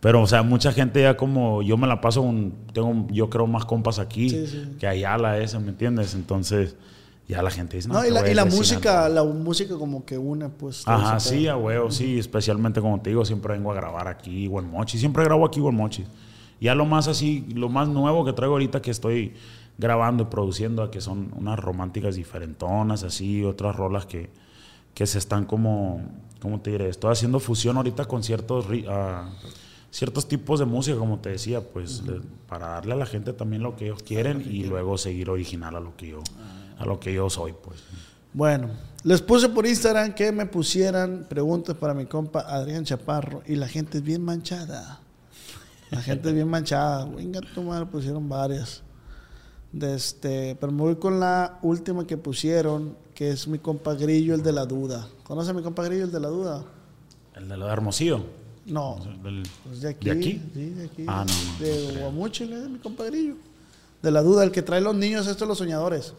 Pero, 0.00 0.22
o 0.22 0.26
sea, 0.26 0.42
mucha 0.42 0.72
gente 0.72 1.02
ya 1.02 1.16
como, 1.16 1.62
yo 1.62 1.76
me 1.76 1.86
la 1.86 2.00
paso, 2.00 2.20
un, 2.22 2.54
tengo, 2.72 3.06
yo 3.10 3.30
creo, 3.30 3.46
más 3.46 3.64
compas 3.64 3.98
aquí 3.98 4.28
Sí, 4.30 4.46
sí. 4.46 4.76
que 4.78 4.86
allá 4.86 5.16
la 5.16 5.38
esa, 5.38 5.58
¿me 5.58 5.70
entiendes? 5.70 6.14
Entonces, 6.14 6.76
ya 7.26 7.42
la 7.42 7.50
gente 7.50 7.76
dice, 7.76 7.88
no, 7.88 7.94
No, 7.94 8.06
y 8.06 8.10
la, 8.10 8.30
y 8.30 8.34
la 8.34 8.44
música, 8.44 9.06
Sinaloa". 9.08 9.08
la 9.08 9.24
música 9.24 9.76
como 9.76 10.04
que 10.04 10.16
une, 10.18 10.48
pues. 10.48 10.86
Ajá, 10.86 11.18
sí, 11.18 11.48
a 11.48 11.56
huevo, 11.56 11.90
sí, 11.90 12.18
especialmente 12.18 12.80
como 12.80 13.00
te 13.00 13.10
digo, 13.10 13.24
siempre 13.24 13.54
vengo 13.54 13.72
a 13.72 13.74
grabar 13.74 14.06
aquí, 14.06 14.48
Mochi, 14.48 14.98
siempre 14.98 15.24
grabo 15.24 15.44
aquí 15.46 15.60
Mochi. 15.60 16.04
Ya 16.60 16.74
lo 16.74 16.84
más 16.86 17.08
así, 17.08 17.44
lo 17.54 17.68
más 17.68 17.88
nuevo 17.88 18.24
que 18.24 18.32
traigo 18.32 18.54
ahorita 18.54 18.80
que 18.80 18.90
estoy 18.90 19.34
grabando 19.78 20.22
y 20.22 20.26
produciendo, 20.26 20.90
que 20.90 21.00
son 21.00 21.32
unas 21.36 21.58
románticas 21.58 22.14
diferentonas, 22.16 23.02
así, 23.02 23.44
otras 23.44 23.76
rolas 23.76 24.06
que, 24.06 24.30
que 24.94 25.06
se 25.06 25.18
están 25.18 25.44
como, 25.46 26.02
¿cómo 26.40 26.60
te 26.60 26.70
diré? 26.70 26.88
Estoy 26.88 27.12
haciendo 27.12 27.40
fusión 27.40 27.76
ahorita 27.76 28.04
con 28.06 28.22
ciertos, 28.22 28.66
ah, 28.88 29.28
ciertos 29.96 30.28
tipos 30.28 30.58
de 30.58 30.66
música, 30.66 30.98
como 30.98 31.20
te 31.20 31.30
decía, 31.30 31.62
pues 31.62 32.02
para 32.46 32.68
darle 32.68 32.92
a 32.92 32.96
la 32.96 33.06
gente 33.06 33.32
también 33.32 33.62
lo 33.62 33.76
que 33.76 33.86
ellos 33.86 34.02
quieren 34.02 34.44
y 34.46 34.64
luego 34.64 34.98
seguir 34.98 35.30
original 35.30 35.74
a 35.74 35.80
lo 35.80 35.96
que 35.96 36.08
yo, 36.08 36.22
a 36.76 36.84
lo 36.84 37.00
que 37.00 37.14
yo 37.14 37.30
soy, 37.30 37.54
pues. 37.54 37.82
Bueno, 38.34 38.68
les 39.04 39.22
puse 39.22 39.48
por 39.48 39.66
Instagram 39.66 40.12
que 40.12 40.32
me 40.32 40.44
pusieran 40.44 41.24
preguntas 41.30 41.74
para 41.76 41.94
mi 41.94 42.04
compa 42.04 42.40
Adrián 42.40 42.84
Chaparro 42.84 43.42
y 43.46 43.56
la 43.56 43.68
gente 43.68 43.96
es 43.96 44.04
bien 44.04 44.22
manchada. 44.22 45.00
La 45.90 46.02
gente 46.02 46.28
es 46.28 46.34
bien 46.34 46.48
manchada. 46.48 47.06
Venga, 47.16 47.40
tu 47.54 47.62
madre, 47.62 47.86
pusieron 47.86 48.28
varias. 48.28 48.82
De 49.72 49.94
este, 49.94 50.58
pero 50.60 50.72
me 50.72 50.82
voy 50.82 50.96
con 50.96 51.20
la 51.20 51.58
última 51.62 52.06
que 52.06 52.18
pusieron, 52.18 52.98
que 53.14 53.30
es 53.30 53.48
mi 53.48 53.58
compa 53.58 53.94
Grillo, 53.94 54.34
el 54.34 54.42
de 54.42 54.52
la 54.52 54.66
duda. 54.66 55.08
¿Conoce 55.22 55.52
a 55.52 55.54
mi 55.54 55.62
compa 55.62 55.84
Grillo, 55.84 56.04
el 56.04 56.12
de 56.12 56.20
la 56.20 56.28
duda? 56.28 56.64
El 57.34 57.48
de 57.48 57.56
lo 57.56 57.64
de 57.64 57.72
Hermosillo. 57.72 58.45
No. 58.66 58.98
del- 59.22 59.42
Pues 59.64 59.80
de 59.80 59.90
aquí. 59.90 60.04
¿De 60.06 60.10
aquí? 60.12 60.42
Sí, 60.54 60.70
de 60.70 60.84
aquí. 60.86 61.04
Ah, 61.06 61.24
no, 61.26 61.64
De 61.64 61.92
no. 61.94 62.00
Guamuchil, 62.00 62.52
eh, 62.52 62.68
mi 62.68 62.78
compa 62.78 63.04
Grillo. 63.04 63.34
De 64.02 64.10
la 64.10 64.22
duda, 64.22 64.44
el 64.44 64.50
que 64.50 64.62
trae 64.62 64.80
los 64.80 64.94
niños, 64.94 65.26
estos 65.26 65.46
los 65.46 65.58
soñadores. 65.58 66.14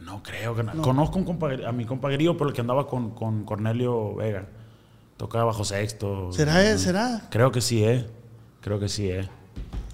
No 0.00 0.22
creo 0.22 0.54
que 0.54 0.62
no. 0.62 0.82
Conozco 0.82 1.18
un 1.18 1.64
a 1.64 1.72
mi 1.72 1.84
compañero, 1.86 2.36
pero 2.36 2.48
el 2.50 2.54
que 2.54 2.60
andaba 2.60 2.86
con, 2.86 3.10
con 3.10 3.44
Cornelio 3.44 4.14
Vega. 4.14 4.46
Tocaba 5.16 5.44
bajo 5.44 5.64
sexto. 5.64 6.32
¿Será 6.32 6.68
él? 6.68 6.78
¿Será? 6.78 7.28
Creo 7.30 7.52
que 7.52 7.60
sí, 7.60 7.84
eh. 7.84 8.06
Creo 8.60 8.80
que 8.80 8.88
sí, 8.88 9.08
eh. 9.08 9.28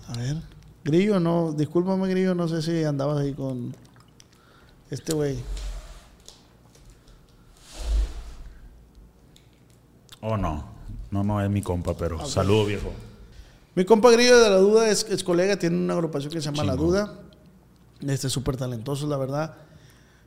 A 0.09 0.16
ver. 0.16 0.36
Grillo, 0.82 1.20
no, 1.20 1.53
discúlpame, 1.53 2.09
Grillo, 2.09 2.34
no 2.34 2.49
sé 2.49 2.62
si 2.62 2.84
andabas 2.84 3.18
ahí 3.18 3.34
con 3.34 3.74
este 4.91 5.12
güey. 5.12 5.36
Oh, 10.22 10.36
no. 10.36 10.64
No, 11.11 11.24
no 11.24 11.42
es 11.42 11.50
mi 11.50 11.62
compa, 11.62 11.96
pero 11.96 12.24
saludo, 12.26 12.66
viejo. 12.66 12.92
Mi 13.74 13.84
compa 13.84 14.11
Grillo 14.11 14.38
de 14.38 14.50
la 14.50 14.56
Duda 14.56 14.88
es, 14.88 15.06
es 15.08 15.24
colega, 15.24 15.58
tiene 15.58 15.76
una 15.76 15.94
agrupación 15.94 16.32
que 16.32 16.40
se 16.40 16.46
llama 16.46 16.64
La. 16.64 16.76
Duda. 16.76 17.14
Este 18.06 18.26
es 18.26 18.32
súper 18.32 18.56
talentoso, 18.56 19.06
la 19.06 19.16
verdad. 19.16 19.54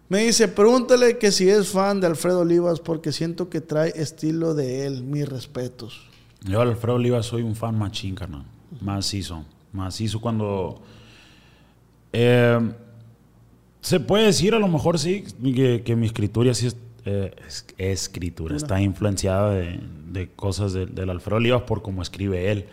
Me 0.09 0.19
dice, 0.25 0.47
pregúntale 0.47 1.17
que 1.17 1.31
si 1.31 1.49
es 1.49 1.69
fan 1.69 1.99
de 1.99 2.07
Alfredo 2.07 2.41
Olivas 2.41 2.79
porque 2.79 3.11
siento 3.11 3.49
que 3.49 3.61
trae 3.61 3.93
estilo 3.95 4.53
de 4.53 4.85
él, 4.85 5.03
mis 5.03 5.27
respetos. 5.27 6.07
Yo, 6.43 6.61
Alfredo 6.61 6.97
Oliva, 6.97 7.23
soy 7.23 7.41
un 7.41 7.55
fan 7.55 7.77
machín, 7.77 8.15
carnal. 8.15 8.45
Macizo. 8.81 9.45
Macizo 9.71 10.19
cuando. 10.19 10.81
Eh, 12.11 12.59
se 13.81 13.99
puede 13.99 14.25
decir, 14.25 14.53
a 14.53 14.59
lo 14.59 14.67
mejor 14.67 14.99
sí, 14.99 15.23
que, 15.43 15.83
que 15.83 15.95
mi 15.95 16.05
escritura 16.05 16.53
sí 16.53 16.67
es. 16.67 16.75
Eh, 17.05 17.35
es- 17.47 17.65
escritura. 17.77 18.55
Está 18.55 18.79
influenciada 18.81 19.51
de, 19.51 19.79
de 20.11 20.29
cosas 20.31 20.73
de- 20.73 20.85
del 20.85 21.09
Alfredo 21.09 21.37
Olivas 21.37 21.63
por 21.63 21.81
cómo 21.81 22.01
escribe 22.01 22.51
él. 22.51 22.67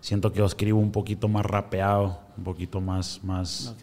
Siento 0.00 0.32
que 0.32 0.38
yo 0.40 0.46
escribo 0.46 0.78
un 0.78 0.92
poquito 0.92 1.28
más 1.28 1.44
rapeado, 1.44 2.20
un 2.36 2.44
poquito 2.44 2.80
más, 2.80 3.20
más, 3.24 3.74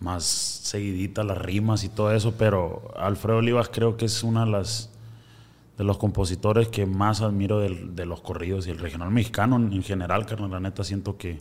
más 0.00 0.24
seguidita 0.24 1.22
las 1.24 1.38
rimas 1.38 1.84
y 1.84 1.88
todo 1.88 2.12
eso, 2.12 2.34
pero 2.36 2.90
Alfredo 2.96 3.38
Olivas 3.38 3.68
creo 3.72 3.96
que 3.96 4.04
es 4.06 4.22
una 4.22 4.44
de 4.44 4.50
las 4.50 4.90
de 5.78 5.82
los 5.82 5.98
compositores 5.98 6.68
que 6.68 6.86
más 6.86 7.20
admiro 7.20 7.58
de 7.58 8.06
los 8.06 8.20
corridos 8.20 8.68
y 8.68 8.70
el 8.70 8.78
regional 8.78 9.10
mexicano 9.10 9.56
en, 9.56 9.72
en 9.72 9.82
general, 9.82 10.24
carnal, 10.24 10.48
la 10.52 10.60
neta 10.60 10.84
siento 10.84 11.16
que 11.18 11.40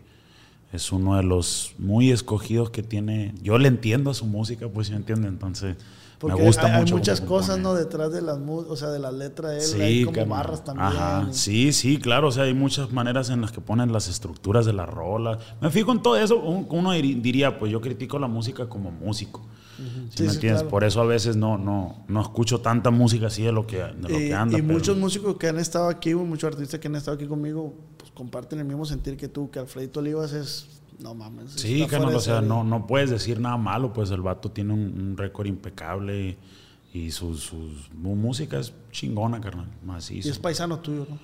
es 0.74 0.92
uno 0.92 1.16
de 1.16 1.24
los 1.24 1.76
muy 1.78 2.12
escogidos 2.12 2.70
que 2.72 2.84
tiene. 2.84 3.34
Yo 3.42 3.58
le 3.58 3.68
entiendo 3.70 4.10
a 4.12 4.14
su 4.14 4.26
música, 4.26 4.68
pues 4.68 4.88
si 4.88 4.94
me 4.94 4.98
entiende, 5.00 5.28
entonces 5.30 5.78
Porque 6.20 6.38
me 6.42 6.48
gusta 6.48 6.66
hay, 6.66 6.72
hay 6.74 6.80
mucho. 6.82 6.96
muchas 6.98 7.20
cómo 7.22 7.30
cosas. 7.32 7.60
¿no? 7.60 7.74
Detrás 7.76 8.12
de 8.12 8.22
las 8.22 8.38
o 8.40 8.76
sea, 8.76 8.90
de 8.90 9.00
la 9.00 9.12
letra 9.12 9.50
de 9.50 9.58
él, 9.60 9.64
Sí, 9.64 9.82
hay 9.82 10.04
como 10.06 10.26
barras 10.28 10.64
también. 10.64 10.88
Ajá, 10.88 11.28
y- 11.30 11.34
sí, 11.34 11.72
sí, 11.74 11.98
claro. 11.98 12.28
O 12.30 12.32
sea, 12.32 12.44
hay 12.44 12.54
muchas 12.54 12.92
maneras 12.92 13.30
en 13.30 13.42
las 13.42 13.52
que 13.52 13.62
ponen 13.62 13.92
las 13.94 14.08
estructuras 14.08 14.66
de 14.66 14.74
la 14.74 14.86
rola. 14.86 15.38
Me 15.62 15.70
fijo 15.70 15.92
en 15.92 16.02
todo 16.02 16.18
eso. 16.18 16.38
Un- 16.40 16.66
Uno 16.70 16.92
diría, 16.92 17.60
pues 17.60 17.72
yo 17.72 17.80
critico 17.80 18.18
la 18.20 18.28
música 18.28 18.68
como 18.68 18.90
músico. 18.92 19.46
¿Sí, 19.76 19.84
Sí, 20.18 20.24
me 20.24 20.30
entiendes? 20.34 20.62
claro. 20.62 20.70
Por 20.70 20.84
eso 20.84 21.02
a 21.02 21.06
veces 21.06 21.36
no, 21.36 21.58
no, 21.58 22.04
no 22.08 22.22
escucho 22.22 22.62
tanta 22.62 22.92
música 22.92 23.28
así 23.28 23.42
de 23.42 23.52
lo 23.52 23.66
que, 23.66 23.78
de 23.78 23.94
lo 24.10 24.10
y, 24.20 24.28
que 24.28 24.34
anda. 24.34 24.58
y 24.58 24.62
pero- 24.62 24.74
muchos 24.74 24.98
músicos 24.98 25.36
que 25.38 25.48
han 25.48 25.58
estado 25.60 25.90
aquí, 25.90 26.14
muchos 26.14 26.54
artistas 26.54 26.80
que 26.80 26.88
han 26.88 26.96
estado 26.96 27.16
aquí 27.18 27.26
conmigo, 27.26 27.74
comparten 28.14 28.60
el 28.60 28.66
mismo 28.66 28.86
sentir 28.86 29.18
que 29.18 29.28
tú, 29.28 29.50
que 29.50 29.60
Alfredito 29.60 30.00
Olivas 30.00 30.34
es, 30.34 30.82
no 31.00 31.14
mames. 31.16 31.52
Sí, 31.54 31.86
carnal, 31.88 32.16
o 32.16 32.20
sea, 32.20 32.42
no, 32.42 32.64
no 32.64 32.86
puedes 32.88 33.10
decir 33.10 33.40
nada 33.40 33.58
malo, 33.58 33.94
pues 33.94 34.12
el 34.12 34.22
vato 34.22 34.52
tiene 34.52 34.74
un, 34.74 34.80
un 34.80 35.18
récord 35.18 35.48
impecable 35.48 36.38
y, 36.94 37.00
y 37.00 37.12
sus, 37.12 37.52
música 37.94 38.60
es 38.60 38.74
chingona, 38.92 39.42
carnal, 39.42 39.68
Y 39.82 39.86
macizo. 39.88 40.30
es 40.30 40.38
paisano 40.40 40.80
tuyo, 40.80 41.08
¿no? 41.10 41.18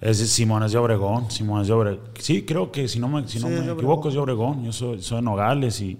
Es 0.00 0.18
Simones 0.18 0.72
de 0.72 0.78
Obregón, 0.78 1.30
Simones 1.30 1.68
de 1.68 1.72
Obregón. 1.74 2.00
Sí, 2.18 2.42
creo 2.44 2.72
que 2.72 2.88
si 2.88 2.98
no 2.98 3.06
me, 3.06 3.28
si 3.28 3.38
no 3.38 3.46
Sí, 3.46 3.52
me 3.54 3.60
es 3.60 3.68
equivoco 3.68 4.08
es 4.08 4.14
de 4.14 4.20
Obregón, 4.20 4.64
yo 4.64 4.72
soy, 4.72 5.00
soy 5.00 5.16
de 5.18 5.22
Nogales 5.22 5.80
y 5.80 5.96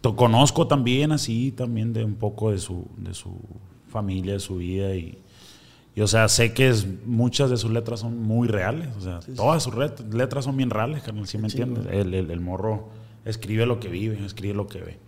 to- 0.00 0.16
conozco 0.16 0.66
también 0.66 1.12
así, 1.12 1.52
también 1.52 1.92
de 1.92 2.02
un 2.04 2.16
poco 2.16 2.50
de 2.50 2.58
su, 2.58 2.84
de 2.96 3.14
su 3.14 3.32
familia, 3.88 4.32
de 4.32 4.40
su 4.40 4.56
vida 4.56 4.92
y... 4.96 5.18
y, 5.96 6.00
o 6.02 6.06
sea, 6.06 6.28
sé 6.28 6.52
que 6.54 6.68
es, 6.68 6.86
muchas 7.06 7.50
de 7.50 7.56
sus 7.56 7.70
letras 7.72 8.00
son 8.00 8.22
muy 8.22 8.46
reales. 8.46 8.94
O 8.96 9.00
sea, 9.00 9.18
todas 9.34 9.62
sus 9.64 9.74
letras 9.74 10.44
son 10.44 10.56
bien 10.56 10.70
reales, 10.70 11.02
carnal, 11.02 11.26
¿sí 11.26 11.38
me 11.38 11.48
entiendes? 11.48 11.86
El, 11.90 12.14
el- 12.14 12.30
el 12.30 12.40
morro 12.40 12.90
escribe 13.24 13.66
lo 13.66 13.80
que 13.80 13.88
vive, 13.88 14.24
escribe 14.24 14.54
lo 14.54 14.68
que 14.68 14.80
ve. 14.80 14.98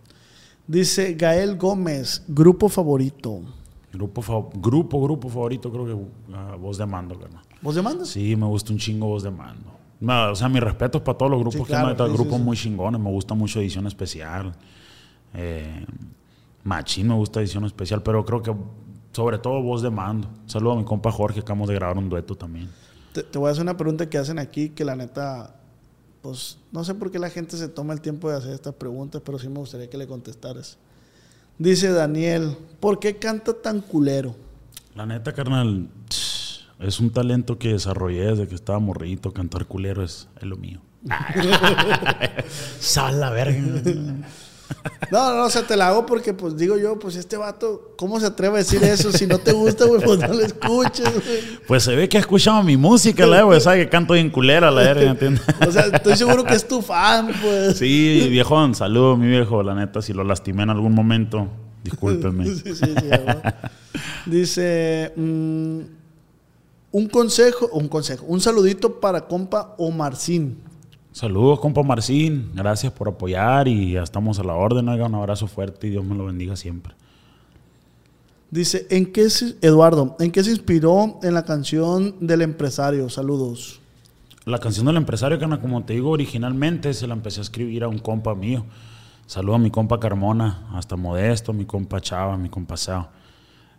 Dice 0.67 1.15
Gael 1.15 1.57
Gómez, 1.57 2.25
grupo 2.27 2.69
favorito. 2.69 3.43
Grupo, 3.93 4.21
fa- 4.23 4.43
grupo, 4.55 5.01
grupo 5.03 5.29
favorito, 5.29 5.71
creo 5.71 5.87
que 5.87 6.35
ah, 6.35 6.57
Voz 6.59 6.77
de 6.79 6.85
Mando, 6.87 7.19
carnal. 7.19 7.43
¿Vos 7.63 7.75
demandas? 7.75 8.09
Sí, 8.09 8.35
me 8.37 8.47
gusta 8.47 8.73
un 8.73 8.79
chingo 8.79 9.07
Voz 9.07 9.23
de 9.23 9.31
Mando. 9.31 9.73
No, 10.01 10.31
o 10.31 10.35
sea, 10.37 10.49
mis 10.49 10.63
respetos 10.63 11.03
para 11.03 11.19
todos 11.19 11.31
los 11.31 11.41
grupos 11.41 11.61
Sí, 11.61 11.65
que 11.65 11.73
claro, 11.73 11.97
todos 11.97 12.11
sí, 12.11 12.17
sí, 12.17 12.23
grupos 12.23 12.39
sí. 12.39 12.45
muy 12.45 12.57
chingones. 12.57 13.01
Me 13.01 13.11
gusta 13.11 13.35
mucho 13.35 13.61
Edición 13.61 13.87
Especial. 13.87 14.55
Eh, 15.35 15.85
Machín 16.65 17.09
me 17.09 17.15
gusta 17.15 17.41
Edición 17.41 17.65
Especial, 17.65 18.03
pero 18.03 18.25
creo 18.25 18.43
que 18.43 18.55
sobre 19.13 19.39
todo 19.39 19.63
Voz 19.63 19.83
de 19.83 19.91
Mando. 19.91 20.29
Saludo 20.47 20.73
a 20.73 20.77
mi 20.77 20.85
compa 20.85 21.11
Jorge, 21.11 21.41
acabamos 21.41 21.69
de 21.69 21.75
grabar 21.75 21.99
un 21.99 22.09
dueto 22.09 22.35
también. 22.35 22.69
Te, 23.13 23.23
te 23.23 23.39
voy 23.39 23.49
a 23.49 23.53
hacer 23.53 23.63
una 23.63 23.77
pregunta 23.77 24.09
que 24.09 24.19
hacen 24.19 24.39
aquí 24.39 24.71
que 24.71 24.85
la 24.85 24.97
neta, 24.97 25.55
pues 26.23 26.59
no 26.73 26.85
sé 26.85 26.95
por 26.95 27.11
qué 27.11 27.19
la 27.19 27.31
gente 27.31 27.57
se 27.57 27.69
toma 27.69 27.95
el 27.95 28.01
tiempo 28.01 28.31
de 28.31 28.37
hacer 28.37 28.53
estas 28.53 28.75
preguntas, 28.75 29.23
pero 29.25 29.39
sí 29.39 29.49
me 29.49 29.59
gustaría 29.59 29.89
que 29.89 29.99
le 29.99 30.07
contestaras. 30.07 30.79
Dice 31.59 31.91
Daniel, 31.91 32.57
¿por 32.79 33.01
qué 33.01 33.17
canta 33.17 33.53
tan 33.53 33.81
culero? 33.81 34.37
La 34.95 35.07
neta, 35.07 35.33
carnal, 35.33 35.89
es 36.79 37.01
un 37.01 37.11
talento 37.11 37.59
que 37.59 37.73
desarrollé 37.73 38.27
desde 38.27 38.47
que 38.47 38.55
estaba 38.55 38.79
morrito. 38.79 39.33
Cantar 39.33 39.67
culero 39.67 40.05
es, 40.05 40.29
es 40.37 40.45
lo 40.45 40.57
mío. 40.57 40.81
Sal 42.79 43.21
la 43.21 43.31
verga. 43.31 43.83
No, 45.11 45.35
no, 45.35 45.45
o 45.45 45.51
sea, 45.51 45.67
te 45.67 45.77
la 45.77 45.89
hago 45.89 46.05
porque, 46.05 46.35
pues 46.35 46.57
digo 46.57 46.77
yo, 46.77 46.99
pues 46.99 47.17
este 47.17 47.37
vato, 47.37 47.95
¿cómo 47.97 48.21
se 48.21 48.27
atreve 48.27 48.57
a 48.57 48.59
decir 48.59 48.83
eso? 48.85 49.11
Si 49.11 49.27
no 49.27 49.39
te 49.39 49.53
gusta, 49.53 49.87
güey, 49.87 50.03
pues 50.03 50.19
no 50.19 50.29
lo 50.29 50.41
escuches, 50.41 51.11
güey. 51.13 51.59
Pues 51.67 51.83
se 51.83 51.97
ve 51.97 52.09
que 52.09 52.19
ha 52.19 52.21
escuchado 52.21 52.63
mi 52.63 52.77
música, 52.77 53.27
la 53.27 53.43
güey. 53.43 53.61
Sabe 53.61 53.85
que 53.85 53.89
canto 53.89 54.15
bien 54.15 54.31
culera, 54.31 54.71
la 54.71 54.83
verga, 54.83 55.11
¿entiendes? 55.11 55.43
O 55.67 55.73
sea, 55.73 55.87
estoy 55.87 56.17
seguro 56.17 56.45
que 56.45 56.55
es 56.55 56.69
tu 56.69 56.83
fan, 56.83 57.33
pues. 57.43 57.79
Sí, 57.79 58.29
viejón, 58.31 58.75
saludo, 58.75 59.17
mi 59.17 59.29
viejo. 59.29 59.63
La 59.63 59.75
neta, 59.75 60.03
si 60.03 60.13
lo 60.13 60.25
lastimé 60.25 60.65
en 60.65 60.71
algún 60.71 60.95
momento, 60.95 61.49
discúlpeme. 61.85 62.45
Sí, 62.49 62.75
sí, 62.75 62.75
sí. 62.75 63.11
Dice, 64.27 65.13
mm, 65.17 65.81
un 66.93 67.09
consejo, 67.09 67.69
un 67.73 67.89
consejo, 67.89 68.27
un 68.27 68.41
saludito 68.41 69.01
para 69.01 69.27
compa 69.27 69.75
Omarcín. 69.79 70.68
Saludos, 71.13 71.61
compa 71.61 71.83
Marcín. 71.83 72.51
Gracias 72.55 72.93
por 72.93 73.09
apoyar 73.09 73.67
y 73.67 73.93
ya 73.93 74.03
estamos 74.03 74.39
a 74.39 74.45
la 74.45 74.55
orden. 74.55 74.89
Oiga, 74.89 75.07
un 75.07 75.15
abrazo 75.15 75.47
fuerte 75.47 75.87
y 75.87 75.91
Dios 75.91 76.05
me 76.05 76.15
lo 76.15 76.27
bendiga 76.27 76.55
siempre. 76.57 76.95
Dice, 78.51 78.87
¿en 78.91 79.13
qué 79.13 79.29
se, 79.29 79.57
Eduardo, 79.61 80.17
en 80.21 80.31
qué 80.31 80.43
se 80.43 80.51
inspiró 80.51 81.19
en 81.23 81.35
la 81.35 81.45
canción 81.45 82.15
del 82.21 82.43
empresario? 82.43 83.09
Saludos. 83.11 83.81
La 84.45 84.59
canción 84.59 84.87
del 84.87 84.97
empresario, 84.97 85.39
carnal, 85.39 85.61
como 85.61 85.85
te 85.85 85.93
digo, 85.93 86.11
originalmente 86.11 86.95
se 86.95 87.07
la 87.07 87.15
empecé 87.15 87.41
a 87.41 87.43
escribir 87.43 87.85
a 87.85 87.89
un 87.89 87.99
compa 87.99 88.35
mío. 88.35 88.65
Saludo 89.27 89.57
a 89.57 89.59
mi 89.59 89.71
compa 89.71 90.01
Carmona, 90.01 90.67
hasta 90.73 90.97
Modesto, 90.97 91.53
mi 91.53 91.67
compa 91.67 92.01
Chava, 92.01 92.39
mi 92.39 92.49
compa 92.49 92.79
Sao. 92.79 93.09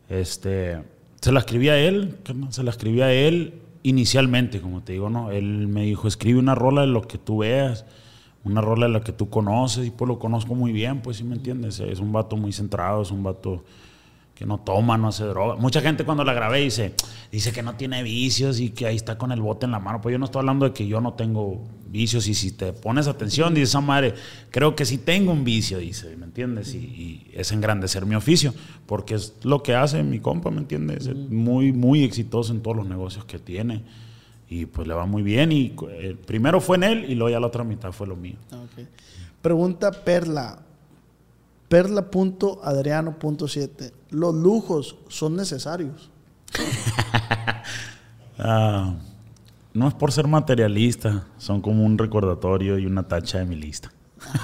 Este, 0.08 0.84
se 1.20 1.32
la 1.32 1.40
escribí 1.40 1.70
a 1.70 1.80
él, 1.80 2.20
se 2.50 2.62
la 2.62 2.70
escribí 2.70 3.02
a 3.02 3.12
él 3.12 3.62
inicialmente, 3.84 4.62
como 4.62 4.82
te 4.82 4.94
digo, 4.94 5.10
¿no? 5.10 5.32
Él 5.32 5.68
me 5.68 5.84
dijo, 5.84 6.08
escribe 6.08 6.40
una 6.40 6.56
rola 6.56 6.82
de 6.82 6.88
lo 6.88 7.02
que 7.04 7.18
tú 7.18 7.40
veas, 7.40 7.86
una 8.44 8.62
rola 8.62 8.88
de 8.88 8.94
la 8.94 9.02
que 9.02 9.12
tú 9.12 9.30
conoces, 9.30 9.88
y 9.88 9.92
pues 9.92 10.08
lo 10.08 10.20
conozco 10.20 10.56
muy 10.56 10.72
bien, 10.72 11.02
pues 11.02 11.18
sí 11.18 11.24
me 11.24 11.36
entiendes. 11.36 11.80
Es 11.80 12.00
un 12.00 12.12
vato 12.12 12.38
muy 12.38 12.52
centrado, 12.52 13.02
es 13.02 13.12
un 13.12 13.24
vato 13.24 13.64
que 14.40 14.46
no 14.46 14.58
toma, 14.58 14.98
no 14.98 15.10
hace 15.10 15.26
droga. 15.26 15.58
Mucha 15.58 15.82
gente 15.82 16.06
cuando 16.06 16.24
la 16.24 16.34
grabé 16.34 16.62
dice, 16.62 16.94
dice 17.30 17.52
que 17.52 17.62
no 17.62 17.76
tiene 17.76 18.02
vicios 18.04 18.62
y 18.62 18.70
que 18.70 18.88
ahí 18.88 18.96
está 18.96 19.18
con 19.18 19.34
el 19.34 19.42
bote 19.42 19.66
en 19.66 19.74
la 19.74 19.80
mano. 19.80 20.00
Pues 20.00 20.14
yo 20.14 20.18
no 20.18 20.24
estoy 20.24 20.40
hablando 20.40 20.64
de 20.66 20.72
que 20.72 20.88
yo 20.88 21.02
no 21.02 21.12
tengo 21.16 21.62
vicios 21.90 22.26
y 22.26 22.34
si 22.34 22.52
te 22.52 22.72
pones 22.72 23.10
atención, 23.10 23.54
dice 23.54 23.66
esa 23.66 23.82
madre, 23.82 24.14
creo 24.50 24.78
que 24.78 24.86
sí 24.86 24.98
tengo 24.98 25.34
un 25.34 25.44
vicio, 25.44 25.78
dice, 25.78 26.16
¿me 26.16 26.24
entiendes? 26.24 26.74
Y, 26.74 26.78
y 26.78 27.32
es 27.34 27.52
engrandecer 27.52 28.06
mi 28.06 28.16
oficio, 28.16 28.54
porque 28.86 29.16
es 29.16 29.34
lo 29.44 29.62
que 29.62 29.76
hace 29.76 30.04
mi 30.04 30.22
compa, 30.22 30.50
¿me 30.52 30.60
entiendes? 30.60 31.08
Es 31.08 31.18
muy, 31.18 31.74
muy 31.74 32.06
exitoso 32.06 32.54
en 32.54 32.62
todos 32.62 32.78
los 32.78 32.88
negocios 32.88 33.26
que 33.26 33.40
tiene 33.40 33.84
y 34.50 34.68
pues 34.68 34.88
le 34.88 34.94
va 34.94 35.06
muy 35.06 35.22
bien 35.22 35.52
y 35.52 35.76
eh, 35.90 36.16
primero 36.26 36.62
fue 36.62 36.78
en 36.78 36.84
él 36.84 37.12
y 37.12 37.16
luego 37.16 37.30
ya 37.30 37.42
la 37.42 37.48
otra 37.48 37.66
mitad 37.66 37.92
fue 37.92 38.08
lo 38.08 38.16
mío. 38.16 38.38
Pregunta 39.42 39.92
Perla. 39.92 40.60
Perla.adriano.7. 41.70 43.94
¿Los 44.10 44.36
lujos 44.36 44.98
son 45.08 45.36
necesarios? 45.36 46.10
Ah, 48.42 48.94
no 49.74 49.90
es 49.90 49.94
por 49.94 50.14
ser 50.14 50.26
materialista, 50.26 51.28
son 51.38 51.62
como 51.62 51.84
un 51.84 51.98
recordatorio 51.98 52.80
y 52.80 52.86
una 52.86 53.06
tacha 53.06 53.40
de 53.40 53.46
mi 53.46 53.56
lista. 53.56 53.92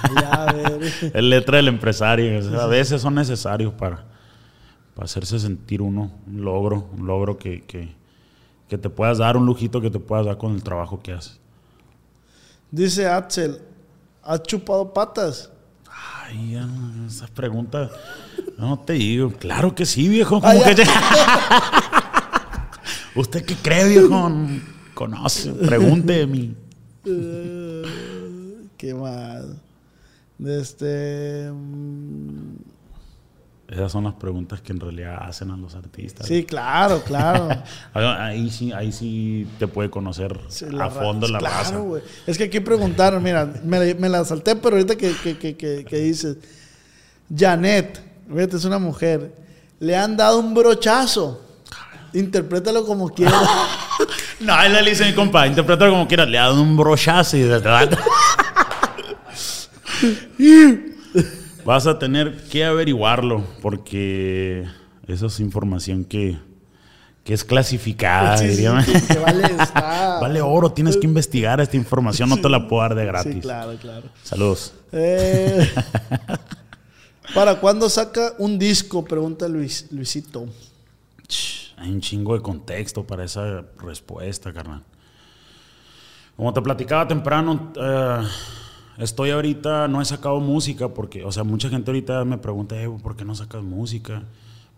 Ay, 0.02 0.24
a 0.30 0.52
ver. 0.52 0.82
Es 1.14 1.22
letra 1.22 1.56
del 1.56 1.68
empresario, 1.68 2.38
o 2.38 2.42
sea, 2.42 2.64
a 2.64 2.66
veces 2.66 3.00
son 3.00 3.14
necesarios 3.14 3.72
para, 3.72 4.04
para 4.94 5.06
hacerse 5.06 5.38
sentir 5.38 5.80
uno 5.80 6.10
un 6.26 6.44
logro, 6.44 6.90
un 6.92 7.06
logro 7.06 7.38
que, 7.38 7.62
que, 7.62 7.94
que 8.68 8.76
te 8.76 8.90
puedas 8.90 9.16
dar, 9.16 9.38
un 9.38 9.46
lujito 9.46 9.80
que 9.80 9.90
te 9.90 9.98
puedas 9.98 10.26
dar 10.26 10.36
con 10.36 10.54
el 10.54 10.62
trabajo 10.62 11.00
que 11.02 11.12
haces. 11.12 11.40
Dice 12.70 13.08
Axel, 13.08 13.62
¿has 14.22 14.42
chupado 14.42 14.92
patas? 14.92 15.50
Ay, 16.28 16.52
ya, 16.52 16.68
esas 17.06 17.30
preguntas, 17.30 17.90
no 18.58 18.78
te 18.80 18.94
digo, 18.94 19.32
claro 19.32 19.74
que 19.74 19.86
sí, 19.86 20.08
viejo, 20.08 20.40
como 20.40 20.54
ya. 20.60 20.74
que 20.74 20.84
¿Usted 23.14 23.44
qué 23.44 23.54
cree, 23.54 23.88
viejo? 23.88 24.30
Conoce, 24.94 25.52
pregunte 25.52 26.12
de 26.14 26.26
mí. 26.26 26.54
Eh, 27.04 27.82
¿Qué 28.76 28.92
más? 28.94 29.44
De 30.38 30.60
Este. 30.60 31.50
Esas 33.68 33.90
son 33.90 34.04
las 34.04 34.14
preguntas 34.14 34.60
que 34.60 34.72
en 34.72 34.78
realidad 34.78 35.18
hacen 35.22 35.50
a 35.50 35.56
los 35.56 35.74
artistas. 35.74 36.26
Sí, 36.26 36.44
claro, 36.44 37.02
claro. 37.02 37.48
Ahí 37.94 38.48
sí, 38.48 38.70
ahí 38.72 38.92
sí 38.92 39.48
te 39.58 39.66
puede 39.66 39.90
conocer 39.90 40.38
Sí, 40.48 40.66
a 40.78 40.88
fondo 40.88 41.26
la 41.26 41.38
claro, 41.40 41.94
raza. 41.94 42.06
Es 42.28 42.38
que 42.38 42.44
aquí 42.44 42.60
preguntaron, 42.60 43.20
mira, 43.22 43.44
me, 43.64 43.94
me 43.94 44.08
la 44.08 44.24
salté, 44.24 44.54
pero 44.54 44.76
ahorita 44.76 44.94
que, 44.94 45.12
que, 45.16 45.36
que, 45.36 45.84
que, 45.84 45.96
dices, 45.98 46.36
Janet, 47.36 48.00
fíjate, 48.32 48.56
es 48.56 48.64
una 48.64 48.78
mujer, 48.78 49.34
le 49.80 49.96
han 49.96 50.16
dado 50.16 50.38
un 50.38 50.54
brochazo. 50.54 51.42
Interprétalo 52.12 52.86
como 52.86 53.08
quieras. 53.08 53.42
No, 54.38 54.62
él 54.62 54.74
le 54.74 54.90
dice 54.90 55.06
mi 55.06 55.14
compa, 55.14 55.46
interprétalo 55.46 55.92
como 55.92 56.06
quieras, 56.06 56.28
le 56.28 56.38
ha 56.38 56.42
dado 56.42 56.60
un 56.60 56.76
brochazo 56.76 57.38
y 57.38 57.40
de 57.40 57.48
verdad. 57.48 57.98
Vas 61.66 61.86
a 61.86 61.98
tener 61.98 62.44
que 62.48 62.64
averiguarlo 62.64 63.44
porque 63.60 64.64
eso 65.08 65.26
es 65.26 65.40
información 65.40 66.04
que, 66.04 66.38
que 67.24 67.34
es 67.34 67.42
clasificada, 67.44 68.38
Sí, 68.38 68.46
diría. 68.46 68.82
que- 68.84 69.02
que 69.14 69.18
vale, 69.18 69.44
está- 69.60 70.18
Vale 70.20 70.40
oro, 70.40 70.70
tienes 70.72 70.96
que 70.96 71.06
investigar 71.06 71.60
esta 71.60 71.76
información, 71.76 72.28
no 72.28 72.36
te 72.38 72.48
la 72.48 72.66
puedo 72.68 72.82
dar 72.82 72.94
de 72.94 73.04
gratis. 73.04 73.34
Sí, 73.34 73.40
claro, 73.40 73.76
claro. 73.80 74.04
Saludos. 74.22 74.72
Eh, 74.92 75.68
¿Para 77.34 77.56
cuándo 77.60 77.88
saca 77.90 78.32
un 78.38 78.58
disco? 78.58 79.04
Pregunta 79.04 79.48
Luis, 79.48 79.86
Luisito. 79.90 80.46
Hay 81.78 81.90
un 81.90 82.00
chingo 82.00 82.34
de 82.34 82.40
contexto 82.40 83.04
para 83.04 83.24
esa 83.24 83.64
respuesta, 83.82 84.52
carnal. 84.52 84.82
Como 86.36 86.52
te 86.52 86.62
platicaba 86.62 87.06
temprano, 87.08 87.72
eh, 87.76 88.20
estoy 88.98 89.30
ahorita, 89.30 89.88
no 89.88 90.00
he 90.00 90.04
sacado 90.04 90.40
música 90.40 90.88
porque, 90.88 91.24
o 91.24 91.32
sea, 91.32 91.44
mucha 91.44 91.68
gente 91.68 91.90
ahorita 91.90 92.24
me 92.24 92.38
pregunta, 92.38 92.80
"Eh, 92.80 92.88
¿por 92.88 93.16
qué 93.16 93.24
no 93.24 93.34
sacas 93.34 93.62
música? 93.62 94.24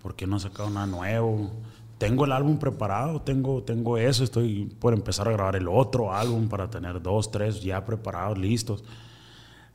¿Por 0.03 0.14
qué 0.14 0.27
no 0.27 0.37
has 0.37 0.43
sacado 0.43 0.71
nada 0.71 0.87
nuevo? 0.87 1.51
Tengo 1.99 2.25
el 2.25 2.33
álbum 2.33 2.59
preparado, 2.59 3.21
tengo, 3.23 3.62
tengo 3.62 3.99
eso, 3.99 4.23
estoy 4.23 4.73
por 4.79 4.95
empezar 4.95 5.29
a 5.29 5.33
grabar 5.33 5.57
el 5.57 5.66
otro 5.69 6.12
álbum 6.14 6.49
para 6.49 6.71
tener 6.71 7.03
dos, 7.03 7.31
tres 7.31 7.61
ya 7.62 7.85
preparados, 7.85 8.39
listos. 8.39 8.85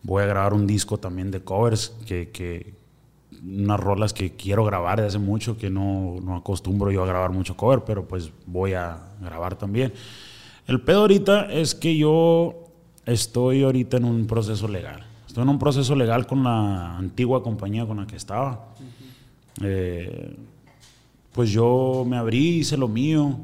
Voy 0.03 0.23
a 0.23 0.25
grabar 0.25 0.53
un 0.53 0.65
disco 0.65 0.97
también 0.97 1.31
de 1.31 1.41
covers 1.41 1.93
que, 2.05 2.29
que 2.29 2.75
unas 3.43 3.79
rolas 3.79 4.13
que 4.13 4.35
quiero 4.35 4.63
grabar 4.63 4.97
desde 4.97 5.17
hace 5.17 5.19
mucho, 5.19 5.57
que 5.57 5.69
no, 5.69 6.15
no 6.23 6.37
acostumbro 6.37 6.91
yo 6.91 7.03
a 7.03 7.07
grabar 7.07 7.31
mucho 7.31 7.57
cover, 7.57 7.81
pero 7.85 8.07
pues 8.07 8.31
voy 8.45 8.73
a 8.73 8.99
grabar 9.21 9.57
también. 9.57 9.93
El 10.65 10.81
pedo 10.81 11.01
ahorita 11.01 11.51
es 11.51 11.75
que 11.75 11.97
yo 11.97 12.62
estoy 13.05 13.63
ahorita 13.63 13.97
en 13.97 14.05
un 14.05 14.25
proceso 14.27 14.67
legal. 14.67 15.03
Estoy 15.27 15.43
en 15.43 15.49
un 15.49 15.59
proceso 15.59 15.95
legal 15.95 16.27
con 16.27 16.43
la 16.43 16.97
antigua 16.97 17.43
compañía 17.43 17.85
con 17.85 17.97
la 17.97 18.07
que 18.07 18.15
estaba. 18.15 18.67
Eh, 19.61 20.37
pues 21.31 21.49
yo 21.49 22.05
me 22.07 22.17
abrí, 22.17 22.59
hice 22.59 22.77
lo 22.77 22.87
mío. 22.87 23.37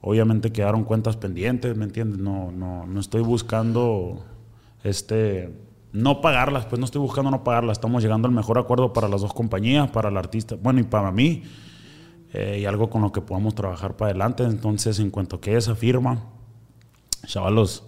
Obviamente 0.00 0.52
quedaron 0.52 0.84
cuentas 0.84 1.16
pendientes, 1.16 1.76
¿me 1.76 1.84
entiendes? 1.84 2.20
No, 2.20 2.52
no, 2.52 2.86
no 2.86 3.00
estoy 3.00 3.22
buscando 3.22 4.24
este, 4.84 5.52
no 5.92 6.20
pagarlas, 6.20 6.66
pues 6.66 6.78
no 6.78 6.84
estoy 6.84 7.00
buscando 7.00 7.30
no 7.30 7.42
pagarlas. 7.42 7.78
Estamos 7.78 8.02
llegando 8.02 8.28
al 8.28 8.34
mejor 8.34 8.58
acuerdo 8.58 8.92
para 8.92 9.08
las 9.08 9.20
dos 9.20 9.34
compañías, 9.34 9.90
para 9.90 10.08
el 10.08 10.16
artista, 10.16 10.56
bueno, 10.62 10.80
y 10.80 10.84
para 10.84 11.10
mí, 11.10 11.42
eh, 12.32 12.58
y 12.60 12.64
algo 12.64 12.90
con 12.90 13.02
lo 13.02 13.10
que 13.10 13.20
podamos 13.20 13.54
trabajar 13.54 13.96
para 13.96 14.10
adelante. 14.10 14.44
Entonces, 14.44 15.00
en 15.00 15.10
cuanto 15.10 15.40
quede 15.40 15.56
esa 15.56 15.74
firma, 15.74 16.26
chavalos, 17.26 17.84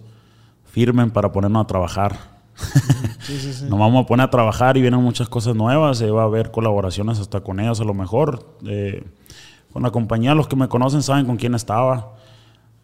firmen 0.71 1.11
para 1.11 1.31
ponernos 1.31 1.63
a 1.63 1.67
trabajar. 1.67 2.17
Nos 3.69 3.79
vamos 3.79 4.03
a 4.03 4.07
poner 4.07 4.25
a 4.25 4.29
trabajar 4.29 4.77
y 4.77 4.81
vienen 4.81 5.01
muchas 5.01 5.29
cosas 5.29 5.55
nuevas. 5.55 6.01
eh, 6.01 6.11
va 6.11 6.23
a 6.23 6.25
haber 6.25 6.51
colaboraciones 6.51 7.19
hasta 7.19 7.41
con 7.41 7.59
ellos 7.59 7.79
a 7.79 7.83
lo 7.83 7.93
mejor. 7.93 8.57
eh, 8.65 9.03
con 9.71 9.83
la 9.83 9.91
compañía, 9.91 10.35
los 10.35 10.47
que 10.49 10.57
me 10.57 10.67
conocen 10.67 11.01
saben 11.01 11.25
con 11.25 11.37
quién 11.37 11.55
estaba. 11.55 12.15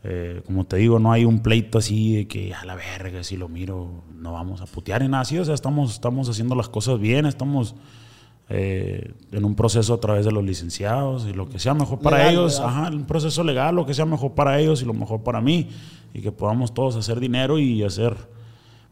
Eh, 0.04 0.42
como 0.46 0.64
te 0.66 0.78
digo, 0.78 1.00
no 1.00 1.12
hay 1.12 1.26
un 1.26 1.40
pleito 1.40 1.80
así 1.80 2.16
de 2.16 2.28
que 2.28 2.54
a 2.54 2.64
la 2.64 2.76
verga, 2.76 3.24
si 3.24 3.36
lo 3.36 3.50
miro, 3.50 4.04
no 4.16 4.32
vamos 4.32 4.62
a 4.62 4.66
putear 4.66 5.02
ni 5.02 5.10
nada 5.10 5.22
así. 5.24 5.38
O 5.38 5.44
sea, 5.44 5.54
estamos, 5.54 5.94
estamos 5.94 6.30
haciendo 6.30 6.56
las 6.56 6.70
cosas 6.70 6.98
bien, 6.98 7.26
estamos 7.26 7.76
eh, 8.50 9.12
en 9.34 9.44
un 9.44 9.56
proceso 9.56 9.94
a 9.94 10.00
través 10.00 10.24
de 10.24 10.32
los 10.32 10.46
licenciados 10.46 11.28
y 11.28 11.34
lo 11.34 11.50
que 11.50 11.60
sea 11.60 11.74
mejor 11.74 12.00
para 12.00 12.20
Legal, 12.20 12.34
ellos. 12.34 12.60
¿verdad? 12.62 12.84
Ajá, 12.84 12.90
un 12.92 13.06
proceso 13.06 13.44
legal, 13.44 13.76
lo 13.76 13.86
que 13.86 13.94
sea 13.94 14.06
mejor 14.06 14.34
para 14.34 14.58
ellos 14.60 14.82
y 14.82 14.86
lo 14.86 14.94
mejor 14.94 15.24
para 15.24 15.42
mí. 15.42 15.70
Y 16.18 16.22
que 16.22 16.32
podamos 16.32 16.74
todos 16.74 16.96
hacer 16.96 17.20
dinero 17.20 17.60
y 17.60 17.84
hacer 17.84 18.16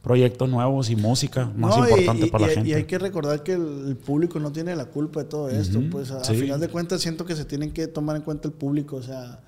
proyectos 0.03 0.47
nuevos 0.47 0.91
y 0.91 0.95
música 0.95 1.51
más 1.57 1.75
No, 1.75 1.83
y- 1.87 1.89
importante 1.89 2.27
y, 2.27 2.29
para 2.29 2.43
y- 2.43 2.47
la 2.47 2.51
y 2.51 2.55
gente. 2.57 2.75
hay 2.75 2.83
que 2.83 2.99
recordar 2.99 3.41
que 3.41 3.53
el, 3.53 3.97
público 3.97 4.39
no 4.39 4.51
tiene 4.51 4.75
la 4.75 4.85
culpa 4.85 5.23
de 5.23 5.29
todo 5.29 5.49
esto. 5.49 5.79
Ujú, 5.79 5.89
Pues 5.89 6.11
a, 6.11 6.17
a 6.19 6.23
sí. 6.23 6.35
final 6.35 6.59
de 6.59 6.67
cuentas 6.69 7.01
siento 7.01 7.25
que 7.25 7.35
se 7.35 7.43
tienen 7.45 7.71
que 7.71 7.87
tomar 7.87 8.15
en 8.15 8.21
cuenta 8.21 8.47
el 8.47 8.53
público. 8.53 8.97
O 8.97 9.01
sea, 9.01 9.39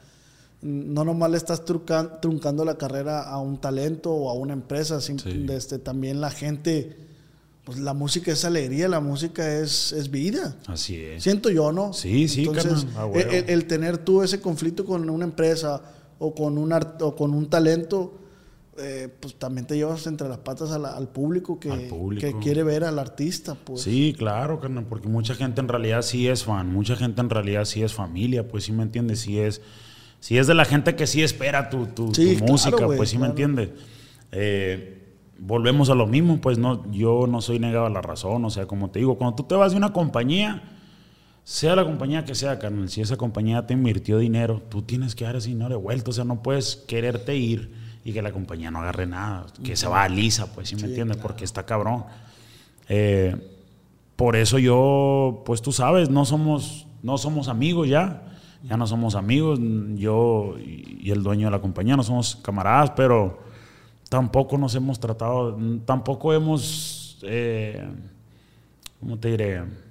no 0.64 1.04
nomás 1.06 1.30
le 1.30 1.38
estás 1.38 1.64
truncando 1.66 2.66
la 2.66 2.76
carrera 2.80 3.30
a 3.30 3.38
un 3.40 3.60
talento 3.62 4.12
o 4.12 4.32
a 4.32 4.34
una 4.34 4.54
empresa. 4.54 5.00
Sí. 5.00 5.16
este, 5.50 5.78
también 5.78 6.20
la 6.20 6.32
gente, 6.32 6.98
pues 7.64 7.78
la 7.78 7.94
música 7.94 8.32
es 8.32 8.44
alegría, 8.44 8.88
la 8.88 9.00
música 9.02 9.60
es, 9.60 9.92
es 9.92 10.10
vida. 10.10 10.56
Así 10.66 10.96
es. 10.96 11.22
Siento 11.22 11.52
yo, 11.52 11.72
¿no? 11.72 11.94
Sí, 11.94 12.28
sí, 12.28 12.46
Entonces, 12.46 12.88
a 12.98 13.04
el, 13.06 13.12
huevo. 13.12 13.30
el- 13.32 13.50
el 13.52 13.66
tener 13.68 14.00
tú 14.00 14.24
ese 14.24 14.42
conflicto 14.42 14.84
con 14.86 15.08
una 15.08 15.26
empresa 15.26 15.84
o 16.20 16.34
con 16.34 16.58
un, 16.58 16.74
art- 16.74 17.02
o 17.02 17.16
con 17.16 17.34
un 17.34 17.50
talento, 17.50 18.14
eh, 18.80 19.10
pues 19.20 19.36
también 19.36 19.66
te 19.66 19.76
llevas 19.76 20.06
entre 20.08 20.28
las 20.30 20.38
patas 20.40 20.70
la- 20.80 20.90
al 20.96 21.08
público, 21.08 21.60
que, 21.60 21.72
Al 21.72 21.82
público. 21.88 22.22
que 22.28 22.38
quiere 22.40 22.64
ver 22.64 22.84
al 22.84 23.00
artista. 23.00 23.56
Pues. 23.56 23.82
Sí, 23.82 24.14
claro, 24.18 24.60
carnal, 24.60 24.86
porque 24.86 25.08
mucha 25.08 25.34
gente 25.36 25.62
en 25.62 25.68
realidad 25.68 26.02
sí 26.04 26.28
es 26.28 26.44
fan, 26.44 26.72
mucha 26.72 26.96
gente 26.96 27.22
en 27.22 27.30
realidad 27.30 27.66
sí 27.66 27.82
es 27.84 27.94
familia, 27.94 28.48
pues 28.48 28.66
sí 28.66 28.72
me 28.72 28.84
entiendes, 28.84 29.20
sí 29.22 29.40
es, 29.40 29.62
sí 30.20 30.38
es 30.38 30.46
de 30.48 30.54
la 30.54 30.66
gente 30.66 30.96
que 30.96 31.08
sí 31.08 31.24
espera 31.24 31.70
tu, 31.70 31.88
tu- 31.88 32.14
Sí, 32.14 32.34
tu 32.34 32.38
claro, 32.38 32.52
música, 32.52 32.86
pues 32.86 33.10
sí 33.10 33.18
claro. 33.18 33.34
me 33.34 33.42
entiendes. 33.42 33.70
Eh, 34.32 34.94
volvemos 35.40 35.90
a 35.90 35.96
lo 35.96 36.08
mismo, 36.08 36.40
pues 36.42 36.58
no, 36.58 36.90
yo 36.92 37.26
no 37.28 37.42
soy 37.42 37.60
negado 37.60 37.86
a 37.86 37.90
la 37.90 38.02
razón, 38.02 38.44
o 38.46 38.50
sea, 38.50 38.66
como 38.66 38.90
te 38.92 39.00
digo, 39.00 39.18
cuando 39.18 39.36
tú 39.36 39.44
te 39.44 39.56
vas 39.56 39.72
de 39.72 39.78
una 39.78 39.94
compañía, 39.94 40.77
sea 41.48 41.78
la 41.78 41.86
compañía 41.86 42.26
que 42.26 42.36
sea, 42.36 42.60
carnal, 42.60 42.90
si 42.90 43.00
esa 43.00 43.16
compañía 43.16 43.66
te 43.66 43.74
invirtió 43.74 44.18
dinero, 44.18 44.62
tú 44.68 44.82
tienes 44.82 45.16
que 45.16 45.24
dar 45.24 45.38
ese 45.38 45.48
dinero 45.48 45.70
de 45.70 45.78
vuelta, 45.78 46.10
o 46.10 46.14
sea, 46.14 46.26
no 46.26 46.44
puedes 46.44 46.76
quererte 46.76 47.38
ir 47.38 47.72
y 48.04 48.12
que 48.12 48.22
la 48.22 48.34
compañía 48.34 48.70
no 48.70 48.80
agarre 48.80 49.08
nada, 49.08 49.46
que 49.64 49.78
se 49.78 49.88
va 49.88 50.04
a 50.04 50.10
lisa, 50.10 50.54
pues 50.54 50.68
sí 50.68 50.76
me 50.76 50.88
entiendes, 50.88 51.16
porque 51.16 51.46
está 51.46 51.66
cabrón. 51.66 52.04
Eh, 52.90 53.36
por 54.18 54.36
eso 54.36 54.60
yo, 54.60 55.44
pues 55.46 55.62
tú 55.62 55.72
sabes, 55.72 56.10
no 56.10 56.26
somos, 56.26 56.86
no 57.02 57.18
somos 57.18 57.48
amigos 57.48 57.88
ya. 57.88 58.24
Ya 58.64 58.76
no 58.76 58.88
somos 58.88 59.14
amigos, 59.14 59.60
yo 59.96 60.56
y 60.58 60.98
y 61.08 61.12
el 61.12 61.24
dueño 61.24 61.48
de 61.48 61.52
la 61.52 61.62
compañía, 61.62 61.96
no 61.96 62.04
somos 62.04 62.36
camaradas, 62.36 62.92
pero 62.92 63.40
tampoco 64.10 64.58
nos 64.58 64.76
hemos 64.76 65.00
tratado, 65.00 65.58
tampoco 65.86 66.34
hemos, 66.34 67.18
eh, 67.22 67.88
¿cómo 69.00 69.18
te 69.18 69.30
diré? 69.30 69.87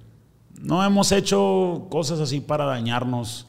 No 0.61 0.83
hemos 0.83 1.11
hecho 1.11 1.87
cosas 1.89 2.19
así 2.19 2.39
para 2.39 2.65
dañarnos 2.65 3.47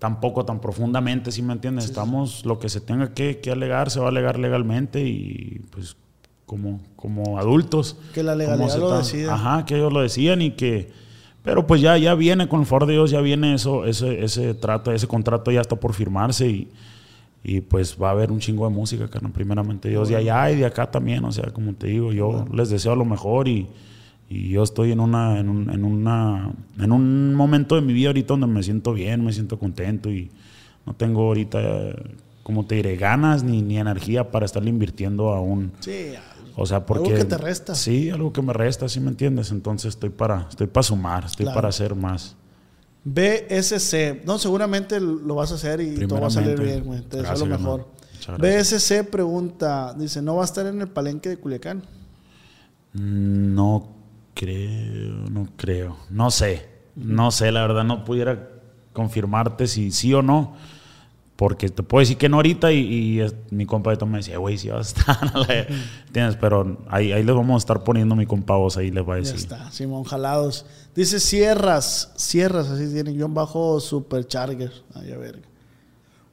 tampoco 0.00 0.44
tan 0.44 0.60
profundamente, 0.60 1.30
si 1.30 1.42
me 1.42 1.52
entiendes? 1.52 1.84
Estamos, 1.84 2.44
lo 2.46 2.58
que 2.58 2.68
se 2.68 2.80
tenga 2.80 3.12
que, 3.12 3.38
que 3.38 3.50
alegar, 3.52 3.90
se 3.90 4.00
va 4.00 4.06
a 4.06 4.08
alegar 4.08 4.38
legalmente 4.38 5.02
y 5.02 5.60
pues 5.70 5.96
como, 6.46 6.80
como 6.96 7.38
adultos. 7.38 7.96
Que 8.14 8.22
la 8.22 8.34
legalidad 8.34 8.78
lo 8.78 8.96
decida. 8.96 9.34
Ajá, 9.34 9.64
que 9.66 9.76
ellos 9.76 9.92
lo 9.92 10.00
decían 10.00 10.42
y 10.42 10.52
que... 10.52 10.90
Pero 11.42 11.66
pues 11.66 11.80
ya, 11.80 11.96
ya 11.96 12.14
viene, 12.14 12.48
con 12.48 12.60
el 12.60 12.66
favor 12.66 12.86
de 12.86 12.94
Dios, 12.94 13.10
ya 13.10 13.20
viene 13.20 13.54
eso, 13.54 13.86
ese, 13.86 14.24
ese 14.24 14.52
trato, 14.54 14.92
ese 14.92 15.06
contrato 15.06 15.50
ya 15.50 15.60
está 15.60 15.76
por 15.76 15.94
firmarse 15.94 16.48
y, 16.48 16.68
y 17.42 17.60
pues 17.62 17.96
va 18.00 18.08
a 18.08 18.10
haber 18.12 18.30
un 18.30 18.40
chingo 18.40 18.68
de 18.68 18.74
música, 18.74 19.08
carnal, 19.08 19.32
primeramente 19.32 19.88
Dios, 19.88 20.08
de 20.10 20.16
allá 20.16 20.50
y 20.50 20.56
de 20.56 20.66
acá 20.66 20.90
también, 20.90 21.24
o 21.24 21.32
sea, 21.32 21.50
como 21.50 21.72
te 21.72 21.86
digo, 21.86 22.12
yo 22.12 22.44
les 22.52 22.68
deseo 22.68 22.94
lo 22.94 23.06
mejor 23.06 23.48
y, 23.48 23.68
y 24.32 24.48
yo 24.50 24.62
estoy 24.62 24.92
en 24.92 25.00
una, 25.00 25.40
en, 25.40 25.48
un, 25.48 25.70
en, 25.70 25.84
una, 25.84 26.52
en 26.78 26.92
un 26.92 27.34
momento 27.34 27.74
de 27.74 27.80
mi 27.80 27.92
vida 27.92 28.10
ahorita 28.10 28.28
donde 28.34 28.46
me 28.46 28.62
siento 28.62 28.92
bien, 28.92 29.24
me 29.24 29.32
siento 29.32 29.58
contento 29.58 30.08
y 30.08 30.30
no 30.86 30.94
tengo 30.94 31.22
ahorita, 31.22 31.58
como 32.44 32.64
te 32.64 32.76
diré, 32.76 32.94
ganas 32.96 33.42
ni, 33.42 33.60
ni 33.60 33.78
energía 33.78 34.30
para 34.30 34.46
estarle 34.46 34.70
invirtiendo 34.70 35.30
a 35.30 35.40
un... 35.40 35.72
Sí, 35.80 36.12
O 36.54 36.64
sea, 36.64 36.86
porque... 36.86 37.12
que 37.12 37.24
te 37.24 37.38
resta. 37.38 37.74
Sí, 37.74 38.08
algo 38.10 38.32
que 38.32 38.40
me 38.40 38.52
resta, 38.52 38.88
¿sí 38.88 39.00
me 39.00 39.08
entiendes? 39.10 39.50
Entonces 39.50 39.88
estoy 39.94 40.10
para, 40.10 40.46
estoy 40.48 40.68
para 40.68 40.84
sumar, 40.84 41.24
estoy 41.24 41.46
Claro. 41.46 41.56
para 41.56 41.68
hacer 41.70 41.96
más. 41.96 42.36
BSC. 43.04 44.22
No, 44.24 44.38
seguramente 44.38 45.00
lo 45.00 45.34
vas 45.34 45.50
a 45.50 45.56
hacer 45.56 45.80
y 45.80 46.06
todo 46.06 46.20
va 46.20 46.28
a 46.28 46.30
salir 46.30 46.60
bien, 46.60 46.84
güey. 46.84 47.00
Te 47.00 47.16
deseo 47.16 47.46
lo 47.46 47.58
mejor. 47.58 47.88
BSC 48.38 49.02
pregunta, 49.10 49.92
dice, 49.98 50.22
¿no 50.22 50.36
va 50.36 50.42
a 50.42 50.44
estar 50.44 50.66
en 50.66 50.80
el 50.80 50.88
palenque 50.88 51.30
de 51.30 51.36
Culiacán? 51.38 51.82
No 52.92 53.99
creo, 54.44 55.12
no 55.30 55.48
creo. 55.56 55.96
No 56.10 56.30
sé. 56.30 56.68
No 56.96 57.30
sé, 57.30 57.52
la 57.52 57.60
verdad 57.66 57.84
no 57.84 58.04
pudiera 58.04 58.48
confirmarte 58.92 59.66
si 59.66 59.90
sí 59.90 60.12
o 60.14 60.22
no. 60.22 60.54
Porque 61.36 61.70
te 61.70 61.82
puedo 61.82 62.00
decir 62.00 62.18
que 62.18 62.28
no 62.28 62.36
ahorita 62.36 62.70
y, 62.72 62.80
y 62.80 63.20
es- 63.20 63.34
mi 63.50 63.64
compa 63.64 63.88
ahorita 63.90 64.04
me 64.04 64.18
decía, 64.18 64.36
güey, 64.36 64.58
si 64.58 64.68
vas 64.68 64.94
a 64.94 65.00
estar. 65.00 65.68
¿Entiendes? 66.06 66.36
Pero 66.38 66.78
ahí, 66.88 67.12
ahí 67.12 67.22
les 67.22 67.34
vamos 67.34 67.54
a 67.54 67.58
estar 67.64 67.82
poniendo 67.82 68.14
mi 68.14 68.26
compa 68.26 68.56
voz, 68.56 68.76
ahí 68.76 68.90
les 68.90 69.08
va 69.08 69.14
a 69.14 69.16
Ya 69.18 69.22
decir. 69.22 69.36
está, 69.36 69.70
Simón 69.70 70.04
Jalados. 70.04 70.66
Dice 70.94 71.18
Sierras, 71.18 72.12
Sierras, 72.16 72.68
así 72.68 72.92
tiene, 72.92 73.12
guion 73.12 73.32
bajo 73.32 73.80
Supercharger. 73.80 74.70
Ay, 74.94 75.12
a 75.12 75.16
ver. 75.16 75.40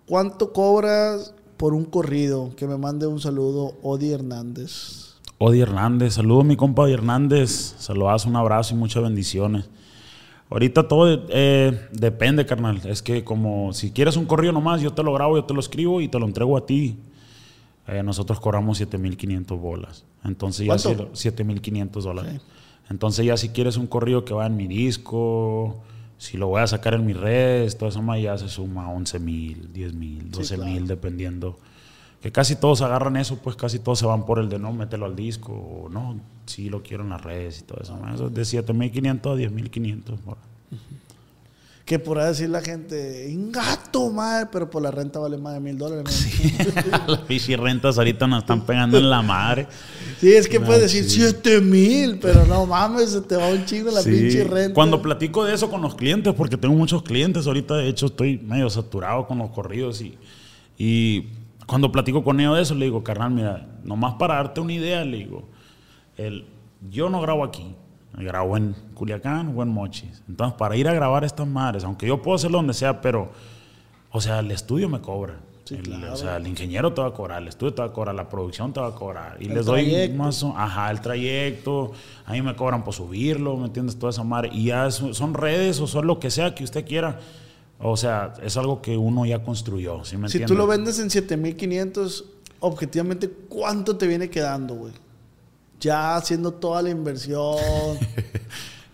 ¿Cuánto 0.05 0.51
cobras 0.51 1.33
por 1.55 1.73
un 1.73 1.85
corrido? 1.85 2.53
Que 2.57 2.67
me 2.67 2.77
mande 2.77 3.07
un 3.07 3.21
saludo, 3.21 3.77
Odi 3.83 4.11
Hernández. 4.11 5.06
Odi 5.39 5.61
Hernández, 5.61 6.15
saludo 6.15 6.41
a 6.41 6.43
mi 6.43 6.55
compa 6.55 6.83
Odi 6.83 6.93
Hernández, 6.93 7.75
saludas, 7.77 8.25
un 8.25 8.35
abrazo 8.35 8.73
y 8.73 8.77
muchas 8.77 9.03
bendiciones. 9.03 9.69
Ahorita 10.49 10.87
todo 10.87 11.25
eh, 11.29 11.87
depende, 11.91 12.45
carnal. 12.45 12.81
Es 12.85 13.01
que 13.01 13.23
como 13.23 13.73
si 13.73 13.91
quieres 13.91 14.15
un 14.15 14.25
corrido 14.25 14.53
nomás, 14.53 14.81
yo 14.81 14.93
te 14.93 15.03
lo 15.03 15.13
grabo, 15.13 15.37
yo 15.37 15.43
te 15.43 15.53
lo 15.53 15.59
escribo 15.59 16.01
y 16.01 16.07
te 16.07 16.17
lo 16.17 16.25
entrego 16.25 16.57
a 16.57 16.65
ti. 16.65 16.97
Eh, 17.87 18.01
nosotros 18.01 18.39
cobramos 18.39 18.81
7.500 18.81 19.59
bolas. 19.59 20.05
Entonces 20.23 20.65
ya 20.65 20.77
si, 20.77 20.89
7.500 20.89 22.01
dólares. 22.01 22.41
Entonces 22.89 23.25
ya 23.25 23.37
si 23.37 23.49
quieres 23.49 23.77
un 23.77 23.87
corrido 23.87 24.25
que 24.25 24.33
va 24.33 24.45
en 24.45 24.55
mi 24.55 24.67
disco, 24.67 25.83
si 26.17 26.37
lo 26.37 26.47
voy 26.47 26.61
a 26.61 26.67
sacar 26.67 26.93
en 26.95 27.05
mis 27.05 27.17
redes, 27.17 27.77
todo 27.77 27.89
eso 27.89 28.01
más 28.01 28.21
ya 28.21 28.37
se 28.37 28.47
suma 28.49 28.89
11.000, 28.91 29.73
10.000, 29.73 30.31
12.000, 30.31 30.85
dependiendo. 30.85 31.59
Que 32.21 32.31
casi 32.31 32.55
todos 32.55 32.81
agarran 32.81 33.15
eso, 33.17 33.37
pues 33.37 33.55
casi 33.55 33.79
todos 33.79 33.99
se 33.99 34.05
van 34.05 34.25
por 34.25 34.39
el 34.39 34.49
de 34.49 34.57
no, 34.59 34.73
mételo 34.73 35.05
al 35.05 35.15
disco, 35.15 35.51
o 35.53 35.89
no, 35.89 36.19
sí 36.47 36.69
lo 36.69 36.81
quiero 36.81 37.03
en 37.03 37.09
las 37.09 37.21
redes 37.21 37.59
y 37.59 37.63
todo 37.63 37.79
eso. 37.81 37.97
Eso 38.13 38.27
es 38.27 38.33
de 38.33 38.41
7.500 38.63 39.31
a 39.31 39.35
10.500. 39.35 40.17
por- 40.25 40.37
Que 41.85 41.99
podrá 41.99 42.25
decir 42.27 42.49
la 42.49 42.61
gente, 42.61 43.25
gato, 43.49 44.09
madre, 44.09 44.49
pero 44.51 44.69
por 44.69 44.81
la 44.81 44.91
renta 44.91 45.19
vale 45.19 45.37
más 45.37 45.53
de 45.53 45.59
mil 45.61 45.77
dólares. 45.77 46.27
¿no? 46.91 47.07
Las 47.13 47.19
pichi 47.27 47.55
rentas 47.55 47.97
ahorita 47.97 48.27
nos 48.27 48.39
están 48.39 48.65
pegando 48.65 48.97
en 48.97 49.09
la 49.09 49.21
madre. 49.21 49.67
Sí, 50.19 50.33
es 50.33 50.49
que 50.49 50.59
puedes 50.59 50.81
decir 50.81 51.03
sí. 51.05 51.21
siete 51.21 51.61
mil, 51.61 52.17
pero 52.19 52.45
no 52.45 52.65
mames, 52.65 53.11
se 53.11 53.21
te 53.21 53.37
va 53.37 53.47
un 53.47 53.63
chingo 53.63 53.89
la 53.91 54.01
Sí. 54.01 54.09
pinche 54.09 54.43
renta. 54.43 54.73
Cuando 54.73 55.01
platico 55.01 55.45
de 55.45 55.53
eso 55.53 55.69
con 55.69 55.81
los 55.81 55.95
clientes, 55.95 56.33
porque 56.33 56.57
tengo 56.57 56.75
muchos 56.75 57.03
clientes, 57.03 57.47
ahorita 57.47 57.75
de 57.77 57.87
hecho 57.87 58.07
estoy 58.07 58.37
medio 58.39 58.69
saturado 58.69 59.25
con 59.27 59.37
los 59.37 59.51
corridos 59.51 60.01
y, 60.01 60.17
y 60.77 61.27
cuando 61.67 61.91
platico 61.91 62.23
con 62.23 62.39
ellos 62.39 62.55
de 62.55 62.61
eso, 62.63 62.73
le 62.73 62.85
digo, 62.85 63.03
carnal, 63.03 63.29
mira, 63.31 63.67
nomás 63.83 64.15
para 64.15 64.35
darte 64.35 64.61
una 64.61 64.73
idea, 64.73 65.05
le 65.05 65.17
digo, 65.17 65.43
el, 66.15 66.45
yo 66.89 67.09
no 67.09 67.21
grabo 67.21 67.43
aquí, 67.43 67.75
grabo 68.17 68.57
en 68.57 68.73
Culiacán 68.95 69.53
o 69.55 69.61
en 69.61 69.69
Mochis. 69.69 70.23
Entonces, 70.27 70.57
para 70.57 70.75
ir 70.75 70.87
a 70.87 70.93
grabar 70.93 71.23
estas 71.23 71.45
madres, 71.47 71.83
aunque 71.83 72.07
yo 72.07 72.21
puedo 72.21 72.35
hacerlo 72.35 72.57
donde 72.57 72.73
sea, 72.73 73.01
pero, 73.01 73.31
o 74.11 74.19
sea, 74.21 74.39
el 74.39 74.49
estudio 74.51 74.89
me 74.89 74.99
cobra. 75.01 75.35
El- 75.69 76.01
O 76.05 76.15
sea, 76.15 76.37
el 76.37 76.47
ingeniero 76.47 76.93
te 76.93 77.01
va 77.01 77.07
a 77.09 77.11
cobrar, 77.13 77.41
el 77.41 77.49
estudio 77.49 77.73
te 77.73 77.81
va 77.81 77.89
a 77.89 77.91
cobrar, 77.91 78.15
la 78.15 78.29
producción 78.29 78.71
te 78.71 78.79
va 78.79 78.87
a 78.87 78.95
cobrar. 78.95 79.35
Y 79.41 79.47
El 79.47 79.55
les 79.55 79.65
doy 79.65 79.81
trayecto. 79.83 80.17
más, 80.17 80.41
o- 80.41 80.57
ajá, 80.57 80.89
el 80.89 81.01
trayecto, 81.01 81.91
a 82.25 82.31
mí 82.31 82.41
me 82.41 82.55
cobran 82.55 82.85
por 82.85 82.93
subirlo, 82.93 83.57
¿me 83.57 83.65
entiendes? 83.65 83.99
Toda 83.99 84.11
esa 84.11 84.23
madre. 84.23 84.49
Y 84.53 84.67
ya 84.67 84.87
es- 84.87 84.95
son 85.11 85.33
redes 85.33 85.81
o 85.81 85.87
son 85.87 86.07
lo 86.07 86.19
que 86.19 86.31
sea 86.31 86.55
que 86.55 86.63
usted 86.63 86.85
quiera. 86.87 87.19
O 87.79 87.95
sea, 87.95 88.33
es 88.41 88.57
algo 88.57 88.81
que 88.81 88.97
uno 88.97 89.25
ya 89.25 89.43
construyó, 89.43 90.03
¿sí 90.03 90.17
me 90.17 90.29
si 90.29 90.37
entiendes? 90.37 90.47
tú 90.47 90.55
lo 90.55 90.65
vendes 90.67 90.99
en 90.99 91.09
7500, 91.09 92.25
objetivamente, 92.59 93.29
¿cuánto 93.29 93.97
te 93.97 94.07
viene 94.07 94.29
quedando, 94.29 94.73
güey? 94.73 94.93
Ya 95.79 96.15
haciendo 96.15 96.51
toda 96.53 96.81
la 96.81 96.89
inversión. 96.89 97.57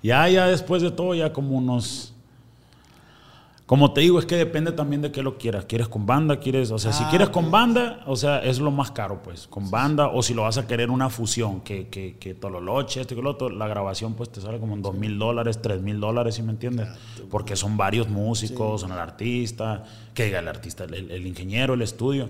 Ya, 0.04 0.28
ya 0.28 0.48
después 0.48 0.82
de 0.82 0.92
todo, 0.92 1.16
ya 1.16 1.32
como 1.32 1.58
unos... 1.58 2.13
Como 3.66 3.94
te 3.94 4.02
digo, 4.02 4.20
es 4.20 4.26
que 4.26 4.36
depende 4.36 4.74
también 4.74 5.02
de 5.02 5.12
qué 5.12 5.24
lo 5.24 5.38
quieras. 5.38 5.64
¿Quieres 5.66 5.88
con 5.88 6.06
banda? 6.06 6.38
¿Quieres...? 6.40 6.70
O 6.72 6.78
sea, 6.78 6.92
si 6.92 7.04
Ah, 7.06 7.10
quieres 7.10 7.30
con 7.30 7.50
banda, 7.50 8.04
o 8.08 8.18
sea, 8.18 8.40
es 8.44 8.60
lo 8.60 8.72
más 8.72 8.92
caro, 8.92 9.24
pues. 9.24 9.48
Con 9.48 9.72
banda, 9.72 10.10
o 10.10 10.22
si 10.22 10.34
lo 10.34 10.42
vas 10.42 10.58
a 10.58 10.68
querer 10.68 10.90
una 10.92 11.10
fusión, 11.10 11.62
que, 11.62 11.88
que, 11.88 12.18
que 12.20 12.34
Tololoche, 12.34 13.00
este 13.00 13.16
y 13.16 13.22
lo 13.22 13.30
otro, 13.32 13.50
la 13.50 13.68
grabación 13.68 14.16
pues 14.16 14.30
te 14.32 14.42
sale 14.42 14.60
como 14.60 14.74
en 14.74 14.82
dos 14.82 14.96
mil 14.96 15.18
dólares, 15.18 15.62
tres 15.62 15.82
mil 15.82 16.00
dólares, 16.02 16.36
¿sí 16.36 16.44
me 16.44 16.52
entiendes? 16.52 16.90
Porque 17.32 17.56
son 17.56 17.78
varios 17.78 18.10
músicos, 18.10 18.82
son 18.82 18.92
el 18.92 19.00
artista, 19.00 19.86
que 20.14 20.26
diga 20.26 20.40
el 20.40 20.48
artista, 20.50 20.84
el, 20.84 21.10
el 21.10 21.26
ingeniero, 21.26 21.74
el 21.76 21.82
estudio. 21.84 22.30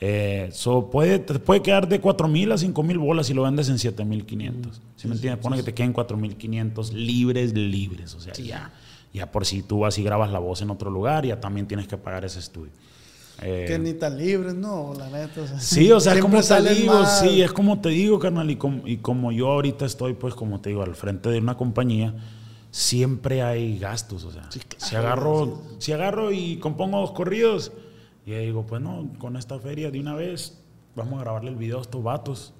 Eh, 0.00 0.50
so 0.52 0.90
puede, 0.90 1.20
te 1.20 1.38
puede 1.38 1.62
quedar 1.62 1.88
de 1.88 2.00
4 2.00 2.28
mil 2.28 2.52
a 2.52 2.58
5 2.58 2.82
mil 2.82 2.98
bolas 2.98 3.28
si 3.28 3.34
lo 3.34 3.44
vendes 3.44 3.68
en 3.70 3.78
7 3.78 4.04
mil 4.04 4.26
500. 4.26 4.82
¿Sí 4.96 5.08
me 5.08 5.14
entiendes? 5.14 5.42
Pone 5.42 5.56
que 5.56 5.62
te 5.62 5.72
queden 5.74 5.92
4 5.92 6.16
mil 6.18 6.36
500 6.36 6.92
libres, 6.92 7.54
libres. 7.54 8.14
O 8.14 8.20
sea, 8.20 8.34
ya, 8.34 8.70
ya 9.16 9.32
por 9.32 9.44
si 9.46 9.62
tú 9.62 9.80
vas 9.80 9.98
y 9.98 10.02
grabas 10.02 10.30
la 10.30 10.38
voz 10.38 10.62
en 10.62 10.70
otro 10.70 10.90
lugar, 10.90 11.26
ya 11.26 11.40
también 11.40 11.66
tienes 11.66 11.88
que 11.88 11.96
pagar 11.96 12.24
ese 12.24 12.38
estudio. 12.38 12.72
Eh, 13.42 13.64
que 13.68 13.78
ni 13.78 13.92
tan 13.92 14.16
libres, 14.16 14.54
no, 14.54 14.94
la 14.96 15.10
neta. 15.10 15.42
o 15.42 15.46
sea, 15.46 15.60
Sí, 15.60 15.92
o 15.92 16.00
sea, 16.00 16.12
siempre 16.14 16.32
como 16.40 16.42
te 16.46 16.74
digo, 16.74 16.94
más. 16.94 17.20
sí, 17.20 17.42
es 17.42 17.52
como 17.52 17.80
te 17.80 17.90
digo, 17.90 18.18
carnal, 18.18 18.50
y 18.50 18.56
como, 18.56 18.86
y 18.86 18.96
como 18.98 19.32
yo 19.32 19.48
ahorita 19.48 19.84
estoy, 19.84 20.14
pues, 20.14 20.34
como 20.34 20.60
te 20.60 20.70
digo, 20.70 20.82
al 20.82 20.94
frente 20.94 21.28
de 21.28 21.38
una 21.38 21.56
compañía, 21.56 22.14
siempre 22.70 23.42
hay 23.42 23.78
gastos, 23.78 24.24
o 24.24 24.30
sea, 24.32 24.50
Sí, 24.50 24.60
claro, 24.60 24.86
si 24.86 24.96
agarro, 24.96 25.62
si 25.78 25.92
agarro 25.92 26.32
y 26.32 26.56
compongo 26.58 27.00
dos 27.00 27.12
corridos, 27.12 27.72
y 28.24 28.32
ahí 28.32 28.46
digo, 28.46 28.66
pues 28.66 28.80
no, 28.82 29.08
con 29.18 29.36
esta 29.36 29.58
feria 29.58 29.90
de 29.90 30.00
una 30.00 30.14
vez, 30.14 30.58
vamos 30.94 31.18
a 31.18 31.22
grabarle 31.22 31.50
el 31.50 31.56
video 31.56 31.78
a 31.78 31.82
estos 31.82 32.02
vatos, 32.02 32.52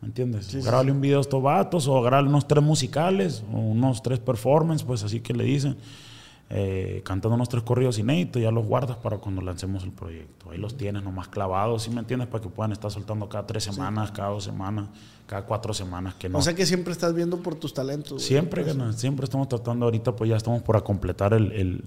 ¿me 0.00 0.08
entiendes? 0.08 0.46
Sí, 0.46 0.60
sí, 0.60 0.66
grabarle 0.66 0.90
un 0.92 1.00
video 1.00 1.18
a 1.18 1.20
estos 1.22 1.42
vatos, 1.42 1.86
o 1.86 2.02
grabarle 2.02 2.28
unos 2.28 2.46
tres 2.48 2.62
musicales, 2.62 3.44
o 3.52 3.58
unos 3.58 4.02
tres 4.02 4.18
performances, 4.18 4.84
pues 4.84 5.02
así 5.04 5.20
que 5.20 5.32
le 5.32 5.44
dicen. 5.44 5.76
Eh, 6.56 7.02
cantando 7.04 7.34
unos 7.34 7.48
tres 7.48 7.64
corridos 7.64 7.98
inéditos, 7.98 8.40
ya 8.40 8.52
los 8.52 8.64
guardas 8.64 8.96
para 8.98 9.18
cuando 9.18 9.42
lancemos 9.42 9.82
el 9.82 9.90
proyecto. 9.90 10.52
Ahí 10.52 10.58
los 10.58 10.76
tienes 10.76 11.02
nomás 11.02 11.26
clavados, 11.26 11.82
¿sí 11.82 11.90
me 11.90 11.98
entiendes? 11.98 12.28
Para 12.28 12.44
que 12.44 12.48
puedan 12.48 12.70
estar 12.70 12.92
soltando 12.92 13.28
cada 13.28 13.44
tres 13.44 13.64
semanas, 13.64 14.12
cada 14.12 14.28
dos 14.28 14.44
semanas, 14.44 14.86
cada 15.26 15.44
cuatro 15.46 15.74
semanas, 15.74 16.14
que 16.14 16.28
no. 16.28 16.38
O 16.38 16.42
sea 16.42 16.54
que 16.54 16.64
siempre 16.64 16.92
estás 16.92 17.12
viendo 17.12 17.38
por 17.38 17.56
tus 17.56 17.74
talentos. 17.74 18.22
siempre, 18.22 18.64
carnal, 18.64 18.96
siempre 18.96 19.24
estamos 19.24 19.48
tratando, 19.48 19.86
ahorita 19.86 20.14
pues 20.14 20.30
ya 20.30 20.36
estamos 20.36 20.62
por 20.62 20.76
a 20.76 20.82
completar 20.82 21.34
el, 21.34 21.50
el, 21.50 21.84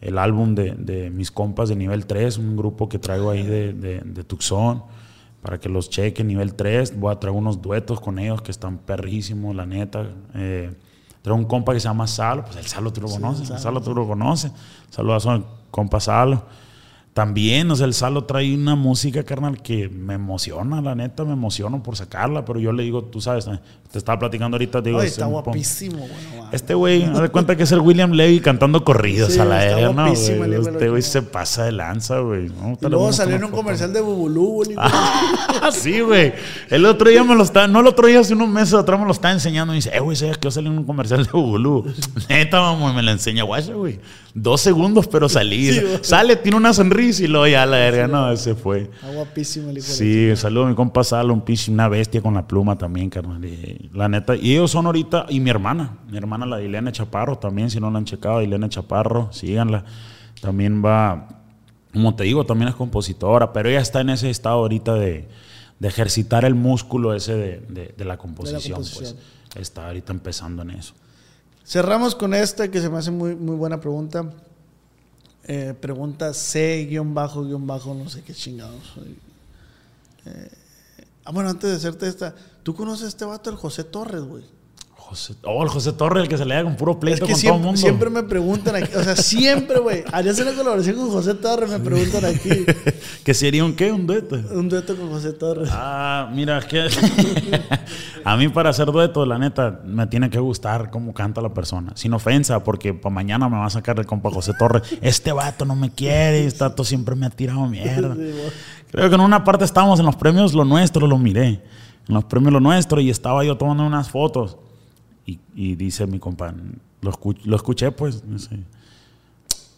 el 0.00 0.18
álbum 0.18 0.56
de, 0.56 0.72
de 0.72 1.10
mis 1.10 1.30
compas 1.30 1.68
de 1.68 1.76
nivel 1.76 2.04
3, 2.06 2.38
un 2.38 2.56
grupo 2.56 2.88
que 2.88 2.98
traigo 2.98 3.30
ahí 3.30 3.44
de, 3.44 3.74
de, 3.74 4.00
de 4.00 4.24
Tucson, 4.24 4.82
para 5.40 5.60
que 5.60 5.68
los 5.68 5.88
chequen 5.88 6.26
nivel 6.26 6.54
3. 6.54 6.98
Voy 6.98 7.12
a 7.12 7.20
traer 7.20 7.36
unos 7.36 7.62
duetos 7.62 8.00
con 8.00 8.18
ellos 8.18 8.42
que 8.42 8.50
están 8.50 8.78
perrísimos, 8.78 9.54
la 9.54 9.66
neta. 9.66 10.08
Eh, 10.34 10.72
traigo 11.24 11.38
un 11.38 11.46
compa 11.46 11.72
que 11.72 11.80
se 11.80 11.88
llama 11.88 12.06
Salo, 12.06 12.44
pues 12.44 12.56
el 12.56 12.66
Salo 12.66 12.92
tú 12.92 13.00
lo 13.00 13.08
conoces, 13.08 13.48
el 13.48 13.58
Salo 13.58 13.80
tú 13.80 13.94
lo 13.94 14.06
conoces. 14.06 14.52
Saludos 14.90 15.26
al 15.26 15.46
compa 15.70 15.98
Salo. 15.98 16.44
También, 17.14 17.70
o 17.70 17.76
sea, 17.76 17.86
el 17.86 17.94
Salo 17.94 18.24
trae 18.24 18.54
una 18.54 18.74
música, 18.74 19.22
carnal, 19.22 19.62
que 19.62 19.88
me 19.88 20.14
emociona, 20.14 20.82
la 20.82 20.94
neta, 20.94 21.24
me 21.24 21.32
emociono 21.32 21.82
por 21.82 21.96
sacarla, 21.96 22.44
pero 22.44 22.60
yo 22.60 22.72
le 22.72 22.82
digo, 22.82 23.04
tú 23.04 23.22
sabes, 23.22 23.48
te 23.94 23.98
estaba 23.98 24.18
platicando 24.18 24.56
ahorita, 24.56 24.82
te 24.82 24.88
digo... 24.88 25.00
Está 25.00 25.26
guapísimo, 25.26 25.98
bueno. 25.98 26.48
Este 26.50 26.74
güey, 26.74 27.04
haz 27.04 27.20
de 27.20 27.28
cuenta 27.28 27.54
que 27.54 27.62
es 27.62 27.70
el 27.70 27.78
William 27.78 28.10
Levy 28.10 28.40
cantando 28.40 28.82
corridos 28.84 29.32
Sí, 29.34 29.38
a 29.38 29.44
la 29.44 29.58
aérea, 29.58 29.92
¿no? 29.92 30.08
Este 30.08 30.36
la 30.36 30.88
güey 30.88 31.00
se 31.00 31.22
pasa 31.22 31.64
de 31.64 31.70
lanza, 31.70 32.18
güey. 32.18 32.48
¿no? 32.48 32.72
Y 32.72 32.76
Te 32.76 32.88
luego 32.88 33.12
salió 33.12 33.36
en 33.36 33.44
un 33.44 33.50
foto. 33.50 33.62
comercial 33.62 33.92
de 33.92 34.00
Bubulú, 34.00 34.46
güey. 34.64 34.70
Ah, 34.76 35.70
sí, 35.72 36.00
güey. 36.00 36.32
El 36.70 36.84
otro 36.86 37.08
día 37.08 37.22
me 37.22 37.36
lo 37.36 37.44
está, 37.44 37.68
no 37.68 37.78
el 37.80 37.86
otro 37.86 38.08
día, 38.08 38.18
hace 38.18 38.34
unos 38.34 38.48
meses 38.48 38.74
atrás 38.74 38.98
me 38.98 39.06
lo 39.06 39.12
estaba 39.12 39.32
enseñando. 39.32 39.72
Y 39.74 39.76
dice, 39.76 39.90
eh, 39.94 40.00
güey, 40.00 40.16
¿sabes 40.16 40.38
que 40.38 40.46
yo 40.46 40.50
salí 40.50 40.66
en 40.66 40.78
un 40.78 40.84
comercial 40.84 41.24
de 41.24 41.30
Bubulú? 41.30 41.84
Neta, 42.28 42.58
vamos, 42.58 42.92
y 42.92 42.96
me 42.96 43.02
lo 43.02 43.12
enseña, 43.12 43.44
guacha, 43.44 43.74
güey. 43.74 44.00
Dos 44.34 44.60
segundos, 44.60 45.06
pero 45.06 45.28
salí. 45.28 45.72
Sí. 45.72 45.82
Sale, 46.02 46.34
tiene 46.34 46.56
una 46.56 46.72
sonrisa 46.72 47.22
y 47.22 47.28
luego 47.28 47.46
ya 47.46 47.64
la 47.66 47.76
verga, 47.76 48.08
no, 48.08 48.32
ese 48.32 48.56
fue. 48.56 48.90
Está 48.92 49.12
guapísimo 49.12 49.68
el 49.68 49.76
la 49.76 49.80
Sí, 49.80 50.34
saludo 50.34 50.64
a 50.64 50.68
mi 50.70 50.74
compa 50.74 51.04
Salo, 51.04 51.32
un 51.32 51.40
pinche, 51.42 51.70
una 51.70 51.88
bestia 51.88 52.20
con 52.20 52.34
la 52.34 52.44
pluma 52.44 52.76
también, 52.76 53.08
carnal. 53.10 53.40
La 53.92 54.08
neta, 54.08 54.34
y 54.36 54.52
ellos 54.52 54.70
son 54.70 54.86
ahorita, 54.86 55.26
y 55.28 55.40
mi 55.40 55.50
hermana, 55.50 55.98
mi 56.08 56.16
hermana 56.16 56.46
la 56.46 56.60
Ilena 56.62 56.90
Chaparro 56.92 57.38
también, 57.38 57.70
si 57.70 57.80
no 57.80 57.90
la 57.90 57.98
han 57.98 58.04
checado, 58.04 58.40
Ilena 58.42 58.68
Chaparro, 58.68 59.32
síganla. 59.32 59.84
También 60.40 60.84
va, 60.84 61.28
como 61.92 62.14
te 62.14 62.24
digo, 62.24 62.44
también 62.46 62.68
es 62.68 62.74
compositora, 62.74 63.52
pero 63.52 63.68
ella 63.68 63.80
está 63.80 64.00
en 64.00 64.10
ese 64.10 64.30
estado 64.30 64.56
ahorita 64.56 64.94
de, 64.94 65.28
de 65.78 65.88
ejercitar 65.88 66.44
el 66.44 66.54
músculo 66.54 67.14
ese 67.14 67.34
de, 67.36 67.60
de- 67.68 67.94
de 67.96 68.04
la 68.04 68.16
composición, 68.16 68.74
composición. 68.76 69.16
pues. 69.52 69.62
Está 69.62 69.86
ahorita 69.86 70.12
empezando 70.12 70.62
en 70.62 70.70
eso. 70.70 70.94
Cerramos 71.64 72.14
con 72.14 72.34
esta 72.34 72.68
que 72.70 72.80
se 72.80 72.90
me 72.90 72.98
hace 72.98 73.10
muy, 73.10 73.34
muy 73.36 73.56
buena 73.56 73.80
pregunta. 73.80 74.30
Eh, 75.46 75.74
pregunta 75.78 76.32
C, 76.34 76.86
guion 76.90 77.14
bajo, 77.14 77.44
guion 77.44 77.66
bajo, 77.66 77.94
no 77.94 78.08
sé 78.08 78.22
qué 78.22 78.34
chingados. 78.34 78.94
Eh, 80.26 80.48
ah, 81.24 81.30
bueno, 81.32 81.50
antes 81.50 81.70
de 81.70 81.76
hacerte 81.76 82.08
esta, 82.08 82.34
¿tú 82.62 82.74
conoces 82.74 83.06
a 83.06 83.08
este 83.08 83.24
vato, 83.24 83.50
el 83.50 83.56
José 83.56 83.84
Torres, 83.84 84.22
güey? 84.22 84.44
José, 84.96 85.34
oh, 85.44 85.62
el 85.62 85.68
José 85.68 85.92
Torres, 85.92 86.22
el 86.22 86.28
que 86.30 86.38
se 86.38 86.46
le 86.46 86.54
da 86.54 86.64
con 86.64 86.76
puro 86.76 86.92
Es 86.92 86.98
pleito 86.98 87.26
que 87.26 87.32
con 87.34 87.42
todo 87.42 87.54
el 87.56 87.60
mundo. 87.60 87.76
siempre 87.76 88.08
me 88.08 88.22
preguntan 88.22 88.74
aquí, 88.76 88.94
o 88.96 89.04
sea, 89.04 89.14
siempre, 89.14 89.78
güey, 89.78 90.02
harías 90.10 90.38
una 90.38 90.52
colaboración 90.54 90.96
con 90.96 91.10
José 91.10 91.34
Torres, 91.34 91.68
me 91.68 91.78
preguntan 91.78 92.24
aquí. 92.24 92.64
¿Que 93.24 93.34
sería 93.34 93.64
un 93.66 93.76
qué? 93.76 93.92
¿Un 93.92 94.06
dueto? 94.06 94.36
Un 94.36 94.68
dueto 94.70 94.96
con 94.96 95.10
José 95.10 95.34
Torres. 95.34 95.68
Ah, 95.70 96.30
mira, 96.32 96.66
que 96.66 96.88
a 98.24 98.36
mí 98.36 98.48
para 98.48 98.70
hacer 98.70 98.86
dueto, 98.90 99.26
la 99.26 99.38
neta, 99.38 99.80
me 99.84 100.06
tiene 100.06 100.30
que 100.30 100.38
gustar 100.38 100.90
cómo 100.90 101.12
canta 101.12 101.40
la 101.40 101.52
persona. 101.52 101.92
Sin 101.94 102.12
ofensa, 102.14 102.64
porque 102.64 102.94
para 102.94 103.14
mañana 103.14 103.48
me 103.48 103.56
va 103.58 103.66
a 103.66 103.70
sacar 103.70 103.98
el 103.98 104.06
compa 104.06 104.30
José 104.30 104.52
Torres. 104.58 104.82
Este 105.02 105.32
vato 105.32 105.64
no 105.64 105.76
me 105.76 105.90
quiere, 105.90 106.44
este 106.46 106.64
vato 106.64 106.84
siempre 106.84 107.14
me 107.14 107.26
ha 107.26 107.30
tirado 107.30 107.66
mierda. 107.66 108.16
Creo 108.90 109.08
que 109.08 109.14
en 109.14 109.20
una 109.20 109.44
parte 109.44 109.64
estábamos 109.64 110.00
en 110.00 110.06
los 110.06 110.16
premios 110.16 110.54
Lo 110.54 110.64
Nuestro, 110.64 111.06
lo 111.06 111.18
miré. 111.18 111.62
En 112.08 112.14
los 112.14 112.24
premios 112.24 112.52
Lo 112.52 112.60
Nuestro 112.60 113.00
y 113.00 113.10
estaba 113.10 113.44
yo 113.44 113.56
tomando 113.56 113.84
unas 113.86 114.08
fotos. 114.10 114.56
Y, 115.26 115.40
y 115.54 115.74
dice 115.74 116.06
mi 116.06 116.18
compa, 116.18 116.54
lo, 117.00 117.12
escu- 117.12 117.38
lo 117.44 117.56
escuché 117.56 117.90
pues, 117.92 118.22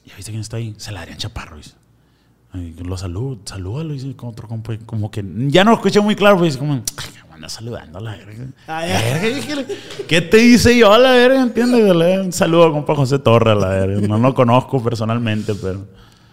¿ya 0.04 0.14
viste 0.16 0.30
quién 0.32 0.40
está 0.40 0.56
ahí? 0.56 0.74
Se 0.76 0.92
la 0.92 1.00
Adrián 1.02 1.18
Chaparro, 1.18 1.56
dice. 1.56 1.72
Lo 2.84 2.96
salud, 2.96 3.38
salúdalo, 3.44 3.92
dice 3.92 4.14
con 4.16 4.30
otro 4.30 4.48
compa. 4.48 4.76
Como 4.86 5.10
que 5.10 5.24
ya 5.48 5.64
no 5.64 5.70
lo 5.72 5.76
escuché 5.76 6.00
muy 6.00 6.14
claro, 6.16 6.36
pues 6.38 6.52
dice 6.54 6.58
como, 6.58 6.74
ay, 6.74 6.82
me 7.28 7.34
anda 7.34 7.48
saludando 7.48 7.98
a 7.98 8.00
la 8.02 8.10
verga. 8.16 8.46
Ay, 8.66 8.88
Verga, 8.90 9.28
dije, 9.36 9.66
¿Qué 10.08 10.20
te 10.22 10.36
dice 10.38 10.76
yo 10.76 10.92
a 10.92 10.98
la 10.98 11.10
verga? 11.12 11.42
¿Entiendes? 11.42 11.82
Un 12.24 12.32
saludo 12.32 12.64
a 12.66 12.72
compa 12.72 12.94
José 12.94 13.18
Torres 13.18 13.52
a 13.52 13.54
la 13.56 13.68
verga. 13.68 14.06
No 14.08 14.18
lo 14.18 14.34
conozco 14.34 14.82
personalmente, 14.82 15.54
pero. 15.54 15.86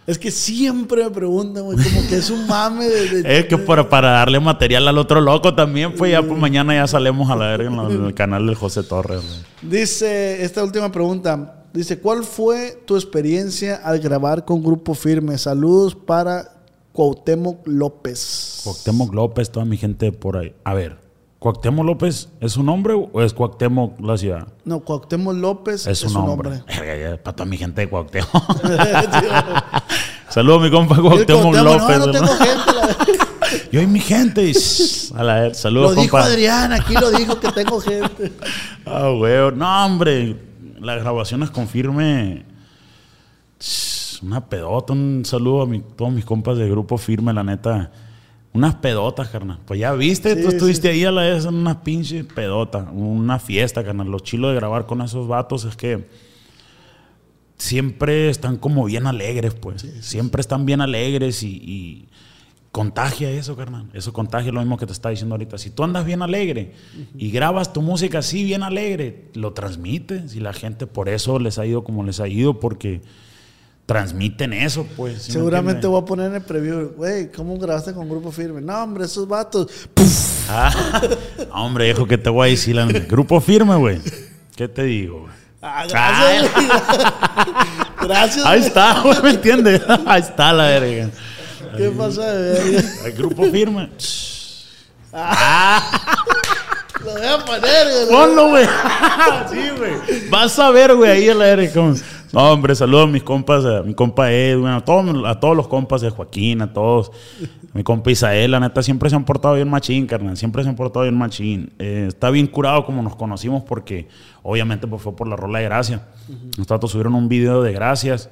Es 0.05 0.17
que 0.19 0.31
siempre 0.31 1.01
me 1.01 1.09
preguntan, 1.11 1.63
güey, 1.63 1.77
como 1.77 2.05
que 2.09 2.17
es 2.17 2.29
un 2.29 2.45
mame 2.45 2.89
de... 2.89 3.21
de- 3.21 3.39
Es 3.39 3.45
que 3.45 3.57
para, 3.57 3.87
para 3.87 4.11
darle 4.11 4.37
material 4.41 4.85
al 4.89 4.97
otro 4.97 5.21
loco 5.21 5.53
también, 5.55 5.93
pues 5.95 6.11
ya 6.11 6.21
pues 6.21 6.37
mañana 6.37 6.73
ya 6.75 6.85
salemos 6.87 7.29
a 7.31 7.37
la 7.37 7.47
verga 7.55 7.69
en, 7.71 8.05
el 8.07 8.13
canal 8.15 8.45
del 8.45 8.55
José 8.55 8.83
Torres. 8.83 9.21
Dice, 9.61 10.43
esta 10.43 10.61
última 10.61 10.91
pregunta, 10.91 11.62
dice, 11.73 11.99
¿cuál 11.99 12.23
fue 12.23 12.81
tu 12.85 12.95
experiencia 12.95 13.75
al 13.83 13.99
grabar 13.99 14.45
con 14.45 14.63
Grupo 14.63 14.93
Firme? 14.93 15.37
Saludos 15.37 15.95
para 15.95 16.51
Cuauhtémoc 16.91 17.65
López. 17.67 18.61
Cuauhtémoc 18.63 19.13
López, 19.13 19.49
toda 19.51 19.65
mi 19.65 19.77
gente 19.77 20.11
por 20.11 20.37
ahí. 20.37 20.53
A 20.63 20.73
ver, 20.73 20.97
¿Cuauhtémoc 21.39 21.85
López 21.85 22.29
es 22.39 22.53
su 22.53 22.63
nombre 22.63 22.93
o 22.93 23.21
es 23.21 23.33
Cuauhtémoc 23.33 23.99
la 23.99 24.17
ciudad? 24.17 24.47
No, 24.63 24.79
Cuauhtémoc 24.79 25.35
López 25.35 25.87
Es 25.87 25.99
su 25.99 26.09
nombre. 26.09 26.63
Para 27.23 27.35
toda 27.35 27.45
mi 27.45 27.57
gente 27.57 27.81
de 27.81 27.89
Cuauhtémoc. 27.89 28.31
Saludos 30.29 30.61
mi 30.63 30.71
compa 30.71 30.95
Cuauhtémoc 30.95 31.53
Cuauhtémoc, 31.53 31.55
López. 31.55 31.97
no, 31.99 32.05
no 32.05 32.11
tengo 32.11 32.25
¿verdad? 32.25 32.37
gente. 32.39 32.73
la- 32.73 32.93
Yo 33.71 33.81
y 33.81 33.87
mi 33.87 33.99
gente. 33.99 34.51
a 35.15 35.23
la 35.23 35.53
saludos, 35.53 35.95
Lo 35.95 36.01
dijo 36.01 36.11
compa. 36.11 36.25
Adrián, 36.25 36.71
aquí 36.71 36.93
lo 36.93 37.11
dijo 37.11 37.39
que 37.39 37.51
tengo 37.51 37.79
gente. 37.81 38.31
Ah, 38.85 39.09
güey. 39.15 39.51
No, 39.55 39.85
hombre. 39.85 40.52
Las 40.83 41.01
grabaciones 41.01 41.49
con 41.49 41.67
firme. 41.67 42.45
Una 44.21 44.47
pedota. 44.47 44.93
Un 44.93 45.23
saludo 45.25 45.61
a 45.63 45.65
mi- 45.65 45.81
todos 45.81 46.11
mis 46.11 46.25
compas 46.25 46.57
de 46.57 46.69
grupo 46.69 46.97
firme, 46.97 47.33
la 47.33 47.43
neta. 47.43 47.91
Unas 48.53 48.75
pedotas, 48.75 49.29
carnal. 49.29 49.59
Pues 49.65 49.79
ya 49.79 49.93
viste, 49.93 50.35
tú 50.35 50.49
Sí, 50.49 50.55
estuviste 50.55 50.89
ahí 50.89 51.03
a 51.05 51.11
la 51.11 51.21
vez 51.23 51.45
en 51.45 51.55
unas 51.55 51.77
pinches 51.77 52.23
pedotas. 52.25 52.85
Una 52.93 53.39
fiesta, 53.39 53.83
carnal. 53.83 54.07
Lo 54.09 54.19
chilo 54.19 54.49
de 54.49 54.55
grabar 54.55 54.85
con 54.85 55.01
esos 55.01 55.27
vatos 55.27 55.65
es 55.65 55.75
que 55.75 56.07
siempre 57.57 58.29
están 58.29 58.57
como 58.57 58.85
bien 58.85 59.07
alegres, 59.07 59.53
pues. 59.55 59.81
siempre 60.01 60.41
están 60.41 60.65
bien 60.65 60.81
alegres 60.81 61.43
y, 61.43 61.47
y 61.49 62.09
contagia 62.73 63.29
eso, 63.29 63.55
carnal. 63.55 63.87
Eso 63.93 64.11
contagia 64.13 64.51
lo 64.51 64.59
mismo 64.59 64.77
que 64.77 64.87
te 64.87 64.93
está 64.93 65.09
diciendo 65.09 65.35
ahorita. 65.35 65.59
Si 65.59 65.69
tú 65.69 65.83
andas 65.83 66.05
bien 66.05 66.23
alegre 66.23 66.73
y 67.15 67.29
grabas 67.29 67.71
tu 67.71 67.83
música 67.83 68.17
así 68.17 68.43
bien 68.43 68.63
alegre, 68.63 69.29
lo 69.35 69.53
transmites 69.53 70.35
y 70.35 70.39
la 70.39 70.53
gente 70.53 70.87
por 70.87 71.07
eso 71.07 71.37
les 71.37 71.59
ha 71.59 71.67
ido 71.67 71.83
como 71.83 72.03
les 72.03 72.19
ha 72.19 72.27
ido 72.27 72.59
porque 72.59 73.03
transmiten 73.85 74.53
eso, 74.53 74.87
pues. 74.97 75.21
¿sí 75.21 75.29
me 75.29 75.33
Seguramente 75.33 75.85
voy 75.85 76.01
a 76.01 76.05
poner 76.05 76.31
en 76.31 76.35
el 76.37 76.41
preview, 76.41 76.93
güey, 76.97 77.31
¿cómo 77.31 77.59
grabaste 77.59 77.93
con 77.93 78.09
Grupo 78.09 78.31
Firme? 78.31 78.59
No, 78.59 78.81
hombre, 78.81 79.05
esos 79.05 79.27
vatos. 79.27 79.67
Ah, 80.49 80.99
hombre, 81.53 81.91
hijo, 81.91 82.07
que 82.07 82.17
te 82.17 82.31
voy 82.31 82.47
a 82.47 82.51
decir? 82.51 82.75
Grupo 83.07 83.39
firme, 83.39 83.75
güey. 83.75 83.99
¿Qué 84.55 84.67
te 84.67 84.83
digo, 84.83 85.21
güey? 85.21 85.33
Ah, 85.61 85.85
gracias. 85.87 86.53
güey. 86.53 86.67
gracias. 88.07 88.45
Ahí 88.47 88.61
está, 88.61 88.99
güey, 89.01 89.21
¿me 89.21 89.29
entiendes? 89.29 89.81
Ahí 90.07 90.21
está 90.21 90.51
la 90.51 90.63
verga. 90.63 91.11
¿Qué 91.77 91.89
pasa 91.97 92.31
de 92.31 92.53
verga? 92.53 92.89
El 93.05 93.11
grupo 93.13 93.43
firme. 93.45 93.89
Lo 97.03 97.11
voy 97.11 97.25
a 97.25 97.37
poner, 97.45 97.87
güey. 97.87 98.07
Ponlo, 98.09 98.49
güey. 98.49 98.65
Sí, 99.51 99.59
güey. 99.77 100.29
Vas 100.29 100.57
a 100.59 100.69
ver, 100.71 100.95
güey, 100.95 101.11
ahí 101.11 101.29
a 101.29 101.35
la 101.35 101.45
verga. 101.45 101.71
como- 101.73 101.95
No, 102.31 102.51
hombre, 102.53 102.73
saludos 102.75 103.03
a 103.09 103.11
mis 103.11 103.23
compas, 103.23 103.65
a 103.65 103.83
mi 103.83 103.93
compa 103.93 104.31
Edwin, 104.31 104.67
a 104.67 104.83
todos, 104.83 105.05
a 105.27 105.39
todos 105.39 105.55
los 105.57 105.67
compas 105.67 106.01
de 106.01 106.09
Joaquín, 106.09 106.61
a 106.61 106.71
todos. 106.73 107.11
Mi 107.73 107.83
compa 107.83 108.09
Isael, 108.11 108.51
la 108.51 108.59
neta, 108.59 108.81
siempre 108.81 109.09
se 109.09 109.15
han 109.15 109.25
portado 109.25 109.55
bien 109.55 109.69
machín, 109.69 110.07
carnal. 110.07 110.37
Siempre 110.37 110.63
se 110.63 110.69
han 110.69 110.75
portado 110.75 111.03
bien 111.03 111.17
machín. 111.17 111.73
Eh, 111.79 112.05
está 112.07 112.29
bien 112.29 112.47
curado 112.47 112.85
como 112.85 113.01
nos 113.03 113.15
conocimos 113.15 113.63
porque, 113.63 114.07
obviamente, 114.41 114.87
pues 114.87 115.01
fue 115.01 115.15
por 115.15 115.27
la 115.27 115.35
rola 115.35 115.59
de 115.59 115.65
gracia. 115.65 116.03
Los 116.57 116.65
tatos 116.67 116.91
subieron 116.91 117.15
un 117.15 117.27
video 117.27 117.61
de 117.61 117.73
gracias. 117.73 118.29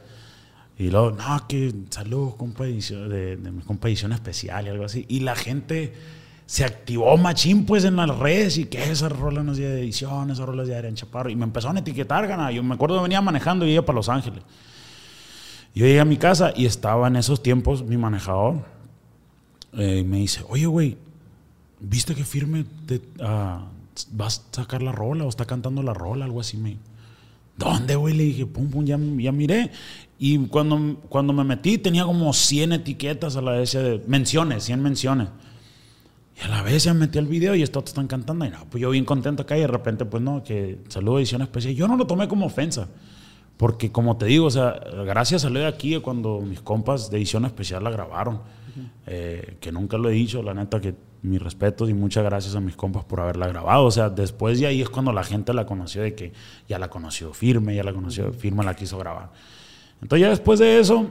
Y 0.77 0.89
luego, 0.89 1.11
no, 1.11 1.47
que 1.47 1.73
saludos, 1.89 2.35
compa, 2.35 2.65
edición, 2.65 3.09
de, 3.09 3.37
de 3.37 3.51
mi 3.51 3.61
compa 3.61 3.87
edición 3.87 4.13
especial 4.13 4.65
y 4.65 4.69
algo 4.69 4.85
así. 4.85 5.05
Y 5.09 5.19
la 5.19 5.35
gente 5.35 5.93
se 6.45 6.65
activó 6.65 7.15
machín, 7.17 7.65
pues, 7.65 7.85
en 7.85 7.95
las 7.95 8.09
redes 8.17 8.57
y 8.57 8.65
que 8.65 8.91
esa 8.91 9.07
rola 9.07 9.41
no 9.43 9.53
de 9.53 9.79
edición, 9.79 10.31
esa 10.31 10.45
rola 10.45 10.63
es 10.63 10.69
de 10.69 10.75
Adrián 10.75 10.95
Chaparro. 10.95 11.29
Y 11.29 11.35
me 11.35 11.45
empezaron 11.45 11.77
a 11.77 11.79
etiquetar, 11.79 12.27
gana. 12.27 12.51
Yo 12.51 12.61
me 12.63 12.75
acuerdo 12.75 12.97
que 12.97 13.03
venía 13.03 13.21
manejando 13.21 13.65
y 13.65 13.71
iba 13.71 13.85
para 13.85 13.95
Los 13.95 14.09
Ángeles. 14.09 14.43
Yo 15.73 15.85
llegué 15.85 15.99
a 16.01 16.05
mi 16.05 16.17
casa 16.17 16.51
y 16.53 16.65
estaba 16.65 17.07
en 17.07 17.15
esos 17.15 17.41
tiempos 17.41 17.83
mi 17.83 17.95
manejador. 17.95 18.65
eh, 19.73 19.99
y 19.99 20.03
me 20.03 20.17
dice, 20.17 20.43
oye, 20.49 20.65
güey, 20.65 20.97
¿viste 21.79 22.13
que 22.15 22.25
firme 22.25 22.65
te, 22.85 23.01
ah, 23.21 23.67
vas 24.11 24.45
a 24.51 24.55
sacar 24.57 24.81
la 24.81 24.91
rola 24.91 25.23
o 25.23 25.29
está 25.29 25.45
cantando 25.45 25.81
la 25.83 25.93
rola? 25.93 26.25
Algo 26.25 26.41
así 26.41 26.57
me... 26.57 26.77
¿Dónde, 27.61 27.95
güey? 27.95 28.15
Le 28.15 28.23
dije, 28.23 28.45
pum, 28.47 28.69
pum, 28.69 28.83
ya, 28.83 28.97
ya 29.17 29.31
miré. 29.31 29.69
Y 30.17 30.37
cuando, 30.47 30.99
cuando 31.09 31.31
me 31.31 31.43
metí 31.43 31.77
tenía 31.77 32.05
como 32.05 32.33
100 32.33 32.73
etiquetas 32.73 33.35
a 33.35 33.41
la 33.41 33.51
vez, 33.51 33.73
de 33.73 34.01
menciones, 34.07 34.63
100 34.63 34.81
menciones. 34.81 35.27
Y 36.35 36.43
a 36.43 36.47
la 36.47 36.63
vez 36.63 36.83
ya 36.83 36.93
me 36.93 37.01
metí 37.01 37.19
al 37.19 37.27
video 37.27 37.53
y 37.53 37.61
estos 37.61 37.83
están 37.85 38.07
cantando. 38.07 38.45
Y 38.45 38.49
no, 38.49 38.65
pues 38.69 38.81
yo 38.81 38.89
bien 38.89 39.05
contento 39.05 39.43
acá 39.43 39.57
y 39.57 39.61
de 39.61 39.67
repente, 39.67 40.05
pues 40.05 40.23
no, 40.23 40.43
que 40.43 40.79
saludo 40.87 41.19
edición 41.19 41.43
especial. 41.43 41.75
Yo 41.75 41.87
no 41.87 41.97
lo 41.97 42.07
tomé 42.07 42.27
como 42.27 42.47
ofensa. 42.47 42.87
Porque 43.57 43.91
como 43.91 44.17
te 44.17 44.25
digo, 44.25 44.47
o 44.47 44.51
sea, 44.51 44.79
gracias 45.05 45.45
a 45.45 45.51
lo 45.51 45.59
de 45.59 45.67
aquí 45.67 45.99
cuando 45.99 46.41
mis 46.41 46.61
compas 46.61 47.11
de 47.11 47.17
edición 47.17 47.45
especial 47.45 47.83
la 47.83 47.91
grabaron. 47.91 48.41
Eh, 49.05 49.57
que 49.59 49.71
nunca 49.71 49.97
lo 49.97 50.09
he 50.09 50.13
dicho, 50.13 50.41
la 50.41 50.53
neta 50.53 50.79
que 50.81 50.95
mis 51.23 51.41
respetos 51.41 51.89
y 51.89 51.93
muchas 51.93 52.23
gracias 52.23 52.55
a 52.55 52.59
mis 52.59 52.75
compas 52.75 53.05
por 53.05 53.19
haberla 53.19 53.47
grabado. 53.47 53.85
O 53.85 53.91
sea, 53.91 54.09
después 54.09 54.59
de 54.59 54.67
ahí 54.67 54.81
es 54.81 54.89
cuando 54.89 55.11
la 55.11 55.23
gente 55.23 55.53
la 55.53 55.65
conoció 55.65 56.01
de 56.01 56.15
que 56.15 56.33
ya 56.67 56.79
la 56.79 56.89
conoció 56.89 57.33
firme, 57.33 57.75
ya 57.75 57.83
la 57.83 57.93
conoció 57.93 58.31
firme, 58.33 58.63
la 58.63 58.75
quiso 58.75 58.97
grabar. 58.97 59.31
Entonces 60.01 60.21
ya 60.21 60.29
después 60.29 60.59
de 60.59 60.79
eso, 60.79 61.07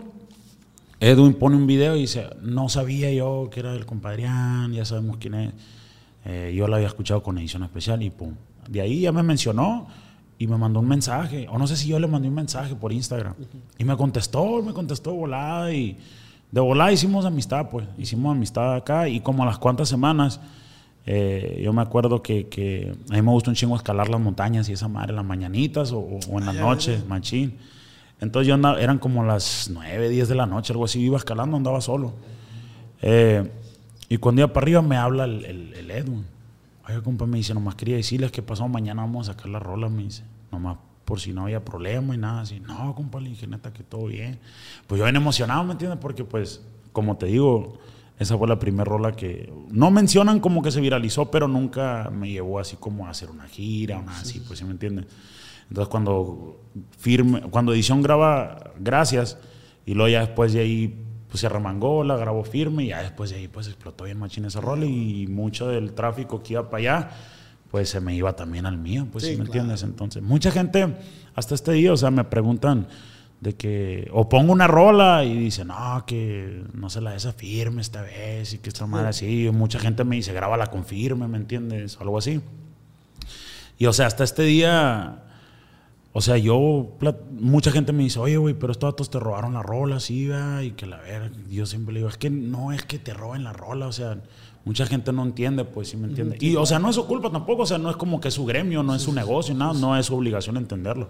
Edwin 0.99 1.35
pone 1.35 1.57
un 1.57 1.67
video 1.67 1.97
y 1.97 2.03
dice, 2.03 2.29
no 2.43 2.69
sabía 2.69 3.13
yo 3.13 3.49
que 3.51 3.61
era 3.61 3.73
del 3.73 3.87
compadrián, 3.87 4.73
ya 4.73 4.85
sabemos 4.85 5.17
quién 5.19 5.35
es. 5.35 5.53
Eh, 6.25 6.53
yo 6.55 6.67
lo 6.67 6.77
había 6.77 6.89
escuchado 6.89 7.23
con 7.23 7.39
edición 7.39 7.63
especial 7.63 8.03
y 8.03 8.11
pum. 8.11 8.35
De 8.69 8.81
ahí 8.81 9.01
ya 9.01 9.13
me 9.13 9.23
mencionó 9.23 9.87
y 10.39 10.47
me 10.47 10.57
mandó 10.57 10.81
un 10.81 10.89
mensaje, 10.89 11.47
o 11.51 11.59
no 11.59 11.67
sé 11.67 11.77
si 11.77 11.89
yo 11.89 11.99
le 11.99 12.07
mandé 12.07 12.29
un 12.29 12.35
mensaje 12.35 12.75
por 12.75 12.93
Instagram. 12.93 13.35
Y 13.79 13.85
me 13.85 13.97
contestó, 13.97 14.63
me 14.63 14.73
contestó 14.73 15.15
volada 15.15 15.73
y 15.73 15.97
de 16.53 16.61
volada 16.61 16.93
hicimos 16.93 17.25
amistad, 17.25 17.69
pues. 17.71 17.87
Hicimos 17.99 18.33
amistad 18.33 18.75
acá 18.75 19.09
y 19.09 19.21
como 19.21 19.43
a 19.43 19.47
las 19.47 19.59
cuantas 19.59 19.89
semanas, 19.89 20.41
eh, 21.07 21.61
yo 21.65 21.73
me 21.73 21.83
acuerdo 21.83 22.23
que, 22.23 22.49
que, 22.49 22.95
a 23.11 23.15
mí 23.15 23.23
me 23.23 23.31
gusta 23.31 23.51
un 23.51 23.57
chingo 23.57 23.77
escalar 23.77 24.09
las 24.09 24.21
montañas 24.21 24.69
y 24.69 24.73
esa 24.73 24.89
madre 24.89 25.11
en 25.11 25.17
las 25.17 25.25
mañanitas 25.25 25.93
o, 25.93 26.01
o 26.01 26.39
en 26.39 26.47
las 26.47 26.57
noches, 26.57 27.07
machín. 27.07 27.57
Entonces 28.21 28.49
yo 28.49 28.55
andaba, 28.55 28.81
eran 28.81 28.99
como 28.99 29.25
las 29.25 29.71
9, 29.73 30.09
10 30.09 30.29
de 30.29 30.35
la 30.35 30.47
noche, 30.47 30.73
algo 30.73 30.85
así, 30.85 31.01
iba 31.01 31.17
escalando, 31.17 31.57
andaba 31.57 31.81
solo. 31.81 32.13
Eh, 33.01 33.51
y 34.09 34.19
cuando 34.19 34.43
iba 34.43 34.53
para 34.53 34.65
arriba 34.65 34.83
me 34.83 34.97
habla 34.97 35.25
el, 35.25 35.45
el, 35.45 35.75
el 35.75 35.91
Edwin. 35.91 36.27
Oiga, 36.87 37.01
compa, 37.03 37.27
me 37.27 37.39
dice, 37.39 37.55
nomás 37.55 37.77
quería 37.77 37.97
decirles 37.97 38.33
que 38.33 38.43
pasado 38.43 38.69
mañana 38.69 39.03
vamos 39.03 39.29
a 39.29 39.33
sacar 39.33 39.49
la 39.49 39.61
rola, 39.61 39.89
me 39.89 40.03
dice. 40.03 40.25
Nomás 40.51 40.79
por 41.11 41.19
si 41.19 41.33
no 41.33 41.43
había 41.43 41.65
problema 41.65 42.15
y 42.15 42.19
nada 42.19 42.43
así. 42.43 42.61
No, 42.61 42.95
compa, 42.95 43.19
le 43.19 43.31
dije, 43.31 43.45
neta, 43.45 43.73
que 43.73 43.83
todo 43.83 44.07
bien. 44.07 44.39
Pues 44.87 45.01
yo 45.01 45.05
bien 45.07 45.17
emocionado, 45.17 45.65
¿me 45.65 45.73
entiendes? 45.73 45.99
Porque 46.01 46.23
pues, 46.23 46.65
como 46.93 47.17
te 47.17 47.27
digo, 47.27 47.81
esa 48.17 48.39
fue 48.39 48.47
la 48.47 48.61
primera 48.61 48.85
rola 48.85 49.11
que 49.11 49.53
no 49.71 49.91
mencionan 49.91 50.39
como 50.39 50.63
que 50.63 50.71
se 50.71 50.81
viralizó, 50.81 51.29
pero 51.29 51.49
nunca 51.49 52.13
me 52.15 52.31
llevó 52.31 52.61
así 52.61 52.77
como 52.77 53.09
a 53.09 53.11
hacer 53.11 53.29
una 53.29 53.49
gira 53.49 53.99
o 53.99 54.03
nada 54.03 54.21
así, 54.21 54.39
pues, 54.39 54.61
¿sí 54.61 54.65
me 54.65 54.71
entiendes? 54.71 55.07
Entonces 55.69 55.91
cuando 55.91 56.61
firme, 56.97 57.41
cuando 57.51 57.75
edición 57.75 58.03
graba 58.03 58.71
Gracias 58.79 59.37
y 59.85 59.95
luego 59.95 60.11
ya 60.11 60.21
después 60.21 60.53
de 60.53 60.61
ahí 60.61 61.05
pues 61.29 61.41
se 61.41 61.49
remangó, 61.49 62.05
la 62.05 62.17
grabó 62.17 62.45
firme 62.45 62.85
y 62.85 62.89
ya 62.91 63.03
después 63.03 63.31
de 63.31 63.37
ahí 63.37 63.49
pues 63.49 63.67
explotó 63.67 64.05
bien 64.05 64.21
machín 64.21 64.45
esa 64.45 64.61
rola 64.61 64.87
y 64.87 65.27
mucho 65.27 65.67
del 65.67 65.93
tráfico 65.93 66.41
que 66.41 66.53
iba 66.53 66.71
para 66.71 66.79
allá 66.79 67.11
pues 67.71 67.89
se 67.89 68.01
me 68.01 68.15
iba 68.15 68.35
también 68.35 68.67
al 68.67 68.79
mío, 68.79 69.07
pues 69.13 69.25
Sí, 69.25 69.31
¿sí 69.31 69.37
me 69.37 69.45
claro. 69.45 69.61
entiendes? 69.61 69.83
Entonces, 69.83 70.23
mucha 70.23 70.51
gente 70.51 70.97
hasta 71.35 71.55
este 71.55 71.73
día, 71.73 71.93
o 71.93 71.97
sea, 71.97 72.11
me 72.11 72.25
preguntan 72.25 72.89
de 73.41 73.55
que 73.55 74.11
o 74.13 74.29
pongo 74.29 74.53
una 74.53 74.67
rola 74.67 75.25
y 75.25 75.35
dicen, 75.39 75.69
"No, 75.69 76.05
que 76.07 76.63
no 76.75 76.91
se 76.91 77.01
la 77.01 77.13
des 77.13 77.25
a 77.27 77.33
firme 77.33 77.81
esta 77.81 78.03
vez" 78.03 78.53
y 78.55 78.59
que 78.59 78.69
esta 78.69 78.87
madre 78.87 79.09
así, 79.09 79.49
mucha 79.53 79.79
gente 79.79 80.05
me 80.05 80.17
dice, 80.17 80.33
"Grábala 80.33 80.67
con 80.67 80.85
firme", 80.85 81.27
¿me 81.29 81.39
entiendes? 81.39 81.97
Algo 82.01 82.19
así. 82.19 82.41
Y 83.79 83.87
o 83.87 83.93
sea, 83.95 84.07
hasta 84.07 84.25
este 84.25 84.43
día 84.43 85.23
o 86.13 86.21
sea, 86.21 86.37
yo, 86.39 86.89
mucha 87.39 87.71
gente 87.71 87.93
me 87.93 88.03
dice, 88.03 88.19
oye, 88.19 88.37
güey, 88.37 88.55
pero 88.55 88.73
estos 88.73 88.91
datos 88.93 89.11
te 89.11 89.21
robaron 89.21 89.55
la 89.55 89.63
rola, 89.63 90.01
sí, 90.01 90.27
va, 90.27 90.63
y 90.65 90.73
que 90.73 90.87
la 90.87 90.99
verga. 90.99 91.31
Yo 91.49 91.67
siempre 91.67 91.93
le 91.95 92.01
digo, 92.01 92.09
es 92.09 92.17
que 92.17 92.31
no 92.31 92.73
es 92.73 92.83
que 92.85 92.99
te 92.99 93.15
roben 93.15 93.45
la 93.45 93.53
rola, 93.53 93.87
o 93.87 93.93
sea, 93.93 94.21
mucha 94.65 94.87
gente 94.87 95.13
no 95.13 95.23
entiende, 95.23 95.65
pues, 95.65 95.89
sí 95.89 95.97
me 95.97 96.09
entiende. 96.09 96.37
Y, 96.41 96.57
o 96.57 96.67
sea, 96.67 96.79
no 96.81 96.89
es 96.89 96.97
su 96.97 97.07
culpa 97.07 97.31
tampoco, 97.31 97.63
o 97.63 97.67
sea, 97.67 97.79
no 97.79 97.89
es 97.91 97.97
como 97.97 98.21
que 98.21 98.29
es 98.29 98.35
su 98.35 98.45
gremio, 98.45 98.83
no 98.83 98.95
es 98.95 99.03
su 99.03 99.13
negocio, 99.13 99.55
nada, 99.55 99.73
no 99.75 99.97
es 99.97 100.07
su 100.07 100.17
obligación 100.17 100.57
entenderlo. 100.57 101.09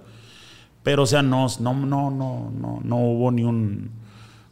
Pero, 0.83 1.03
o 1.05 1.07
sea, 1.07 1.23
no, 1.23 1.47
no, 1.61 1.75
no, 1.75 2.11
no, 2.11 2.51
no, 2.59 2.81
no 2.83 2.97
hubo 2.97 3.31
ni 3.31 3.43
un... 3.45 3.91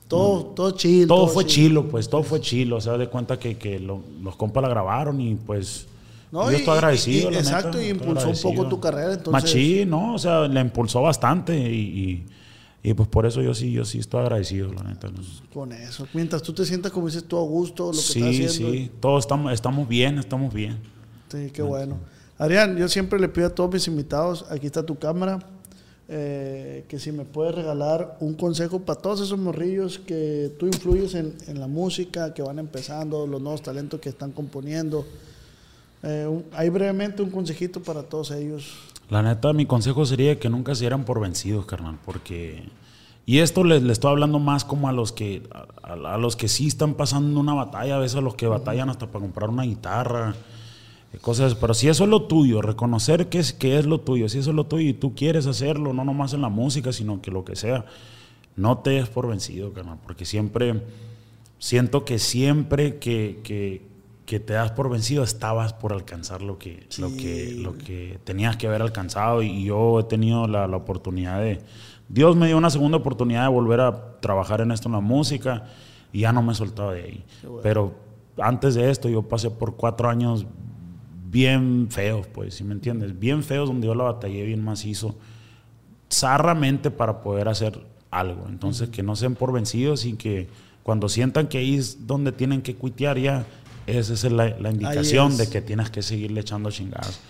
Todo, 0.09 0.47
todo 0.47 0.71
chill. 0.71 1.07
Todo 1.07 1.27
fue 1.27 1.45
chill. 1.45 1.67
chilo, 1.69 1.89
pues, 1.89 2.09
todo 2.09 2.23
fue 2.23 2.41
chilo, 2.41 2.77
o 2.77 2.81
sea, 2.81 2.97
de 2.97 3.09
cuenta 3.09 3.39
que, 3.39 3.59
que 3.59 3.79
lo- 3.79 4.03
los 4.23 4.37
compas 4.37 4.63
la 4.63 4.71
grabaron 4.71 5.21
y, 5.21 5.35
pues... 5.35 5.87
No, 6.31 6.45
yo 6.51 6.53
y- 6.53 6.61
estoy 6.61 6.75
agradecido. 6.75 7.31
y- 7.31 7.35
exacto, 7.37 7.79
neta, 7.79 7.85
y 7.85 7.91
impulsó 7.91 8.29
un 8.31 8.41
poco 8.43 8.69
tu 8.69 8.81
carrera, 8.81 9.15
entonces- 9.15 9.33
Machín, 9.33 9.91
¿no? 9.91 10.15
O 10.15 10.19
sea, 10.19 10.47
la 10.49 10.61
impulsó 10.61 11.03
bastante 11.03 11.57
y, 11.59 12.25
y, 12.83 12.95
pues 12.95 13.09
por 13.09 13.27
eso 13.27 13.41
yo 13.43 13.55
sí, 13.55 13.73
yo 13.73 13.85
sí 13.85 13.99
estoy 13.99 14.21
agradecido, 14.21 14.73
la 14.73 14.83
neta. 14.83 15.09
Con 15.53 15.73
eso. 15.73 16.07
Mientras 16.15 16.43
tú 16.43 16.53
te 16.53 16.65
sientas 16.65 16.93
como 16.93 17.07
dices 17.07 17.25
tú 17.25 17.37
a 17.39 17.43
gusto, 17.43 17.87
lo 17.87 17.93
que 17.93 17.99
Sí, 17.99 18.21
estás 18.21 18.53
haciendo. 18.53 18.73
sí, 18.73 18.91
todos 19.01 19.25
estamos, 19.25 19.53
estamos 19.53 19.89
bien, 19.89 20.19
estamos 20.19 20.53
bien. 20.55 20.79
Sí, 21.31 21.51
qué 21.53 21.63
bueno. 21.63 21.99
Adrián, 22.39 22.77
yo 22.77 22.89
siempre 22.89 23.19
le 23.19 23.29
pido 23.29 23.49
a 23.49 23.51
todos 23.51 23.73
mis 23.73 23.87
invitados, 23.89 24.47
aquí 24.51 24.67
está 24.67 24.85
tu 24.85 24.97
cámara, 24.99 25.39
eh, 26.11 26.85
que 26.89 26.99
si 26.99 27.13
me 27.13 27.25
puedes 27.25 27.55
regalar 27.55 28.17
un 28.21 28.35
consejo 28.35 28.79
para 28.81 28.99
todos 29.01 29.21
esos 29.21 29.39
morrillos 29.39 29.99
que 29.99 30.51
tú 30.59 30.67
influyes 30.67 31.15
en, 31.15 31.35
en 31.49 31.61
la 31.61 31.67
música, 31.67 32.33
que 32.33 32.41
van 32.43 32.59
empezando, 32.59 33.27
los 33.27 33.43
nuevos 33.43 33.61
talentos 33.63 34.01
que 34.01 34.09
están 34.09 34.31
componiendo. 34.33 35.05
Eh, 36.03 36.27
un- 36.29 36.45
hay 36.53 36.69
brevemente 36.69 37.23
un 37.23 37.31
consejito 37.31 37.83
para 37.83 38.03
todos 38.03 38.31
ellos. 38.31 38.73
La 39.11 39.23
neta, 39.23 39.53
mi 39.53 39.67
consejo 39.67 40.05
sería 40.07 40.39
que 40.39 40.49
nunca 40.49 40.75
se 40.75 40.81
dieran 40.83 41.05
por 41.05 41.21
vencidos, 41.21 41.67
carnal, 41.67 41.99
porque... 42.05 42.65
Y 43.27 43.41
esto 43.41 43.63
les, 43.63 43.83
les 43.83 43.93
estoy 43.93 44.11
hablando 44.13 44.39
más 44.39 44.65
como 44.65 44.89
a 44.89 44.93
los 44.93 45.13
que 45.13 45.43
a, 45.53 45.67
a- 46.15 46.19
los 46.19 46.35
que 46.37 46.49
sí 46.49 46.67
están 46.67 46.95
pasando 46.95 47.39
una 47.41 47.53
batalla, 47.55 47.97
a 47.97 47.99
veces 47.99 48.17
a 48.17 48.21
los 48.23 48.35
que 48.37 48.47
batallan 48.47 48.89
hasta 48.89 49.07
para 49.09 49.21
comprar 49.21 49.51
una 49.51 49.65
guitarra, 49.65 50.35
eh, 51.13 51.19
cosas, 51.19 51.55
pero 51.55 51.75
si 51.75 51.89
eso 51.89 52.05
es 52.05 52.11
lo 52.11 52.23
tuyo, 52.23 52.63
reconocer 52.63 53.29
que 53.29 53.39
es, 53.39 53.53
que 53.53 53.79
es 53.79 53.85
lo 53.87 54.01
tuyo, 54.01 54.29
si 54.31 54.39
eso 54.39 54.51
es 54.51 54.57
lo 54.57 54.65
tuyo 54.65 54.89
y 54.89 54.95
tú 54.95 55.15
quieres 55.15 55.47
hacerlo, 55.47 55.93
no 55.93 56.05
nomás 56.05 56.33
en 56.33 56.41
la 56.41 56.49
música, 56.49 56.91
sino 56.93 57.21
que 57.21 57.31
lo 57.31 57.45
que 57.45 57.55
sea, 57.57 57.85
no 58.57 58.79
te 58.79 58.91
des 58.91 59.09
por 59.09 59.27
vencido, 59.29 59.73
carnal, 59.75 59.99
porque 60.03 60.25
siempre, 60.25 60.83
siento 61.59 62.05
que 62.07 62.19
siempre 62.19 62.97
que, 62.99 63.41
que- 63.45 63.88
que 64.29 64.41
te 64.41 64.53
das 64.53 64.73
por 64.73 64.91
vencido 64.91 65.25
estabas 65.25 65.73
por 65.73 65.95
alcanzar 65.95 66.43
lo 66.43 66.59
que, 66.59 66.87
lo 66.99 67.17
que, 67.17 67.57
lo 67.59 67.79
que 67.79 68.21
tenías 68.25 68.59
que 68.59 68.67
haber 68.67 68.83
alcanzado 68.83 69.43
y 69.43 69.65
yo 69.65 70.01
he 70.01 70.05
tenido 70.05 70.47
la, 70.47 70.67
la 70.67 70.77
oportunidad 70.77 71.41
de... 71.41 71.63
Dios 72.11 72.37
me 72.37 72.47
dio 72.47 72.59
una 72.59 72.69
segunda 72.69 72.99
oportunidad 72.99 73.45
de 73.45 73.49
volver 73.49 73.81
a 73.81 74.21
trabajar 74.21 74.61
en 74.61 74.71
esto 74.71 74.89
en 74.89 74.93
la 74.93 75.01
música 75.01 75.65
y 76.13 76.21
ya 76.21 76.33
no 76.35 76.43
me 76.43 76.53
he 76.53 76.55
soltado 76.55 76.91
de 76.91 77.05
ahí. 77.05 77.25
Pero 77.63 77.95
antes 78.37 78.75
de 78.75 78.91
esto 78.91 79.09
yo 79.09 79.23
pasé 79.23 79.51
por 79.51 79.77
cuatro 79.77 80.11
años 80.11 80.45
bien 81.31 81.87
feos, 81.89 82.27
pues, 82.27 82.53
si 82.53 82.65
me 82.65 82.75
entiendes? 82.75 83.19
Bien 83.19 83.43
feos 83.43 83.71
donde 83.71 83.87
yo 83.87 83.95
la 83.95 84.05
batallé 84.05 84.45
bien 84.45 84.63
macizo, 84.63 85.17
zarramente 86.13 86.91
para 86.91 87.23
poder 87.23 87.49
hacer 87.49 87.81
algo. 88.11 88.45
Entonces, 88.51 88.91
que 88.91 89.03
no 89.03 89.17
sean 89.17 89.37
por 89.37 89.55
vencidos 89.55 90.05
y 90.05 90.17
que 90.17 90.49
cuando 90.83 91.09
sientan 91.09 91.49
que 91.49 91.57
ahí 91.57 91.77
es 91.77 92.07
donde 92.07 92.31
tienen 92.31 92.61
que 92.61 92.75
cuitear 92.75 93.17
ya, 93.17 93.47
esa 93.89 94.13
es 94.13 94.25
la, 94.25 94.51
la 94.59 94.71
indicación 94.71 95.33
es. 95.33 95.39
de 95.39 95.49
que 95.49 95.63
tienes 95.63 95.91
que 95.91 96.03
seguirle 96.03 96.41
echando 96.41 96.71
chingadas. 96.71 97.21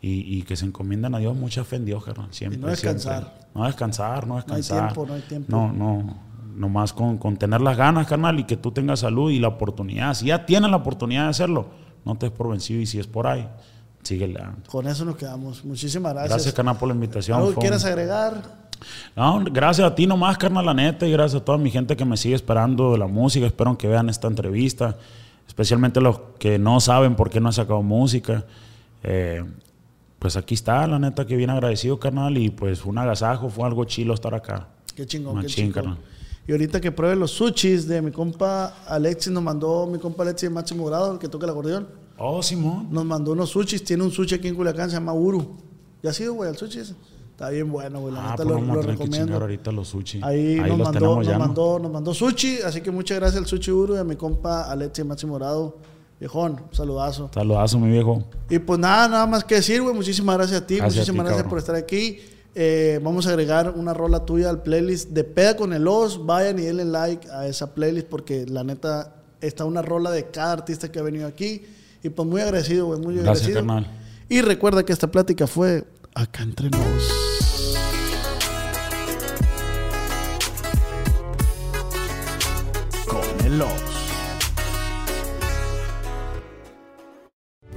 Y, 0.00 0.38
y 0.38 0.42
que 0.42 0.56
se 0.56 0.64
encomienden 0.64 1.14
a 1.14 1.18
Dios, 1.18 1.36
mucha 1.36 1.62
fe 1.62 1.76
en 1.76 1.84
Dios, 1.84 2.02
carnal, 2.04 2.26
siempre. 2.32 2.58
no 2.58 2.66
descansar. 2.66 3.22
siempre. 3.22 3.46
No 3.54 3.64
descansar, 3.66 4.26
no 4.26 4.34
No 4.34 4.34
hay 4.34 4.40
descansar. 4.56 4.92
tiempo, 4.92 5.06
no 5.06 5.14
hay 5.14 5.20
tiempo. 5.20 5.46
No, 5.48 5.72
no, 5.72 6.16
nomás 6.56 6.92
con, 6.92 7.18
con 7.18 7.36
tener 7.36 7.60
las 7.60 7.76
ganas, 7.76 8.08
carnal, 8.08 8.40
y 8.40 8.44
que 8.44 8.56
tú 8.56 8.72
tengas 8.72 8.98
salud 9.00 9.30
y 9.30 9.38
la 9.38 9.46
oportunidad. 9.48 10.14
Si 10.14 10.26
ya 10.26 10.44
tienes 10.44 10.70
la 10.72 10.78
oportunidad 10.78 11.24
de 11.24 11.28
hacerlo, 11.30 11.68
no 12.04 12.16
te 12.16 12.26
des 12.26 12.36
por 12.36 12.50
vencido 12.50 12.80
y 12.80 12.86
si 12.86 12.98
es 12.98 13.06
por 13.06 13.28
ahí, 13.28 13.48
síguele. 14.02 14.40
Con 14.68 14.88
eso 14.88 15.04
nos 15.04 15.14
quedamos. 15.14 15.64
Muchísimas 15.64 16.12
gracias. 16.14 16.30
Gracias, 16.32 16.54
carnal, 16.54 16.76
por 16.78 16.88
la 16.88 16.94
invitación. 16.94 17.38
¿Algo 17.38 17.54
que 17.54 17.60
quieras 17.60 17.84
agregar? 17.84 18.42
no, 19.14 19.44
gracias 19.52 19.86
a 19.88 19.94
ti 19.94 20.08
nomás, 20.08 20.36
carnal, 20.36 20.66
la 20.66 20.74
neta, 20.74 21.06
y 21.06 21.12
gracias 21.12 21.42
a 21.42 21.44
toda 21.44 21.58
mi 21.58 21.70
gente 21.70 21.96
que 21.96 22.04
me 22.04 22.16
sigue 22.16 22.34
esperando 22.34 22.90
de 22.90 22.98
la 22.98 23.06
música. 23.06 23.46
Espero 23.46 23.78
que 23.78 23.86
vean 23.86 24.08
esta 24.08 24.26
entrevista, 24.26 24.96
especialmente 25.52 26.00
los 26.00 26.18
que 26.38 26.58
no 26.58 26.80
saben 26.80 27.14
por 27.14 27.28
qué 27.28 27.38
no 27.38 27.50
he 27.50 27.52
sacado 27.52 27.82
música. 27.82 28.46
Eh, 29.02 29.44
pues 30.18 30.34
aquí 30.36 30.54
está, 30.54 30.86
la 30.86 30.98
neta, 30.98 31.26
que 31.26 31.36
bien 31.36 31.50
agradecido, 31.50 32.00
carnal, 32.00 32.38
y 32.38 32.48
pues 32.48 32.80
fue 32.80 32.90
un 32.90 32.96
agasajo, 32.96 33.50
fue 33.50 33.66
algo 33.66 33.84
chilo 33.84 34.14
estar 34.14 34.34
acá. 34.34 34.68
Qué 34.96 35.04
chingón, 35.04 35.34
qué 35.36 35.42
Machín, 35.42 35.66
chingón. 35.66 35.72
carnal. 35.74 35.98
Y 36.48 36.52
ahorita 36.52 36.80
que 36.80 36.90
pruebe 36.90 37.16
los 37.16 37.32
sushis 37.32 37.86
de 37.86 38.00
mi 38.00 38.10
compa 38.12 38.82
Alexis, 38.86 39.30
nos 39.30 39.42
mandó 39.42 39.86
mi 39.86 39.98
compa 39.98 40.22
Alexis 40.22 40.48
de 40.48 40.54
máximo 40.54 40.86
grado, 40.86 41.12
el 41.12 41.18
que 41.18 41.28
toca 41.28 41.44
el 41.44 41.50
acordeón. 41.50 41.86
Oh, 42.16 42.42
Simón. 42.42 42.88
Nos 42.90 43.04
mandó 43.04 43.32
unos 43.32 43.50
sushis. 43.50 43.84
Tiene 43.84 44.04
un 44.04 44.10
sushi 44.10 44.36
aquí 44.36 44.48
en 44.48 44.54
Culiacán, 44.54 44.88
se 44.88 44.96
llama 44.96 45.12
Uru. 45.12 45.54
¿Ya 46.02 46.10
has 46.10 46.20
ido, 46.20 46.32
güey, 46.32 46.48
al 46.48 46.56
sushi 46.56 46.78
ese? 46.78 46.94
Está 47.42 47.50
bien 47.50 47.72
bueno, 47.72 48.00
güey. 48.00 48.14
La 48.14 48.20
Ah, 48.20 48.22
neta 48.30 48.36
pues 48.36 48.48
lo, 48.48 48.54
vamos 48.54 48.68
lo 48.76 48.80
a 48.80 48.84
que 48.84 48.90
recomiendo. 48.92 49.34
ahorita 49.36 49.72
los 49.72 49.88
sushi. 49.88 50.20
Ahí, 50.22 50.54
nos, 50.60 50.68
los 50.68 50.78
mandó, 50.78 51.16
nos, 51.16 51.26
ya, 51.26 51.32
¿no? 51.32 51.38
mandó, 51.40 51.78
nos 51.80 51.90
mandó 51.90 52.14
sushi, 52.14 52.58
así 52.64 52.80
que 52.82 52.92
muchas 52.92 53.18
gracias 53.18 53.40
al 53.42 53.48
sushi 53.48 53.72
Uru 53.72 53.96
y 53.96 53.98
a 53.98 54.04
mi 54.04 54.14
compa 54.14 54.70
Alexis 54.70 54.98
de 55.04 55.08
máximo 55.08 55.34
grado. 55.34 55.76
Viejón, 56.20 56.52
un 56.52 56.74
saludazo. 56.76 57.30
Saludazo, 57.34 57.80
mi 57.80 57.90
viejo. 57.90 58.22
Y 58.48 58.60
pues 58.60 58.78
nada, 58.78 59.08
nada 59.08 59.26
más 59.26 59.42
que 59.42 59.56
decir, 59.56 59.82
güey. 59.82 59.92
Muchísimas 59.92 60.36
gracias 60.36 60.60
a 60.62 60.66
ti, 60.68 60.76
Gracias 60.76 60.98
a 60.98 61.00
muchísimas 61.00 61.24
ti, 61.24 61.28
gracias 61.30 61.36
cabrón. 61.42 61.50
por 61.50 61.58
estar 61.58 61.74
aquí. 61.74 62.18
Eh, 62.54 63.00
vamos 63.02 63.26
a 63.26 63.30
agregar 63.30 63.70
una 63.76 63.92
rola 63.92 64.24
tuya 64.24 64.48
al 64.48 64.62
playlist 64.62 65.08
de 65.10 65.24
Peda 65.24 65.56
con 65.56 65.72
el 65.72 65.88
Os. 65.88 66.24
Vayan 66.24 66.60
y 66.60 66.62
denle 66.62 66.84
like 66.84 67.28
a 67.28 67.48
esa 67.48 67.74
playlist 67.74 68.06
porque 68.06 68.46
la 68.46 68.62
neta 68.62 69.16
está 69.40 69.64
una 69.64 69.82
rola 69.82 70.12
de 70.12 70.30
cada 70.30 70.52
artista 70.52 70.92
que 70.92 71.00
ha 71.00 71.02
venido 71.02 71.26
aquí. 71.26 71.62
Y 72.04 72.08
pues 72.10 72.28
muy 72.28 72.40
agradecido, 72.40 72.86
güey, 72.86 73.00
muy 73.00 73.14
Gracias, 73.16 73.48
agradecido. 73.48 73.66
carnal. 73.66 73.98
Y 74.28 74.42
recuerda 74.42 74.84
que 74.84 74.92
esta 74.92 75.10
plática 75.10 75.48
fue 75.48 75.82
acá 76.14 76.42
entre 76.44 76.70
nos. 76.70 77.31
Con 83.52 83.91